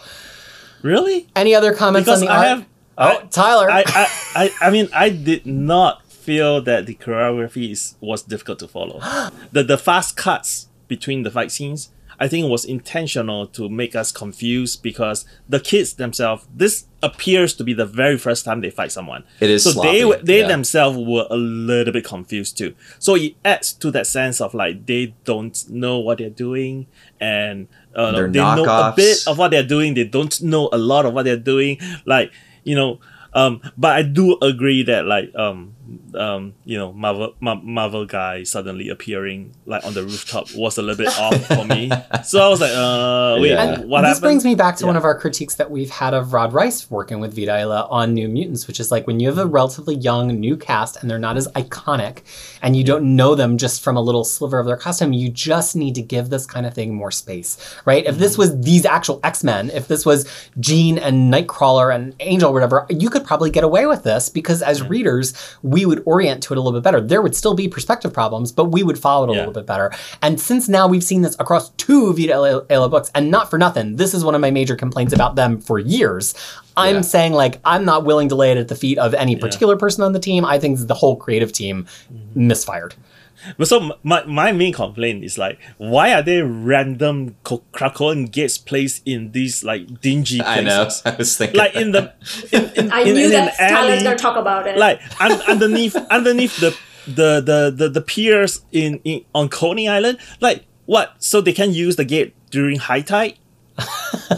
really 0.83 1.27
Any 1.35 1.55
other 1.55 1.75
comments 1.75 2.07
because 2.07 2.23
on 2.23 2.27
the 2.27 2.33
I 2.33 2.37
art? 2.39 2.47
have. 2.49 2.67
oh, 2.99 3.19
I- 3.23 3.27
Tyler. 3.31 3.71
I, 3.71 3.85
I, 3.87 4.07
I, 4.35 4.51
I 4.67 4.71
mean, 4.71 4.89
I 4.95 5.09
did 5.11 5.47
not 5.47 6.07
feel 6.07 6.61
that 6.63 6.87
the 6.87 6.95
choreography 6.95 7.73
is, 7.73 7.97
was 8.01 8.23
difficult 8.23 8.59
to 8.61 8.69
follow. 8.69 9.01
the 9.53 9.63
the 9.65 9.79
fast 9.79 10.17
cuts 10.17 10.69
between 10.89 11.23
the 11.25 11.31
fight 11.31 11.51
scenes, 11.51 11.91
I 12.23 12.29
think, 12.29 12.47
it 12.47 12.49
was 12.49 12.65
intentional 12.65 13.49
to 13.49 13.69
make 13.69 13.97
us 13.97 14.13
confused 14.13 14.81
because 14.81 15.25
the 15.49 15.59
kids 15.59 15.95
themselves, 15.95 16.47
this 16.55 16.87
appears 17.03 17.53
to 17.55 17.65
be 17.65 17.75
the 17.75 17.85
very 17.85 18.17
first 18.17 18.45
time 18.45 18.61
they 18.61 18.71
fight 18.71 18.93
someone. 18.93 19.25
It 19.41 19.51
is 19.51 19.65
so 19.65 19.83
they 19.83 20.03
sloppy, 20.03 20.23
they 20.23 20.41
yeah. 20.43 20.47
themselves 20.47 20.99
were 20.99 21.27
a 21.29 21.37
little 21.37 21.93
bit 21.93 22.05
confused 22.05 22.57
too. 22.57 22.77
So 23.01 23.17
it 23.17 23.35
adds 23.45 23.73
to 23.73 23.91
that 23.91 24.07
sense 24.07 24.41
of 24.41 24.55
like 24.55 24.87
they 24.87 25.17
don't 25.25 25.69
know 25.69 25.99
what 25.99 26.19
they're 26.19 26.31
doing 26.31 26.87
and 27.19 27.67
uh, 27.97 28.13
they 28.13 28.39
know 28.39 28.67
a 28.67 28.95
bit 28.95 29.27
of 29.27 29.37
what 29.39 29.51
they're 29.51 29.67
doing. 29.67 29.95
They 29.95 30.05
don't 30.05 30.41
know 30.43 30.69
a 30.73 30.79
lot 30.79 31.05
of 31.05 31.15
what 31.15 31.25
they're 31.25 31.37
doing. 31.37 31.81
Like 32.07 32.31
you 32.63 32.77
know, 32.77 33.01
um, 33.35 33.61
but 33.77 33.97
I 33.97 34.03
do 34.03 34.39
agree 34.41 34.85
that 34.85 35.07
like 35.07 35.35
um, 35.35 35.75
um, 36.15 36.55
you 36.65 36.79
know, 36.79 36.93
Marvel 36.93 37.35
Ma- 37.41 37.55
Marvel 37.63 38.07
guy 38.07 38.43
suddenly 38.45 38.89
appearing 38.89 39.53
like 39.67 39.85
on 39.85 39.95
the 39.95 40.03
rooftop 40.03 40.47
was 40.55 40.79
a 40.79 40.83
little 40.83 41.05
bit 41.05 41.17
off 41.19 41.45
for 41.47 41.65
me. 41.65 41.91
So 42.25 42.41
I 42.41 42.49
was 42.49 42.61
like, 42.61 42.71
uh, 42.75 43.39
wait, 43.41 43.51
Yeah. 43.51 43.63
And 43.75 43.91
what 43.91 44.03
this 44.03 44.09
happened? 44.09 44.23
brings 44.23 44.45
me 44.45 44.55
back 44.55 44.77
to 44.77 44.87
one 44.87 44.97
of 44.97 45.05
our 45.05 45.19
critiques 45.19 45.57
that 45.57 45.71
we've 45.71 45.91
had 45.91 46.15
of 46.15 46.33
Rod 46.33 46.53
Reis 46.53 46.91
working 46.91 47.21
with 47.21 47.35
Vita 47.35 47.53
on 47.87 48.15
New 48.15 48.29
Mutants, 48.29 48.67
which 48.67 48.79
is 48.81 48.91
like 48.91 49.07
when 49.07 49.19
you 49.21 49.29
have 49.29 49.39
a 49.39 49.47
relatively 49.47 49.95
young 49.97 50.29
new 50.39 50.57
cast 50.57 50.97
and 50.97 51.11
they're 51.11 51.19
not 51.19 51.37
as 51.37 51.49
iconic 51.49 52.19
and 52.63 52.77
you 52.77 52.85
don't 52.85 53.17
know 53.17 53.35
them 53.35 53.59
just 53.59 53.83
from 53.83 53.97
a 53.97 54.01
little 54.01 54.25
sliver 54.25 54.59
of 54.59 54.67
their 54.67 54.77
costume, 54.77 55.13
you 55.13 55.29
just 55.29 55.75
need 55.77 55.95
to 55.97 56.03
give 56.03 56.31
this 56.31 56.47
kind 56.47 56.65
of 56.67 56.75
thing 56.75 56.95
more 56.95 57.11
space, 57.11 57.59
right? 57.85 58.05
If 58.07 58.13
Mm-hmm. 58.13 58.21
this 58.23 58.39
was 58.39 58.61
these 58.61 58.85
actual 58.85 59.21
X 59.25 59.43
Men, 59.43 59.71
if 59.71 59.89
this 59.89 60.05
was 60.07 60.29
Jean 60.61 60.99
and 60.99 61.33
Nightcrawler 61.33 61.95
and 61.95 62.15
Angel 62.21 62.51
or 62.51 62.53
whatever, 62.53 62.87
you 62.91 63.09
could 63.11 63.25
probably 63.25 63.51
get 63.51 63.65
away 63.65 63.87
with 63.87 64.03
this 64.05 64.29
because 64.29 64.63
as 64.63 64.83
readers, 64.83 65.33
we 65.63 65.82
we 65.83 65.87
would 65.97 66.03
orient 66.07 66.43
to 66.45 66.55
it 66.55 66.59
a 66.59 66.61
little 66.61 66.79
bit 66.79 66.85
better. 66.85 67.01
There 67.01 67.21
would 67.23 67.35
still 67.35 67.55
be 67.55 67.69
perspective 67.69 68.13
problems, 68.13 68.53
but 68.53 68.67
we 68.67 68.83
would 68.83 68.99
follow 68.99 69.25
it 69.25 69.31
a 69.31 69.33
Yeah. 69.33 69.39
little 69.41 69.53
bit 69.53 69.67
better. 69.67 69.91
And 70.21 70.41
since 70.41 70.69
now 70.69 70.87
we've 70.87 71.03
seen 71.03 71.23
this 71.23 71.35
across 71.39 71.71
two 71.71 72.13
Vita 72.15 72.65
Ayala 72.71 72.89
books, 72.89 73.11
and 73.15 73.31
not 73.31 73.51
for 73.51 73.59
nothing, 73.59 73.97
this 73.97 74.15
is 74.15 74.25
one 74.25 74.35
of 74.35 74.41
my 74.41 74.51
major 74.51 74.77
complaints 74.77 75.13
about 75.13 75.35
them 75.37 75.61
for 75.61 75.79
years. 75.79 76.35
I'm 76.77 76.97
Yeah. 76.97 77.01
saying 77.03 77.33
like 77.33 77.59
I'm 77.65 77.85
not 77.85 78.05
willing 78.05 78.29
to 78.29 78.35
lay 78.35 78.53
it 78.53 78.59
at 78.59 78.69
the 78.69 78.75
feet 78.77 78.99
of 78.99 79.13
any 79.15 79.37
particular 79.37 79.77
person 79.77 80.05
on 80.05 80.13
the 80.13 80.21
team. 80.21 80.45
I 80.45 80.59
think 80.59 80.87
the 80.87 80.95
whole 80.95 81.17
creative 81.17 81.53
team 81.53 81.87
mm-hmm. 82.13 82.47
misfired. 82.49 82.95
But 83.59 83.69
so 83.69 83.93
my, 84.03 84.25
my 84.25 84.53
main 84.53 84.73
complaint 84.73 85.25
is 85.25 85.37
like, 85.39 85.59
why 85.79 86.13
are 86.15 86.23
there 86.23 86.47
random 86.47 87.37
Co- 87.45 87.63
Krakoan 87.73 88.31
gates 88.31 88.59
placed 88.59 89.03
in 89.07 89.33
these 89.33 89.65
like 89.65 90.01
dingy 90.01 90.41
places? 90.41 90.59
I 90.59 90.61
know. 90.63 90.89
I 91.13 91.17
was 91.17 91.37
thinking. 91.37 91.59
Like 91.59 91.75
in 91.75 91.93
the 91.93 92.13
in, 92.53 92.65
in, 92.77 92.93
I 92.93 93.01
in, 93.01 93.15
knew 93.15 93.25
in 93.27 93.31
that 93.33 93.61
an 93.61 93.71
Tyler's 93.71 93.95
alley, 93.95 94.05
gonna 94.05 94.17
talk 94.17 94.37
about 94.37 94.67
it. 94.67 94.77
like 94.79 95.01
un- 95.21 95.43
underneath 95.49 95.97
underneath 96.11 96.57
the 96.61 96.77
the 97.07 97.41
the 97.41 97.75
the, 97.77 97.89
the 97.89 98.01
piers 98.01 98.63
in, 98.73 99.01
in 99.05 99.25
on 99.35 99.49
Coney 99.49 99.89
Island. 99.89 100.19
Like 100.41 100.65
what? 100.87 101.15
So 101.19 101.41
they 101.41 101.53
can 101.53 101.73
use 101.73 101.97
the 101.97 102.05
gate 102.05 102.35
during 102.51 102.79
high 102.79 103.01
tide? 103.03 103.39
yeah, 103.79 103.85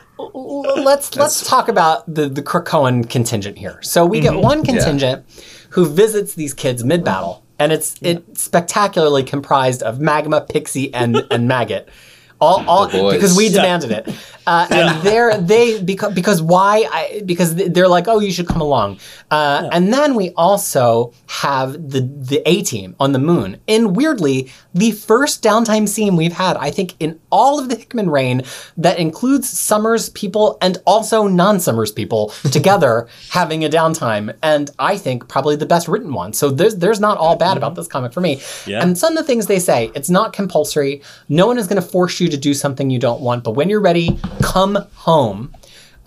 let's 0.82 1.16
let's 1.16 1.46
talk 1.48 1.68
about 1.68 2.12
the 2.12 2.28
the 2.28 2.42
Krakoan 2.42 3.08
contingent 3.08 3.58
here. 3.58 3.78
So 3.82 4.04
we 4.06 4.20
Mm-hmm. 4.20 4.34
get 4.34 4.42
one 4.42 4.64
contingent 4.64 5.24
who 5.70 5.86
visits 5.88 6.34
these 6.34 6.52
kids 6.54 6.84
mid 6.84 7.04
battle, 7.04 7.44
and 7.58 7.72
it's 7.72 7.96
it's 8.02 8.42
spectacularly 8.42 9.22
comprised 9.22 9.82
of 9.82 10.00
magma, 10.00 10.40
pixie, 10.42 10.92
and 10.94 11.16
and 11.30 11.48
Maggott. 11.48 11.86
All, 12.40 12.64
all 12.68 12.88
because 13.12 13.36
we 13.36 13.48
Yeah. 13.48 13.56
demanded 13.62 13.90
it, 13.92 14.14
uh, 14.46 14.66
and 14.70 15.02
they're 15.02 15.36
they 15.38 15.82
because 15.82 16.14
because 16.14 16.40
why? 16.40 16.86
I, 16.90 17.22
because 17.26 17.54
they're 17.54 17.88
like, 17.88 18.08
oh, 18.08 18.18
you 18.20 18.32
should 18.32 18.46
come 18.48 18.60
along, 18.62 18.98
uh, 19.30 19.68
and 19.72 19.92
then 19.92 20.14
we 20.14 20.30
also 20.36 21.12
have 21.26 21.72
the 21.74 22.00
the 22.00 22.42
A 22.46 22.62
team 22.62 22.96
on 22.98 23.12
the 23.12 23.18
moon. 23.18 23.58
And 23.68 23.94
weirdly, 23.94 24.50
the 24.72 24.92
first 24.92 25.42
downtime 25.42 25.86
scene 25.88 26.16
we've 26.16 26.32
had, 26.32 26.56
I 26.56 26.70
think, 26.70 26.94
in 26.98 27.20
all 27.30 27.58
of 27.58 27.68
the 27.68 27.76
Hickman 27.76 28.08
reign, 28.08 28.42
that 28.78 28.98
includes 28.98 29.48
Summers 29.48 30.08
people 30.10 30.56
and 30.62 30.78
also 30.86 31.26
non-Summers 31.26 31.92
people 31.92 32.28
together 32.50 33.06
having 33.30 33.64
a 33.64 33.68
downtime, 33.68 34.34
and 34.42 34.70
I 34.78 34.96
think 34.96 35.28
probably 35.28 35.56
the 35.56 35.66
best 35.66 35.88
written 35.88 36.14
one. 36.14 36.32
So 36.32 36.48
there's 36.48 36.76
there's 36.76 37.00
not 37.00 37.18
all 37.18 37.36
bad 37.36 37.58
about 37.58 37.74
this 37.74 37.86
comic 37.86 38.12
for 38.14 38.22
me. 38.22 38.40
Yeah. 38.66 38.82
And 38.82 38.96
some 38.96 39.12
of 39.14 39.18
the 39.18 39.24
things 39.24 39.46
they 39.46 39.58
say, 39.58 39.90
it's 39.94 40.08
not 40.08 40.32
compulsory. 40.32 41.02
No 41.28 41.46
one 41.46 41.58
is 41.58 41.66
going 41.66 41.80
to 41.82 41.86
force 41.86 42.18
you 42.20 42.29
to 42.30 42.36
do 42.36 42.54
something 42.54 42.90
you 42.90 42.98
don't 42.98 43.20
want, 43.20 43.44
but 43.44 43.52
when 43.52 43.68
you're 43.68 43.80
ready, 43.80 44.18
come 44.42 44.76
home. 44.94 45.54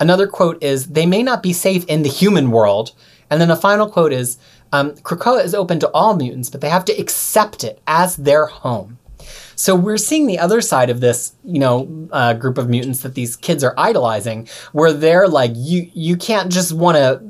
Another 0.00 0.26
quote 0.26 0.62
is, 0.62 0.86
they 0.86 1.06
may 1.06 1.22
not 1.22 1.42
be 1.42 1.52
safe 1.52 1.84
in 1.86 2.02
the 2.02 2.08
human 2.08 2.50
world. 2.50 2.92
And 3.30 3.40
then 3.40 3.50
a 3.50 3.56
final 3.56 3.88
quote 3.88 4.12
is, 4.12 4.38
um, 4.72 4.92
Krakoa 4.96 5.44
is 5.44 5.54
open 5.54 5.78
to 5.80 5.90
all 5.92 6.16
mutants, 6.16 6.50
but 6.50 6.60
they 6.60 6.68
have 6.68 6.84
to 6.86 7.00
accept 7.00 7.62
it 7.62 7.80
as 7.86 8.16
their 8.16 8.46
home. 8.46 8.98
So 9.56 9.76
we're 9.76 9.98
seeing 9.98 10.26
the 10.26 10.40
other 10.40 10.60
side 10.60 10.90
of 10.90 11.00
this, 11.00 11.34
you 11.44 11.60
know, 11.60 12.08
uh, 12.10 12.34
group 12.34 12.58
of 12.58 12.68
mutants 12.68 13.00
that 13.02 13.14
these 13.14 13.36
kids 13.36 13.62
are 13.62 13.74
idolizing, 13.78 14.48
where 14.72 14.92
they're 14.92 15.28
like, 15.28 15.52
you 15.54 15.88
you 15.94 16.16
can't 16.16 16.50
just 16.52 16.72
want 16.72 16.96
to 16.96 17.22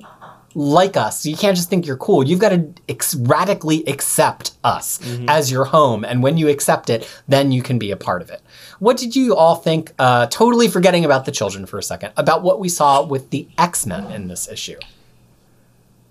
like 0.55 0.97
us. 0.97 1.27
You 1.27 1.37
can't 1.37 1.57
just 1.57 1.69
think 1.69 1.87
you're 1.87 1.97
cool. 1.97 2.27
You've 2.27 2.41
got 2.41 2.51
to 2.51 2.73
ex- 2.89 3.15
radically 3.15 3.85
accept 3.87 4.53
us 4.63 5.01
as 5.29 5.51
your 5.51 5.65
home, 5.65 6.05
and 6.05 6.23
when 6.23 6.37
you 6.37 6.49
accept 6.49 6.91
it, 6.91 7.09
then 7.29 7.53
you 7.53 7.63
can 7.63 7.79
be 7.79 7.91
a 7.91 7.97
part 7.97 8.23
of 8.23 8.31
it. 8.31 8.41
What 8.79 8.97
did 8.97 9.17
you 9.17 9.35
all 9.35 9.57
think? 9.57 9.93
Uh, 9.99 10.27
totally 10.27 10.69
forgetting 10.69 11.05
about 11.05 11.25
the 11.25 11.33
children 11.33 11.67
for 11.67 11.79
a 11.79 11.83
second, 11.83 12.13
about 12.17 12.43
what 12.43 12.61
we 12.61 12.69
saw 12.69 13.03
with 13.05 13.31
the 13.31 13.49
X 13.59 13.87
Men 13.87 14.11
in 14.11 14.29
this 14.29 14.49
issue. 14.49 14.79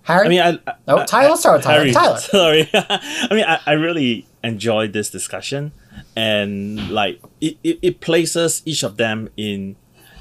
Harry, 0.04 0.26
I 0.26 0.30
mean, 0.30 0.42
I, 0.42 0.50
I 0.70 0.76
Oh, 0.90 1.06
Tyler, 1.06 1.30
let's 1.30 1.42
start 1.42 1.58
with 1.60 1.64
Tyler. 1.66 1.80
Harry, 1.80 1.92
Tyler. 1.94 2.18
Sorry. 2.20 2.70
I 2.74 3.28
mean, 3.32 3.46
I, 3.46 3.60
I 3.66 3.72
really 3.74 4.28
enjoyed 4.44 4.92
this 4.92 5.10
discussion, 5.10 5.72
and 6.16 6.90
like 6.90 7.22
it, 7.40 7.58
it, 7.64 7.80
it 7.82 8.00
places 8.02 8.62
each 8.66 8.84
of 8.84 8.98
them 8.98 9.30
in 9.38 9.78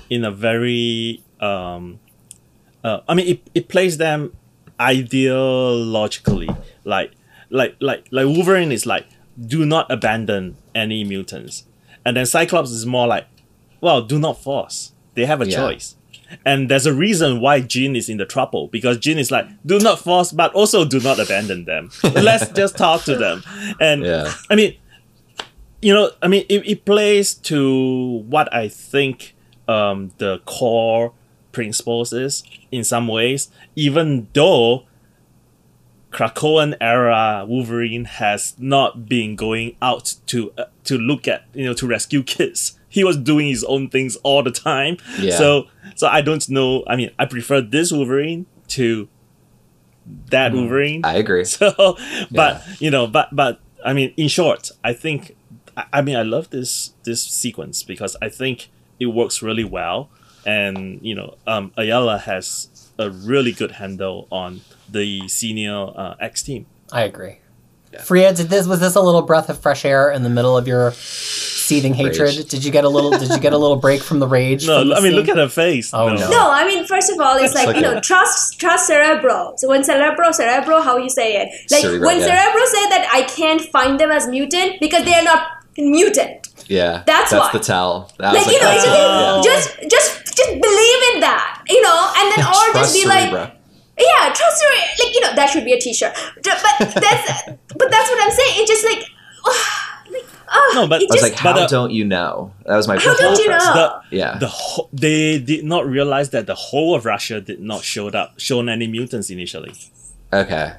in 0.08 0.24
a 0.24 0.30
very 0.30 1.22
um, 1.40 1.98
uh, 2.84 3.00
I 3.08 3.14
mean, 3.14 3.26
it, 3.28 3.50
it 3.54 3.68
places 3.68 3.98
them 3.98 4.32
ideologically, 4.78 6.56
like 6.84 7.12
like 7.50 7.76
like 7.80 8.06
like 8.10 8.26
Wolverine 8.26 8.72
is 8.72 8.86
like, 8.86 9.06
do 9.40 9.64
not 9.66 9.90
abandon 9.90 10.56
any 10.74 11.04
mutants, 11.04 11.64
and 12.04 12.16
then 12.16 12.26
Cyclops 12.26 12.70
is 12.70 12.86
more 12.86 13.06
like, 13.06 13.26
well, 13.80 14.02
do 14.02 14.18
not 14.18 14.42
force. 14.42 14.92
They 15.14 15.26
have 15.26 15.40
a 15.40 15.46
Yeah. 15.48 15.56
choice. 15.56 15.96
And 16.46 16.70
there's 16.70 16.86
a 16.86 16.94
reason 16.94 17.40
why 17.42 17.60
Jean 17.60 17.94
is 17.94 18.08
in 18.08 18.16
the 18.16 18.24
trouble 18.24 18.68
because 18.68 18.96
Jean 18.96 19.18
is 19.18 19.30
like, 19.30 19.46
do 19.66 19.78
not 19.78 19.98
force, 19.98 20.32
but 20.32 20.50
also 20.54 20.82
do 20.86 20.98
not 21.00 21.20
abandon 21.20 21.66
them. 21.66 21.90
Let's 22.14 22.48
just 22.52 22.78
talk 22.78 23.04
to 23.04 23.16
them. 23.16 23.42
And 23.78 24.02
Yeah. 24.02 24.32
I 24.48 24.54
mean, 24.54 24.78
you 25.82 25.92
know, 25.92 26.10
I 26.22 26.28
mean, 26.28 26.46
it, 26.48 26.66
it 26.66 26.84
plays 26.86 27.34
to 27.52 28.24
what 28.30 28.48
I 28.54 28.68
think 28.68 29.34
um, 29.68 30.12
the 30.16 30.38
core 30.46 31.12
principles 31.52 32.12
is 32.12 32.42
in 32.70 32.84
some 32.84 33.08
ways, 33.08 33.50
even 33.76 34.28
though 34.32 34.86
Krakoan 36.10 36.76
era 36.80 37.44
Wolverine 37.48 38.04
has 38.04 38.54
not 38.58 39.08
been 39.08 39.34
going 39.34 39.76
out 39.80 40.16
to 40.26 40.52
uh, 40.58 40.64
to 40.84 40.98
look 40.98 41.26
at 41.26 41.44
you 41.54 41.64
know 41.64 41.74
to 41.74 41.86
rescue 41.86 42.22
kids. 42.22 42.78
He 42.88 43.04
was 43.04 43.16
doing 43.16 43.48
his 43.48 43.64
own 43.64 43.88
things 43.88 44.16
all 44.16 44.42
the 44.42 44.50
time. 44.50 44.98
Yeah. 45.18 45.36
So 45.36 45.68
so 45.94 46.06
I 46.08 46.20
don't 46.20 46.46
know. 46.48 46.84
I 46.86 46.96
mean, 46.96 47.10
I 47.18 47.24
prefer 47.24 47.62
this 47.62 47.90
Wolverine 47.90 48.46
to 48.68 49.08
that 50.30 50.52
Wolverine. 50.52 51.04
I 51.04 51.14
agree. 51.14 51.44
So, 51.52 51.96
but 52.30 52.62
you 52.80 52.90
know, 52.90 53.06
but 53.06 53.28
but 53.32 53.60
I 53.84 53.92
mean, 53.94 54.12
in 54.16 54.28
short, 54.28 54.70
I 54.84 54.92
think 54.92 55.36
I, 55.76 55.84
I 55.94 56.02
mean 56.02 56.16
I 56.16 56.22
love 56.22 56.50
this 56.50 56.92
this 57.04 57.22
sequence 57.22 57.82
because 57.82 58.16
I 58.20 58.28
think 58.28 58.70
it 59.00 59.06
works 59.06 59.42
really 59.42 59.64
well, 59.64 60.10
and 60.44 61.00
you 61.02 61.14
know, 61.14 61.36
um, 61.46 61.72
Ayala 61.76 62.18
has 62.18 62.68
a 62.98 63.10
really 63.10 63.52
good 63.52 63.72
handle 63.72 64.28
on 64.30 64.60
the 64.88 65.28
senior 65.28 65.92
uh, 65.96 66.14
X 66.20 66.42
team. 66.42 66.66
I 66.92 67.02
agree. 67.02 67.38
Fariha, 67.92 68.34
did 68.34 68.48
this 68.48 68.66
was 68.66 68.80
this 68.80 68.94
a 68.94 69.00
little 69.00 69.22
breath 69.22 69.48
of 69.50 69.58
fresh 69.58 69.84
air 69.84 70.10
in 70.10 70.22
the 70.22 70.30
middle 70.30 70.56
of 70.56 70.66
your 70.66 70.92
seething 70.92 71.94
hatred? 71.94 72.36
Rage. 72.36 72.48
Did 72.48 72.64
you 72.64 72.72
get 72.72 72.84
a 72.84 72.88
little? 72.88 73.10
Did 73.10 73.28
you 73.28 73.38
get 73.38 73.52
a 73.52 73.58
little 73.58 73.76
break 73.76 74.02
from 74.02 74.18
the 74.18 74.26
rage? 74.26 74.66
No, 74.72 74.84
the 74.84 74.94
I 74.94 75.00
mean, 75.00 75.10
scene? 75.10 75.20
look 75.20 75.28
at 75.28 75.36
her 75.36 75.48
face. 75.48 75.92
Oh, 75.92 76.08
no. 76.08 76.30
No, 76.30 76.50
I 76.50 76.66
mean, 76.66 76.86
first 76.86 77.10
of 77.10 77.20
all, 77.20 77.36
it's 77.36 77.54
like, 77.54 77.66
like 77.66 77.76
you 77.76 77.82
know, 77.82 78.00
trust 78.00 78.58
trust 78.58 78.86
Cerebro. 78.86 79.54
So 79.58 79.68
when 79.68 79.84
Cerebro, 79.84 80.32
Cerebro, 80.32 80.80
how 80.80 80.96
you 80.96 81.10
say 81.10 81.36
it? 81.36 81.48
Like 81.70 81.82
Cerebro, 81.82 82.06
when 82.06 82.20
yeah. 82.20 82.26
Cerebro 82.26 82.64
said 82.64 82.88
that 82.88 83.10
I 83.12 83.22
can't 83.22 83.60
find 83.60 84.00
them 84.00 84.10
as 84.10 84.26
mutant 84.26 84.80
because 84.80 85.04
they 85.04 85.14
are 85.14 85.24
not 85.24 85.46
mutant. 85.76 86.48
Yeah. 86.72 87.02
That's 87.06 87.30
that's 87.30 87.52
why. 87.52 87.52
the 87.52 87.64
tell. 87.64 88.10
That 88.18 88.32
Like 88.34 88.46
was 88.46 88.54
you 88.54 88.60
know, 88.60 88.70
it's 88.72 88.84
Oh. 88.88 89.42
just, 89.44 89.68
just 89.82 89.92
just 89.92 90.36
just 90.36 90.50
believe 90.50 91.00
in 91.14 91.20
that, 91.20 91.62
you 91.68 91.80
know, 91.82 91.98
and 92.16 92.26
then 92.32 92.40
or 92.48 92.52
just 92.52 92.72
Trust 92.72 92.94
be 92.94 93.04
like, 93.06 93.28
Cerebro. 93.30 93.52
yeah, 93.98 94.32
trust 94.32 94.56
your 94.62 94.72
like 95.06 95.14
you 95.14 95.20
know 95.20 95.34
that 95.36 95.50
should 95.50 95.64
be 95.64 95.72
a 95.72 95.80
T-shirt. 95.80 96.12
But 96.36 96.42
that's 96.94 97.42
but 97.80 97.88
that's 97.90 98.08
what 98.10 98.18
I'm 98.24 98.30
saying. 98.30 98.54
It 98.62 98.66
just 98.66 98.84
like, 98.84 99.02
like 100.12 100.24
oh, 100.52 100.72
No, 100.74 100.86
but- 100.88 101.02
it 101.02 101.10
I 101.10 101.14
was 101.14 101.20
just, 101.20 101.32
like, 101.32 101.34
how 101.38 101.52
But, 101.52 101.62
uh, 101.64 101.66
don't 101.68 101.90
you 101.92 102.04
know? 102.04 102.52
That 102.66 102.76
was 102.76 102.88
my 102.88 102.96
How 102.98 103.14
don't 103.16 103.38
you 103.38 103.46
premise. 103.46 103.66
know? 103.66 104.00
The, 104.10 104.16
Yeah. 104.16 104.38
the 104.38 104.48
whole, 104.48 104.88
they 104.92 105.38
did 105.38 105.64
not 105.64 105.86
realize 105.86 106.30
that 106.30 106.46
the 106.46 106.54
whole 106.54 106.94
of 106.94 107.04
Russia 107.04 107.40
did 107.40 107.60
not 107.60 107.82
showed 107.84 108.14
up 108.14 108.38
shown 108.38 108.68
any 108.68 108.86
mutants 108.86 109.28
initially. 109.30 109.74
Okay. 110.32 110.72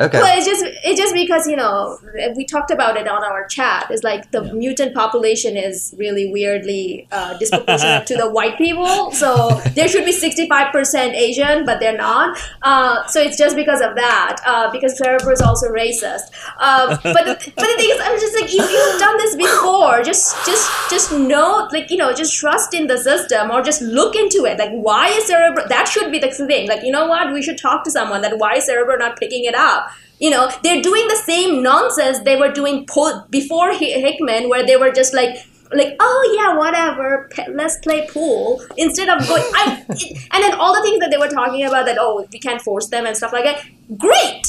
Okay. 0.00 0.18
Well, 0.18 0.34
it's 0.38 0.46
just 0.46 0.64
it's 0.64 0.98
just 0.98 1.12
because 1.12 1.46
you 1.46 1.56
know 1.56 1.98
we 2.34 2.46
talked 2.46 2.70
about 2.70 2.96
it 2.96 3.06
on 3.06 3.22
our 3.22 3.46
chat. 3.46 3.86
It's 3.90 4.02
like 4.02 4.30
the 4.30 4.42
Yeah. 4.44 4.52
mutant 4.52 4.94
population 4.94 5.58
is 5.58 5.94
really 5.98 6.32
weirdly 6.32 7.06
uh, 7.12 7.36
disproportionate 7.36 8.06
to 8.06 8.16
the 8.16 8.30
white 8.38 8.56
people. 8.56 9.10
So 9.12 9.60
there 9.74 9.88
should 9.88 10.06
be 10.06 10.12
sixty 10.12 10.48
five 10.48 10.72
percent 10.72 11.14
Asian, 11.14 11.66
but 11.66 11.80
they're 11.80 11.98
not. 11.98 12.38
Uh, 12.62 13.06
so 13.08 13.20
it's 13.20 13.36
just 13.36 13.56
because 13.56 13.82
of 13.82 13.94
that. 13.96 14.36
Uh, 14.46 14.70
because 14.72 14.96
Cerebro 14.96 15.32
is 15.32 15.42
also 15.42 15.68
racist. 15.68 16.32
Um, 16.58 16.98
but 17.02 17.24
the, 17.26 17.52
but 17.56 17.66
the 17.66 17.76
thing 17.76 17.90
is, 17.90 18.00
I'm 18.02 18.18
just 18.18 18.34
like 18.40 18.44
if 18.54 18.70
you've 18.72 19.00
done 19.00 19.18
this 19.18 19.36
before, 19.36 20.02
just 20.02 20.34
just 20.46 20.70
just 20.88 21.12
know 21.12 21.68
like 21.72 21.90
you 21.90 21.98
know 21.98 22.14
just 22.14 22.34
trust 22.34 22.72
in 22.72 22.86
the 22.86 22.96
system 22.96 23.50
or 23.50 23.60
just 23.60 23.82
look 23.82 24.16
into 24.16 24.46
it. 24.46 24.58
Like 24.58 24.70
why 24.72 25.08
is 25.08 25.26
Cerebro? 25.26 25.68
That 25.68 25.88
should 25.88 26.10
be 26.10 26.18
the 26.18 26.30
thing. 26.30 26.68
Like 26.68 26.82
you 26.84 26.90
know 26.90 27.06
what, 27.06 27.34
we 27.34 27.42
should 27.42 27.58
talk 27.58 27.84
to 27.84 27.90
someone. 27.90 28.22
That 28.22 28.38
why 28.38 28.54
is 28.54 28.64
Cerebro 28.64 28.96
not 28.96 29.18
picking 29.18 29.44
it 29.44 29.54
up? 29.54 29.89
You 30.20 30.30
know 30.30 30.48
they're 30.62 30.82
doing 30.82 31.06
the 31.08 31.20
same 31.26 31.62
nonsense 31.62 32.20
they 32.20 32.36
were 32.36 32.52
doing 32.52 32.86
po- 32.86 33.22
before 33.30 33.68
Hi- 33.72 34.00
hickman 34.06 34.48
where 34.48 34.64
they 34.66 34.76
were 34.76 34.92
just 34.92 35.12
like 35.14 35.36
like 35.72 35.94
oh 36.00 36.20
yeah 36.38 36.56
whatever 36.62 37.28
pe- 37.32 37.50
let's 37.60 37.76
play 37.78 38.06
pool 38.12 38.62
instead 38.76 39.08
of 39.08 39.26
going 39.28 39.42
I, 39.54 39.84
and 40.32 40.42
then 40.44 40.54
all 40.54 40.74
the 40.74 40.82
things 40.82 40.98
that 41.00 41.10
they 41.10 41.16
were 41.24 41.28
talking 41.28 41.64
about 41.64 41.86
that 41.86 41.96
oh 42.00 42.26
we 42.32 42.38
can't 42.38 42.60
force 42.60 42.88
them 42.88 43.06
and 43.06 43.16
stuff 43.16 43.32
like 43.32 43.44
that. 43.44 43.64
Great! 43.96 44.44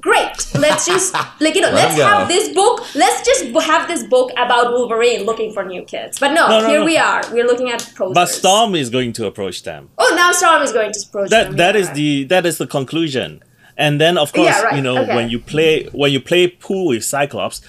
Great! 0.00 0.54
Let's 0.54 0.86
just 0.86 1.12
like 1.40 1.54
you 1.54 1.60
know 1.60 1.70
Let 1.80 1.90
let's 1.90 1.92
'em 1.92 1.98
go. 1.98 2.06
have 2.06 2.28
this 2.28 2.48
book 2.54 2.80
let's 2.94 3.20
just 3.26 3.44
have 3.70 3.86
this 3.86 4.02
book 4.04 4.30
about 4.44 4.72
wolverine 4.72 5.24
looking 5.24 5.52
for 5.52 5.62
new 5.66 5.82
kids. 5.82 6.18
But 6.18 6.32
no, 6.32 6.48
No, 6.48 6.60
no, 6.62 6.68
here 6.68 6.80
no. 6.80 6.86
we 6.86 6.96
are. 6.96 7.20
We're 7.30 7.46
looking 7.46 7.68
at 7.70 7.80
posters. 7.94 8.14
But 8.14 8.26
Storm 8.30 8.74
is 8.74 8.88
going 8.88 9.12
to 9.18 9.26
approach 9.26 9.62
them. 9.64 9.90
oh 9.98 10.08
now 10.16 10.28
now 10.28 10.32
Storm 10.32 10.62
is 10.62 10.72
going 10.72 10.92
to 10.92 11.00
approach 11.06 11.28
that 11.30 11.48
them, 11.48 11.56
that 11.58 11.74
yeah, 11.74 11.80
is 11.82 11.90
the 11.92 12.24
that 12.24 12.46
is 12.46 12.56
the 12.56 12.66
conclusion 12.66 13.42
and 13.76 14.00
then 14.00 14.16
of 14.18 14.32
course 14.32 14.48
Yeah, 14.48 14.62
right, 14.62 14.76
you 14.76 14.82
know 14.82 14.98
okay. 15.02 15.14
when 15.16 15.28
you 15.30 15.38
play 15.38 15.84
when 15.92 16.12
you 16.12 16.20
play 16.20 16.48
pool 16.48 16.88
with 16.88 17.04
cyclops 17.04 17.60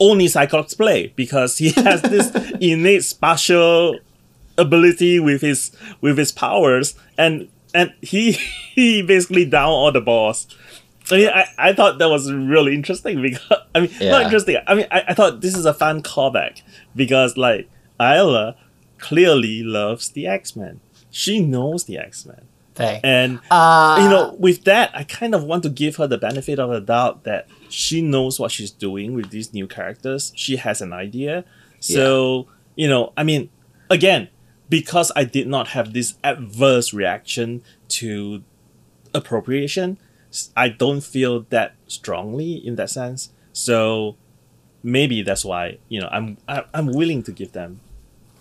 only 0.00 0.26
cyclops 0.28 0.74
play 0.74 1.12
because 1.16 1.58
he 1.58 1.70
has 1.82 2.02
this 2.02 2.30
innate 2.60 3.04
spatial 3.04 3.98
ability 4.58 5.18
with 5.20 5.40
his 5.40 5.70
with 6.00 6.18
his 6.18 6.32
powers 6.32 6.94
and 7.16 7.48
and 7.74 7.92
he 8.02 8.32
he 8.74 9.02
basically 9.02 9.44
down 9.44 9.68
all 9.70 9.92
the 9.92 10.00
balls 10.00 10.46
I 11.10 11.16
mean, 11.16 11.28
I, 11.30 11.46
I 11.58 11.72
thought 11.72 11.98
that 11.98 12.08
was 12.08 12.32
really 12.32 12.74
interesting 12.74 13.20
because 13.20 13.58
I 13.74 13.80
mean, 13.80 13.90
not 14.00 14.22
interesting. 14.22 14.56
I 14.68 14.74
mean, 14.76 14.86
I, 14.90 15.02
I 15.08 15.14
thought 15.14 15.40
this 15.40 15.56
is 15.56 15.66
a 15.66 15.74
fun 15.74 16.00
callback 16.00 16.62
because 16.94 17.36
like 17.36 17.68
Ayala 17.98 18.56
clearly 18.98 19.64
loves 19.64 20.10
the 20.10 20.28
X 20.28 20.54
Men. 20.54 20.80
She 21.10 21.40
knows 21.40 21.84
the 21.84 21.98
X 21.98 22.24
Men, 22.24 22.46
And 23.04 23.40
Uh, 23.50 24.00
you 24.02 24.08
know, 24.08 24.34
with 24.38 24.64
that, 24.64 24.90
I 24.94 25.04
kind 25.04 25.34
of 25.34 25.44
want 25.44 25.62
to 25.64 25.68
give 25.68 25.96
her 25.96 26.06
the 26.06 26.18
benefit 26.18 26.58
of 26.58 26.70
the 26.70 26.80
doubt 26.80 27.24
that 27.24 27.48
she 27.68 28.00
knows 28.00 28.40
what 28.40 28.50
she's 28.50 28.70
doing 28.70 29.14
with 29.14 29.30
these 29.30 29.52
new 29.52 29.66
characters. 29.66 30.32
She 30.34 30.56
has 30.56 30.80
an 30.80 30.92
idea. 30.92 31.44
So, 31.80 32.46
you 32.76 32.88
know, 32.88 33.12
I 33.16 33.24
mean, 33.24 33.50
again, 33.90 34.28
because 34.68 35.12
I 35.14 35.24
did 35.24 35.48
not 35.48 35.68
have 35.68 35.92
this 35.92 36.14
adverse 36.22 36.94
reaction 36.94 37.62
to 37.88 38.42
appropriation, 39.12 39.98
I 40.56 40.68
don't 40.68 41.02
feel 41.02 41.44
that 41.50 41.74
strongly 41.88 42.54
in 42.54 42.76
that 42.76 42.88
sense. 42.88 43.30
So, 43.52 44.16
maybe 44.82 45.22
that's 45.22 45.44
why, 45.44 45.78
you 45.88 46.00
know, 46.00 46.08
I'm 46.10 46.38
I, 46.48 46.64
I'm 46.72 46.86
willing 46.86 47.22
to 47.24 47.32
give 47.32 47.52
them 47.52 47.80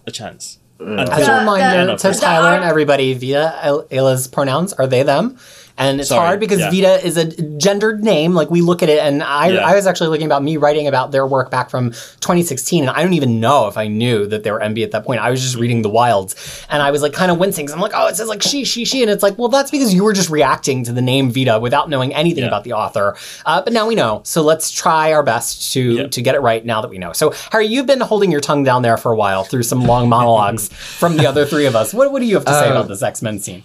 a 0.07 0.11
chance. 0.11 0.59
Until- 0.81 1.13
As 1.13 1.27
a 1.27 1.39
reminder 1.39 1.95
to 1.97 2.13
Tyler 2.13 2.55
and 2.55 2.63
everybody, 2.63 3.13
Via 3.13 3.53
Ayl- 3.63 3.87
Ayala's 3.91 4.27
pronouns 4.27 4.73
are 4.73 4.87
they, 4.87 5.03
them. 5.03 5.37
And 5.77 5.99
it's 5.99 6.09
Sorry, 6.09 6.25
hard 6.27 6.39
because 6.39 6.59
yeah. 6.59 6.69
Vita 6.69 7.05
is 7.05 7.17
a 7.17 7.25
gendered 7.57 8.03
name. 8.03 8.33
Like 8.33 8.49
we 8.51 8.61
look 8.61 8.83
at 8.83 8.89
it, 8.89 8.99
and 8.99 9.23
I, 9.23 9.49
Yeah. 9.49 9.67
I 9.67 9.75
was 9.75 9.87
actually 9.87 10.09
looking 10.09 10.25
about 10.25 10.43
me 10.43 10.57
writing 10.57 10.87
about 10.87 11.11
their 11.11 11.25
work 11.25 11.49
back 11.49 11.69
from 11.69 11.91
2016, 11.91 12.83
and 12.83 12.89
I 12.89 13.01
don't 13.03 13.13
even 13.13 13.39
know 13.39 13.67
if 13.67 13.77
I 13.77 13.87
knew 13.87 14.27
that 14.27 14.43
they 14.43 14.51
were 14.51 14.59
NB 14.59 14.83
at 14.83 14.91
that 14.91 15.05
point. 15.05 15.21
I 15.21 15.29
was 15.31 15.41
just 15.41 15.55
reading 15.55 15.81
the 15.81 15.89
Wilds, 15.89 16.35
and 16.69 16.81
I 16.83 16.91
was 16.91 17.01
like 17.01 17.13
kind 17.13 17.31
of 17.31 17.37
wincing. 17.39 17.65
'cause 17.67 17.73
I'm 17.73 17.81
like, 17.81 17.93
oh, 17.95 18.07
it 18.07 18.15
says 18.15 18.27
like 18.27 18.41
she, 18.41 18.63
she, 18.65 18.85
she, 18.85 19.01
and 19.01 19.09
it's 19.09 19.23
like, 19.23 19.37
well, 19.37 19.49
that's 19.49 19.71
because 19.71 19.93
you 19.93 20.03
were 20.03 20.13
just 20.13 20.29
reacting 20.29 20.83
to 20.83 20.91
the 20.91 21.01
name 21.01 21.31
Vita 21.31 21.59
without 21.59 21.89
knowing 21.89 22.13
anything 22.13 22.43
Yeah. 22.43 22.47
about 22.49 22.63
the 22.63 22.73
author. 22.73 23.15
Uh, 23.45 23.61
but 23.61 23.73
now 23.73 23.87
we 23.87 23.95
know, 23.95 24.21
so 24.23 24.41
let's 24.41 24.71
try 24.71 25.13
our 25.13 25.23
best 25.23 25.71
to 25.73 26.07
to 26.09 26.21
get 26.21 26.35
it 26.35 26.41
right 26.41 26.65
now 26.65 26.81
that 26.81 26.89
we 26.89 26.97
know. 26.97 27.13
So 27.13 27.33
Harry, 27.51 27.67
you've 27.67 27.85
been 27.87 28.01
holding 28.01 28.31
your 28.31 28.41
tongue 28.41 28.63
down 28.63 28.81
there 28.81 28.97
for 28.97 29.11
a 29.11 29.15
while 29.15 29.43
through 29.43 29.63
some 29.63 29.83
long 29.85 30.09
monologues 30.09 30.67
from 31.01 31.17
the 31.17 31.25
other 31.27 31.45
three 31.45 31.65
of 31.65 31.75
us. 31.75 31.93
What, 31.93 32.11
what 32.11 32.19
do 32.19 32.25
you 32.25 32.35
have 32.35 32.45
to 32.45 32.53
say 32.53 32.67
Uh, 32.67 32.71
about 32.71 32.87
this 32.87 33.01
X 33.01 33.21
Men 33.21 33.39
scene? 33.39 33.63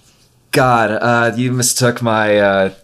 God, 0.57 0.91
uh, 0.91 1.33
you 1.37 1.53
mistook 1.53 2.03
my 2.03 2.39
uh, 2.39 2.75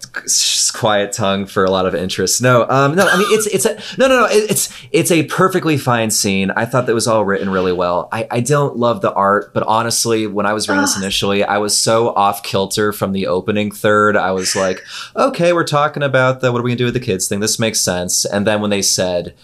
quiet 0.74 1.12
tongue 1.12 1.46
for 1.46 1.64
a 1.64 1.70
lot 1.70 1.86
of 1.86 1.94
interest. 1.94 2.42
No, 2.42 2.68
um, 2.68 2.94
no. 2.94 3.06
I 3.06 3.16
mean, 3.16 3.26
it's 3.30 3.46
it's 3.46 3.64
a 3.64 3.74
no, 3.98 4.08
no, 4.08 4.20
no. 4.20 4.24
it- 4.26 4.50
It's 4.50 4.68
it's 4.92 5.10
a 5.10 5.24
perfectly 5.24 5.76
fine 5.78 6.10
scene. 6.10 6.50
I 6.50 6.64
thought 6.66 6.86
that 6.86 6.94
was 6.94 7.06
all 7.08 7.24
written 7.24 7.48
really 7.50 7.72
well. 7.72 8.08
I, 8.12 8.26
I 8.30 8.40
don't 8.40 8.76
love 8.76 9.00
the 9.00 9.12
art, 9.14 9.52
but 9.54 9.62
honestly, 9.64 10.26
when 10.26 10.46
I 10.46 10.52
was 10.52 10.68
reading 10.68 10.82
this 10.82 10.96
initially, 10.96 11.42
I 11.44 11.58
was 11.58 11.76
so 11.76 12.10
off 12.14 12.42
kilter 12.42 12.92
from 12.92 13.12
the 13.12 13.26
opening 13.26 13.70
third. 13.70 14.16
I 14.16 14.32
was 14.32 14.54
like, 14.54 14.82
okay, 15.16 15.52
we're 15.52 15.64
talking 15.64 16.02
about 16.02 16.40
the 16.40 16.52
what 16.52 16.60
are 16.60 16.62
we 16.62 16.70
gonna 16.70 16.76
do 16.78 16.84
with 16.86 16.94
the 16.94 17.00
kids 17.00 17.26
thing. 17.28 17.40
This 17.40 17.58
makes 17.58 17.80
sense. 17.80 18.24
And 18.24 18.46
then 18.46 18.60
when 18.60 18.70
they 18.70 18.82
said 18.82 19.34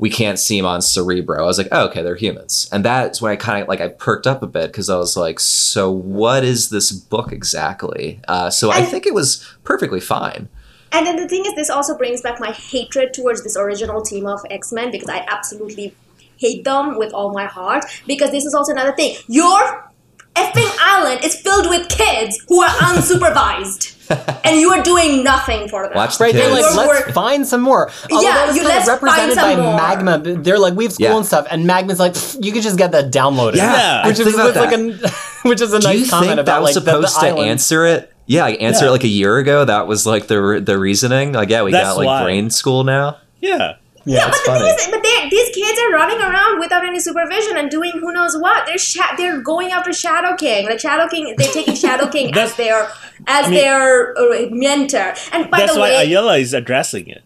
we 0.00 0.08
can't 0.08 0.38
see 0.38 0.58
them 0.58 0.64
on 0.64 0.80
Cerebro. 0.80 1.42
I 1.42 1.46
was 1.46 1.58
like, 1.58 1.68
oh, 1.70 1.86
okay, 1.88 2.02
they're 2.02 2.16
humans, 2.16 2.68
and 2.72 2.82
that's 2.82 3.20
when 3.20 3.32
I 3.32 3.36
kind 3.36 3.62
of 3.62 3.68
like 3.68 3.82
I 3.82 3.88
perked 3.88 4.26
up 4.26 4.42
a 4.42 4.46
bit 4.46 4.72
because 4.72 4.88
I 4.88 4.96
was 4.96 5.14
like, 5.14 5.38
so 5.38 5.90
what 5.90 6.42
is 6.42 6.70
this 6.70 6.90
book 6.90 7.32
exactly? 7.32 8.20
Uh, 8.26 8.48
so 8.48 8.70
I 8.70 8.82
think 8.82 9.06
it 9.06 9.14
was 9.14 9.46
perfectly 9.62 10.00
fine. 10.00 10.48
And 10.92 11.06
then 11.06 11.16
the 11.16 11.28
thing 11.28 11.44
is, 11.46 11.54
this 11.54 11.70
also 11.70 11.96
brings 11.96 12.22
back 12.22 12.40
my 12.40 12.50
hatred 12.50 13.12
towards 13.14 13.44
this 13.44 13.56
original 13.56 14.02
team 14.02 14.26
of 14.26 14.40
X 14.50 14.72
Men 14.72 14.90
because 14.90 15.08
I 15.08 15.24
absolutely 15.28 15.94
hate 16.38 16.64
them 16.64 16.96
with 16.98 17.12
all 17.12 17.32
my 17.32 17.44
heart. 17.44 17.84
Because 18.06 18.30
this 18.30 18.46
is 18.46 18.54
also 18.54 18.72
another 18.72 18.92
thing. 18.92 19.16
Your 19.28 19.89
effing 20.36 20.70
island 20.80 21.24
is 21.24 21.34
filled 21.40 21.68
with 21.68 21.88
kids 21.88 22.42
who 22.48 22.62
are 22.62 22.68
unsupervised, 22.68 23.96
and 24.44 24.56
you 24.58 24.70
are 24.70 24.82
doing 24.82 25.22
nothing 25.24 25.68
for 25.68 25.84
them. 25.84 25.94
Watch 25.94 26.18
the 26.18 26.24
Right, 26.24 26.34
they're 26.34 26.50
kids. 26.54 26.76
like, 26.76 26.88
let's 26.88 27.06
work- 27.06 27.14
find 27.14 27.46
some 27.46 27.60
more. 27.60 27.90
Although 28.10 28.26
Yeah, 28.26 28.46
that 28.46 28.54
you- 28.54 28.62
kind 28.62 28.72
of 28.72 28.74
let's 28.76 28.88
represented 28.88 29.36
find 29.36 29.58
by 29.58 29.64
some 29.64 29.64
more. 29.64 29.76
Magma. 29.76 30.42
They're 30.42 30.58
like, 30.58 30.74
we 30.74 30.84
have 30.84 30.92
school 30.92 31.06
Yeah. 31.08 31.16
and 31.16 31.26
stuff, 31.26 31.46
and 31.50 31.66
Magma's 31.66 31.98
like, 31.98 32.14
you 32.44 32.52
could 32.52 32.62
just 32.62 32.76
get 32.78 32.92
that 32.92 33.10
downloaded. 33.12 33.56
Yeah, 33.56 34.06
which 34.06 34.18
I 34.18 34.22
is 34.22 34.26
think 34.26 34.34
about 34.34 34.46
was 34.46 34.56
like 34.56 34.72
a, 35.12 35.12
which 35.48 35.60
is 35.60 35.72
a 35.72 35.80
Do 35.80 35.88
nice 35.88 35.98
you 36.04 36.10
comment 36.10 36.28
think 36.28 36.40
about 36.40 36.46
that 36.46 36.62
was 36.62 36.76
like 36.76 36.84
the- 36.84 37.00
the, 37.00 37.06
supposed 37.08 37.20
to 37.36 37.40
answer 37.42 37.84
it? 37.86 38.12
Yeah, 38.26 38.42
like 38.44 38.62
answer 38.62 38.84
Yeah. 38.84 38.88
it 38.90 38.92
like 38.92 39.04
a 39.04 39.08
year 39.08 39.38
ago. 39.38 39.64
That 39.64 39.86
was 39.88 40.06
like 40.06 40.28
the 40.28 40.40
re- 40.40 40.60
the 40.60 40.78
reasoning. 40.78 41.32
Like, 41.32 41.48
yeah, 41.48 41.62
we 41.64 41.72
That's 41.72 41.88
got 41.90 41.96
like 41.96 42.06
why. 42.06 42.22
brain 42.22 42.50
school 42.50 42.84
now. 42.84 43.16
Yeah. 43.40 43.74
Yeah, 44.10 44.24
But 44.26 44.28
it's 44.34 44.40
the 44.40 44.46
funny. 44.52 44.64
thing 44.64 44.76
is, 44.78 44.86
but 44.90 45.02
they, 45.02 45.28
these 45.30 45.54
kids 45.54 45.78
are 45.78 45.90
running 45.92 46.20
around 46.20 46.58
without 46.60 46.84
any 46.84 47.00
supervision 47.00 47.56
and 47.56 47.70
doing 47.70 47.92
who 47.92 48.12
knows 48.12 48.36
what. 48.38 48.66
They're 48.66 48.78
sha- 48.78 49.14
they're 49.16 49.40
going 49.40 49.70
after 49.72 49.92
Shadow 49.92 50.36
King. 50.36 50.66
Like 50.66 50.80
Shadow 50.80 51.08
King, 51.08 51.34
they're 51.36 51.52
taking 51.52 51.74
Shadow 51.74 52.08
King 52.12 52.34
as 52.36 52.54
their 52.56 52.84
as 53.26 53.46
I 53.46 53.50
mean- 53.50 53.54
their 53.60 54.18
uh, 54.18 54.46
mentor. 54.50 55.14
And 55.32 55.50
by 55.50 55.60
That's 55.60 55.74
the 55.74 55.80
why 55.80 55.90
way, 55.90 56.06
Ayala 56.06 56.38
is 56.38 56.52
addressing 56.54 57.08
it. 57.08 57.22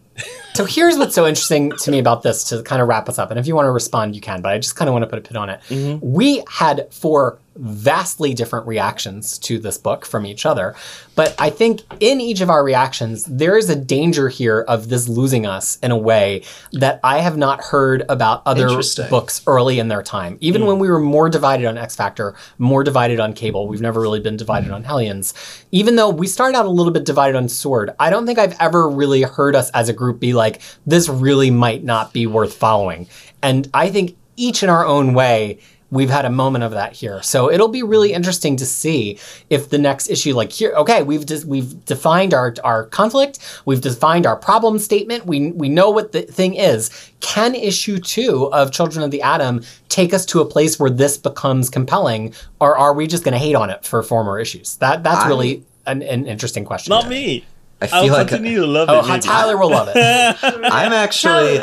So 0.53 0.63
here's 0.65 0.97
what's 0.97 1.13
so 1.15 1.25
interesting 1.31 1.71
to 1.71 1.91
me 1.91 1.99
about 1.99 2.23
this 2.23 2.43
to 2.45 2.63
kind 2.63 2.81
of 2.81 2.87
wrap 2.87 3.09
us 3.09 3.19
up. 3.19 3.29
And 3.31 3.39
if 3.39 3.47
you 3.47 3.55
want 3.55 3.65
to 3.65 3.71
respond, 3.71 4.15
you 4.15 4.21
can, 4.21 4.41
but 4.41 4.51
I 4.53 4.57
just 4.57 4.75
kind 4.75 4.87
of 4.87 4.93
want 4.93 5.03
to 5.03 5.07
put 5.07 5.19
a 5.19 5.21
pin 5.21 5.35
on 5.37 5.49
it. 5.49 5.59
We 6.01 6.43
had 6.49 6.87
four 6.93 7.39
vastly 7.55 8.33
different 8.33 8.67
reactions 8.67 9.39
to 9.39 9.59
this 9.59 9.77
book 9.77 10.05
from 10.05 10.25
each 10.25 10.45
other. 10.45 10.75
But 11.15 11.35
I 11.39 11.49
think 11.49 11.81
in 11.99 12.19
each 12.19 12.41
of 12.41 12.49
our 12.49 12.63
reactions, 12.63 13.23
there 13.25 13.57
is 13.57 13.69
a 13.69 13.75
danger 13.75 14.27
here 14.27 14.61
of 14.61 14.89
this 14.89 15.07
losing 15.07 15.45
us 15.45 15.77
in 15.81 15.91
a 15.91 15.97
way 15.97 16.43
that 16.73 16.99
I 17.03 17.19
have 17.19 17.37
not 17.37 17.61
heard 17.61 18.03
about 18.09 18.43
other 18.45 18.67
books 19.09 19.41
early 19.47 19.79
in 19.79 19.87
their 19.87 20.03
time. 20.03 20.37
Even 20.41 20.61
hmm. 20.61 20.67
when 20.67 20.79
we 20.79 20.89
were 20.89 20.99
more 20.99 21.29
divided 21.29 21.65
on 21.65 21.77
X 21.77 21.95
Factor, 21.95 22.35
more 22.57 22.83
divided 22.83 23.19
on 23.19 23.33
Cable, 23.33 23.67
we've 23.67 23.81
never 23.81 24.01
really 24.01 24.19
been 24.19 24.37
divided 24.37 24.71
on 24.71 24.83
Hellions. 24.83 25.33
Even 25.71 25.95
though 25.95 26.09
we 26.09 26.27
started 26.27 26.57
out 26.57 26.65
a 26.65 26.69
little 26.69 26.91
bit 26.91 27.05
divided 27.05 27.37
on 27.37 27.47
Sword, 27.47 27.91
I 27.99 28.09
don't 28.09 28.25
think 28.25 28.39
I've 28.39 28.59
ever 28.59 28.89
really 28.89 29.21
heard 29.21 29.55
us 29.55 29.69
as 29.71 29.89
a 29.89 29.93
group 29.93 30.19
be 30.19 30.33
like, 30.33 30.61
this 30.85 31.07
really 31.07 31.51
might 31.51 31.83
not 31.83 32.11
be 32.11 32.27
worth 32.27 32.53
following. 32.53 33.07
And 33.41 33.69
I 33.73 33.89
think 33.89 34.17
each 34.37 34.63
in 34.63 34.69
our 34.69 34.85
own 34.85 35.13
way, 35.13 35.59
we've 35.91 36.09
had 36.09 36.25
a 36.25 36.29
moment 36.29 36.63
of 36.63 36.71
that 36.71 36.93
here. 36.93 37.21
So 37.21 37.51
it'll 37.51 37.67
be 37.67 37.83
really 37.83 38.11
interesting 38.11 38.55
to 38.57 38.65
see 38.65 39.19
if 39.49 39.69
the 39.69 39.77
next 39.77 40.09
issue, 40.09 40.33
like 40.33 40.51
here, 40.51 40.73
okay, 40.77 41.03
we've 41.03 41.25
just 41.25 41.45
we've 41.45 41.85
defined 41.85 42.33
our 42.33 42.53
our 42.63 42.85
conflict, 42.85 43.39
we've 43.65 43.81
defined 43.81 44.25
our 44.25 44.35
problem 44.35 44.79
statement, 44.79 45.25
we 45.25 45.51
we 45.51 45.69
know 45.69 45.89
what 45.91 46.11
the 46.11 46.23
thing 46.23 46.55
is. 46.55 46.89
Can 47.19 47.55
issue 47.55 47.97
two 47.99 48.51
of 48.51 48.71
Children 48.71 49.03
of 49.05 49.11
the 49.11 49.21
Atom 49.21 49.61
take 49.89 50.13
us 50.13 50.25
to 50.27 50.41
a 50.41 50.45
place 50.45 50.79
where 50.79 50.89
this 50.89 51.17
becomes 51.17 51.69
compelling, 51.69 52.33
or 52.59 52.77
are 52.77 52.93
we 52.93 53.07
just 53.07 53.23
going 53.23 53.33
to 53.33 53.39
hate 53.39 53.55
on 53.55 53.69
it 53.69 53.85
for 53.85 54.01
former 54.03 54.39
issues? 54.39 54.75
That 54.77 55.03
that's 55.03 55.25
I- 55.25 55.27
really 55.27 55.63
an, 55.85 56.01
an 56.01 56.25
interesting 56.25 56.65
question. 56.65 56.89
Not 56.91 57.07
me. 57.07 57.45
I 57.81 57.89
I'll 57.91 58.03
feel 58.03 58.13
like 58.13 58.27
continue 58.29 58.61
to 58.61 58.67
love 58.67 58.89
Oh, 58.89 58.99
it. 58.99 59.07
maybe. 59.09 59.21
Tyler 59.21 59.57
will 59.57 59.69
love 59.69 59.89
it. 59.93 59.95
I'm 60.43 60.93
actually 60.93 61.59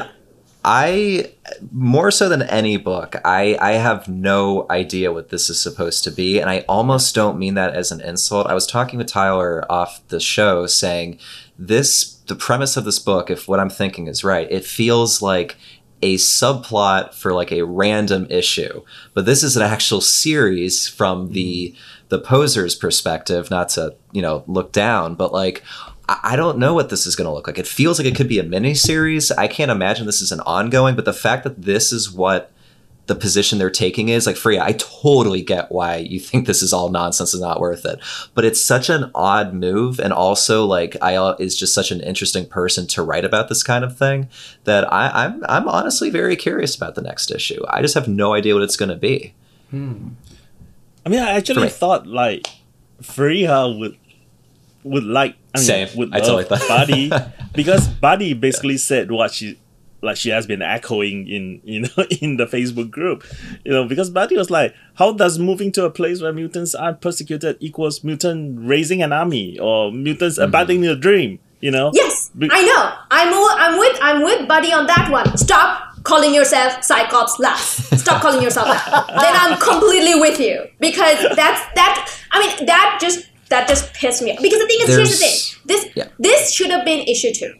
I 0.64 1.32
more 1.70 2.10
so 2.10 2.28
than 2.28 2.42
any 2.42 2.76
book, 2.76 3.16
I 3.24 3.56
I 3.60 3.72
have 3.72 4.08
no 4.08 4.66
idea 4.70 5.12
what 5.12 5.30
this 5.30 5.50
is 5.50 5.60
supposed 5.60 6.04
to 6.04 6.10
be 6.10 6.38
and 6.38 6.48
I 6.48 6.60
almost 6.68 7.14
don't 7.14 7.38
mean 7.38 7.54
that 7.54 7.74
as 7.74 7.90
an 7.90 8.00
insult. 8.00 8.46
I 8.46 8.54
was 8.54 8.66
talking 8.66 8.98
with 8.98 9.08
Tyler 9.08 9.64
off 9.70 10.06
the 10.08 10.20
show 10.20 10.66
saying 10.66 11.18
this 11.58 12.14
the 12.26 12.36
premise 12.36 12.76
of 12.76 12.84
this 12.84 12.98
book 12.98 13.30
if 13.30 13.48
what 13.48 13.60
I'm 13.60 13.70
thinking 13.70 14.06
is 14.06 14.22
right, 14.22 14.50
it 14.50 14.64
feels 14.64 15.20
like 15.20 15.56
a 16.02 16.16
subplot 16.16 17.14
for 17.14 17.32
like 17.32 17.52
a 17.52 17.62
random 17.62 18.26
issue. 18.28 18.82
But 19.14 19.24
this 19.24 19.42
is 19.42 19.56
an 19.56 19.62
actual 19.62 20.00
series 20.00 20.88
from 20.88 21.32
the 21.32 21.68
mm-hmm. 21.68 22.06
the 22.08 22.18
poser's 22.18 22.74
perspective, 22.74 23.50
not 23.50 23.70
to, 23.70 23.94
you 24.10 24.20
know, 24.20 24.44
look 24.46 24.72
down, 24.72 25.14
but 25.14 25.32
like 25.32 25.62
I 26.22 26.32
I 26.32 26.36
don't 26.36 26.58
know 26.58 26.74
what 26.74 26.88
this 26.88 27.06
is 27.06 27.16
going 27.16 27.26
to 27.26 27.32
look 27.32 27.46
like. 27.46 27.58
It 27.58 27.66
feels 27.66 27.98
like 27.98 28.06
it 28.06 28.16
could 28.16 28.28
be 28.28 28.38
a 28.38 28.44
mini 28.44 28.74
series. 28.74 29.30
I 29.32 29.48
can't 29.48 29.70
imagine 29.70 30.06
this 30.06 30.22
is 30.22 30.32
an 30.32 30.40
ongoing, 30.40 30.94
but 30.94 31.04
the 31.04 31.12
fact 31.12 31.44
that 31.44 31.62
this 31.62 31.92
is 31.92 32.10
what 32.10 32.50
the 33.06 33.14
position 33.14 33.58
they're 33.58 33.70
taking 33.70 34.08
is 34.08 34.26
like 34.26 34.36
Fariha, 34.36 34.60
I 34.60 34.72
totally 34.72 35.42
get 35.42 35.72
why 35.72 35.96
you 35.96 36.20
think 36.20 36.46
this 36.46 36.62
is 36.62 36.72
all 36.72 36.88
nonsense 36.88 37.34
and 37.34 37.40
not 37.40 37.60
worth 37.60 37.84
it. 37.84 37.98
But 38.34 38.44
it's 38.44 38.62
such 38.62 38.88
an 38.88 39.10
odd 39.14 39.52
move, 39.54 39.98
and 39.98 40.12
also 40.12 40.64
like 40.64 40.96
Ayala 41.02 41.36
is 41.38 41.56
just 41.56 41.74
such 41.74 41.90
an 41.90 42.00
interesting 42.00 42.46
person 42.46 42.86
to 42.88 43.02
write 43.02 43.24
about 43.24 43.48
this 43.48 43.62
kind 43.62 43.84
of 43.84 43.96
thing 43.98 44.28
that 44.64 44.90
I, 44.92 45.24
I'm 45.24 45.44
I'm 45.48 45.68
honestly 45.68 46.10
very 46.10 46.36
curious 46.36 46.76
about 46.76 46.94
the 46.94 47.02
next 47.02 47.30
issue. 47.30 47.62
I 47.68 47.82
just 47.82 47.94
have 47.94 48.08
no 48.08 48.34
idea 48.34 48.54
what 48.54 48.62
it's 48.62 48.76
going 48.76 48.88
to 48.88 48.96
be. 48.96 49.34
Hmm. 49.70 50.10
I 51.04 51.08
mean, 51.08 51.20
I 51.20 51.32
actually 51.32 51.68
thought 51.68 52.06
like 52.06 52.46
Freya 53.02 53.68
would 53.68 53.98
would 54.84 55.04
like 55.04 55.36
I 55.54 55.58
mean, 55.58 55.66
Same. 55.66 55.88
would 55.96 56.14
I 56.14 56.20
totally 56.20 56.44
love 56.44 56.60
thought- 56.60 56.68
Buddy 56.68 57.10
because 57.54 57.88
Buddy 57.88 58.34
basically 58.34 58.78
said 58.78 59.10
what 59.10 59.32
she 59.32 59.58
like 60.02 60.16
she 60.16 60.30
has 60.30 60.46
been 60.46 60.62
echoing 60.62 61.28
in 61.28 61.60
you 61.64 61.80
know 61.82 62.04
in 62.20 62.36
the 62.36 62.46
Facebook 62.46 62.90
group, 62.90 63.24
you 63.64 63.72
know, 63.72 63.86
because 63.86 64.10
Buddy 64.10 64.36
was 64.36 64.50
like, 64.50 64.74
how 64.94 65.12
does 65.12 65.38
moving 65.38 65.70
to 65.72 65.84
a 65.84 65.90
place 65.90 66.20
where 66.20 66.32
mutants 66.32 66.74
are 66.74 66.92
persecuted 66.92 67.56
equals 67.60 68.02
mutant 68.02 68.58
raising 68.68 69.02
an 69.02 69.12
army 69.12 69.58
or 69.58 69.92
mutants 69.92 70.36
mm-hmm. 70.38 70.48
abandoning 70.48 70.82
the 70.82 70.96
dream? 70.96 71.38
You 71.60 71.70
know? 71.70 71.92
Yes, 71.94 72.30
Be- 72.36 72.48
I 72.50 72.62
know. 72.62 72.92
I'm 73.12 73.32
o- 73.32 73.56
I'm 73.56 73.78
with 73.78 73.98
I'm 74.02 74.22
with 74.24 74.48
Buddy 74.48 74.72
on 74.72 74.86
that 74.88 75.08
one. 75.12 75.36
Stop 75.38 76.02
calling 76.02 76.34
yourself 76.34 76.82
Cyclops-Lass. 76.82 78.00
Stop 78.00 78.20
calling 78.20 78.42
yourself 78.42 78.66
that. 78.66 79.06
then 79.06 79.34
I'm 79.36 79.56
completely 79.60 80.16
with 80.20 80.40
you 80.40 80.66
because 80.80 81.18
that's 81.36 81.60
that. 81.76 82.12
I 82.32 82.40
mean 82.40 82.66
that 82.66 82.98
just 83.00 83.28
that 83.52 83.68
just 83.68 83.92
pissed 83.94 84.22
me 84.22 84.32
off. 84.32 84.42
Because 84.42 84.60
the 84.60 84.66
thing 84.66 84.78
is, 84.82 84.96
here's 84.96 85.10
the 85.10 85.24
thing. 85.24 85.60
This 85.66 85.88
yeah. 85.94 86.08
this 86.18 86.52
should 86.52 86.70
have 86.70 86.84
been 86.84 87.06
issue 87.06 87.32
two. 87.32 87.54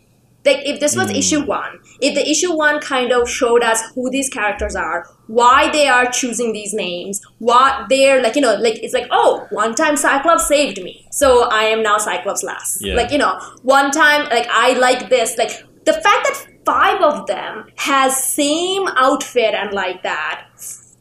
Like 0.44 0.59
if 0.66 0.81
this 0.81 0.97
was 0.97 1.10
issue 1.10 1.43
mm. 1.43 1.47
one, 1.47 1.78
if 2.01 2.14
the 2.14 2.28
issue 2.28 2.56
one 2.56 2.81
kind 2.81 3.12
of 3.12 3.28
showed 3.28 3.62
us 3.62 3.81
who 3.94 4.10
these 4.10 4.28
characters 4.28 4.74
are, 4.74 5.06
why 5.28 5.70
they 5.70 5.86
are 5.86 6.10
choosing 6.10 6.52
these 6.52 6.74
names, 6.74 7.20
what 7.39 7.89
they're 7.89 8.20
like, 8.20 8.35
you 8.35 8.43
know, 8.43 8.56
like 8.56 8.82
it's 8.82 8.93
like, 8.93 9.06
oh, 9.12 9.47
one 9.51 9.74
time 9.77 9.97
Cyclops 9.97 10.48
saved 10.48 10.82
me, 10.82 11.06
so 11.12 11.48
I 11.48 11.64
am 11.64 11.82
now 11.82 11.98
Cyclops-Lass. 11.98 12.78
Yeah. 12.81 12.97
Like 12.97 13.12
you 13.12 13.19
know, 13.19 13.39
one 13.62 13.93
time 13.93 14.28
like 14.31 14.48
I 14.51 14.73
like 14.78 15.09
this, 15.10 15.39
like 15.39 15.51
the 15.85 15.93
fact 15.93 16.05
that 16.05 16.47
five 16.64 17.01
of 17.02 17.27
them 17.27 17.66
has 17.77 18.16
same 18.16 18.89
outfit 18.97 19.55
and 19.55 19.73
like 19.73 20.02
that 20.02 20.48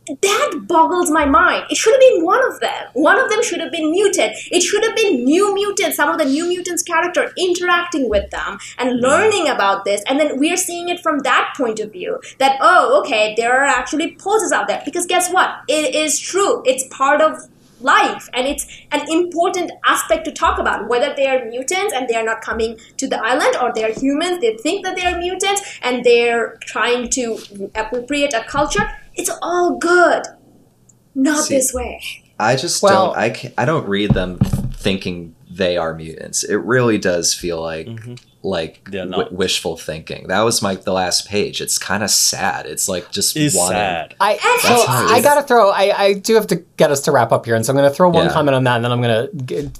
that 0.07 0.61
boggles 0.68 1.11
my 1.11 1.26
mind. 1.26 1.65
It 1.69 1.78
should 1.78 1.94
have 1.94 1.99
been 1.99 2.26
one 2.26 2.44
of 2.52 2.60
them. 2.60 2.88
One 2.94 3.19
of 3.19 3.30
them 3.30 3.44
should 3.44 3.60
have 3.60 3.72
been 3.72 3.91
mutant. 3.91 4.34
It 4.52 4.61
should 4.61 4.84
have 4.84 4.95
been 4.95 5.23
new 5.23 5.53
mutants, 5.53 5.98
some 5.98 6.10
of 6.10 6.18
the 6.18 6.26
new 6.26 6.48
mutants 6.48 6.82
character 6.82 7.32
interacting 7.38 8.10
with 8.10 8.30
them 8.32 8.57
and 8.78 8.91
hmm. 8.91 8.95
learning 8.98 9.48
about 9.48 9.86
this. 9.86 10.03
And 10.07 10.19
then 10.19 10.40
we're 10.40 10.57
seeing 10.57 10.90
it 10.90 10.99
from 11.02 11.19
that 11.19 11.53
point 11.56 11.80
of 11.80 11.91
view 11.91 12.19
that, 12.40 12.57
oh, 12.61 13.02
okay, 13.02 13.36
there 13.38 13.53
are 13.53 13.68
actually 13.68 14.15
poses 14.15 14.52
out 14.52 14.68
there. 14.68 14.82
Because 14.86 15.06
guess 15.06 15.32
what? 15.32 15.61
It 15.68 15.94
is 15.94 16.19
true. 16.19 16.64
It's 16.65 16.88
part 16.88 17.22
of 17.22 17.48
life 17.80 18.30
and 18.34 18.48
it's 18.48 18.68
an 18.91 19.02
important 19.10 19.72
aspect 19.88 20.23
to 20.26 20.32
talk 20.32 20.60
about 20.60 20.88
whether 20.88 21.15
they 21.15 21.28
are 21.28 21.45
mutants 21.45 21.94
and 21.94 22.07
they 22.07 22.15
are 22.15 22.23
not 22.23 22.41
coming 22.41 22.78
to 22.98 23.07
the 23.07 23.19
island 23.23 23.56
or 23.60 23.73
they 23.73 23.84
are 23.84 23.91
humans 23.91 24.40
they 24.40 24.56
think 24.57 24.86
that 24.86 24.95
they 24.95 25.03
are 25.03 25.18
mutants 25.18 25.80
and 25.82 26.03
they're 26.03 26.57
trying 26.61 27.10
to 27.10 27.40
appropriate 27.73 28.36
a 28.36 28.44
culture 28.44 28.88
it's 29.15 29.31
all 29.41 29.77
good 29.77 30.23
not 31.15 31.43
See, 31.45 31.55
this 31.55 31.73
way 31.73 32.01
I 32.39 32.55
just 32.55 32.81
Well- 32.81 33.07
don't. 33.13 33.17
I 33.17 33.29
can 33.29 33.53
I 33.57 33.65
don't 33.65 33.88
read 33.88 34.11
them 34.13 34.38
thinking 34.73 35.35
they 35.49 35.77
are 35.77 35.93
mutants. 35.93 36.43
It 36.43 36.55
really 36.55 36.97
does 36.97 37.33
feel 37.35 37.61
like 37.61 37.85
mm-hmm. 37.85 38.15
like 38.41 38.89
They're 38.89 39.05
w- 39.05 39.27
wishful 39.31 39.77
thinking. 39.77 40.27
That 40.29 40.41
was 40.41 40.61
my 40.61 40.75
the 40.75 40.93
last 40.93 41.27
page. 41.27 41.61
It's 41.61 41.77
kind 41.77 42.01
of 42.03 42.09
sad. 42.09 42.65
It's 42.65 42.88
like 42.89 43.11
just 43.11 43.38
It's 43.38 43.55
wanting- 43.55 43.75
sad. 43.77 44.15
I 44.19 44.38
so 44.38 44.67
That's 44.69 44.85
how 44.85 45.05
it 45.05 45.11
I 45.11 45.21
gotta 45.21 45.43
throw. 45.43 45.69
I, 45.69 45.93
I 46.05 46.13
do 46.13 46.33
have 46.35 46.47
to 46.47 46.55
get 46.77 46.89
us 46.89 47.01
to 47.01 47.11
wrap 47.11 47.31
up 47.31 47.45
here, 47.45 47.55
and 47.55 47.63
so 47.65 47.73
I'm 47.73 47.77
gonna 47.77 47.91
throw 47.91 48.09
one 48.09 48.25
Yeah. 48.25 48.33
comment 48.33 48.55
on 48.55 48.63
that, 48.63 48.77
and 48.77 48.85
then 48.85 48.91
I'm 48.91 49.01
gonna 49.01 49.27
get, 49.45 49.77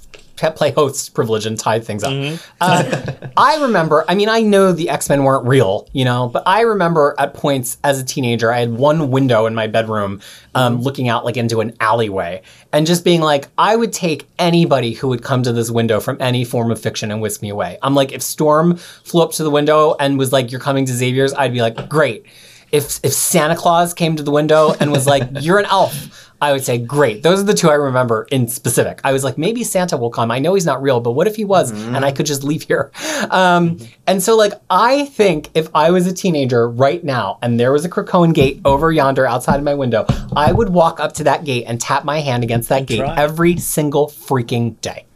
play 0.50 0.72
host 0.72 1.14
privilege 1.14 1.46
and 1.46 1.58
tie 1.58 1.80
things 1.80 2.02
up. 2.04 2.12
Mm-hmm. 2.12 2.36
Uh, 2.60 3.28
I 3.36 3.62
remember. 3.62 4.04
I 4.08 4.14
mean, 4.14 4.28
I 4.28 4.40
know 4.40 4.72
the 4.72 4.88
X 4.90 5.08
Men 5.08 5.24
weren't 5.24 5.46
real, 5.46 5.88
you 5.92 6.04
know, 6.04 6.28
but 6.28 6.42
I 6.46 6.62
remember 6.62 7.14
at 7.18 7.34
points 7.34 7.78
as 7.84 8.00
a 8.00 8.04
teenager, 8.04 8.52
I 8.52 8.60
had 8.60 8.72
one 8.72 9.10
window 9.10 9.46
in 9.46 9.54
my 9.54 9.66
bedroom, 9.66 10.20
um, 10.54 10.74
Mm-hmm. 10.74 10.82
looking 10.82 11.08
out 11.08 11.24
like 11.24 11.36
into 11.36 11.60
an 11.60 11.74
alleyway, 11.80 12.42
and 12.72 12.86
just 12.86 13.04
being 13.04 13.20
like, 13.20 13.48
I 13.56 13.76
would 13.76 13.92
take 13.92 14.28
anybody 14.38 14.92
who 14.92 15.08
would 15.08 15.22
come 15.22 15.42
to 15.44 15.52
this 15.52 15.70
window 15.70 16.00
from 16.00 16.16
any 16.20 16.44
form 16.44 16.70
of 16.70 16.80
fiction 16.80 17.10
and 17.10 17.22
whisk 17.22 17.42
me 17.42 17.48
away. 17.50 17.78
I'm 17.82 17.94
like, 17.94 18.12
if 18.12 18.22
Storm 18.22 18.76
flew 18.76 19.22
up 19.22 19.32
to 19.32 19.44
the 19.44 19.50
window 19.50 19.94
and 20.00 20.18
was 20.18 20.32
like, 20.32 20.50
"You're 20.50 20.60
coming 20.60 20.84
to 20.86 20.92
Xavier's," 20.92 21.32
I'd 21.34 21.52
be 21.52 21.60
like, 21.62 21.88
"Great." 21.88 22.26
if 22.72 22.98
if 23.04 23.12
Santa 23.12 23.54
Claus 23.54 23.92
came 23.92 24.16
to 24.16 24.22
the 24.22 24.30
window 24.30 24.72
and 24.80 24.90
was 24.90 25.06
like, 25.06 25.22
"You're 25.40 25.58
an 25.58 25.66
elf," 25.66 26.21
I 26.42 26.52
would 26.52 26.64
say, 26.64 26.76
"Great." 26.76 27.22
Those 27.22 27.40
are 27.40 27.44
the 27.44 27.54
two 27.54 27.70
I 27.70 27.74
remember 27.74 28.26
in 28.32 28.48
specific. 28.48 29.00
I 29.04 29.12
was 29.12 29.22
like, 29.22 29.38
maybe 29.38 29.62
Santa 29.62 29.96
will 29.96 30.10
come. 30.10 30.30
I 30.32 30.40
know 30.40 30.54
he's 30.54 30.66
not 30.66 30.82
real, 30.82 31.00
but 31.00 31.12
what 31.12 31.28
if 31.28 31.36
he 31.36 31.44
was 31.44 31.70
and 31.70 32.04
I 32.04 32.10
could 32.10 32.26
just 32.26 32.42
leave 32.42 32.62
here? 32.62 32.90
Um, 33.30 33.78
and 34.06 34.20
so, 34.20 34.36
like, 34.36 34.52
I 34.68 35.06
think 35.06 35.50
if 35.54 35.68
I 35.74 35.92
was 35.92 36.06
a 36.08 36.12
teenager 36.12 36.68
right 36.68 37.02
now 37.02 37.38
and 37.40 37.60
there 37.60 37.72
was 37.72 37.84
a 37.84 37.88
Krakoan 37.88 38.34
gate 38.34 38.60
over 38.64 38.90
yonder 38.90 39.24
outside 39.24 39.56
of 39.56 39.62
my 39.62 39.74
window, 39.74 40.04
I 40.36 40.52
would 40.52 40.70
walk 40.70 40.98
up 40.98 41.12
to 41.14 41.24
that 41.24 41.44
gate 41.44 41.64
and 41.68 41.80
tap 41.80 42.04
my 42.04 42.20
hand 42.20 42.42
against 42.42 42.68
that 42.70 42.86
gate 42.86 42.98
try. 42.98 43.16
every 43.16 43.56
single 43.58 44.08
freaking 44.08 44.80
day. 44.80 45.06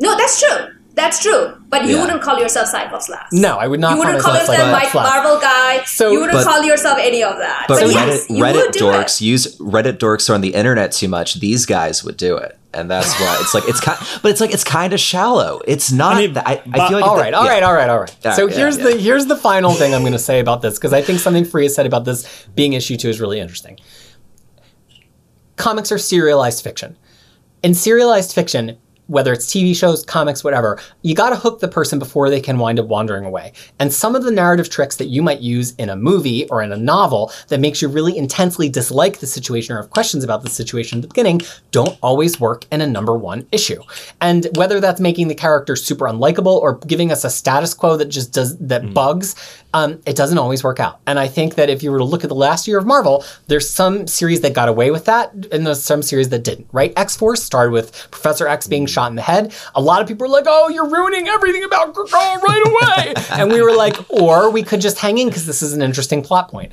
no 0.00 0.16
that's 0.16 0.40
true 0.40 0.71
that's 0.94 1.20
true 1.22 1.54
but 1.68 1.84
you 1.84 1.96
Yeah. 1.96 2.02
wouldn't 2.02 2.20
call 2.22 2.38
yourself 2.38 2.68
Cyclops-Lass 2.68 3.32
No, 3.32 3.56
I 3.56 3.66
would 3.66 3.80
not. 3.80 3.92
you 3.92 3.98
wouldn't 3.98 4.18
call 4.20 4.32
call 4.32 4.40
myself 4.40 4.58
yourself 4.58 4.82
Cyclops 4.82 4.94
Mike 4.94 5.04
Marvel 5.22 5.40
guy. 5.40 5.84
So- 5.84 6.10
you 6.10 6.20
wouldn't 6.20 6.36
But- 6.38 6.44
call 6.46 6.62
yourself 6.62 6.98
any 7.00 7.22
of 7.24 7.38
that. 7.38 7.64
But, 7.66 7.80
But, 7.80 7.88
Reddit, 7.90 7.94
yes, 7.94 8.26
you 8.30 8.42
Reddit 8.44 8.54
would 8.56 8.72
do 8.72 8.80
dorks 8.80 9.20
it. 9.20 9.24
use 9.24 9.56
Reddit 9.58 9.98
dorks 9.98 10.28
are 10.28 10.34
on 10.34 10.42
the 10.42 10.54
internet 10.54 10.92
too 10.92 11.08
much. 11.08 11.40
These 11.40 11.64
guys 11.64 12.04
would 12.04 12.18
do 12.18 12.36
it, 12.36 12.58
and 12.74 12.90
that's 12.90 13.12
why 13.18 13.38
it's 13.40 13.54
like 13.54 13.66
it's 13.68 13.80
kind. 13.80 13.98
But 14.20 14.32
it's 14.32 14.40
like 14.42 14.52
it's 14.52 14.64
kind 14.64 14.92
of 14.92 15.00
shallow. 15.00 15.62
It's 15.66 15.90
not. 15.90 16.16
I 16.16 16.18
mean, 16.20 16.32
that, 16.34 16.46
I, 16.46 16.60
but- 16.66 16.80
I 16.80 16.88
feel 16.88 16.98
like 17.00 17.08
all 17.08 17.16
the- 17.16 17.22
right, 17.22 17.32
all 17.34 17.44
yeah. 17.46 17.50
right, 17.52 17.62
all 17.62 17.72
right, 17.74 17.88
all 17.88 17.98
right. 18.00 18.16
All 18.26 18.32
so 18.34 18.46
yeah, 18.48 18.54
here's 18.56 18.76
yeah. 18.76 18.84
the 18.84 18.96
here's 18.98 19.26
the 19.26 19.36
final 19.36 19.72
thing 19.72 19.94
I'm 19.94 20.02
going 20.02 20.12
to 20.12 20.18
say 20.18 20.40
about 20.40 20.60
this 20.60 20.74
because 20.74 20.92
I 20.92 21.00
think 21.00 21.20
something 21.20 21.46
Free 21.46 21.62
has 21.64 21.74
said 21.74 21.86
about 21.86 22.04
this 22.04 22.26
being 22.54 22.74
issue 22.74 22.98
two 22.98 23.08
is 23.08 23.18
really 23.18 23.40
interesting. 23.40 23.78
Comics 25.56 25.90
are 25.92 25.98
serialized 25.98 26.62
fiction. 26.62 26.96
In 27.62 27.74
serialized 27.74 28.32
fiction, 28.34 28.76
whether 29.08 29.32
it's 29.32 29.46
TV 29.46 29.76
shows, 29.76 30.04
comics, 30.04 30.44
whatever, 30.44 30.80
you 31.02 31.14
got 31.14 31.30
to 31.30 31.36
hook 31.36 31.60
the 31.60 31.68
person 31.68 31.98
before 31.98 32.30
they 32.30 32.40
can 32.40 32.58
wind 32.58 32.78
up 32.78 32.86
wandering 32.86 33.24
away. 33.24 33.52
And 33.78 33.92
some 33.92 34.14
of 34.14 34.24
the 34.24 34.30
narrative 34.30 34.70
tricks 34.70 34.96
that 34.96 35.06
you 35.06 35.22
might 35.22 35.40
use 35.40 35.74
in 35.76 35.90
a 35.90 35.96
movie 35.96 36.48
or 36.48 36.62
in 36.62 36.72
a 36.72 36.76
novel 36.76 37.32
that 37.48 37.60
makes 37.60 37.82
you 37.82 37.88
really 37.88 38.16
intensely 38.16 38.68
dislike 38.68 39.18
the 39.18 39.26
situation 39.26 39.74
or 39.74 39.82
have 39.82 39.90
questions 39.90 40.24
about 40.24 40.42
the 40.42 40.50
situation 40.50 40.98
at 40.98 41.02
the 41.02 41.08
beginning 41.08 41.40
don't 41.70 41.98
always 42.02 42.40
work 42.40 42.64
in 42.70 42.80
a 42.80 42.86
number 42.86 43.14
one 43.14 43.46
issue. 43.52 43.82
And 44.20 44.48
whether 44.56 44.80
that's 44.80 45.00
making 45.00 45.28
the 45.28 45.34
character 45.34 45.76
super 45.76 46.06
unlikable 46.06 46.58
or 46.60 46.78
giving 46.78 47.10
us 47.12 47.24
a 47.24 47.30
status 47.30 47.74
quo 47.74 47.96
that 47.96 48.06
just 48.06 48.32
does 48.32 48.56
that 48.58 48.82
hmm. 48.82 48.92
bugs, 48.92 49.34
um, 49.74 50.00
it 50.06 50.16
doesn't 50.16 50.38
always 50.38 50.62
work 50.62 50.80
out. 50.80 51.00
And 51.06 51.18
I 51.18 51.28
think 51.28 51.54
that 51.54 51.70
if 51.70 51.82
you 51.82 51.90
were 51.90 51.98
to 51.98 52.04
look 52.04 52.24
at 52.24 52.28
the 52.28 52.34
last 52.34 52.68
year 52.68 52.78
of 52.78 52.86
Marvel, 52.86 53.24
there's 53.46 53.68
some 53.68 54.06
series 54.06 54.40
that 54.42 54.54
got 54.54 54.68
away 54.68 54.90
with 54.90 55.06
that, 55.06 55.32
and 55.50 55.66
there's 55.66 55.82
some 55.82 56.02
series 56.02 56.28
that 56.30 56.44
didn't. 56.44 56.66
Right? 56.72 56.92
X 56.96 57.16
Force 57.16 57.42
started 57.42 57.72
with 57.72 57.92
Professor 58.10 58.46
X 58.46 58.66
being 58.66 58.86
shot 58.86 59.10
in 59.10 59.16
the 59.16 59.22
head. 59.22 59.54
A 59.74 59.80
lot 59.80 60.02
of 60.02 60.08
people 60.08 60.26
were 60.26 60.32
like, 60.32 60.44
"Oh, 60.46 60.68
you're 60.68 60.88
ruining 60.88 61.28
everything 61.28 61.64
about 61.64 61.94
Krakoa 61.94 62.40
right 62.42 62.62
away," 62.66 63.14
and 63.32 63.50
we 63.50 63.62
were 63.62 63.74
like, 63.74 63.96
"Or 64.10 64.50
we 64.50 64.62
could 64.62 64.80
just 64.80 64.98
hang 64.98 65.18
in 65.18 65.28
because 65.28 65.46
this 65.46 65.62
is 65.62 65.72
an 65.72 65.82
interesting 65.82 66.22
plot 66.22 66.50
point." 66.50 66.72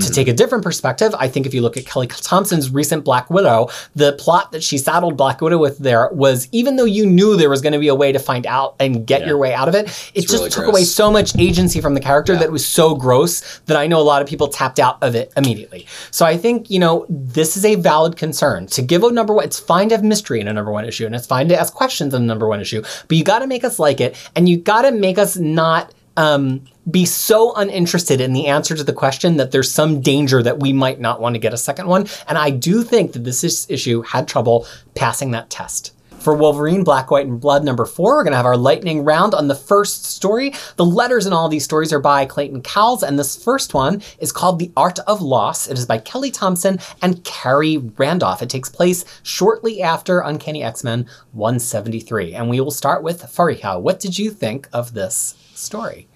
To 0.00 0.12
take 0.12 0.28
a 0.28 0.32
different 0.32 0.64
perspective, 0.64 1.14
I 1.18 1.28
think 1.28 1.46
if 1.46 1.54
you 1.54 1.62
look 1.62 1.76
at 1.76 1.86
Kelly 1.86 2.06
Thompson's 2.06 2.70
recent 2.70 3.04
Black 3.04 3.30
Widow, 3.30 3.68
the 3.94 4.12
plot 4.12 4.52
that 4.52 4.62
she 4.62 4.78
saddled 4.78 5.16
Black 5.16 5.40
Widow 5.40 5.58
with 5.58 5.78
there 5.78 6.08
was 6.12 6.48
even 6.52 6.76
though 6.76 6.84
you 6.84 7.06
knew 7.06 7.36
there 7.36 7.50
was 7.50 7.60
going 7.60 7.72
to 7.72 7.78
be 7.78 7.88
a 7.88 7.94
way 7.94 8.12
to 8.12 8.18
find 8.18 8.46
out 8.46 8.76
and 8.80 9.06
get 9.06 9.26
your 9.26 9.38
way 9.38 9.54
out 9.54 9.68
of 9.68 9.74
it, 9.74 9.86
it 10.14 10.22
just 10.22 10.34
really 10.34 10.50
took 10.50 10.64
gross. 10.64 10.74
away 10.74 10.84
so 10.84 11.10
much 11.10 11.36
agency 11.38 11.80
from 11.80 11.94
the 11.94 12.00
character 12.00 12.27
that 12.36 12.52
was 12.52 12.66
so 12.66 12.94
gross 12.94 13.60
that 13.66 13.76
I 13.76 13.86
know 13.86 14.00
a 14.00 14.02
lot 14.02 14.22
of 14.22 14.28
people 14.28 14.48
tapped 14.48 14.78
out 14.78 15.02
of 15.02 15.14
it 15.14 15.32
immediately. 15.36 15.86
So 16.10 16.26
I 16.26 16.36
think, 16.36 16.70
you 16.70 16.78
know, 16.78 17.06
this 17.08 17.56
is 17.56 17.64
a 17.64 17.74
valid 17.76 18.16
concern. 18.16 18.66
To 18.68 18.82
give 18.82 19.02
a 19.04 19.12
number 19.12 19.34
one, 19.34 19.44
it's 19.44 19.58
fine 19.60 19.88
to 19.90 19.96
have 19.96 20.04
mystery 20.04 20.40
in 20.40 20.48
a 20.48 20.52
number 20.52 20.72
one 20.72 20.84
issue 20.84 21.06
and 21.06 21.14
it's 21.14 21.26
fine 21.26 21.48
to 21.48 21.58
ask 21.58 21.72
questions 21.74 22.14
in 22.14 22.22
a 22.22 22.26
number 22.26 22.48
one 22.48 22.60
issue, 22.60 22.82
but 23.08 23.16
you 23.16 23.24
got 23.24 23.40
to 23.40 23.46
make 23.46 23.64
us 23.64 23.78
like 23.78 24.00
it 24.00 24.16
and 24.36 24.48
you 24.48 24.56
got 24.56 24.82
to 24.82 24.90
make 24.90 25.18
us 25.18 25.36
not 25.36 25.92
um, 26.16 26.64
be 26.90 27.04
so 27.04 27.54
uninterested 27.54 28.20
in 28.20 28.32
the 28.32 28.46
answer 28.46 28.74
to 28.74 28.82
the 28.82 28.92
question 28.92 29.36
that 29.36 29.52
there's 29.52 29.70
some 29.70 30.00
danger 30.00 30.42
that 30.42 30.58
we 30.58 30.72
might 30.72 31.00
not 31.00 31.20
want 31.20 31.34
to 31.34 31.38
get 31.38 31.54
a 31.54 31.56
second 31.56 31.86
one. 31.86 32.06
And 32.26 32.36
I 32.36 32.50
do 32.50 32.82
think 32.82 33.12
that 33.12 33.24
this 33.24 33.44
is- 33.44 33.66
issue 33.70 34.02
had 34.02 34.26
trouble 34.26 34.66
passing 34.94 35.30
that 35.30 35.48
test. 35.48 35.92
For 36.20 36.34
Wolverine, 36.34 36.82
Black, 36.82 37.10
White, 37.12 37.26
and 37.26 37.40
Blood 37.40 37.64
number 37.64 37.84
four, 37.84 38.16
we're 38.16 38.24
going 38.24 38.32
to 38.32 38.36
have 38.36 38.44
our 38.44 38.56
lightning 38.56 39.04
round 39.04 39.34
on 39.34 39.46
the 39.46 39.54
first 39.54 40.04
story. 40.04 40.52
The 40.76 40.84
letters 40.84 41.26
in 41.26 41.32
all 41.32 41.48
these 41.48 41.62
stories 41.62 41.92
are 41.92 42.00
by 42.00 42.26
Clayton 42.26 42.62
Cowles, 42.62 43.04
and 43.04 43.16
this 43.16 43.42
first 43.42 43.72
one 43.72 44.02
is 44.18 44.32
called 44.32 44.58
The 44.58 44.72
Art 44.76 44.98
of 45.00 45.22
Loss. 45.22 45.68
It 45.68 45.78
is 45.78 45.86
by 45.86 45.98
Kelly 45.98 46.32
Thompson 46.32 46.80
and 47.02 47.22
Khary 47.24 47.78
Randolph. 47.96 48.42
It 48.42 48.50
takes 48.50 48.68
place 48.68 49.04
shortly 49.22 49.80
after 49.80 50.18
Uncanny 50.18 50.62
X 50.64 50.82
Men 50.82 51.06
173. 51.32 52.34
And 52.34 52.50
we 52.50 52.60
will 52.60 52.72
start 52.72 53.04
with 53.04 53.22
Fariha. 53.22 53.80
What 53.80 54.00
did 54.00 54.18
you 54.18 54.30
think 54.30 54.68
of 54.72 54.94
this 54.94 55.36
story? 55.54 56.07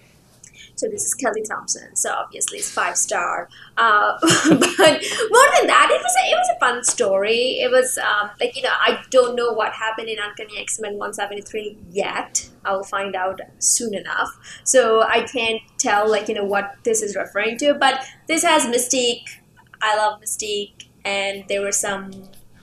So 0.83 0.89
this 0.89 1.05
is 1.05 1.15
Kelly 1.15 1.43
Thompson. 1.43 1.95
So 1.95 2.11
obviously 2.11 2.59
it's 2.59 2.69
five 2.69 2.97
star. 2.97 3.49
Uh, 3.77 4.19
but 4.21 4.51
more 4.51 5.49
than 5.55 5.69
that, 5.69 5.89
it 5.93 6.03
was 6.03 6.17
a, 6.25 6.31
it 6.31 6.35
was 6.35 6.49
a 6.57 6.59
fun 6.59 6.83
story. 6.83 7.61
It 7.61 7.71
was 7.71 7.99
um, 7.99 8.31
like 8.41 8.57
you 8.57 8.63
know 8.63 8.73
I 8.73 9.01
don't 9.11 9.37
know 9.37 9.53
what 9.53 9.73
happened 9.73 10.09
in 10.09 10.17
Uncanny 10.21 10.59
X 10.59 10.81
Men 10.81 10.99
one 10.99 11.13
seventy 11.13 11.41
three 11.41 11.79
yet. 11.89 12.51
I 12.65 12.73
will 12.73 12.83
find 12.83 13.15
out 13.15 13.41
soon 13.61 13.95
enough. 13.95 14.37
So 14.65 15.03
I 15.03 15.21
can't 15.23 15.63
tell 15.79 16.11
like 16.11 16.27
you 16.27 16.35
know 16.35 16.45
what 16.45 16.75
this 16.83 17.01
is 17.01 17.15
referring 17.15 17.59
to. 17.59 17.75
But 17.75 18.05
this 18.27 18.43
has 18.43 18.65
Mystique. 18.65 19.29
I 19.81 19.97
love 19.97 20.21
Mystique, 20.21 20.89
and 21.05 21.45
there 21.49 21.61
were 21.61 21.71
some 21.71 22.11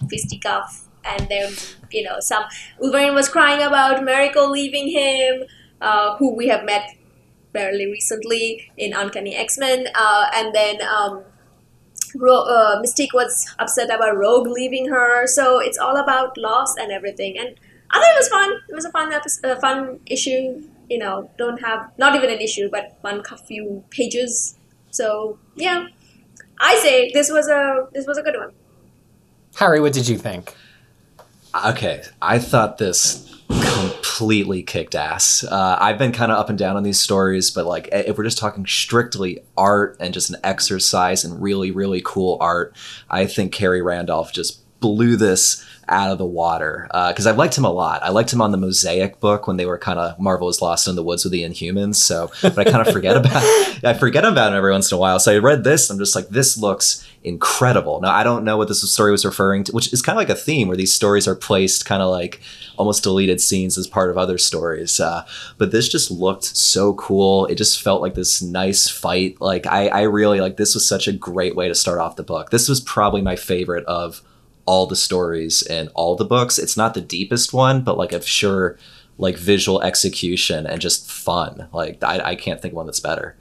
fisticuff, 0.10 0.90
and 1.06 1.26
then 1.30 1.54
you 1.90 2.04
know 2.04 2.20
some 2.20 2.44
Wolverine 2.80 3.16
was 3.16 3.30
crying 3.30 3.62
about 3.62 4.02
Mariko 4.02 4.52
leaving 4.52 4.90
him, 4.90 5.44
uh, 5.80 6.18
who 6.18 6.36
we 6.36 6.50
have 6.50 6.66
met 6.66 6.99
fairly 7.54 7.86
recently 7.86 8.72
in 8.78 8.94
Uncanny 8.94 9.36
X 9.36 9.58
Men, 9.58 9.88
uh, 9.96 10.30
and 10.34 10.54
then 10.54 10.82
um, 10.82 11.24
Ro- 12.16 12.44
uh, 12.46 12.82
Mystique 12.82 13.14
was 13.14 13.54
upset 13.60 13.94
about 13.94 14.18
Rogue 14.18 14.48
leaving 14.48 14.88
her. 14.90 15.28
So 15.28 15.60
it's 15.60 15.78
all 15.78 15.98
about 15.98 16.38
loss 16.38 16.76
and 16.78 16.92
everything. 16.92 17.38
And 17.38 17.56
I 17.92 18.00
thought 18.00 18.14
it 18.14 18.20
was 18.20 18.30
fun. 18.30 18.52
It 18.70 18.76
was 18.76 18.86
a 18.86 18.92
fun 18.92 19.12
episode, 19.12 19.46
uh, 19.50 19.60
fun 19.60 20.00
issue. 20.06 20.64
You 20.90 20.98
know, 20.98 21.30
don't 21.38 21.62
have 21.62 21.92
not 21.98 22.16
even 22.16 22.30
an 22.32 22.40
issue, 22.40 22.70
but 22.70 22.98
one 23.02 23.22
cou- 23.22 23.38
few 23.38 23.84
pages. 23.92 24.58
So 24.92 25.38
yeah, 25.56 25.88
I 26.60 26.76
say 26.78 27.12
this 27.14 27.30
was 27.30 27.48
a 27.48 27.88
this 27.94 28.08
was 28.08 28.18
a 28.18 28.24
good 28.24 28.36
one. 28.38 28.52
Harry, 29.56 29.80
what 29.80 29.94
did 29.94 30.08
you 30.08 30.18
think? 30.18 30.56
Okay, 31.66 32.04
I 32.22 32.40
thought 32.40 32.78
this 32.78 33.39
completely 33.92 34.64
kicked 34.64 34.96
ass. 34.96 35.44
Uh, 35.44 35.78
I've 35.80 35.98
been 35.98 36.12
kind 36.12 36.32
of 36.32 36.38
up 36.38 36.50
and 36.50 36.58
down 36.58 36.76
on 36.76 36.84
these 36.84 37.00
stories, 37.00 37.52
but 37.52 37.66
like 37.66 37.90
if 37.92 38.18
we're 38.18 38.24
just 38.24 38.38
talking 38.38 38.66
strictly 38.66 39.40
art 39.58 39.98
and 40.00 40.14
just 40.14 40.30
an 40.30 40.38
exercise 40.44 41.24
and 41.24 41.42
really, 41.42 41.72
really 41.72 42.02
cool 42.04 42.38
art, 42.40 42.76
I 43.10 43.26
think 43.26 43.54
Khary 43.54 43.82
Randolph 43.82 44.34
just 44.34 44.62
blew 44.80 45.16
this 45.16 45.66
out 45.90 46.12
of 46.12 46.18
the 46.18 46.26
water 46.26 46.88
because 47.10 47.26
I've 47.26 47.38
liked 47.38 47.58
him 47.58 47.66
a 47.66 47.72
lot. 47.72 48.04
I 48.04 48.10
liked 48.10 48.32
him 48.32 48.42
on 48.42 48.52
the 48.52 48.58
Mosaic 48.58 49.20
book 49.20 49.48
when 49.48 49.58
they 49.58 49.66
were 49.66 49.78
kind 49.78 50.00
of 50.00 50.20
Marvel 50.20 50.48
was 50.48 50.62
lost 50.62 50.88
in 50.88 50.96
the 50.96 51.04
woods 51.04 51.24
with 51.24 51.34
the 51.34 51.44
Inhumans. 51.44 51.96
So, 51.96 52.32
but 52.42 52.60
I 52.60 52.64
kind 52.64 52.86
of 52.86 52.94
forget 52.94 53.18
about 53.18 53.44
I 53.84 53.96
forget 53.98 54.24
about 54.24 54.52
him 54.52 54.58
every 54.58 54.72
once 54.72 54.92
in 54.92 54.96
a 54.96 55.00
while. 55.00 55.20
So 55.20 55.34
I 55.34 55.38
read 55.38 55.64
this. 55.64 55.90
I'm 55.90 55.98
just 55.98 56.16
like, 56.16 56.30
this 56.30 56.58
looks 56.58 57.09
incredible. 57.24 58.00
Now 58.02 58.12
I 58.12 58.24
don't 58.24 58.44
know 58.44 58.58
what 58.58 58.68
this 58.68 58.90
story 58.92 59.12
was 59.12 59.26
referring 59.26 59.66
to, 59.66 59.72
which 59.72 59.92
is 59.92 60.02
kind 60.02 60.18
of 60.18 60.22
like 60.22 60.30
a 60.30 60.40
theme 60.40 60.68
where 60.68 60.78
these 60.78 60.94
stories 60.94 61.28
are 61.28 61.36
placed 61.36 61.86
kind 61.86 62.02
of 62.02 62.10
like 62.10 62.42
almost 62.78 63.04
deleted 63.04 63.42
scenes 63.42 63.78
as 63.78 63.88
part 63.88 64.10
of 64.10 64.18
other 64.18 64.38
stories. 64.38 65.00
Uh, 65.00 65.26
but 65.58 65.72
this 65.72 65.90
just 65.90 66.12
looked 66.12 66.46
so 66.46 66.94
cool. 66.94 67.46
It 67.48 67.56
just 67.56 67.82
felt 67.82 68.02
like 68.02 68.16
this 68.16 68.42
nice 68.42 68.90
fight. 68.90 69.40
Like 69.42 69.68
I, 69.68 69.88
I 69.90 70.02
really 70.04 70.40
like 70.40 70.58
this 70.58 70.74
was 70.74 70.88
such 70.88 71.08
a 71.08 71.14
great 71.14 71.56
way 71.56 71.68
to 71.68 71.76
start 71.76 72.00
off 72.00 72.16
the 72.16 72.24
book. 72.24 72.52
This 72.52 72.70
was 72.70 72.80
probably 72.80 73.22
my 73.22 73.36
favorite 73.36 73.86
of 73.86 74.22
all 74.66 74.86
the 74.86 74.96
stories 74.96 75.62
in 75.62 75.90
all 75.90 76.16
the 76.16 76.26
books. 76.26 76.58
It's 76.58 76.78
not 76.78 76.94
the 76.94 77.02
deepest 77.02 77.54
one, 77.54 77.84
but 77.84 77.98
like 77.98 78.14
I'm 78.14 78.22
sure 78.22 78.78
like 79.18 79.38
visual 79.38 79.82
execution 79.82 80.66
and 80.66 80.80
just 80.80 81.12
fun. 81.12 81.68
Like 81.74 82.02
I, 82.04 82.20
I 82.20 82.36
can't 82.36 82.62
think 82.62 82.72
of 82.72 82.78
one 82.78 82.86
that's 82.86 83.02
better. 83.02 83.36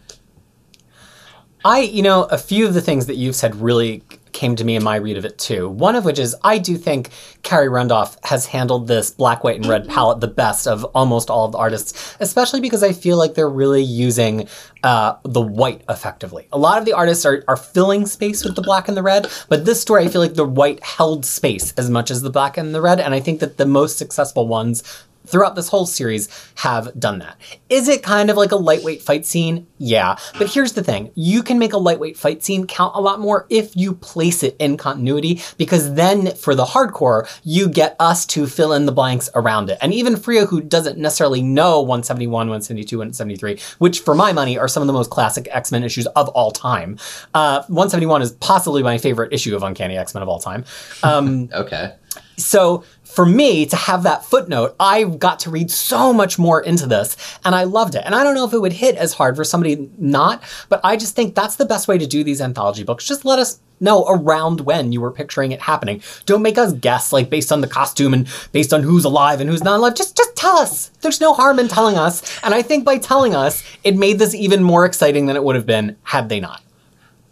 I, 1.65 1.81
you 1.81 2.03
know, 2.03 2.25
a 2.25 2.39
few 2.39 2.67
of 2.67 2.75
the 2.75 2.81
things 2.81 3.07
that 3.07 3.17
you've 3.17 3.37
said 3.37 3.57
really 3.57 4.03
came 4.33 4.55
to 4.55 4.65
me 4.65 4.77
in 4.77 4.85
my 4.85 4.97
read 4.97 5.17
of 5.17 5.25
it 5.25 5.39
too. 5.39 5.69
One 5.69 5.97
of 5.97 6.05
which 6.05 6.19
is 6.19 6.37
I 6.45 6.59
do 6.59 6.77
think 6.77 7.11
Khary 7.43 7.69
Randolph 7.69 8.17
has 8.25 8.47
handled 8.47 8.87
this 8.87 9.11
black, 9.11 9.43
white, 9.43 9.57
and 9.57 9.67
red 9.67 9.89
palette 9.89 10.21
the 10.21 10.29
best 10.29 10.69
of 10.69 10.85
almost 10.87 11.31
all 11.31 11.47
of 11.47 11.53
the 11.53 11.59
artists, 11.59 12.17
especially 12.21 12.61
because 12.61 12.83
I 12.83 12.93
feel 12.93 13.17
like 13.17 13.35
they're 13.35 13.49
really 13.49 13.83
using 13.83 14.49
uh, 14.85 15.17
the 15.25 15.41
white 15.41 15.83
effectively. 15.89 16.47
A 16.53 16.59
lot 16.59 16.79
of 16.79 16.85
the 16.85 16.93
artists 16.93 17.27
are, 17.27 17.43
are 17.49 17.57
filling 17.57 18.07
space 18.07 18.45
with 18.45 18.55
the 18.55 18.63
black 18.63 18.87
and 18.87 18.97
the 18.97 19.03
red, 19.03 19.27
but 19.49 19.65
this 19.65 19.81
story 19.81 20.05
I 20.05 20.09
feel 20.09 20.21
like 20.21 20.35
the 20.35 20.45
white 20.45 20.83
held 20.85 21.25
space 21.25 21.73
as 21.77 21.91
much 21.91 22.11
as 22.11 22.23
the 22.23 22.31
black 22.31 22.57
and 22.57 22.75
the 22.75 22.81
red, 22.81 23.01
and 23.01 23.15
I 23.15 23.21
think 23.21 23.41
that 23.41 23.57
the 23.57 23.67
most 23.67 23.99
successful 23.99 24.47
ones 24.47 24.85
throughout 25.31 25.55
this 25.55 25.69
whole 25.69 25.87
series 25.87 26.29
have 26.57 26.99
done 26.99 27.19
that. 27.21 27.37
Is 27.69 27.89
it 27.89 28.03
kind 28.03 28.31
of 28.31 28.37
like 28.37 28.53
a 28.53 28.57
lightweight 28.57 29.03
fight 29.03 29.27
scene? 29.27 29.67
Yeah. 29.79 30.17
But 30.39 30.49
here's 30.53 30.73
the 30.73 30.83
thing 30.83 31.11
you 31.15 31.43
can 31.43 31.59
make 31.59 31.73
a 31.73 31.79
lightweight 31.79 32.17
fight 32.17 32.43
scene 32.43 32.67
count 32.67 32.95
a 32.97 33.01
lot 33.01 33.21
more 33.21 33.47
if 33.51 33.77
you 33.77 33.95
place 33.95 34.43
it 34.43 34.57
in 34.59 34.77
continuity, 34.77 35.43
because 35.57 35.95
then 35.95 36.35
for 36.35 36.55
the 36.55 36.65
hardcore, 36.65 37.29
you 37.45 37.69
get 37.69 37.97
us 38.01 38.27
to 38.27 38.47
fill 38.47 38.73
in 38.73 38.87
the 38.87 38.93
blanks 38.93 39.29
around 39.35 39.71
it. 39.71 39.79
And 39.81 39.93
even 39.95 40.15
Fariha, 40.15 40.49
who 40.49 40.61
doesn't 40.61 40.99
necessarily 40.99 41.43
know 41.43 41.81
171, 41.81 42.31
172, 42.33 42.99
173, 42.99 43.59
which 43.79 44.01
for 44.01 44.15
my 44.15 44.33
money 44.33 44.59
are 44.59 44.69
some 44.69 44.83
of 44.83 44.87
the 44.87 44.93
most 44.93 45.11
classic 45.11 45.49
X 45.51 45.71
Men 45.73 45.85
issues 45.85 46.07
of 46.09 46.29
all 46.31 46.51
time. 46.51 46.99
Uh, 47.35 47.59
171 47.69 48.23
is 48.23 48.33
possibly 48.33 48.83
my 48.83 48.99
favorite 48.99 49.33
issue 49.33 49.55
of 49.55 49.63
Uncanny 49.63 49.97
X 49.97 50.15
Men 50.15 50.23
of 50.23 50.29
all 50.29 50.41
time. 50.41 50.65
Um, 51.03 51.49
Okay. 51.59 51.95
so 52.37 52.85
for 53.09 53.27
me 53.27 53.67
to 53.67 53.75
have 53.75 54.05
that 54.05 54.25
footnote, 54.25 54.77
I 54.79 55.03
got 55.05 55.41
to 55.41 55.51
read 55.51 55.71
so 55.71 56.13
much 56.13 56.39
more 56.39 56.61
into 56.61 56.87
this 56.87 57.17
and 57.45 57.55
I 57.55 57.65
loved 57.65 57.95
it. 57.95 58.03
And 58.05 58.15
I 58.15 58.23
don't 58.23 58.35
know 58.35 58.47
if 58.47 58.53
it 58.53 58.61
would 58.61 58.75
hit 58.75 58.97
as 58.97 59.15
hard 59.15 59.35
for 59.35 59.45
somebody 59.45 59.91
not, 59.99 60.43
but 60.69 60.81
I 60.85 60.97
just 60.97 61.17
think 61.17 61.35
that's 61.35 61.57
the 61.57 61.65
best 61.65 61.89
way 61.89 61.99
to 61.99 62.07
do 62.07 62.23
these 62.23 62.41
anthology 62.41 62.85
books. 62.85 63.07
Just 63.07 63.25
let 63.25 63.39
us 63.39 63.61
know 63.81 64.05
around 64.09 64.61
when 64.61 64.93
you 64.93 65.01
were 65.01 65.11
picturing 65.11 65.53
it 65.53 65.61
happening. 65.61 66.03
Don't 66.27 66.43
make 66.43 66.59
us 66.59 66.73
guess 66.75 67.13
like 67.13 67.31
based 67.31 67.51
on 67.51 67.61
the 67.61 67.67
costume 67.67 68.13
and 68.13 68.29
based 68.53 68.73
on 68.73 68.83
who's 68.83 69.05
alive 69.05 69.41
and 69.41 69.49
who's 69.49 69.65
not 69.65 69.79
alive. 69.79 69.95
Just 69.95 70.17
just 70.17 70.37
tell 70.37 70.59
us. 70.59 70.89
There's 71.01 71.21
no 71.21 71.33
harm 71.33 71.59
in 71.59 71.69
telling 71.69 71.97
us. 71.97 72.41
And 72.43 72.55
I 72.55 72.63
think 72.63 72.85
by 72.85 72.99
telling 72.99 73.35
us, 73.35 73.65
it 73.85 73.97
made 73.97 74.19
this 74.19 74.35
even 74.35 74.63
more 74.63 74.85
exciting 74.85 75.27
than 75.27 75.37
it 75.37 75.45
would 75.45 75.57
have 75.57 75.67
been 75.67 75.97
had 76.03 76.29
they 76.29 76.41
not. 76.41 76.63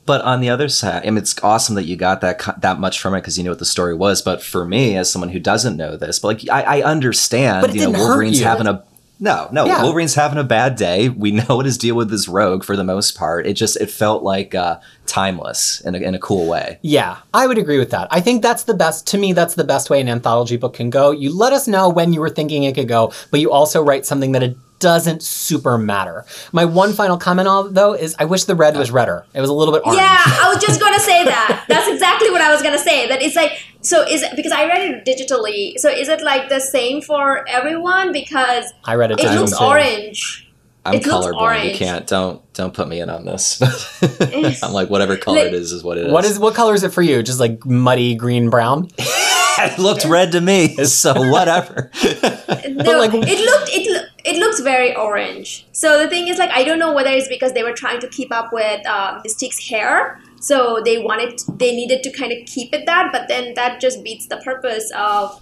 But 0.07 0.23
on 0.23 0.41
the 0.41 0.49
other 0.49 0.69
side, 0.69 1.03
I 1.05 1.11
mean, 1.11 1.19
it's 1.19 1.35
awesome 1.43 1.75
that 1.75 1.85
you 1.85 1.97
got 1.97 2.21
that 2.23 2.61
that 2.63 2.79
much 2.79 3.01
from 3.01 3.15
it 3.15 3.19
because 3.23 3.37
you 3.37 3.45
know 3.45 3.51
what 3.51 3.59
the 3.59 3.65
story 3.65 3.95
was. 3.95 4.23
But 4.23 4.43
for 4.43 4.65
me, 4.65 4.97
as 4.97 5.11
someone 5.11 5.31
who 5.31 5.41
doesn't 5.41 5.77
know 5.77 5.97
this, 5.97 6.21
but 6.21 6.29
like 6.29 6.49
I, 6.51 6.79
I 6.79 6.83
understand, 6.83 7.63
But 7.63 7.71
it 7.71 7.77
you 7.77 7.81
know, 7.83 7.87
didn't 7.89 7.99
hurt 8.01 8.09
Wolverine's 8.09 8.39
you. 8.41 8.47
having 8.47 8.67
a 8.69 8.85
no, 9.19 9.49
no, 9.51 9.65
Yeah. 9.65 9.83
Wolverine's 9.83 10.15
having 10.15 10.39
a 10.39 10.45
bad 10.45 10.77
day. 10.77 11.09
We 11.09 11.31
know 11.31 11.57
what 11.57 11.65
his 11.65 11.79
deal 11.79 11.95
with 11.97 12.11
this 12.11 12.29
rogue 12.29 12.63
for 12.65 12.77
the 12.77 12.85
most 12.85 13.17
part. 13.17 13.47
It 13.47 13.55
just 13.55 13.81
it 13.81 13.91
felt 13.91 14.23
like 14.23 14.55
uh, 14.55 14.79
timeless 15.07 15.81
in 15.81 15.95
a, 15.95 15.99
in 15.99 16.15
a 16.15 16.19
cool 16.19 16.47
way. 16.47 16.79
Yeah, 16.83 17.19
I 17.33 17.47
would 17.47 17.57
agree 17.59 17.79
with 17.79 17.91
that. 17.91 18.09
I 18.11 18.21
think 18.21 18.43
that's 18.43 18.65
the 18.65 18.75
best, 18.75 19.07
to 19.09 19.19
me, 19.19 19.33
that's 19.33 19.55
the 19.55 19.65
best 19.65 19.89
way 19.89 20.01
an 20.03 20.09
anthology 20.11 20.59
book 20.59 20.75
can 20.75 20.91
go. 20.91 21.13
You 21.13 21.35
let 21.35 21.55
us 21.55 21.67
know 21.67 21.89
when 21.89 22.13
you 22.13 22.21
were 22.21 22.29
thinking 22.29 22.65
it 22.65 22.75
could 22.75 22.89
go, 22.89 23.13
but 23.31 23.41
you 23.41 23.51
also 23.51 23.83
write 23.83 24.05
something 24.05 24.33
that 24.33 24.43
it 24.43 24.57
doesn't 24.79 25.23
super 25.23 25.79
matter. 25.79 26.25
My 26.53 26.65
one 26.65 26.93
final 26.93 27.17
comment 27.17 27.49
on 27.49 27.73
though 27.75 27.95
is 27.95 28.15
I 28.19 28.25
wish 28.27 28.45
the 28.45 28.55
red 28.55 28.77
was 28.77 28.91
redder. 28.91 29.25
It 29.35 29.41
was 29.41 29.51
a 29.51 29.53
little 29.55 29.73
bit 29.73 29.83
orange. 29.85 29.99
Yeah, 30.01 30.17
I 30.25 30.53
was 30.55 30.63
just 30.65 30.81
gonna 30.85 31.01
say 31.01 31.25
that. 31.25 31.65
That's 31.69 31.89
exactly 31.89 32.31
what 32.31 32.41
I 32.43 32.51
was 32.53 32.63
gonna 32.63 32.79
say. 32.79 33.09
That 33.09 33.23
it's 33.23 33.37
like 33.37 33.53
so 33.81 34.03
is 34.07 34.23
it 34.23 34.33
because 34.37 34.53
I 34.53 34.67
read 34.67 34.91
it 34.91 35.05
digitally. 35.07 35.79
So 35.79 35.89
is 35.89 36.09
it 36.09 36.23
like 36.23 36.49
the 36.49 36.61
same 36.61 37.01
for 37.01 37.49
everyone? 37.49 38.13
Because 38.13 38.73
I 38.85 38.95
read 38.97 39.13
it. 39.13 39.21
it 39.21 39.31
looks 39.39 39.57
too. 39.59 39.65
orange. 39.65 40.43
I'm 40.85 40.95
It 40.95 41.07
looks 41.07 41.27
colorblind. 41.27 41.73
You 41.73 41.77
can't 41.77 42.07
don't 42.07 42.41
don't 42.53 42.73
put 42.73 42.87
me 42.87 43.01
in 43.01 43.11
on 43.11 43.25
this. 43.25 43.61
I'm 44.63 44.73
like 44.73 44.89
whatever 44.91 45.17
color 45.17 45.39
Like- 45.39 45.47
it 45.49 45.55
is 45.55 45.73
is 45.73 45.83
what 45.83 45.99
it 45.99 46.07
is. 46.07 46.13
What 46.13 46.25
is 46.25 46.39
what 46.39 46.55
color 46.55 46.75
is 46.75 46.83
it 46.85 46.93
for 46.93 47.03
you? 47.03 47.23
Just 47.23 47.41
like 47.41 47.65
muddy 47.67 48.15
green 48.15 48.51
brown? 48.51 48.89
it 48.99 49.79
looked 49.81 50.05
red 50.05 50.33
to 50.33 50.41
me, 50.41 50.77
so 50.85 51.31
whatever. 51.31 51.91
No, 52.05 52.99
like- 52.99 53.15
it 53.15 53.41
looked 53.45 53.71
it 53.73 53.86
loo- 53.86 53.86
it 54.27 54.37
looks 54.39 54.61
very 54.61 54.95
orange. 54.97 55.67
So 55.73 55.99
the 56.03 56.09
thing 56.09 56.29
is, 56.29 56.39
like, 56.39 56.51
I 56.51 56.65
don't 56.65 56.79
know 56.79 56.93
whether 56.93 57.11
it's 57.11 57.29
because 57.29 57.53
they 57.53 57.63
were 57.63 57.73
trying 57.73 58.01
to 58.01 58.09
keep 58.09 58.33
up 58.33 58.53
with 58.53 58.87
uh, 58.87 59.21
Mystique's 59.23 59.69
hair, 59.69 60.21
so 60.41 60.81
they 60.85 60.99
wanted 60.99 61.41
they 61.59 61.75
needed 61.75 62.03
to 62.03 62.11
kind 62.13 62.33
of 62.33 62.39
keep 62.47 62.75
it 62.75 62.87
that, 62.87 63.11
but 63.13 63.29
then 63.29 63.55
that 63.55 63.81
just 63.81 64.03
beats 64.03 64.27
the 64.27 64.39
purpose 64.39 64.91
of 64.97 65.41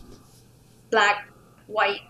black, 0.91 1.29
white, 1.67 2.01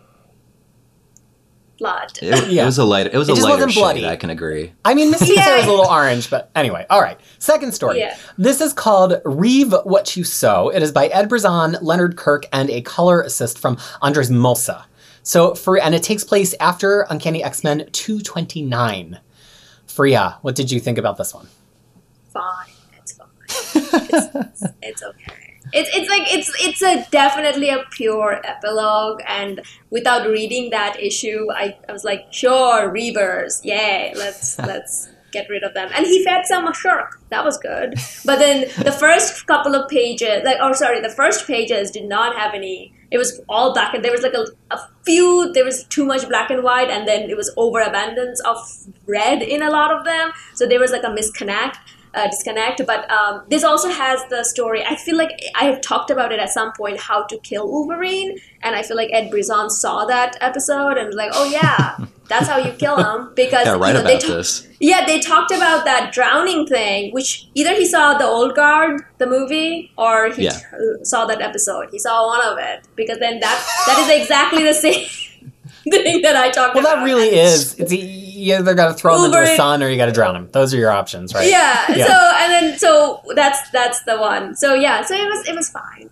blood. 1.79 2.11
It, 2.23 2.49
Yeah. 2.51 2.63
it 2.63 2.67
was 2.67 2.79
a 2.79 2.85
light. 2.85 3.07
It 3.13 3.15
was 3.17 3.29
It 3.29 3.33
a 3.33 3.35
just 3.35 3.45
lighter 3.45 3.55
wasn't 3.57 3.73
shade. 3.73 3.81
bloody. 3.81 4.07
I 4.07 4.17
can 4.17 4.31
agree. 4.31 4.73
I 4.85 4.95
mean, 4.95 5.13
Mystique 5.13 5.35
Yeah. 5.37 5.43
hair 5.43 5.59
is 5.59 5.67
a 5.67 5.71
little 5.71 5.87
orange, 5.87 6.31
but 6.31 6.51
anyway. 6.55 6.87
All 6.89 7.01
right. 7.01 7.19
Second 7.39 7.73
story. 7.75 7.99
Yeah. 7.99 8.17
This 8.39 8.61
is 8.61 8.73
called 8.73 9.21
Reeve 9.25 9.75
What 9.85 10.17
You 10.17 10.23
Sow. 10.25 10.69
It 10.69 10.83
is 10.83 10.93
by 10.93 11.07
Ed 11.09 11.29
Brisson, 11.29 11.77
Leonard 11.83 12.17
Kirk, 12.17 12.47
and 12.53 12.71
a 12.71 12.81
color 12.83 13.21
assist 13.21 13.59
from 13.59 13.77
Andres 14.03 14.31
Mossa. 14.31 14.85
So 15.25 15.55
for 15.57 15.81
and 15.81 15.95
it 15.95 16.05
takes 16.05 16.23
place 16.23 16.55
after 16.61 17.07
Uncanny 17.11 17.43
X-Men 17.43 17.89
229. 17.91 19.19
Fariha, 19.89 20.37
what 20.43 20.55
did 20.55 20.71
you 20.71 20.79
think 20.79 20.99
about 20.99 21.17
this 21.17 21.35
one? 21.35 21.49
fine. 22.35 22.75
It's 22.99 23.13
fine. 23.13 23.29
It's, 24.13 24.65
it's 24.83 25.03
okay. 25.03 25.45
It's 25.73 25.91
it's 25.97 26.11
like 26.11 26.33
it's 26.33 26.53
it's 26.63 26.83
a 26.83 27.11
definitely 27.11 27.71
a 27.71 27.85
pure 27.91 28.41
epilogue, 28.45 29.23
and 29.27 29.63
without 29.91 30.29
reading 30.29 30.71
that 30.71 31.01
issue, 31.01 31.47
I, 31.53 31.77
I 31.89 31.93
was 31.93 32.05
like, 32.05 32.27
sure, 32.31 32.93
Reavers, 32.93 33.65
yay, 33.65 34.13
let's 34.15 34.59
let's 34.71 35.09
get 35.33 35.49
rid 35.49 35.65
of 35.65 35.75
them. 35.75 35.91
And 35.95 36.07
he 36.07 36.23
fed 36.23 36.47
some 36.47 36.73
shark. 36.75 37.21
That 37.31 37.45
was 37.45 37.59
good. 37.59 37.95
But 38.25 38.39
then 38.39 38.69
the 38.85 38.93
first 38.93 39.47
couple 39.47 39.75
of 39.75 39.89
pages, 39.89 40.45
like, 40.45 40.59
oh 40.61 40.73
sorry, 40.75 41.01
the 41.01 41.09
first 41.09 41.47
pages 41.47 41.91
did 41.91 42.05
not 42.05 42.37
have 42.37 42.55
any. 42.55 42.95
It 43.15 43.19
was 43.19 43.41
all 43.49 43.73
black, 43.73 43.95
and 43.95 44.05
there 44.05 44.13
was 44.13 44.23
like 44.23 44.35
a, 44.35 44.47
a 44.77 44.79
few. 45.09 45.53
There 45.53 45.65
was 45.65 45.85
too 45.97 46.05
much 46.05 46.29
black 46.29 46.51
and 46.51 46.65
white, 46.65 46.91
and 46.91 47.07
then 47.11 47.31
it 47.31 47.37
was 47.37 47.51
overabundance 47.57 48.41
of 48.41 48.57
red 49.07 49.43
in 49.57 49.63
a 49.63 49.71
lot 49.71 49.93
of 49.97 50.05
them. 50.05 50.33
So 50.55 50.67
there 50.67 50.81
was 50.81 50.91
like 50.91 51.05
a 51.05 51.13
misconnect 51.19 51.77
uh, 52.15 52.27
disconnect. 52.29 52.81
But 52.87 53.11
um, 53.11 53.43
this 53.49 53.65
also 53.65 53.89
has 53.89 54.21
the 54.31 54.45
story. 54.45 54.85
I 54.85 54.97
feel 54.97 55.17
like 55.17 55.31
I 55.55 55.65
have 55.65 55.81
talked 55.81 56.11
about 56.11 56.33
it 56.33 56.39
at 56.41 56.51
some 56.51 56.73
point 56.73 56.99
how 57.01 57.25
to 57.27 57.39
kill 57.39 57.69
Wolverine, 57.71 58.39
and 58.63 58.75
I 58.75 58.83
feel 58.83 58.97
like 58.97 59.11
Ed 59.13 59.31
Brisson 59.31 59.71
saw 59.71 60.05
that 60.07 60.37
episode 60.41 60.97
and 60.99 61.07
was 61.07 61.17
like, 61.17 61.31
oh 61.35 61.51
yeah, 61.51 61.97
that's 62.29 62.49
how 62.49 62.57
you 62.59 62.73
kill 62.73 62.97
him 62.97 63.33
because 63.35 63.67
Yeah, 63.67 63.75
you 63.75 63.81
right 63.81 63.93
know, 63.95 64.03
they 64.03 64.17
about 64.17 64.27
ta- 64.27 64.35
this. 64.35 64.69
yeah, 64.81 65.05
they 65.07 65.21
talked 65.21 65.51
about 65.51 65.85
that 65.85 66.13
drowning 66.13 66.67
thing, 66.67 67.13
which 67.13 67.47
either 67.55 67.75
he 67.75 67.85
saw 67.87 68.17
the 68.17 68.25
old 68.25 68.55
guard, 68.55 69.03
the 69.19 69.27
movie, 69.27 69.93
or 69.99 70.31
he 70.33 70.45
Yeah. 70.45 70.59
saw 71.03 71.27
that 71.27 71.41
episode. 71.43 71.89
He 71.91 71.99
saw 71.99 72.27
one 72.27 72.45
of 72.47 72.59
it 72.59 72.87
because 72.97 73.19
then 73.19 73.41
that 73.41 73.67
that 73.87 73.99
is 73.99 74.23
exactly 74.23 74.63
the 74.63 74.75
same. 74.87 75.07
Thing 75.91 76.23
that 76.23 76.37
I 76.37 76.51
talked 76.51 76.75
Well, 76.75 76.85
about. 76.85 76.97
that 76.97 77.05
really 77.05 77.29
is. 77.29 77.75
It's 77.79 77.93
you 77.93 78.55
either 78.57 78.75
got 78.75 78.89
to 78.89 78.95
throw 78.95 79.19
him 79.19 79.27
into 79.27 79.41
a 79.41 79.57
sun 79.57 79.83
or 79.83 79.89
you 79.89 79.97
got 79.97 80.07
to 80.07 80.13
drown 80.13 80.35
him. 80.37 80.49
Those 80.53 80.75
are 80.75 80.77
your 80.77 80.91
options, 80.91 81.35
right? 81.35 81.49
Yeah, 81.49 81.85
Yeah. 81.95 82.07
So 82.07 82.33
and 82.43 82.53
then 82.53 82.79
so 82.79 83.23
that's 83.35 83.71
that's 83.71 84.03
the 84.05 84.17
one. 84.19 84.55
So 84.57 84.75
yeah. 84.75 85.03
So 85.03 85.15
it 85.15 85.27
was 85.29 85.49
it 85.49 85.55
was 85.55 85.69
fine. 85.69 86.11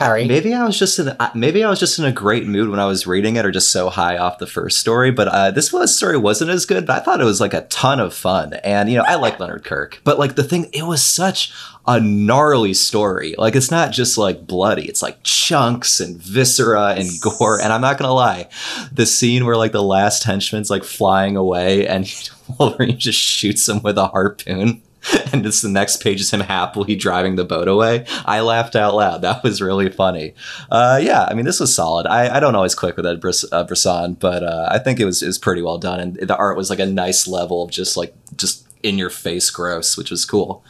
Harry. 0.00 0.24
Maybe 0.24 0.54
I 0.54 0.64
was 0.64 0.78
just 0.78 0.98
in 0.98 1.14
maybe 1.34 1.62
I 1.62 1.68
was 1.68 1.78
just 1.78 1.98
in 1.98 2.06
a 2.06 2.12
great 2.12 2.46
mood 2.46 2.70
when 2.70 2.80
I 2.80 2.86
was 2.86 3.06
reading 3.06 3.36
it, 3.36 3.44
or 3.44 3.50
just 3.50 3.70
so 3.70 3.90
high 3.90 4.16
off 4.16 4.38
the 4.38 4.46
first 4.46 4.78
story. 4.78 5.10
But 5.10 5.28
uh, 5.28 5.50
this 5.50 5.72
was 5.74 5.94
story 5.94 6.16
wasn't 6.16 6.50
as 6.50 6.64
good, 6.64 6.86
but 6.86 6.96
I 6.96 7.04
thought 7.04 7.20
it 7.20 7.24
was 7.24 7.40
like 7.40 7.52
a 7.52 7.66
ton 7.66 8.00
of 8.00 8.14
fun. 8.14 8.54
And 8.64 8.90
you 8.90 8.96
know, 8.96 9.04
I 9.06 9.16
like 9.16 9.38
Leonard 9.38 9.64
Kirk, 9.64 10.00
but 10.02 10.18
like 10.18 10.36
the 10.36 10.42
thing, 10.42 10.70
it 10.72 10.86
was 10.86 11.04
such 11.04 11.52
a 11.86 12.00
gnarly 12.00 12.72
story. 12.72 13.34
Like 13.36 13.54
it's 13.54 13.70
not 13.70 13.92
just 13.92 14.16
like 14.16 14.46
bloody; 14.46 14.88
it's 14.88 15.02
like 15.02 15.22
chunks 15.22 16.00
and 16.00 16.16
viscera 16.16 16.94
and 16.96 17.10
gore. 17.20 17.60
And 17.60 17.70
I'm 17.70 17.82
not 17.82 17.98
gonna 17.98 18.14
lie, 18.14 18.48
the 18.90 19.04
scene 19.04 19.44
where 19.44 19.56
like 19.58 19.72
the 19.72 19.82
last 19.82 20.24
henchman's 20.24 20.70
like 20.70 20.84
flying 20.84 21.36
away 21.36 21.86
and 21.86 22.10
Wolverine 22.58 22.98
just 22.98 23.18
shoots 23.18 23.68
him 23.68 23.82
with 23.82 23.98
a 23.98 24.08
harpoon. 24.08 24.80
and 25.32 25.46
it's 25.46 25.62
the 25.62 25.68
next 25.68 26.02
page 26.02 26.20
is 26.20 26.30
him 26.30 26.40
happily 26.40 26.96
driving 26.96 27.36
the 27.36 27.44
boat 27.44 27.68
away. 27.68 28.04
I 28.24 28.40
laughed 28.40 28.76
out 28.76 28.94
loud. 28.94 29.22
That 29.22 29.42
was 29.42 29.60
really 29.62 29.90
funny. 29.90 30.34
Uh, 30.70 31.00
yeah, 31.02 31.26
I 31.28 31.34
mean, 31.34 31.44
this 31.44 31.60
was 31.60 31.74
solid. 31.74 32.06
I, 32.06 32.36
I 32.36 32.40
don't 32.40 32.54
always 32.54 32.74
click 32.74 32.96
with 32.96 33.06
Ed 33.06 33.22
uh, 33.52 33.64
Brisson, 33.64 34.14
but 34.14 34.42
uh, 34.42 34.68
I 34.70 34.78
think 34.78 35.00
it 35.00 35.04
was, 35.04 35.22
it 35.22 35.26
was 35.26 35.38
pretty 35.38 35.62
well 35.62 35.78
done. 35.78 36.00
And 36.00 36.16
the 36.16 36.36
art 36.36 36.56
was 36.56 36.70
like 36.70 36.78
a 36.78 36.86
nice 36.86 37.26
level 37.26 37.62
of 37.62 37.70
just 37.70 37.96
like, 37.96 38.14
just 38.36 38.66
in 38.82 38.98
your 38.98 39.10
face 39.10 39.50
gross, 39.50 39.96
which 39.96 40.10
was 40.10 40.24
cool. 40.24 40.64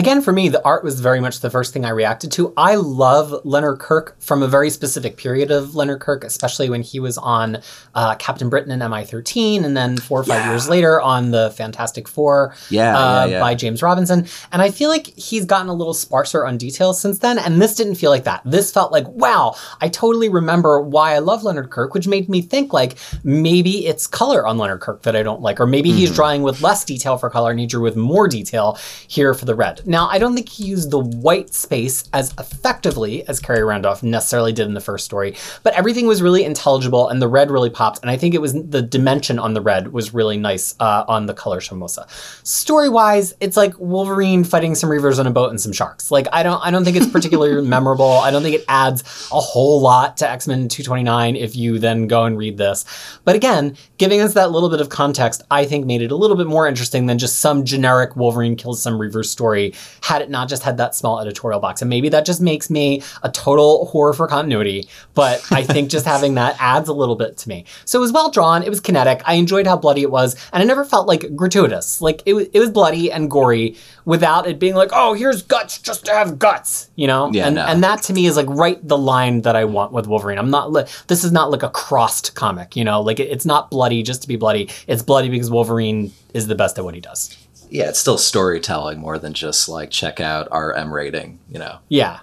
Again, 0.00 0.22
for 0.22 0.32
me, 0.32 0.48
the 0.48 0.64
art 0.64 0.82
was 0.82 0.98
very 0.98 1.20
much 1.20 1.40
the 1.40 1.50
first 1.50 1.74
thing 1.74 1.84
I 1.84 1.90
reacted 1.90 2.32
to. 2.32 2.54
I 2.56 2.76
love 2.76 3.34
Leonard 3.44 3.80
Kirk 3.80 4.16
from 4.18 4.42
a 4.42 4.48
very 4.48 4.70
specific 4.70 5.18
period 5.18 5.50
of 5.50 5.74
Leonard 5.74 6.00
Kirk, 6.00 6.24
especially 6.24 6.70
when 6.70 6.80
he 6.80 6.98
was 6.98 7.18
on 7.18 7.58
uh, 7.94 8.14
Captain 8.14 8.48
Britain 8.48 8.72
and 8.72 8.80
MI13, 8.80 9.62
and 9.62 9.76
then 9.76 9.98
four 9.98 10.20
or 10.20 10.24
five 10.24 10.38
Yeah. 10.40 10.52
years 10.52 10.70
later 10.70 11.02
on 11.02 11.32
the 11.32 11.50
Fantastic 11.50 12.08
Four 12.08 12.54
Yeah, 12.70 12.96
uh, 12.96 13.26
yeah, 13.26 13.40
by 13.40 13.54
James 13.54 13.82
Robinson. 13.82 14.26
And 14.52 14.62
I 14.62 14.70
feel 14.70 14.88
like 14.88 15.08
he's 15.18 15.44
gotten 15.44 15.68
a 15.68 15.74
little 15.74 15.92
sparser 15.92 16.46
on 16.46 16.56
details 16.56 16.98
since 16.98 17.18
then, 17.18 17.38
and 17.38 17.60
this 17.60 17.74
didn't 17.74 17.96
feel 17.96 18.10
like 18.10 18.24
that. 18.24 18.40
This 18.46 18.72
felt 18.72 18.92
like, 18.92 19.06
wow, 19.08 19.54
I 19.82 19.90
totally 19.90 20.30
remember 20.30 20.80
why 20.80 21.12
I 21.14 21.18
love 21.18 21.42
Leonard 21.42 21.68
Kirk, 21.68 21.92
which 21.92 22.08
made 22.08 22.26
me 22.30 22.40
think 22.40 22.72
like 22.72 22.96
maybe 23.22 23.86
it's 23.86 24.06
color 24.06 24.46
on 24.46 24.56
Leonard 24.56 24.80
Kirk 24.80 25.02
that 25.02 25.14
I 25.14 25.22
don't 25.22 25.42
like, 25.42 25.60
or 25.60 25.66
maybe 25.66 25.90
Mm-hmm. 25.90 25.98
he's 25.98 26.14
drawing 26.14 26.42
with 26.42 26.62
less 26.62 26.86
detail 26.86 27.18
for 27.18 27.28
color 27.28 27.50
and 27.50 27.60
he 27.60 27.66
drew 27.66 27.82
with 27.82 27.96
more 27.96 28.28
detail 28.28 28.78
here 29.08 29.34
for 29.34 29.44
the 29.44 29.54
red. 29.54 29.82
Now, 29.90 30.06
I 30.06 30.20
don't 30.20 30.36
think 30.36 30.48
he 30.48 30.66
used 30.66 30.92
the 30.92 31.00
white 31.00 31.52
space 31.52 32.08
as 32.12 32.32
effectively 32.38 33.26
as 33.26 33.40
Khary 33.40 33.64
Randolph 33.64 34.04
necessarily 34.04 34.52
did 34.52 34.68
in 34.68 34.74
the 34.74 34.80
first 34.80 35.04
story, 35.04 35.34
but 35.64 35.74
everything 35.74 36.06
was 36.06 36.22
really 36.22 36.44
intelligible 36.44 37.08
and 37.08 37.20
the 37.20 37.26
red 37.26 37.50
really 37.50 37.70
popped. 37.70 37.98
And 38.00 38.08
I 38.08 38.16
think 38.16 38.32
it 38.32 38.40
was 38.40 38.52
the 38.52 38.82
dimension 38.82 39.40
on 39.40 39.52
the 39.52 39.60
red 39.60 39.92
was 39.92 40.14
really 40.14 40.36
nice 40.36 40.76
uh, 40.78 41.04
on 41.08 41.26
the 41.26 41.34
color 41.34 41.58
Shamosa. 41.58 42.08
Story 42.46 42.88
wise, 42.88 43.34
it's 43.40 43.56
like 43.56 43.74
Wolverine 43.80 44.44
fighting 44.44 44.76
some 44.76 44.90
reavers 44.90 45.18
on 45.18 45.26
a 45.26 45.32
boat 45.32 45.50
and 45.50 45.60
some 45.60 45.72
sharks. 45.72 46.12
Like 46.12 46.28
I 46.32 46.44
don't, 46.44 46.64
I 46.64 46.70
don't 46.70 46.84
think 46.84 46.96
it's 46.96 47.06
particularly 47.10 47.66
memorable. 47.66 48.12
I 48.12 48.30
don't 48.30 48.42
think 48.42 48.54
it 48.54 48.64
adds 48.68 49.02
a 49.32 49.40
whole 49.40 49.80
lot 49.80 50.18
to 50.18 50.30
X 50.30 50.46
Men 50.46 50.68
229 50.68 51.34
if 51.34 51.56
you 51.56 51.80
then 51.80 52.06
go 52.06 52.26
and 52.26 52.38
read 52.38 52.58
this. 52.58 52.84
But 53.24 53.34
again, 53.34 53.76
giving 53.98 54.20
us 54.20 54.34
that 54.34 54.52
little 54.52 54.70
bit 54.70 54.80
of 54.80 54.88
context, 54.88 55.42
I 55.50 55.64
think 55.64 55.84
made 55.84 56.00
it 56.00 56.12
a 56.12 56.16
little 56.16 56.36
bit 56.36 56.46
more 56.46 56.68
interesting 56.68 57.06
than 57.06 57.18
just 57.18 57.40
some 57.40 57.64
generic 57.64 58.14
Wolverine 58.14 58.54
kills 58.54 58.80
some 58.80 58.96
reavers 58.96 59.26
story. 59.26 59.69
Had 60.02 60.22
it 60.22 60.30
not 60.30 60.48
just 60.48 60.62
had 60.62 60.76
that 60.78 60.94
small 60.94 61.20
editorial 61.20 61.60
box, 61.60 61.82
and 61.82 61.88
maybe 61.88 62.08
that 62.10 62.24
just 62.24 62.40
makes 62.40 62.70
me 62.70 63.02
a 63.22 63.30
total 63.30 63.86
horror 63.86 64.12
for 64.12 64.26
continuity. 64.26 64.88
But 65.14 65.44
I 65.50 65.62
think 65.62 65.90
just 65.90 66.06
having 66.14 66.34
that 66.34 66.56
adds 66.58 66.88
a 66.88 66.92
little 66.92 67.16
bit 67.16 67.36
to 67.38 67.48
me. 67.48 67.64
So 67.84 67.98
it 67.98 68.02
was 68.02 68.12
well 68.12 68.30
drawn. 68.30 68.62
It 68.62 68.68
was 68.68 68.80
kinetic. 68.80 69.22
I 69.24 69.34
enjoyed 69.34 69.66
how 69.66 69.76
bloody 69.76 70.02
it 70.02 70.10
was, 70.10 70.36
and 70.52 70.62
it 70.62 70.66
never 70.66 70.84
felt 70.84 71.06
like 71.06 71.34
gratuitous. 71.36 72.00
Like 72.00 72.22
it, 72.26 72.34
it 72.52 72.58
was 72.58 72.70
bloody 72.70 73.10
and 73.10 73.30
gory 73.30 73.76
without 74.04 74.46
it 74.46 74.58
being 74.58 74.74
like, 74.74 74.90
oh, 74.92 75.14
here's 75.14 75.42
guts 75.42 75.78
just 75.78 76.06
to 76.06 76.12
have 76.12 76.38
guts, 76.38 76.90
you 76.96 77.06
know? 77.06 77.30
Yeah, 77.32 77.46
and 77.46 77.54
no. 77.56 77.64
and 77.64 77.84
that 77.84 78.02
to 78.04 78.12
me 78.12 78.26
is 78.26 78.36
like 78.36 78.48
right 78.48 78.86
the 78.86 78.98
line 78.98 79.42
that 79.42 79.56
I 79.56 79.64
want 79.64 79.92
with 79.92 80.06
Wolverine. 80.06 80.38
I'm 80.38 80.50
not. 80.50 80.72
Li- 80.72 80.84
this 81.06 81.24
is 81.24 81.32
not 81.32 81.50
like 81.50 81.62
a 81.62 81.70
crossed 81.70 82.34
comic, 82.34 82.76
you 82.76 82.84
know? 82.84 83.00
Like 83.00 83.20
it, 83.20 83.30
it's 83.30 83.46
not 83.46 83.70
bloody 83.70 84.02
just 84.02 84.22
to 84.22 84.28
be 84.28 84.36
bloody. 84.36 84.68
It's 84.86 85.02
bloody 85.02 85.28
because 85.28 85.50
Wolverine 85.50 86.12
is 86.34 86.46
the 86.46 86.54
best 86.54 86.78
at 86.78 86.84
what 86.84 86.94
he 86.94 87.00
does. 87.00 87.36
Yeah, 87.70 87.88
it's 87.88 88.00
still 88.00 88.18
storytelling 88.18 88.98
more 88.98 89.18
than 89.18 89.32
just 89.32 89.68
like 89.68 89.90
check 89.90 90.20
out 90.20 90.48
our 90.50 90.72
M 90.74 90.92
rating, 90.92 91.38
you 91.48 91.58
know. 91.58 91.78
Yeah. 91.88 92.20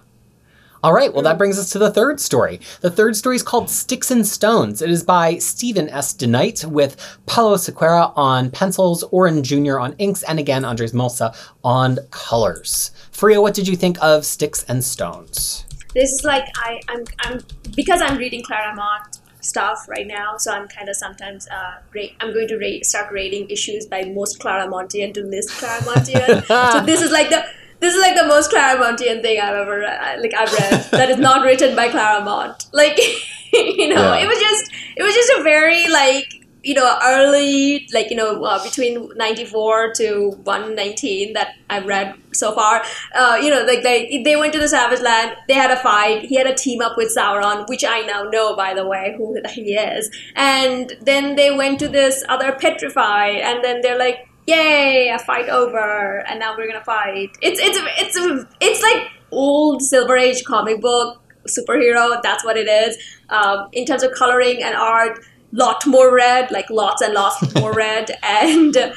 All 0.83 0.93
right, 0.93 1.11
well, 1.11 1.23
that 1.23 1.35
mm. 1.35 1.39
brings 1.39 1.57
us 1.57 1.71
to 1.71 1.79
the 1.79 1.89
third 1.89 2.19
story. 2.19 2.59
The 2.81 2.91
third 2.91 3.15
story 3.15 3.35
is 3.35 3.43
called 3.43 3.69
Sticks 3.69 4.11
and 4.11 4.27
Stones. 4.27 4.81
It 4.81 4.91
is 4.91 5.03
by 5.03 5.37
Stephen 5.37 5.89
S. 5.89 6.13
DeKnight 6.13 6.65
with 6.65 7.19
Paulo 7.25 7.55
Siqueira 7.55 8.13
on 8.15 8.51
pencils, 8.51 9.03
Oren 9.03 9.41
Jr. 9.41 9.79
on 9.79 9.93
inks, 9.93 10.21
and 10.23 10.37
again, 10.37 10.63
Andres 10.63 10.93
Mossa 10.93 11.35
on 11.63 11.97
colors. 12.11 12.91
Fariha, 13.11 13.41
what 13.41 13.55
did 13.55 13.67
you 13.67 13.75
think 13.75 13.97
of 14.03 14.23
Sticks 14.23 14.63
and 14.65 14.83
Stones? 14.83 15.65
This 15.95 16.11
is 16.11 16.23
like 16.23 16.45
I 16.57 16.79
I'm 16.89 17.03
I'm 17.21 17.39
because 17.75 18.01
I'm 18.01 18.17
reading 18.17 18.43
Claremont 18.43 19.16
stuff 19.47 19.85
right 19.87 20.05
now, 20.07 20.37
so 20.37 20.51
I'm 20.51 20.67
kind 20.67 20.89
of 20.89 20.95
sometimes 20.95 21.47
uh, 21.47 21.75
rate, 21.93 22.15
I'm 22.19 22.33
going 22.33 22.47
to 22.49 22.57
rate, 22.57 22.85
start 22.85 23.11
rating 23.11 23.49
issues 23.49 23.85
by 23.85 24.03
most 24.05 24.39
Claremontian 24.39 25.13
to 25.15 25.23
least 25.23 25.49
Claremontian. 25.61 26.45
so 26.73 26.85
this 26.85 27.01
is 27.01 27.11
like 27.11 27.29
the 27.29 27.43
this 27.79 27.93
is 27.93 28.01
like 28.01 28.15
the 28.15 28.25
most 28.27 28.51
Claremontian 28.51 29.21
thing 29.21 29.39
I've 29.39 29.55
ever 29.55 29.81
like 30.21 30.33
I've 30.33 30.51
read 30.53 30.87
that 30.91 31.09
is 31.09 31.17
not 31.19 31.45
written 31.45 31.75
by 31.75 31.89
Claremont. 31.89 32.65
Like 32.73 32.97
you 33.53 33.89
know, 33.93 34.13
Yeah. 34.13 34.23
it 34.23 34.27
was 34.27 34.39
just 34.39 34.71
it 34.97 35.03
was 35.03 35.13
just 35.13 35.31
a 35.39 35.43
very 35.43 35.87
like 35.87 36.36
you 36.63 36.73
know 36.73 36.97
early 37.03 37.87
like 37.93 38.09
you 38.09 38.15
know 38.15 38.43
uh, 38.43 38.61
between 38.63 39.09
94 39.15 39.93
to 39.93 40.31
119 40.43 41.33
that 41.33 41.55
i've 41.69 41.85
read 41.85 42.15
so 42.33 42.53
far 42.53 42.83
uh, 43.15 43.39
you 43.41 43.49
know 43.49 43.63
like 43.63 43.83
they 43.83 44.21
they 44.23 44.35
went 44.35 44.53
to 44.53 44.59
the 44.59 44.67
savage 44.67 45.01
land 45.01 45.35
they 45.47 45.53
had 45.53 45.71
a 45.71 45.77
fight 45.77 46.23
he 46.23 46.35
had 46.35 46.47
a 46.47 46.55
team 46.55 46.81
up 46.81 46.97
with 46.97 47.15
sauron 47.15 47.67
which 47.69 47.85
i 47.85 48.01
now 48.01 48.23
know 48.23 48.55
by 48.55 48.73
the 48.73 48.85
way 48.85 49.13
who 49.17 49.37
he 49.53 49.73
is. 49.75 50.09
And 50.35 50.95
then 51.01 51.35
they 51.35 51.55
went 51.55 51.79
to 51.79 51.87
this 51.87 52.23
other 52.29 52.51
petrified 52.53 53.37
and 53.37 53.63
then 53.63 53.81
they're 53.81 53.97
like 53.97 54.27
yay 54.45 55.09
a 55.09 55.19
fight 55.19 55.49
over 55.49 56.25
and 56.27 56.39
now 56.39 56.55
we're 56.57 56.67
gonna 56.67 56.83
fight. 56.83 57.31
It's 57.41 57.59
it's 57.59 57.77
it's 57.97 58.45
it's 58.61 58.81
like 58.81 59.11
old 59.31 59.81
silver 59.81 60.15
age 60.15 60.43
comic 60.45 60.81
book 60.81 61.21
superhero 61.47 62.21
that's 62.21 62.43
what 62.43 62.57
it 62.57 62.67
is 62.67 62.97
um, 63.29 63.69
in 63.71 63.85
terms 63.85 64.03
of 64.03 64.11
coloring 64.11 64.61
and 64.61 64.75
art 64.75 65.19
lot 65.51 65.85
more 65.87 66.13
red 66.13 66.51
like 66.51 66.69
lots 66.69 67.01
and 67.01 67.13
lots 67.13 67.53
more 67.59 67.73
red 67.73 68.11
and 68.23 68.75
uh, 68.77 68.93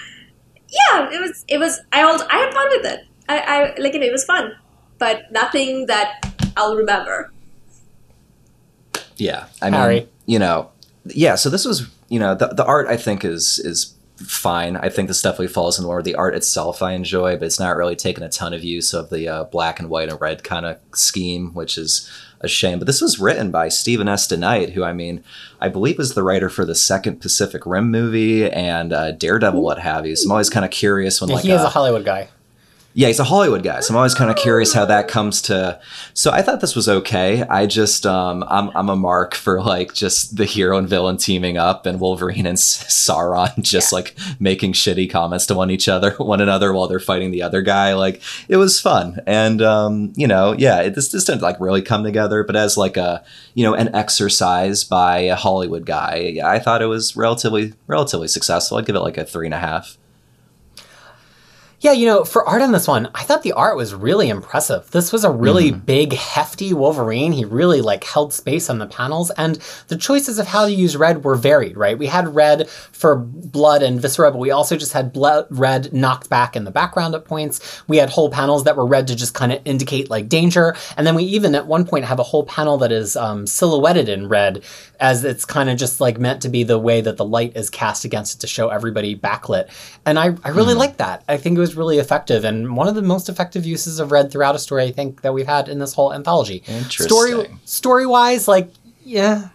yeah 0.69 1.09
it 1.11 1.21
was 1.21 1.45
it 1.49 1.59
was 1.59 1.81
i 1.93 2.03
also 2.03 2.27
i 2.31 2.37
had 2.39 2.53
fun 2.53 2.69
with 2.71 2.87
it 2.87 3.01
i 3.29 3.39
i 3.39 3.61
like 3.81 3.95
it, 3.95 4.03
it 4.03 4.13
was 4.13 4.25
fun 4.25 4.53
but 4.99 5.31
nothing 5.33 5.87
that 5.87 6.25
i'll 6.57 6.77
remember 6.77 7.31
Yeah, 9.17 9.47
I 9.61 9.71
mean, 9.71 9.81
Harry. 9.81 10.09
you 10.27 10.39
know, 10.39 10.71
yeah. 11.07 11.35
So 11.35 11.51
this 11.51 11.65
was, 11.65 11.89
you 12.09 12.19
know, 12.19 12.35
the, 12.35 12.49
the 12.49 12.65
art 12.65 12.89
I 12.89 12.97
think 12.97 13.25
is 13.25 13.59
is 13.59 13.95
fine. 14.17 14.77
I 14.77 14.89
think 14.89 15.09
this 15.09 15.23
definitely 15.23 15.49
falls 15.49 15.79
in 15.79 15.85
more 15.85 16.03
the 16.03 16.15
art 16.15 16.35
itself 16.35 16.83
I 16.83 16.93
enjoy, 16.93 17.37
but 17.37 17.45
it's 17.47 17.61
not 17.61 17.77
really 17.77 17.97
taking 17.97 18.25
a 18.25 18.29
ton 18.29 18.53
of 18.55 18.65
use 18.65 18.95
of 18.95 19.11
the 19.11 19.29
uh, 19.29 19.45
black 19.45 19.79
and 19.79 19.89
white 19.91 20.09
and 20.09 20.21
red 20.21 20.43
kind 20.43 20.65
of 20.67 20.79
scheme, 20.95 21.53
which 21.55 21.77
is 21.79 22.11
a 22.41 22.49
shame. 22.49 22.79
But 22.79 22.87
this 22.87 23.01
was 23.01 23.19
written 23.19 23.51
by 23.51 23.69
Stephen 23.69 24.09
S. 24.09 24.27
DeKnight, 24.27 24.73
who 24.73 24.83
I 24.83 24.93
mean, 24.93 25.23
I 25.61 25.69
believe 25.69 26.01
is 26.01 26.15
the 26.15 26.23
writer 26.23 26.49
for 26.49 26.65
the 26.65 26.75
second 26.75 27.21
Pacific 27.21 27.67
Rim 27.67 27.91
movie 27.91 28.51
and 28.51 28.93
uh, 28.93 29.13
Daredevil, 29.13 29.63
what 29.63 29.79
have 29.79 30.07
you. 30.07 30.17
So 30.17 30.29
I'm 30.29 30.33
always 30.33 30.51
kind 30.51 30.65
of 30.65 30.71
curious 30.71 31.21
when 31.21 31.31
Yeah, 31.31 31.37
like 31.37 31.45
he 31.45 31.53
is 31.53 31.61
uh, 31.61 31.67
a 31.67 31.69
Hollywood 31.69 32.05
guy. 32.05 32.29
Yeah, 32.93 33.07
he's 33.07 33.21
a 33.21 33.25
Hollywood 33.25 33.63
guy, 33.63 33.79
so 33.81 33.93
I'm 33.95 33.97
always 33.97 34.17
kind 34.17 34.31
of 34.31 34.37
curious 34.37 34.73
how 34.73 34.85
that 34.87 35.07
comes 35.07 35.41
to. 35.43 35.81
So 36.13 36.33
I 36.33 36.43
thought 36.43 36.61
this 36.61 36.75
was 36.75 36.89
okay. 36.89 37.43
I 37.45 37.67
just, 37.67 38.05
um, 38.05 38.45
I'm, 38.49 38.71
I'm 38.75 38.89
a 38.89 38.97
mark 38.97 39.35
for 39.35 39.63
like 39.63 39.95
just 39.95 40.37
the 40.37 40.45
hero 40.45 40.77
and 40.77 40.89
villain 40.89 41.17
teaming 41.17 41.57
up, 41.57 41.87
and 41.87 42.01
Wolverine 42.01 42.47
and 42.47 42.59
Sauron 42.59 43.57
just 43.63 43.93
like 43.93 44.19
making 44.41 44.73
shitty 44.73 45.09
comments 45.09 45.47
to 45.47 45.55
one 45.55 45.71
each 45.71 45.89
other, 45.89 46.11
one 46.19 46.41
another 46.41 46.73
while 46.73 46.89
they're 46.89 46.99
fighting 46.99 47.31
the 47.31 47.43
other 47.43 47.63
guy. 47.63 47.95
Like 47.95 48.23
it 48.49 48.57
was 48.57 48.81
fun, 48.81 49.21
and 49.25 49.63
um, 49.63 50.13
you 50.17 50.27
know, 50.27 50.57
yeah, 50.59 50.81
it, 50.81 50.97
this 50.97 51.09
this 51.09 51.25
didn't 51.25 51.43
like 51.43 51.61
really 51.61 51.83
come 51.83 52.03
together, 52.03 52.43
but 52.43 52.57
as 52.57 52.77
like 52.77 52.97
a, 52.97 53.23
you 53.55 53.63
know, 53.63 53.75
an 53.75 53.95
exercise 53.95 54.83
by 54.83 55.19
a 55.21 55.37
Hollywood 55.37 55.87
guy, 55.87 56.33
yeah, 56.35 56.49
I 56.49 56.59
thought 56.59 56.83
it 56.83 56.87
was 56.87 57.15
relatively 57.15 57.75
relatively 57.87 58.27
successful. 58.27 58.79
I'd 58.79 58.87
give 58.87 58.97
it 58.97 59.01
like 59.01 59.17
a 59.17 59.25
three 59.25 59.47
and 59.47 59.55
a 59.55 59.59
half. 59.59 59.97
Yeah, 61.83 61.93
you 61.93 62.05
know, 62.05 62.25
for 62.25 62.47
art 62.47 62.61
on 62.61 62.73
this 62.73 62.87
one, 62.87 63.09
I 63.15 63.23
thought 63.23 63.43
the 63.43 63.55
art 63.55 63.75
was 63.75 63.95
really 63.95 64.29
impressive. 64.29 64.91
This 64.91 65.13
was 65.15 65.25
a 65.25 65.31
really 65.31 65.71
Mm-hmm. 65.73 65.79
big, 65.81 66.13
hefty 66.13 66.75
Wolverine. 66.75 67.33
He 67.33 67.47
really 67.47 67.81
like 67.81 68.05
held 68.05 68.35
space 68.35 68.69
on 68.69 68.77
the 68.79 68.87
panels, 68.87 69.31
and 69.31 69.57
the 69.89 69.97
choices 69.97 70.39
of 70.39 70.47
how 70.47 70.67
to 70.67 70.73
use 70.73 70.95
red 70.95 71.25
were 71.25 71.37
varied. 71.37 71.79
Right, 71.79 71.99
we 71.99 72.07
had 72.07 72.35
red 72.35 72.69
for 72.69 73.17
blood 73.17 73.83
and 73.83 73.99
viscera, 74.01 74.31
but 74.31 74.39
we 74.39 74.51
also 74.51 74.77
just 74.77 74.93
had 74.93 75.11
blood 75.11 75.47
red 75.49 75.91
knocked 75.93 76.29
back 76.29 76.55
in 76.55 76.65
the 76.65 76.71
background 76.71 77.15
at 77.15 77.25
points. 77.25 77.83
We 77.89 77.97
had 77.97 78.11
whole 78.11 78.31
panels 78.31 78.65
that 78.65 78.77
were 78.77 78.87
red 78.87 79.07
to 79.07 79.17
just 79.17 79.33
kind 79.33 79.51
of 79.51 79.61
indicate 79.65 80.11
like 80.11 80.29
danger, 80.29 80.77
and 80.99 81.07
then 81.07 81.15
we 81.15 81.25
even 81.25 81.55
at 81.55 81.67
one 81.67 81.87
point 81.87 82.05
have 82.05 82.19
a 82.19 82.25
whole 82.25 82.45
panel 82.45 82.77
that 82.79 82.93
is 82.93 83.17
um, 83.17 83.47
silhouetted 83.47 84.09
in 84.11 84.29
red, 84.29 84.63
as 84.99 85.25
it's 85.25 85.47
kind 85.47 85.71
of 85.71 85.79
just 85.79 85.99
like 85.99 86.19
meant 86.19 86.43
to 86.43 86.51
be 86.51 86.63
the 86.63 86.79
way 86.79 87.01
that 87.01 87.17
the 87.17 87.25
light 87.25 87.57
is 87.57 87.71
cast 87.71 88.05
against 88.05 88.35
it 88.37 88.41
to 88.41 88.47
show 88.47 88.69
everybody 88.69 89.17
backlit. 89.17 89.71
And 90.05 90.19
I, 90.19 90.35
I 90.45 90.51
really 90.51 90.75
like 90.75 90.99
that. 90.99 91.25
I 91.27 91.39
think 91.39 91.57
it 91.57 91.61
was 91.61 91.70
really 91.75 91.99
effective 91.99 92.45
and 92.45 92.77
one 92.77 92.89
of 92.89 92.95
the 92.95 93.03
most 93.03 93.29
effective 93.29 93.67
uses 93.67 94.01
of 94.01 94.13
red 94.13 94.31
throughout 94.31 94.55
a 94.55 94.59
story 94.59 94.85
I 94.85 94.93
think 94.93 95.23
that 95.23 95.35
we've 95.35 95.47
had 95.47 95.69
in 95.69 95.79
this 95.79 95.95
whole 95.95 96.13
anthology. 96.13 96.63
Story 96.89 97.33
Interesting. 97.33 97.61
story 97.65 98.07
wise, 98.07 98.49
like 98.49 98.71
yeah. 99.05 99.49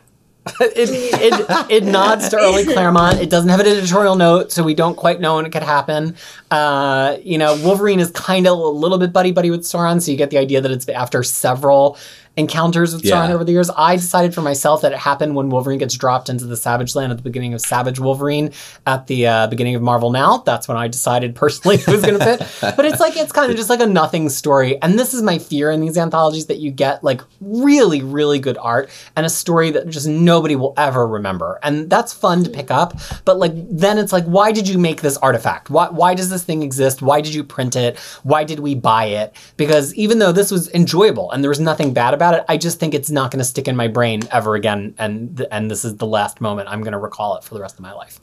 it, 0.61 0.89
it 0.89 1.71
it 1.71 1.83
nods 1.83 2.29
to 2.29 2.37
early 2.37 2.65
Claremont. 2.65 3.19
It 3.19 3.31
doesn't 3.31 3.49
have 3.49 3.59
an 3.59 3.65
editorial 3.65 4.15
note, 4.15 4.51
so 4.51 4.61
we 4.61 4.75
don't 4.75 4.95
quite 4.95 5.19
know 5.19 5.37
when 5.37 5.47
it 5.47 5.51
could 5.51 5.63
happen. 5.63 6.15
Uh, 6.51 7.17
you 7.23 7.39
know, 7.39 7.59
Wolverine 7.63 7.99
is 7.99 8.11
kind 8.11 8.45
of 8.45 8.59
a 8.59 8.67
little 8.67 8.99
bit 8.99 9.11
buddy 9.11 9.31
buddy 9.31 9.49
with 9.49 9.61
Sauron, 9.61 9.99
so 9.99 10.11
you 10.11 10.17
get 10.17 10.29
the 10.29 10.37
idea 10.37 10.61
that 10.61 10.69
it's 10.69 10.87
after 10.87 11.23
several 11.23 11.97
encounters 12.37 12.93
with 12.93 13.03
Sauron 13.03 13.29
Yeah. 13.29 13.33
over 13.33 13.43
the 13.43 13.51
years. 13.51 13.69
I 13.75 13.95
decided 13.95 14.33
for 14.33 14.41
myself 14.41 14.81
that 14.81 14.91
it 14.91 14.97
happened 14.97 15.35
when 15.35 15.49
Wolverine 15.49 15.79
gets 15.79 15.95
dropped 15.95 16.29
into 16.29 16.45
the 16.45 16.57
Savage 16.57 16.95
Land 16.95 17.11
at 17.11 17.17
the 17.17 17.23
beginning 17.23 17.53
of 17.53 17.61
Savage 17.61 17.99
Wolverine 17.99 18.51
at 18.85 19.07
the 19.07 19.27
uh, 19.27 19.47
beginning 19.47 19.75
of 19.75 19.81
Marvel 19.81 20.11
Now. 20.11 20.39
That's 20.39 20.67
when 20.67 20.77
I 20.77 20.87
decided 20.87 21.35
personally 21.35 21.75
it 21.79 21.87
was 21.87 22.01
going 22.01 22.19
to 22.19 22.25
fit. 22.37 22.75
But 22.75 22.85
it's 22.85 22.99
like 22.99 23.15
it's 23.15 23.31
kind 23.31 23.49
of 23.51 23.57
just 23.57 23.69
like 23.69 23.79
a 23.79 23.85
nothing 23.87 24.29
story. 24.29 24.81
And 24.81 24.99
this 24.99 25.13
is 25.13 25.21
my 25.21 25.37
fear 25.39 25.71
in 25.71 25.81
these 25.81 25.97
anthologies 25.97 26.47
that 26.47 26.57
you 26.57 26.71
get 26.71 27.03
like 27.03 27.21
really 27.39 28.01
really 28.01 28.39
good 28.39 28.57
art 28.57 28.89
and 29.15 29.25
a 29.25 29.29
story 29.29 29.71
that 29.71 29.87
just 29.89 30.07
nobody 30.07 30.55
will 30.55 30.73
ever 30.77 31.07
remember. 31.07 31.59
And 31.63 31.89
that's 31.89 32.13
fun 32.13 32.43
to 32.43 32.49
pick 32.49 32.71
up, 32.71 32.97
but 33.23 33.37
like 33.37 33.51
then 33.69 33.97
it's 33.97 34.11
like 34.11 34.25
why 34.25 34.51
did 34.51 34.67
you 34.67 34.77
make 34.77 35.01
this 35.01 35.17
artifact? 35.17 35.69
Why 35.69 35.89
why 35.89 36.15
does 36.15 36.29
this 36.29 36.43
thing 36.43 36.63
exist? 36.63 37.01
Why 37.01 37.21
did 37.21 37.33
you 37.33 37.43
print 37.43 37.75
it? 37.75 37.97
Why 38.23 38.43
did 38.43 38.59
we 38.59 38.75
buy 38.75 39.05
it? 39.05 39.35
Because 39.57 39.93
even 39.95 40.19
though 40.19 40.31
this 40.31 40.51
was 40.51 40.69
enjoyable 40.73 41.31
and 41.31 41.43
there 41.43 41.49
was 41.49 41.59
nothing 41.59 41.93
bad 41.93 42.13
about 42.13 42.24
it, 42.33 42.45
I 42.49 42.57
just 42.57 42.79
think 42.79 42.93
it's 42.93 43.11
not 43.11 43.31
going 43.31 43.39
to 43.39 43.45
stick 43.45 43.67
in 43.67 43.75
my 43.75 43.87
brain 43.87 44.23
ever 44.31 44.55
again 44.55 44.95
and 44.97 45.37
th- 45.37 45.49
and 45.51 45.69
this 45.69 45.85
is 45.85 45.97
the 45.97 46.07
last 46.07 46.41
moment 46.41 46.69
I'm 46.69 46.81
going 46.81 46.93
to 46.93 46.97
recall 46.97 47.37
it 47.37 47.43
for 47.43 47.53
the 47.53 47.61
rest 47.61 47.75
of 47.75 47.81
my 47.81 47.93
life. 47.93 48.19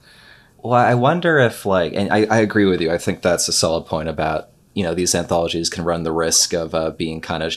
Well, 0.63 0.75
I 0.75 0.95
wonder 0.95 1.39
if 1.39 1.67
like, 1.67 1.93
and 1.95 2.13
I, 2.13 2.25
I 2.27 2.39
agree 2.39 2.67
with 2.67 2.81
you. 2.81 2.93
I 2.93 2.99
think 2.99 3.23
that's 3.23 3.49
a 3.49 3.53
solid 3.53 3.87
point 3.87 4.09
about 4.09 4.49
you 4.75 4.83
know 4.83 4.95
these 4.95 5.15
anthologies 5.15 5.69
can 5.69 5.85
run 5.85 6.03
the 6.03 6.13
risk 6.13 6.55
of 6.55 6.75
uh, 6.75 6.91
being 6.91 7.21
kind 7.21 7.43
of 7.43 7.57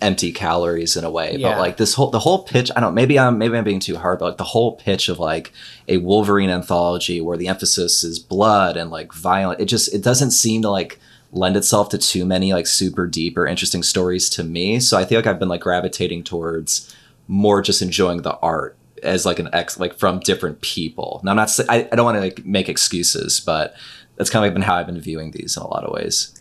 empty 0.00 0.32
calories 0.32 0.96
in 0.96 1.04
a 1.04 1.10
way. 1.10 1.36
Yeah. 1.36 1.50
But 1.50 1.58
like 1.58 1.76
this 1.76 1.94
whole 1.94 2.10
the 2.10 2.18
whole 2.18 2.44
pitch, 2.44 2.70
I 2.74 2.80
don't. 2.80 2.94
Maybe 2.94 3.18
I'm 3.18 3.38
maybe 3.38 3.56
I'm 3.58 3.64
being 3.64 3.80
too 3.80 3.96
hard, 3.96 4.18
but 4.18 4.26
like 4.26 4.36
the 4.38 4.44
whole 4.44 4.76
pitch 4.76 5.08
of 5.08 5.18
like 5.18 5.52
a 5.88 5.98
Wolverine 5.98 6.50
anthology 6.50 7.20
where 7.20 7.36
the 7.36 7.48
emphasis 7.48 8.04
is 8.04 8.18
blood 8.18 8.76
and 8.76 8.90
like 8.90 9.12
violent. 9.12 9.60
It 9.60 9.66
just 9.66 9.92
it 9.92 10.02
doesn't 10.02 10.30
seem 10.30 10.62
to 10.62 10.70
like 10.70 10.98
lend 11.36 11.56
itself 11.56 11.90
to 11.90 11.98
too 11.98 12.24
many 12.24 12.52
like 12.52 12.66
super 12.66 13.06
deep 13.06 13.36
or 13.36 13.46
interesting 13.46 13.82
stories 13.82 14.28
to 14.30 14.42
me. 14.42 14.80
So 14.80 14.96
I 14.96 15.04
feel 15.04 15.18
like 15.18 15.26
I've 15.26 15.38
been 15.38 15.48
like 15.48 15.60
gravitating 15.60 16.24
towards 16.24 16.94
more 17.28 17.60
just 17.62 17.82
enjoying 17.82 18.22
the 18.22 18.36
art 18.38 18.76
as 19.02 19.26
like 19.26 19.38
an 19.38 19.50
ex 19.52 19.78
like 19.78 19.94
from 19.94 20.20
different 20.20 20.62
people. 20.62 21.20
Now 21.22 21.32
I'm 21.32 21.36
not 21.36 21.58
I, 21.68 21.88
I 21.92 21.96
don't 21.96 22.04
want 22.04 22.16
to 22.16 22.20
like 22.20 22.44
make 22.44 22.68
excuses, 22.68 23.40
but 23.40 23.76
that's 24.16 24.30
kind 24.30 24.46
of 24.46 24.52
been 24.54 24.62
how 24.62 24.76
I've 24.76 24.86
been 24.86 25.00
viewing 25.00 25.32
these 25.32 25.56
in 25.56 25.62
a 25.62 25.68
lot 25.68 25.84
of 25.84 25.92
ways. 25.92 26.32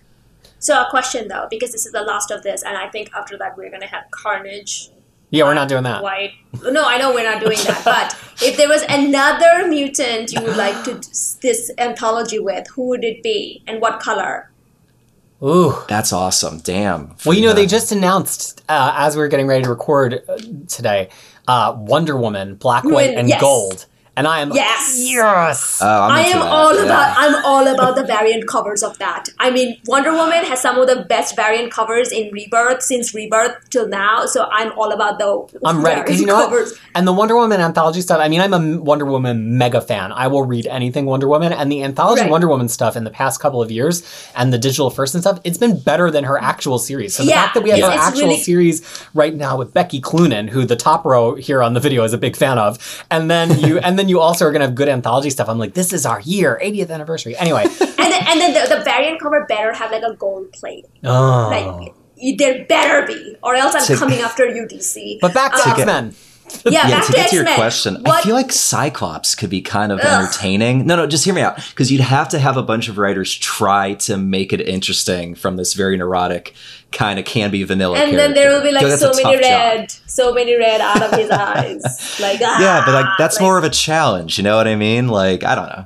So 0.59 0.81
a 0.81 0.89
question 0.89 1.27
though, 1.27 1.47
because 1.49 1.71
this 1.71 1.85
is 1.85 1.91
the 1.91 2.01
last 2.01 2.31
of 2.31 2.41
this, 2.43 2.63
and 2.63 2.77
I 2.77 2.87
think 2.89 3.11
after 3.13 3.37
that 3.37 3.57
we're 3.57 3.69
gonna 3.69 3.87
have 3.87 4.05
Carnage. 4.11 4.89
Yeah, 5.31 5.43
we're 5.43 5.55
not 5.55 5.67
doing 5.67 5.83
that. 5.83 6.01
White. 6.01 6.33
No, 6.63 6.83
I 6.85 6.97
know 6.97 7.13
we're 7.13 7.29
not 7.29 7.41
doing 7.41 7.57
that. 7.65 7.81
But 7.83 8.15
if 8.41 8.55
there 8.55 8.69
was 8.69 8.83
another 8.87 9.67
mutant 9.67 10.31
you 10.31 10.41
would 10.41 10.55
like 10.55 10.83
to 10.85 10.93
do 10.93 10.99
this 11.41 11.71
anthology 11.77 12.39
with, 12.39 12.67
who 12.69 12.87
would 12.89 13.03
it 13.03 13.21
be, 13.21 13.61
and 13.67 13.81
what 13.81 13.99
color? 13.99 14.51
Ooh. 15.43 15.75
That's 15.87 16.13
awesome. 16.13 16.59
Damn. 16.59 17.15
Well, 17.25 17.35
you 17.35 17.45
know, 17.45 17.53
they 17.53 17.67
just 17.67 17.91
announced 17.91 18.63
uh, 18.69 18.93
as 18.97 19.15
we 19.15 19.21
were 19.21 19.27
getting 19.27 19.47
ready 19.47 19.63
to 19.63 19.69
record 19.69 20.23
uh, 20.27 20.37
today, 20.67 21.09
uh, 21.47 21.75
Wonder 21.77 22.17
Woman, 22.17 22.55
black, 22.55 22.83
white, 22.83 23.11
and 23.15 23.29
yes. 23.29 23.41
gold, 23.41 23.85
and 24.17 24.27
I 24.27 24.39
am 24.41 24.51
Yes. 24.53 24.95
yes. 24.97 25.79
Oh, 25.81 25.87
I'm 25.87 26.11
I 26.11 26.21
am 26.21 26.41
all 26.41 26.73
Yeah. 26.75 26.83
about 26.85 27.13
I'm 27.17 27.45
all 27.45 27.67
about 27.67 27.95
the 27.95 28.03
variant 28.03 28.47
covers 28.47 28.83
of 28.83 28.97
that. 28.99 29.29
I 29.39 29.49
mean, 29.51 29.77
Wonder 29.87 30.11
Woman 30.11 30.43
has 30.45 30.61
some 30.61 30.77
of 30.77 30.87
the 30.87 31.03
best 31.03 31.35
variant 31.35 31.71
covers 31.71 32.11
in 32.11 32.31
Rebirth 32.31 32.81
since 32.81 33.13
Rebirth 33.13 33.69
till 33.69 33.87
now. 33.87 34.25
So 34.25 34.47
I'm 34.51 34.71
all 34.77 34.91
about 34.91 35.19
the 35.19 35.59
I'm 35.65 35.83
ready 35.83 36.01
because 36.01 36.19
you 36.21 36.27
know 36.27 36.35
what? 36.35 36.49
covers. 36.49 36.73
And 36.95 37.07
the 37.07 37.13
Wonder 37.13 37.35
Woman 37.35 37.59
anthology 37.61 38.01
stuff. 38.01 38.19
I 38.19 38.27
mean, 38.29 38.41
I'm 38.41 38.53
a 38.53 38.81
Wonder 38.81 39.05
Woman 39.05 39.57
mega 39.57 39.81
fan. 39.81 40.11
I 40.11 40.27
will 40.27 40.43
read 40.45 40.67
anything 40.67 41.05
Wonder 41.05 41.27
Woman, 41.27 41.51
and 41.53 41.71
the 41.71 41.83
anthology 41.83 42.21
Right. 42.21 42.31
Wonder 42.31 42.47
Woman 42.47 42.69
stuff 42.69 42.95
in 42.95 43.03
the 43.03 43.09
past 43.09 43.39
couple 43.39 43.61
of 43.61 43.69
years, 43.71 44.03
and 44.35 44.53
the 44.53 44.57
digital 44.57 44.89
first 44.89 45.13
and 45.13 45.23
stuff. 45.23 45.39
It's 45.43 45.57
been 45.57 45.79
better 45.79 46.09
than 46.09 46.23
her 46.23 46.41
actual 46.41 46.79
series. 46.79 47.15
So 47.15 47.23
the 47.23 47.29
Yeah, 47.29 47.41
fact 47.43 47.53
that 47.55 47.63
we 47.63 47.69
have 47.71 47.79
it's- 47.79 47.91
her 47.91 47.97
it's 47.97 48.07
actual 48.07 48.29
really- 48.29 48.39
series 48.41 48.81
right 49.13 49.35
now 49.35 49.57
with 49.57 49.73
Becky 49.73 49.99
Cloonan, 49.99 50.49
who 50.49 50.65
the 50.65 50.75
top 50.75 51.05
row 51.05 51.35
here 51.35 51.61
on 51.61 51.73
the 51.73 51.79
video 51.79 52.03
is 52.03 52.13
a 52.13 52.17
big 52.17 52.35
fan 52.35 52.57
of, 52.57 52.77
and 53.11 53.29
then 53.29 53.59
you 53.59 53.77
and 53.79 53.99
then 53.99 54.04
you 54.09 54.19
also 54.19 54.45
are 54.45 54.51
gonna 54.51 54.65
have 54.65 54.75
good 54.75 54.89
anthology 54.89 55.29
stuff. 55.29 55.47
I'm 55.49 55.59
like, 55.59 55.73
this 55.73 55.93
is 55.93 56.05
our 56.05 56.19
year, 56.21 56.59
80th 56.63 56.89
anniversary. 56.91 57.35
Anyway, 57.37 57.63
And 57.79 58.11
then, 58.13 58.27
and 58.27 58.39
then 58.41 58.53
the, 58.53 58.75
the 58.77 58.83
variant 58.83 59.19
cover 59.21 59.45
better 59.47 59.73
have 59.73 59.91
like 59.91 60.03
a 60.03 60.13
gold 60.15 60.51
plate. 60.53 60.85
oh. 61.03 61.49
Like 61.49 62.37
there 62.37 62.65
better 62.65 63.05
be, 63.05 63.35
or 63.43 63.55
else 63.55 63.75
I'm 63.75 63.85
To- 63.85 63.95
coming 63.97 64.19
after 64.19 64.47
you, 64.47 64.65
DC. 64.65 65.19
but 65.21 65.33
back 65.33 65.53
to 65.53 65.61
Um, 65.69 65.71
X 65.71 65.85
Men. 65.85 66.15
yeah, 66.65 66.87
yeah, 66.87 66.89
back 66.89 67.05
to 67.07 67.11
to 67.11 67.17
get 67.17 67.29
to 67.31 67.35
your 67.35 67.43
X-Men. 67.45 67.55
question, 67.59 67.97
I 68.05 68.21
feel 68.21 68.35
like 68.35 68.51
Cyclops 68.51 69.35
could 69.35 69.49
be 69.49 69.61
kind 69.61 69.91
of 69.91 69.99
Ugh. 69.99 70.05
entertaining. 70.05 70.85
No, 70.87 70.95
no, 70.95 71.07
just 71.07 71.25
hear 71.25 71.33
me 71.33 71.41
out. 71.41 71.57
Because 71.71 71.91
you'd 71.91 72.01
have 72.01 72.29
to 72.29 72.39
have 72.39 72.55
a 72.55 72.63
bunch 72.63 72.87
of 72.87 72.97
writers 72.97 73.33
try 73.35 73.95
to 73.95 74.17
make 74.17 74.53
it 74.53 74.61
interesting 74.61 75.35
from 75.35 75.57
this 75.57 75.73
very 75.73 75.97
neurotic, 75.97 76.53
kind 76.95 77.19
of 77.19 77.25
can 77.25 77.51
be 77.51 77.61
vanilla 77.63 77.99
and 77.99 78.17
then 78.17 78.33
there 78.33 78.49
will 78.49 78.63
be 78.63 78.71
like 78.71 78.81
character. 78.81 78.97
So 79.05 79.11
many 79.13 79.35
that's 79.35 79.47
a 79.47 79.49
tough 79.51 79.73
job. 79.73 79.79
red, 79.79 79.91
so 80.07 80.33
many 80.33 80.55
red 80.57 80.81
out 80.81 81.01
of 81.03 81.11
his 81.19 81.29
eyes. 81.29 81.83
Like 82.19 82.39
ah, 82.41 82.59
Yeah, 82.59 82.81
but 82.85 82.93
like 82.93 83.05
that's 83.19 83.35
like, 83.35 83.41
more 83.43 83.57
of 83.59 83.63
a 83.63 83.69
challenge. 83.69 84.37
You 84.37 84.43
know 84.45 84.55
what 84.55 84.67
I 84.67 84.75
mean? 84.75 85.09
Like 85.09 85.43
I 85.43 85.53
don't 85.53 85.67
know. 85.67 85.85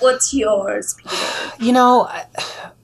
What's 0.00 0.34
yours, 0.34 0.94
Peter? 0.98 1.16
You 1.64 1.72
know, 1.72 2.06
I- 2.08 2.26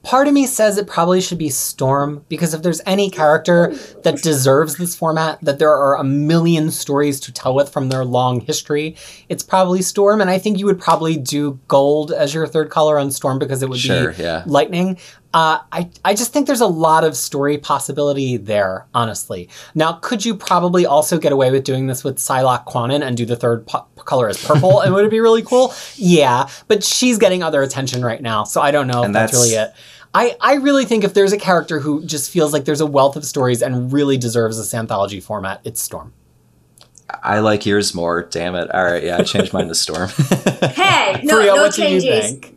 part 0.04 0.28
of 0.28 0.32
me 0.34 0.46
says 0.46 0.78
it 0.78 0.86
probably 0.86 1.20
should 1.20 1.36
be 1.36 1.48
Storm 1.50 2.24
because 2.28 2.54
if 2.54 2.62
there's 2.62 2.80
any 2.86 3.10
character 3.10 3.74
that 4.04 4.22
deserves 4.22 4.76
this 4.76 4.94
format, 4.94 5.38
that 5.42 5.58
there 5.58 5.74
are 5.74 5.96
a 5.96 6.04
million 6.04 6.70
stories 6.70 7.18
to 7.20 7.32
tell 7.32 7.54
with 7.54 7.68
from 7.68 7.88
their 7.88 8.04
long 8.04 8.40
history, 8.40 8.96
it's 9.28 9.42
probably 9.42 9.82
Storm. 9.82 10.20
And 10.20 10.30
I 10.30 10.38
think 10.38 10.58
you 10.58 10.66
would 10.66 10.78
probably 10.80 11.16
do 11.16 11.58
gold 11.66 12.12
as 12.12 12.32
your 12.32 12.46
third 12.46 12.70
color 12.70 12.98
on 13.00 13.10
Storm 13.10 13.38
because 13.40 13.62
it 13.64 13.68
would 13.68 13.80
Sure, 13.80 14.12
be 14.12 14.22
yeah. 14.22 14.44
lightning. 14.46 14.96
Uh, 15.34 15.58
I, 15.70 15.90
I 16.06 16.14
just 16.14 16.32
think 16.32 16.46
there's 16.46 16.62
a 16.62 16.66
lot 16.66 17.04
of 17.04 17.14
story 17.16 17.58
possibility 17.58 18.38
there, 18.38 18.86
honestly. 18.94 19.50
Now, 19.74 19.92
could 19.92 20.24
you 20.24 20.34
probably 20.34 20.86
also 20.86 21.18
get 21.18 21.32
away 21.32 21.50
with 21.50 21.64
doing 21.64 21.86
this 21.86 22.02
with 22.02 22.16
Psylocke 22.16 22.64
Kwannon 22.64 23.02
and 23.06 23.14
do 23.14 23.26
the 23.26 23.36
third 23.36 23.66
po- 23.66 23.86
color 23.98 24.28
as 24.30 24.42
purple? 24.42 24.80
and 24.82 24.94
would 24.94 25.04
it 25.04 25.10
be 25.10 25.20
really 25.20 25.42
cool? 25.42 25.74
Yeah, 25.96 26.48
but 26.66 26.82
she's 26.82 27.18
getting 27.18 27.42
other 27.42 27.62
attention 27.62 28.02
right 28.02 28.22
now, 28.22 28.44
so 28.44 28.62
I 28.62 28.70
don't 28.70 28.86
know 28.86 29.00
if 29.00 29.06
And 29.06 29.14
that's, 29.14 29.32
that's- 29.32 29.50
really 29.50 29.62
it. 29.62 29.74
I, 30.14 30.34
I 30.40 30.54
really 30.54 30.86
think 30.86 31.04
if 31.04 31.12
there's 31.12 31.34
a 31.34 31.38
character 31.38 31.78
who 31.80 32.02
just 32.06 32.30
feels 32.30 32.54
like 32.54 32.64
there's 32.64 32.80
a 32.80 32.86
wealth 32.86 33.14
of 33.14 33.26
stories 33.26 33.60
and 33.60 33.92
really 33.92 34.16
deserves 34.16 34.56
this 34.56 34.72
anthology 34.72 35.20
format, 35.20 35.60
it's 35.64 35.82
Storm. 35.82 36.14
I 37.22 37.40
like 37.40 37.66
yours 37.66 37.94
more. 37.94 38.22
Damn 38.22 38.54
it! 38.54 38.70
All 38.74 38.84
right, 38.84 39.02
yeah, 39.02 39.18
I 39.18 39.22
changed 39.22 39.52
mine 39.52 39.68
to 39.68 39.74
Storm. 39.74 40.08
Hey, 40.08 41.20
no, 41.24 41.36
Fariha, 41.38 41.46
no 41.46 41.54
what 41.56 41.74
do 41.74 41.82
you 41.82 42.00
changes. 42.00 42.50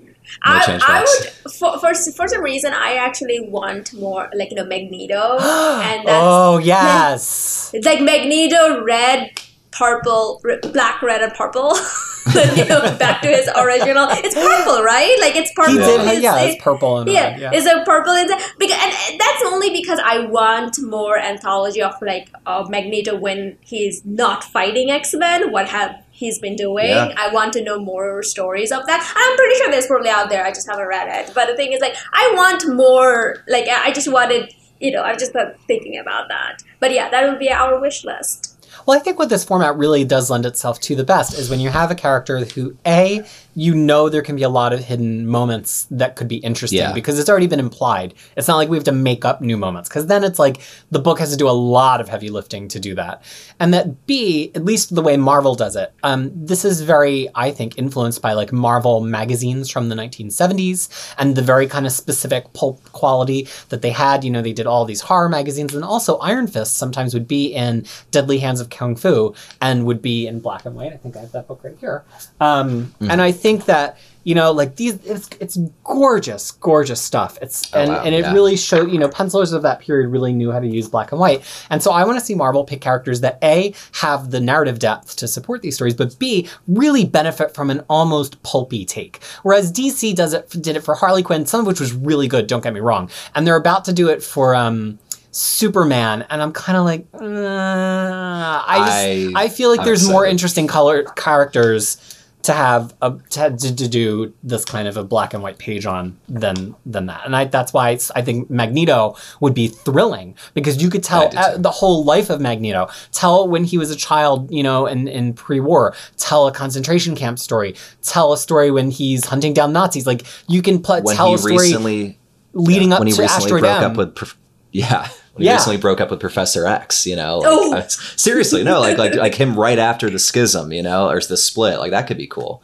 I, 0.44 0.80
I 0.88 1.00
would 1.04 1.54
for, 1.54 1.78
for 1.80 1.94
for 1.94 2.28
some 2.28 2.42
reason 2.44 2.74
I 2.74 2.96
actually 2.96 3.40
want 3.42 3.94
more 3.94 4.30
like 4.36 4.50
you 4.50 4.56
know 4.58 4.66
Magneto 4.66 5.38
and 5.40 6.08
that's 6.08 6.10
oh, 6.10 6.58
yes. 6.64 7.72
it's 7.74 7.86
like 7.86 8.02
Magneto 8.02 8.84
red 8.84 9.32
purple 9.72 10.42
r- 10.44 10.60
black 10.74 11.02
red 11.02 11.22
and 11.22 11.34
purple 11.34 11.76
you 12.58 12.66
know 12.66 12.82
back 13.00 13.22
to 13.22 13.28
his 13.30 13.48
original 13.58 14.08
it's 14.10 14.36
purple 14.36 14.84
right 14.84 15.16
like 15.22 15.36
it's 15.36 15.52
purple 15.56 15.74
He 15.74 15.80
did, 15.80 16.02
It's- 16.02 16.22
yeah, 16.22 16.40
it- 16.42 16.50
it's 16.56 16.64
purple 16.64 16.98
and 17.00 17.10
yeah, 17.10 17.32
red. 17.32 17.40
Yeah. 17.40 17.52
it's 17.54 17.66
a 17.68 17.84
purple 17.86 18.14
inside 18.14 18.42
because 18.60 18.78
and 18.82 19.20
that's 19.20 19.44
only 19.46 19.70
because 19.72 20.00
I 20.04 20.26
want 20.26 20.78
more 20.82 21.18
anthology 21.18 21.82
of 21.82 21.94
like 22.02 22.30
of 22.46 22.70
Magneto 22.70 23.16
when 23.16 23.58
he's 23.62 24.04
not 24.06 24.44
fighting 24.44 24.92
X 24.92 25.14
Men. 25.14 25.52
What 25.52 25.70
have 25.70 25.96
he's 26.22 26.40
been 26.46 26.56
doing? 26.56 26.88
Yeah. 26.88 27.14
I 27.18 27.28
want 27.38 27.52
to 27.54 27.62
know 27.68 27.78
more 27.94 28.24
stories 28.24 28.72
of 28.72 28.82
that. 28.86 29.00
I'm 29.22 29.34
pretty 29.40 29.56
sure 29.58 29.72
there's 29.72 29.88
probably 29.88 30.10
out 30.10 30.30
there. 30.30 30.44
I 30.46 30.52
just 30.58 30.68
haven't 30.70 30.88
read 30.88 31.08
it. 31.18 31.34
But 31.38 31.48
the 31.48 31.56
thing 31.56 31.72
is, 31.74 31.82
like, 31.82 31.96
I 32.14 32.32
want 32.40 32.62
more. 32.84 33.44
Like, 33.56 33.68
I 33.68 33.78
I 33.88 33.92
just 33.92 34.10
wanted. 34.18 34.54
You 34.80 34.92
know, 34.94 35.04
I'm 35.04 35.20
just 35.24 35.36
uh, 35.36 35.52
thinking 35.68 36.00
about 36.04 36.28
that. 36.30 36.64
But 36.80 36.90
yeah, 36.92 37.08
that 37.10 37.30
would 37.30 37.38
be 37.38 37.52
our 37.52 37.80
wish 37.80 38.04
list. 38.04 38.52
Well, 38.86 38.98
I 38.98 39.02
think 39.04 39.20
what 39.20 39.30
this 39.30 39.44
format 39.44 39.78
really 39.78 40.04
does 40.04 40.32
lend 40.32 40.46
itself 40.46 40.80
to 40.82 40.96
the 40.96 41.04
best 41.04 41.38
is 41.38 41.50
when 41.52 41.60
you 41.60 41.70
have 41.70 41.92
a 41.92 41.96
character 41.96 42.44
who 42.46 42.76
A 42.86 43.24
you 43.54 43.76
know 43.76 44.08
there 44.10 44.22
can 44.22 44.36
be 44.36 44.44
a 44.44 44.50
lot 44.50 44.72
of 44.74 44.80
hidden 44.80 45.28
moments 45.28 45.86
that 45.92 46.16
could 46.16 46.28
be 46.28 46.38
interesting 46.38 46.80
Yeah. 46.80 46.94
because 46.94 47.20
it's 47.20 47.30
already 47.30 47.48
been 47.48 47.60
implied. 47.60 48.14
It's 48.38 48.48
not 48.48 48.56
like 48.56 48.70
we 48.70 48.78
have 48.78 48.84
to 48.86 48.92
make 48.92 49.26
up 49.26 49.42
new 49.42 49.58
moments 49.58 49.90
because 49.90 50.08
then 50.08 50.24
it's 50.24 50.40
like 50.40 50.62
the 50.90 51.00
book 51.00 51.20
has 51.20 51.32
to 51.32 51.38
do 51.38 51.50
a 51.50 51.52
lot 51.52 52.00
of 52.00 52.08
heavy 52.10 52.30
lifting 52.30 52.68
to 52.70 52.80
do 52.80 52.96
that. 52.96 53.22
And 53.60 53.74
that 53.74 54.06
B, 54.08 54.52
at 54.56 54.64
least 54.64 54.96
the 54.96 55.02
way 55.02 55.18
Marvel 55.18 55.56
does 55.56 55.76
it, 55.76 55.92
um, 56.04 56.32
this 56.34 56.64
is 56.64 56.82
very, 56.82 57.28
I 57.36 57.52
think, 57.52 57.78
influenced 57.78 58.22
by 58.22 58.34
like 58.34 58.54
Marvel 58.54 59.02
magazines 59.02 59.70
from 59.70 59.90
the 59.90 59.96
1970s 59.96 61.14
and 61.18 61.36
the 61.36 61.42
very 61.42 61.68
kind 61.68 61.86
of 61.86 61.92
specific 61.92 62.54
pulp 62.54 62.84
quality 62.94 63.48
that 63.70 63.82
they 63.82 63.92
had. 63.92 64.24
You 64.24 64.32
know, 64.32 64.42
they 64.42 64.54
did 64.54 64.66
all 64.68 64.86
these 64.86 65.02
horror 65.02 65.30
magazines 65.30 65.74
and 65.76 65.84
also 65.84 66.18
Iron 66.20 66.48
Fist 66.48 66.78
sometimes 66.78 67.14
would 67.14 67.28
be 67.28 67.48
in 67.54 67.86
Deadly 68.12 68.40
Hands 68.40 68.60
of 68.60 68.70
Kung 68.70 68.96
Fu 68.96 69.34
and 69.62 69.86
would 69.86 70.02
be 70.02 70.28
in 70.28 70.40
black 70.40 70.66
and 70.66 70.76
white. 70.76 70.94
I 70.94 70.98
think 70.98 71.18
I 71.18 71.22
have 71.22 71.32
that 71.34 71.48
book 71.48 71.64
right 71.64 71.76
here. 71.80 72.04
Um, 72.40 72.94
And 73.02 73.22
I 73.22 73.32
think 73.42 73.66
that 73.66 73.98
you 74.24 74.36
know, 74.36 74.52
like 74.52 74.76
these, 74.76 75.04
it's, 75.06 75.30
it's 75.40 75.58
gorgeous, 75.84 76.52
gorgeous 76.52 77.02
stuff. 77.02 77.38
It's 77.42 77.72
and, 77.74 77.90
wow, 77.90 78.04
and 78.04 78.14
it 78.14 78.20
yeah. 78.20 78.34
really 78.34 78.56
showed. 78.56 78.92
You 78.92 79.00
know, 79.00 79.10
pencilers 79.10 79.52
of 79.52 79.64
that 79.64 79.80
period 79.80 80.10
really 80.10 80.32
knew 80.32 80.52
how 80.52 80.60
to 80.60 80.68
use 80.68 80.88
black 80.88 81.12
and 81.12 81.20
white. 81.20 81.44
And 81.70 81.82
so 81.82 81.92
I 81.92 82.04
want 82.06 82.20
to 82.20 82.26
see 82.26 82.36
Marvel 82.36 82.64
pick 82.64 82.82
characters 82.82 83.22
that 83.22 83.40
a 83.42 83.74
have 83.94 84.32
the 84.32 84.40
narrative 84.40 84.80
depth 84.80 85.16
to 85.18 85.28
support 85.28 85.62
these 85.62 85.76
stories, 85.76 85.96
but 85.96 86.18
b 86.20 86.48
really 86.68 87.04
benefit 87.06 87.56
from 87.56 87.70
an 87.70 87.84
almost 87.90 88.42
pulpy 88.44 88.86
take. 88.86 89.24
Whereas 89.44 89.72
DC 89.72 90.16
does 90.16 90.34
it 90.34 90.50
did 90.62 90.76
it 90.76 90.82
for 90.82 90.94
Harley 90.94 91.24
Quinn, 91.24 91.46
some 91.46 91.62
of 91.62 91.66
which 91.66 91.80
was 91.80 91.94
really 91.94 92.28
good. 92.28 92.48
Don't 92.48 92.64
get 92.64 92.74
me 92.74 92.80
wrong, 92.80 93.10
and 93.34 93.48
they're 93.48 93.56
about 93.56 93.86
to 93.86 93.94
do 93.94 94.10
it 94.10 94.24
for. 94.24 94.56
um 94.56 95.00
Superman, 95.34 96.26
and 96.30 96.42
I'm 96.42 96.52
kind 96.52 96.78
of 96.78 96.84
like, 96.84 97.06
uh, 97.14 97.22
I 97.24 98.78
just, 98.80 99.38
I, 99.38 99.44
I- 99.44 99.48
feel 99.48 99.70
like 99.70 99.80
I'm 99.80 99.86
there's 99.86 100.06
more 100.06 100.26
interesting 100.26 100.68
color 100.68 101.04
characters 101.04 102.21
to 102.44 102.54
have 102.54 102.96
a 103.02 103.12
to, 103.30 103.56
to, 103.56 103.88
do 103.88 104.34
this 104.42 104.66
kind 104.66 104.88
of 104.88 104.98
a 104.98 105.04
black 105.04 105.34
and 105.34 105.44
white 105.44 105.58
page 105.58 105.86
on 105.86 106.18
than 106.28 106.76
than 106.86 107.06
that, 107.06 107.26
and 107.26 107.36
I 107.36 107.46
that's 107.46 107.74
why 107.74 107.98
I 108.16 108.22
think 108.22 108.50
Magneto 108.50 109.16
would 109.40 109.54
be 109.54 109.68
thrilling 109.68 110.36
because 110.54 110.82
you 110.82 110.90
could 110.90 111.04
tell 111.04 111.30
uh, 111.38 111.58
the 111.58 111.72
whole 111.72 112.04
life 112.04 112.30
of 112.30 112.42
Magneto, 112.42 112.90
tell 113.12 113.48
when 113.48 113.64
he 113.64 113.78
was 113.78 113.92
a 113.92 113.96
child, 113.96 114.52
you 114.52 114.64
know, 114.64 114.88
in 114.88 115.08
in 115.08 115.34
pre-war, 115.34 115.96
tell 116.18 116.48
a 116.48 116.52
concentration 116.52 117.16
camp 117.16 117.38
story, 117.38 117.76
tell 118.02 118.34
a 118.34 118.38
story 118.38 118.72
when 118.72 118.92
he's 118.92 119.26
hunting 119.26 119.54
down 119.54 119.74
Nazis, 119.74 120.08
like 120.08 120.26
you 120.48 120.62
can 120.62 120.82
pl- 120.82 121.04
tell 121.04 121.34
a 121.34 121.38
story 121.38 121.58
recently 121.58 122.18
leading 122.54 122.94
up 122.94 123.00
when 123.00 123.08
he 123.08 123.14
to 123.14 123.22
recently 123.22 123.46
Asteroid 123.46 123.62
broke 123.62 123.82
up 123.84 123.98
with 123.98 124.36
yeah 124.72 125.10
when 125.34 125.44
he 125.44 125.46
Yeah. 125.48 125.54
recently 125.54 125.78
broke 125.78 126.02
up 126.02 126.10
with 126.12 126.20
Professor 126.20 126.66
X, 126.68 127.06
you 127.06 127.16
know, 127.16 127.40
like, 127.40 127.50
Oh. 127.52 127.74
uh, 127.76 127.84
seriously, 128.16 128.64
no, 128.64 128.80
like 128.82 128.98
like 128.98 129.16
like 129.16 129.36
him 129.36 129.58
right 129.60 129.80
after 129.80 130.10
the 130.10 130.20
schism, 130.20 130.72
you 130.72 130.84
know, 130.84 131.10
or 131.10 131.20
the 131.22 131.38
split, 131.38 131.80
like 131.80 131.92
that 131.92 132.08
could 132.08 132.18
be 132.18 132.28
cool. 132.28 132.62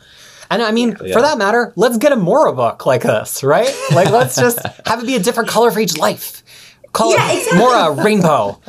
And 0.50 0.62
I 0.62 0.72
mean, 0.72 0.96
Yeah. 1.04 1.14
for 1.14 1.22
that 1.22 1.38
matter, 1.38 1.74
let's 1.76 1.98
get 1.98 2.12
a 2.12 2.16
Moira 2.16 2.54
book 2.54 2.86
like 2.86 3.04
this, 3.04 3.44
right? 3.44 3.74
Like, 3.92 4.10
let's 4.10 4.36
just 4.46 4.60
have 4.86 5.02
it 5.04 5.06
be 5.06 5.16
a 5.16 5.20
different 5.20 5.50
color 5.50 5.72
for 5.72 5.80
each 5.80 5.98
life. 5.98 6.44
Call 6.94 7.12
Yeah, 7.14 7.32
it 7.32 7.38
exactly. 7.40 7.60
Moira 7.60 7.92
Rainbow, 8.04 8.60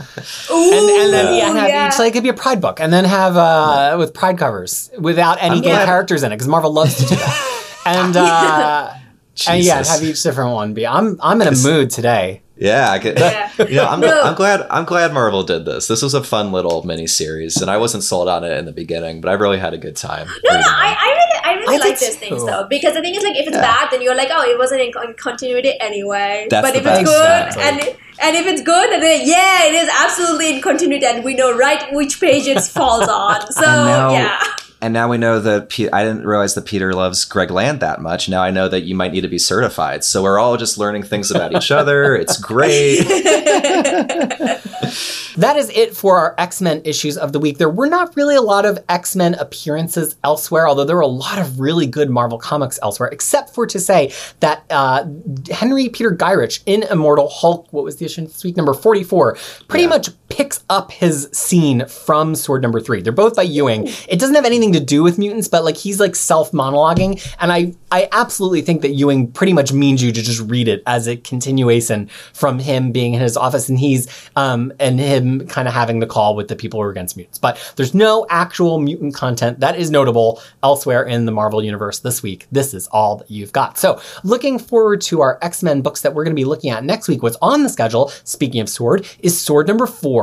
Ooh, 0.50 0.72
and 0.72 0.90
and 1.04 1.12
then 1.12 1.34
yeah, 1.34 1.48
and 1.50 1.58
have 1.58 1.68
yeah. 1.68 1.88
each 1.88 1.98
like 1.98 2.08
it 2.10 2.14
could 2.14 2.24
be 2.24 2.28
a 2.28 2.34
Pride 2.34 2.60
book, 2.60 2.78
and 2.80 2.92
then 2.92 3.04
have 3.04 3.36
uh 3.36 3.94
with 3.96 4.12
Pride 4.12 4.36
covers 4.38 4.90
without 4.98 5.38
any 5.40 5.56
I'm 5.56 5.62
gay 5.62 5.70
glad- 5.70 5.86
characters 5.86 6.22
in 6.24 6.32
it 6.32 6.36
because 6.36 6.48
Marvel 6.48 6.72
loves 6.72 6.94
to 6.96 7.04
do 7.06 7.14
that. 7.16 7.54
And 7.86 8.16
uh, 8.18 8.90
and 9.46 9.62
yeah, 9.64 9.82
have 9.82 10.02
each 10.02 10.22
different 10.22 10.52
one 10.52 10.74
be. 10.74 10.86
I'm 10.86 11.18
I'm 11.22 11.40
in 11.40 11.48
a 11.48 11.56
mood 11.56 11.88
today. 11.90 12.42
Yeah, 12.60 12.90
I 12.90 12.98
could. 12.98 13.18
Yeah. 13.18 13.50
You 13.68 13.76
know, 13.76 13.86
I'm, 13.86 14.00
No. 14.00 14.22
I'm 14.22 14.34
glad. 14.34 14.66
I'm 14.70 14.84
glad 14.84 15.12
Marvel 15.12 15.42
did 15.42 15.64
this. 15.64 15.88
This 15.88 16.00
was 16.02 16.14
a 16.14 16.22
fun 16.22 16.52
little 16.52 16.84
mini 16.86 17.06
series, 17.08 17.56
and 17.60 17.70
I 17.70 17.76
wasn't 17.76 18.04
sold 18.04 18.28
on 18.28 18.44
it 18.44 18.56
in 18.56 18.64
the 18.66 18.72
beginning, 18.72 19.20
but 19.20 19.28
I 19.30 19.34
really 19.34 19.58
had 19.58 19.74
a 19.74 19.78
good 19.78 19.96
time. 19.96 20.28
No, 20.44 20.50
no. 20.52 20.60
I, 20.66 20.96
I 20.98 21.08
really, 21.10 21.40
I 21.44 21.60
really 21.60 21.76
I 21.76 21.88
like 21.88 21.98
these 21.98 22.16
things 22.16 22.40
too. 22.40 22.46
though 22.46 22.66
because 22.68 22.94
the 22.94 23.00
thing 23.00 23.14
is 23.16 23.22
like 23.24 23.36
if 23.36 23.46
it's 23.48 23.56
Yeah. 23.56 23.62
bad, 23.62 23.90
then 23.90 24.00
you're 24.02 24.14
like, 24.14 24.28
oh, 24.30 24.42
it 24.48 24.56
wasn't 24.58 24.82
in 24.82 24.92
con- 24.92 25.14
continuity 25.14 25.72
anyway. 25.80 26.46
That's 26.50 26.66
but 26.66 26.72
the 26.74 26.80
if 26.80 26.86
it's 26.86 27.08
good 27.10 27.46
Exactly. 27.48 27.62
and 27.62 27.96
and 28.20 28.36
if 28.36 28.46
it's 28.46 28.62
good, 28.62 28.90
then 29.02 29.20
yeah, 29.26 29.64
it 29.64 29.74
is 29.74 29.88
absolutely 30.00 30.54
in 30.56 30.62
continuity, 30.62 31.04
and 31.06 31.24
we 31.24 31.34
know 31.34 31.56
right 31.56 31.92
which 31.92 32.20
page 32.20 32.46
it 32.46 32.60
falls 32.62 33.08
on. 33.08 33.50
So 33.52 33.60
now- 33.62 34.12
yeah, 34.12 34.42
And 34.80 34.94
now 34.94 35.08
we 35.08 35.18
know 35.18 35.40
that 35.40 35.70
Pe- 35.70 35.90
I 35.90 36.04
didn't 36.04 36.24
realize 36.24 36.54
that 36.54 36.64
Peter 36.64 36.92
loves 36.92 37.24
Greg 37.24 37.50
Land 37.50 37.80
that 37.80 38.00
much. 38.00 38.28
Now 38.28 38.42
I 38.42 38.50
know 38.52 38.68
that 38.68 38.82
you 38.82 38.94
might 38.94 39.12
need 39.12 39.22
to 39.22 39.28
be 39.28 39.38
certified. 39.38 40.04
So 40.04 40.22
we're 40.22 40.38
all 40.38 40.56
just 40.56 40.78
learning 40.78 41.02
things 41.02 41.30
about 41.32 41.52
each 41.54 41.70
other. 41.72 42.14
It's 42.14 42.36
great. 42.40 43.00
That 45.36 45.56
is 45.56 45.70
it 45.70 45.94
for 45.96 46.16
our 46.18 46.34
X 46.36 46.60
Men 46.60 46.82
issues 46.84 47.16
of 47.16 47.32
the 47.32 47.38
week. 47.38 47.58
There 47.58 47.68
were 47.70 47.86
not 47.86 48.16
really 48.16 48.34
a 48.34 48.40
lot 48.42 48.66
of 48.66 48.82
X 48.88 49.14
Men 49.14 49.34
appearances 49.34 50.16
elsewhere, 50.24 50.66
although 50.66 50.84
there 50.84 50.96
were 50.96 51.02
a 51.02 51.06
lot 51.06 51.38
of 51.38 51.60
really 51.60 51.86
good 51.86 52.10
Marvel 52.10 52.38
comics 52.38 52.76
elsewhere, 52.82 53.08
except 53.12 53.54
for 53.54 53.64
to 53.68 53.78
say 53.78 54.12
that 54.40 54.64
uh, 54.70 55.04
Henry 55.52 55.90
Peter 55.90 56.10
Gyrich 56.10 56.60
in 56.66 56.82
Immortal 56.82 57.28
Hulk, 57.28 57.72
what 57.72 57.84
was 57.84 57.96
the 57.96 58.06
issue 58.06 58.22
this 58.22 58.42
week? 58.42 58.56
Number 58.56 58.74
44, 58.74 59.36
pretty 59.68 59.84
Yeah. 59.84 59.88
much 59.90 60.08
picks 60.28 60.62
up 60.68 60.92
his 60.92 61.28
scene 61.32 61.86
from 61.86 62.34
Sword 62.34 62.62
Number 62.62 62.80
3. 62.80 63.02
They're 63.02 63.12
both 63.12 63.36
by 63.36 63.42
Ewing. 63.42 63.88
It 64.08 64.18
doesn't 64.18 64.34
have 64.34 64.44
anything 64.44 64.72
to 64.72 64.80
do 64.80 65.02
with 65.02 65.18
mutants, 65.18 65.48
but 65.48 65.64
like 65.64 65.76
he's 65.76 66.00
like 66.00 66.14
self 66.14 66.52
monologuing. 66.52 67.20
And 67.40 67.52
I, 67.52 67.74
I 67.90 68.08
absolutely 68.12 68.62
think 68.62 68.82
that 68.82 68.90
Ewing 68.90 69.32
pretty 69.32 69.52
much 69.52 69.72
means 69.72 70.02
you 70.02 70.12
to 70.12 70.22
just 70.22 70.40
read 70.50 70.68
it 70.68 70.82
as 70.86 71.06
a 71.06 71.16
continuation 71.16 72.08
from 72.32 72.58
him 72.58 72.92
being 72.92 73.14
in 73.14 73.20
his 73.20 73.36
office 73.36 73.68
and 73.68 73.78
he's, 73.78 74.08
um, 74.36 74.72
and 74.78 75.00
him 75.00 75.46
kind 75.46 75.68
of 75.68 75.74
having 75.74 76.00
the 76.00 76.06
call 76.06 76.34
with 76.34 76.48
the 76.48 76.56
people 76.56 76.80
who 76.80 76.86
are 76.86 76.90
against 76.90 77.16
mutants. 77.16 77.38
But 77.38 77.72
there's 77.76 77.94
no 77.94 78.26
actual 78.30 78.78
mutant 78.78 79.14
content 79.14 79.60
that 79.60 79.76
is 79.76 79.90
notable 79.90 80.42
elsewhere 80.62 81.04
in 81.04 81.24
the 81.24 81.32
Marvel 81.32 81.62
Universe 81.62 82.00
this 82.00 82.22
week. 82.22 82.46
This 82.52 82.74
is 82.74 82.86
all 82.88 83.16
that 83.16 83.30
you've 83.30 83.52
got. 83.52 83.78
So 83.78 84.00
looking 84.24 84.58
forward 84.58 85.00
to 85.02 85.20
our 85.20 85.38
X 85.42 85.62
Men 85.62 85.80
books 85.80 86.02
that 86.02 86.14
we're 86.14 86.24
going 86.24 86.34
to 86.34 86.40
be 86.40 86.44
looking 86.44 86.70
at 86.70 86.84
next 86.84 87.08
week. 87.08 87.22
What's 87.22 87.36
on 87.40 87.62
the 87.62 87.68
schedule, 87.68 88.08
speaking 88.24 88.60
of 88.60 88.68
Sword, 88.68 89.06
is 89.20 89.38
Sword 89.38 89.66
number 89.66 89.86
four 89.86 90.17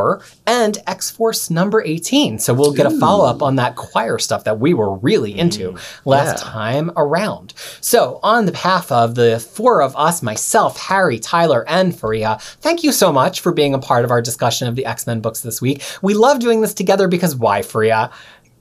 and 0.45 0.77
X 0.87 1.09
Force 1.09 1.49
number 1.49 1.81
18. 1.81 2.39
So 2.39 2.53
we'll 2.53 2.73
get 2.73 2.85
a 2.85 2.91
follow 2.99 3.25
up 3.25 3.41
on 3.41 3.55
that 3.57 3.75
choir 3.75 4.17
stuff 4.19 4.43
that 4.45 4.59
we 4.59 4.73
were 4.73 4.95
really 4.95 5.33
mm, 5.33 5.37
into 5.37 5.75
last 6.05 6.43
Yeah. 6.43 6.51
time 6.51 6.91
around. 6.97 7.53
So, 7.81 8.19
on 8.23 8.45
the 8.45 8.51
behalf 8.51 8.91
of 8.91 9.15
the 9.15 9.39
four 9.39 9.81
of 9.81 9.95
us, 9.95 10.21
myself, 10.21 10.77
Harry, 10.79 11.19
Tyler, 11.19 11.63
and 11.67 11.93
Fariha, 11.93 12.41
thank 12.61 12.83
you 12.83 12.91
so 12.91 13.11
much 13.11 13.41
for 13.41 13.51
being 13.51 13.73
a 13.73 13.79
part 13.79 14.05
of 14.05 14.11
our 14.11 14.21
discussion 14.21 14.67
of 14.67 14.75
the 14.75 14.85
X 14.85 15.07
Men 15.07 15.19
books 15.21 15.41
this 15.41 15.61
week. 15.61 15.81
We 16.01 16.13
love 16.13 16.39
doing 16.39 16.61
this 16.61 16.73
together 16.73 17.07
because 17.07 17.35
why, 17.35 17.61
Fariha? 17.61 18.11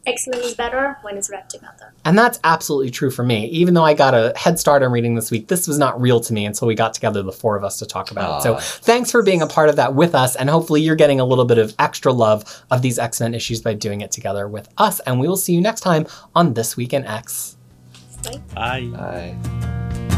X 0.07 0.27
Men 0.27 0.41
is 0.41 0.55
better 0.55 0.99
when 1.03 1.17
it's 1.17 1.31
read 1.31 1.49
together. 1.49 1.93
And 2.05 2.19
that's 2.19 2.39
absolutely 2.45 2.91
true 2.91 3.11
for 3.11 3.23
me. 3.23 3.47
Even 3.47 3.75
though 3.75 3.85
I 3.85 3.95
got 3.95 4.15
a 4.15 4.33
head 4.37 4.59
start 4.59 4.83
on 4.83 4.93
reading 4.93 5.15
this 5.15 5.31
week, 5.31 5.49
this 5.49 5.67
was 5.67 5.79
not 5.79 6.01
real 6.01 6.21
to 6.21 6.33
me 6.33 6.45
until 6.45 6.69
we 6.69 6.75
got 6.75 6.95
together, 6.95 7.23
the 7.23 7.33
four 7.33 7.57
of 7.57 7.65
us, 7.65 7.79
to 7.79 7.87
talk 7.87 8.11
about 8.11 8.39
it. 8.39 8.43
So 8.43 8.55
ah. 8.55 8.59
thanks 8.61 9.11
for 9.11 9.23
being 9.23 9.43
a 9.43 9.47
part 9.47 9.69
of 9.69 9.77
that 9.77 9.95
with 9.95 10.15
us. 10.15 10.37
And 10.37 10.51
hopefully 10.51 10.83
you're 10.83 10.97
getting 10.97 11.21
a 11.21 11.25
little 11.25 11.45
bit 11.47 11.59
of 11.59 11.75
extra 11.79 12.13
love 12.13 12.65
of 12.71 12.83
these 12.83 12.99
X 12.99 13.21
Men 13.21 13.35
issues 13.35 13.63
by 13.63 13.75
doing 13.75 14.01
it 14.01 14.11
together 14.11 14.47
with 14.47 14.69
us. 14.79 15.01
And 15.01 15.21
we 15.21 15.29
will 15.29 15.37
see 15.37 15.55
you 15.55 15.61
next 15.61 15.81
time 15.81 16.07
on 16.35 16.55
This 16.55 16.77
Week 16.77 16.93
in 16.93 17.05
X. 17.05 17.57
Like, 18.25 18.41
I 18.57 19.35
Bye. 19.37 20.11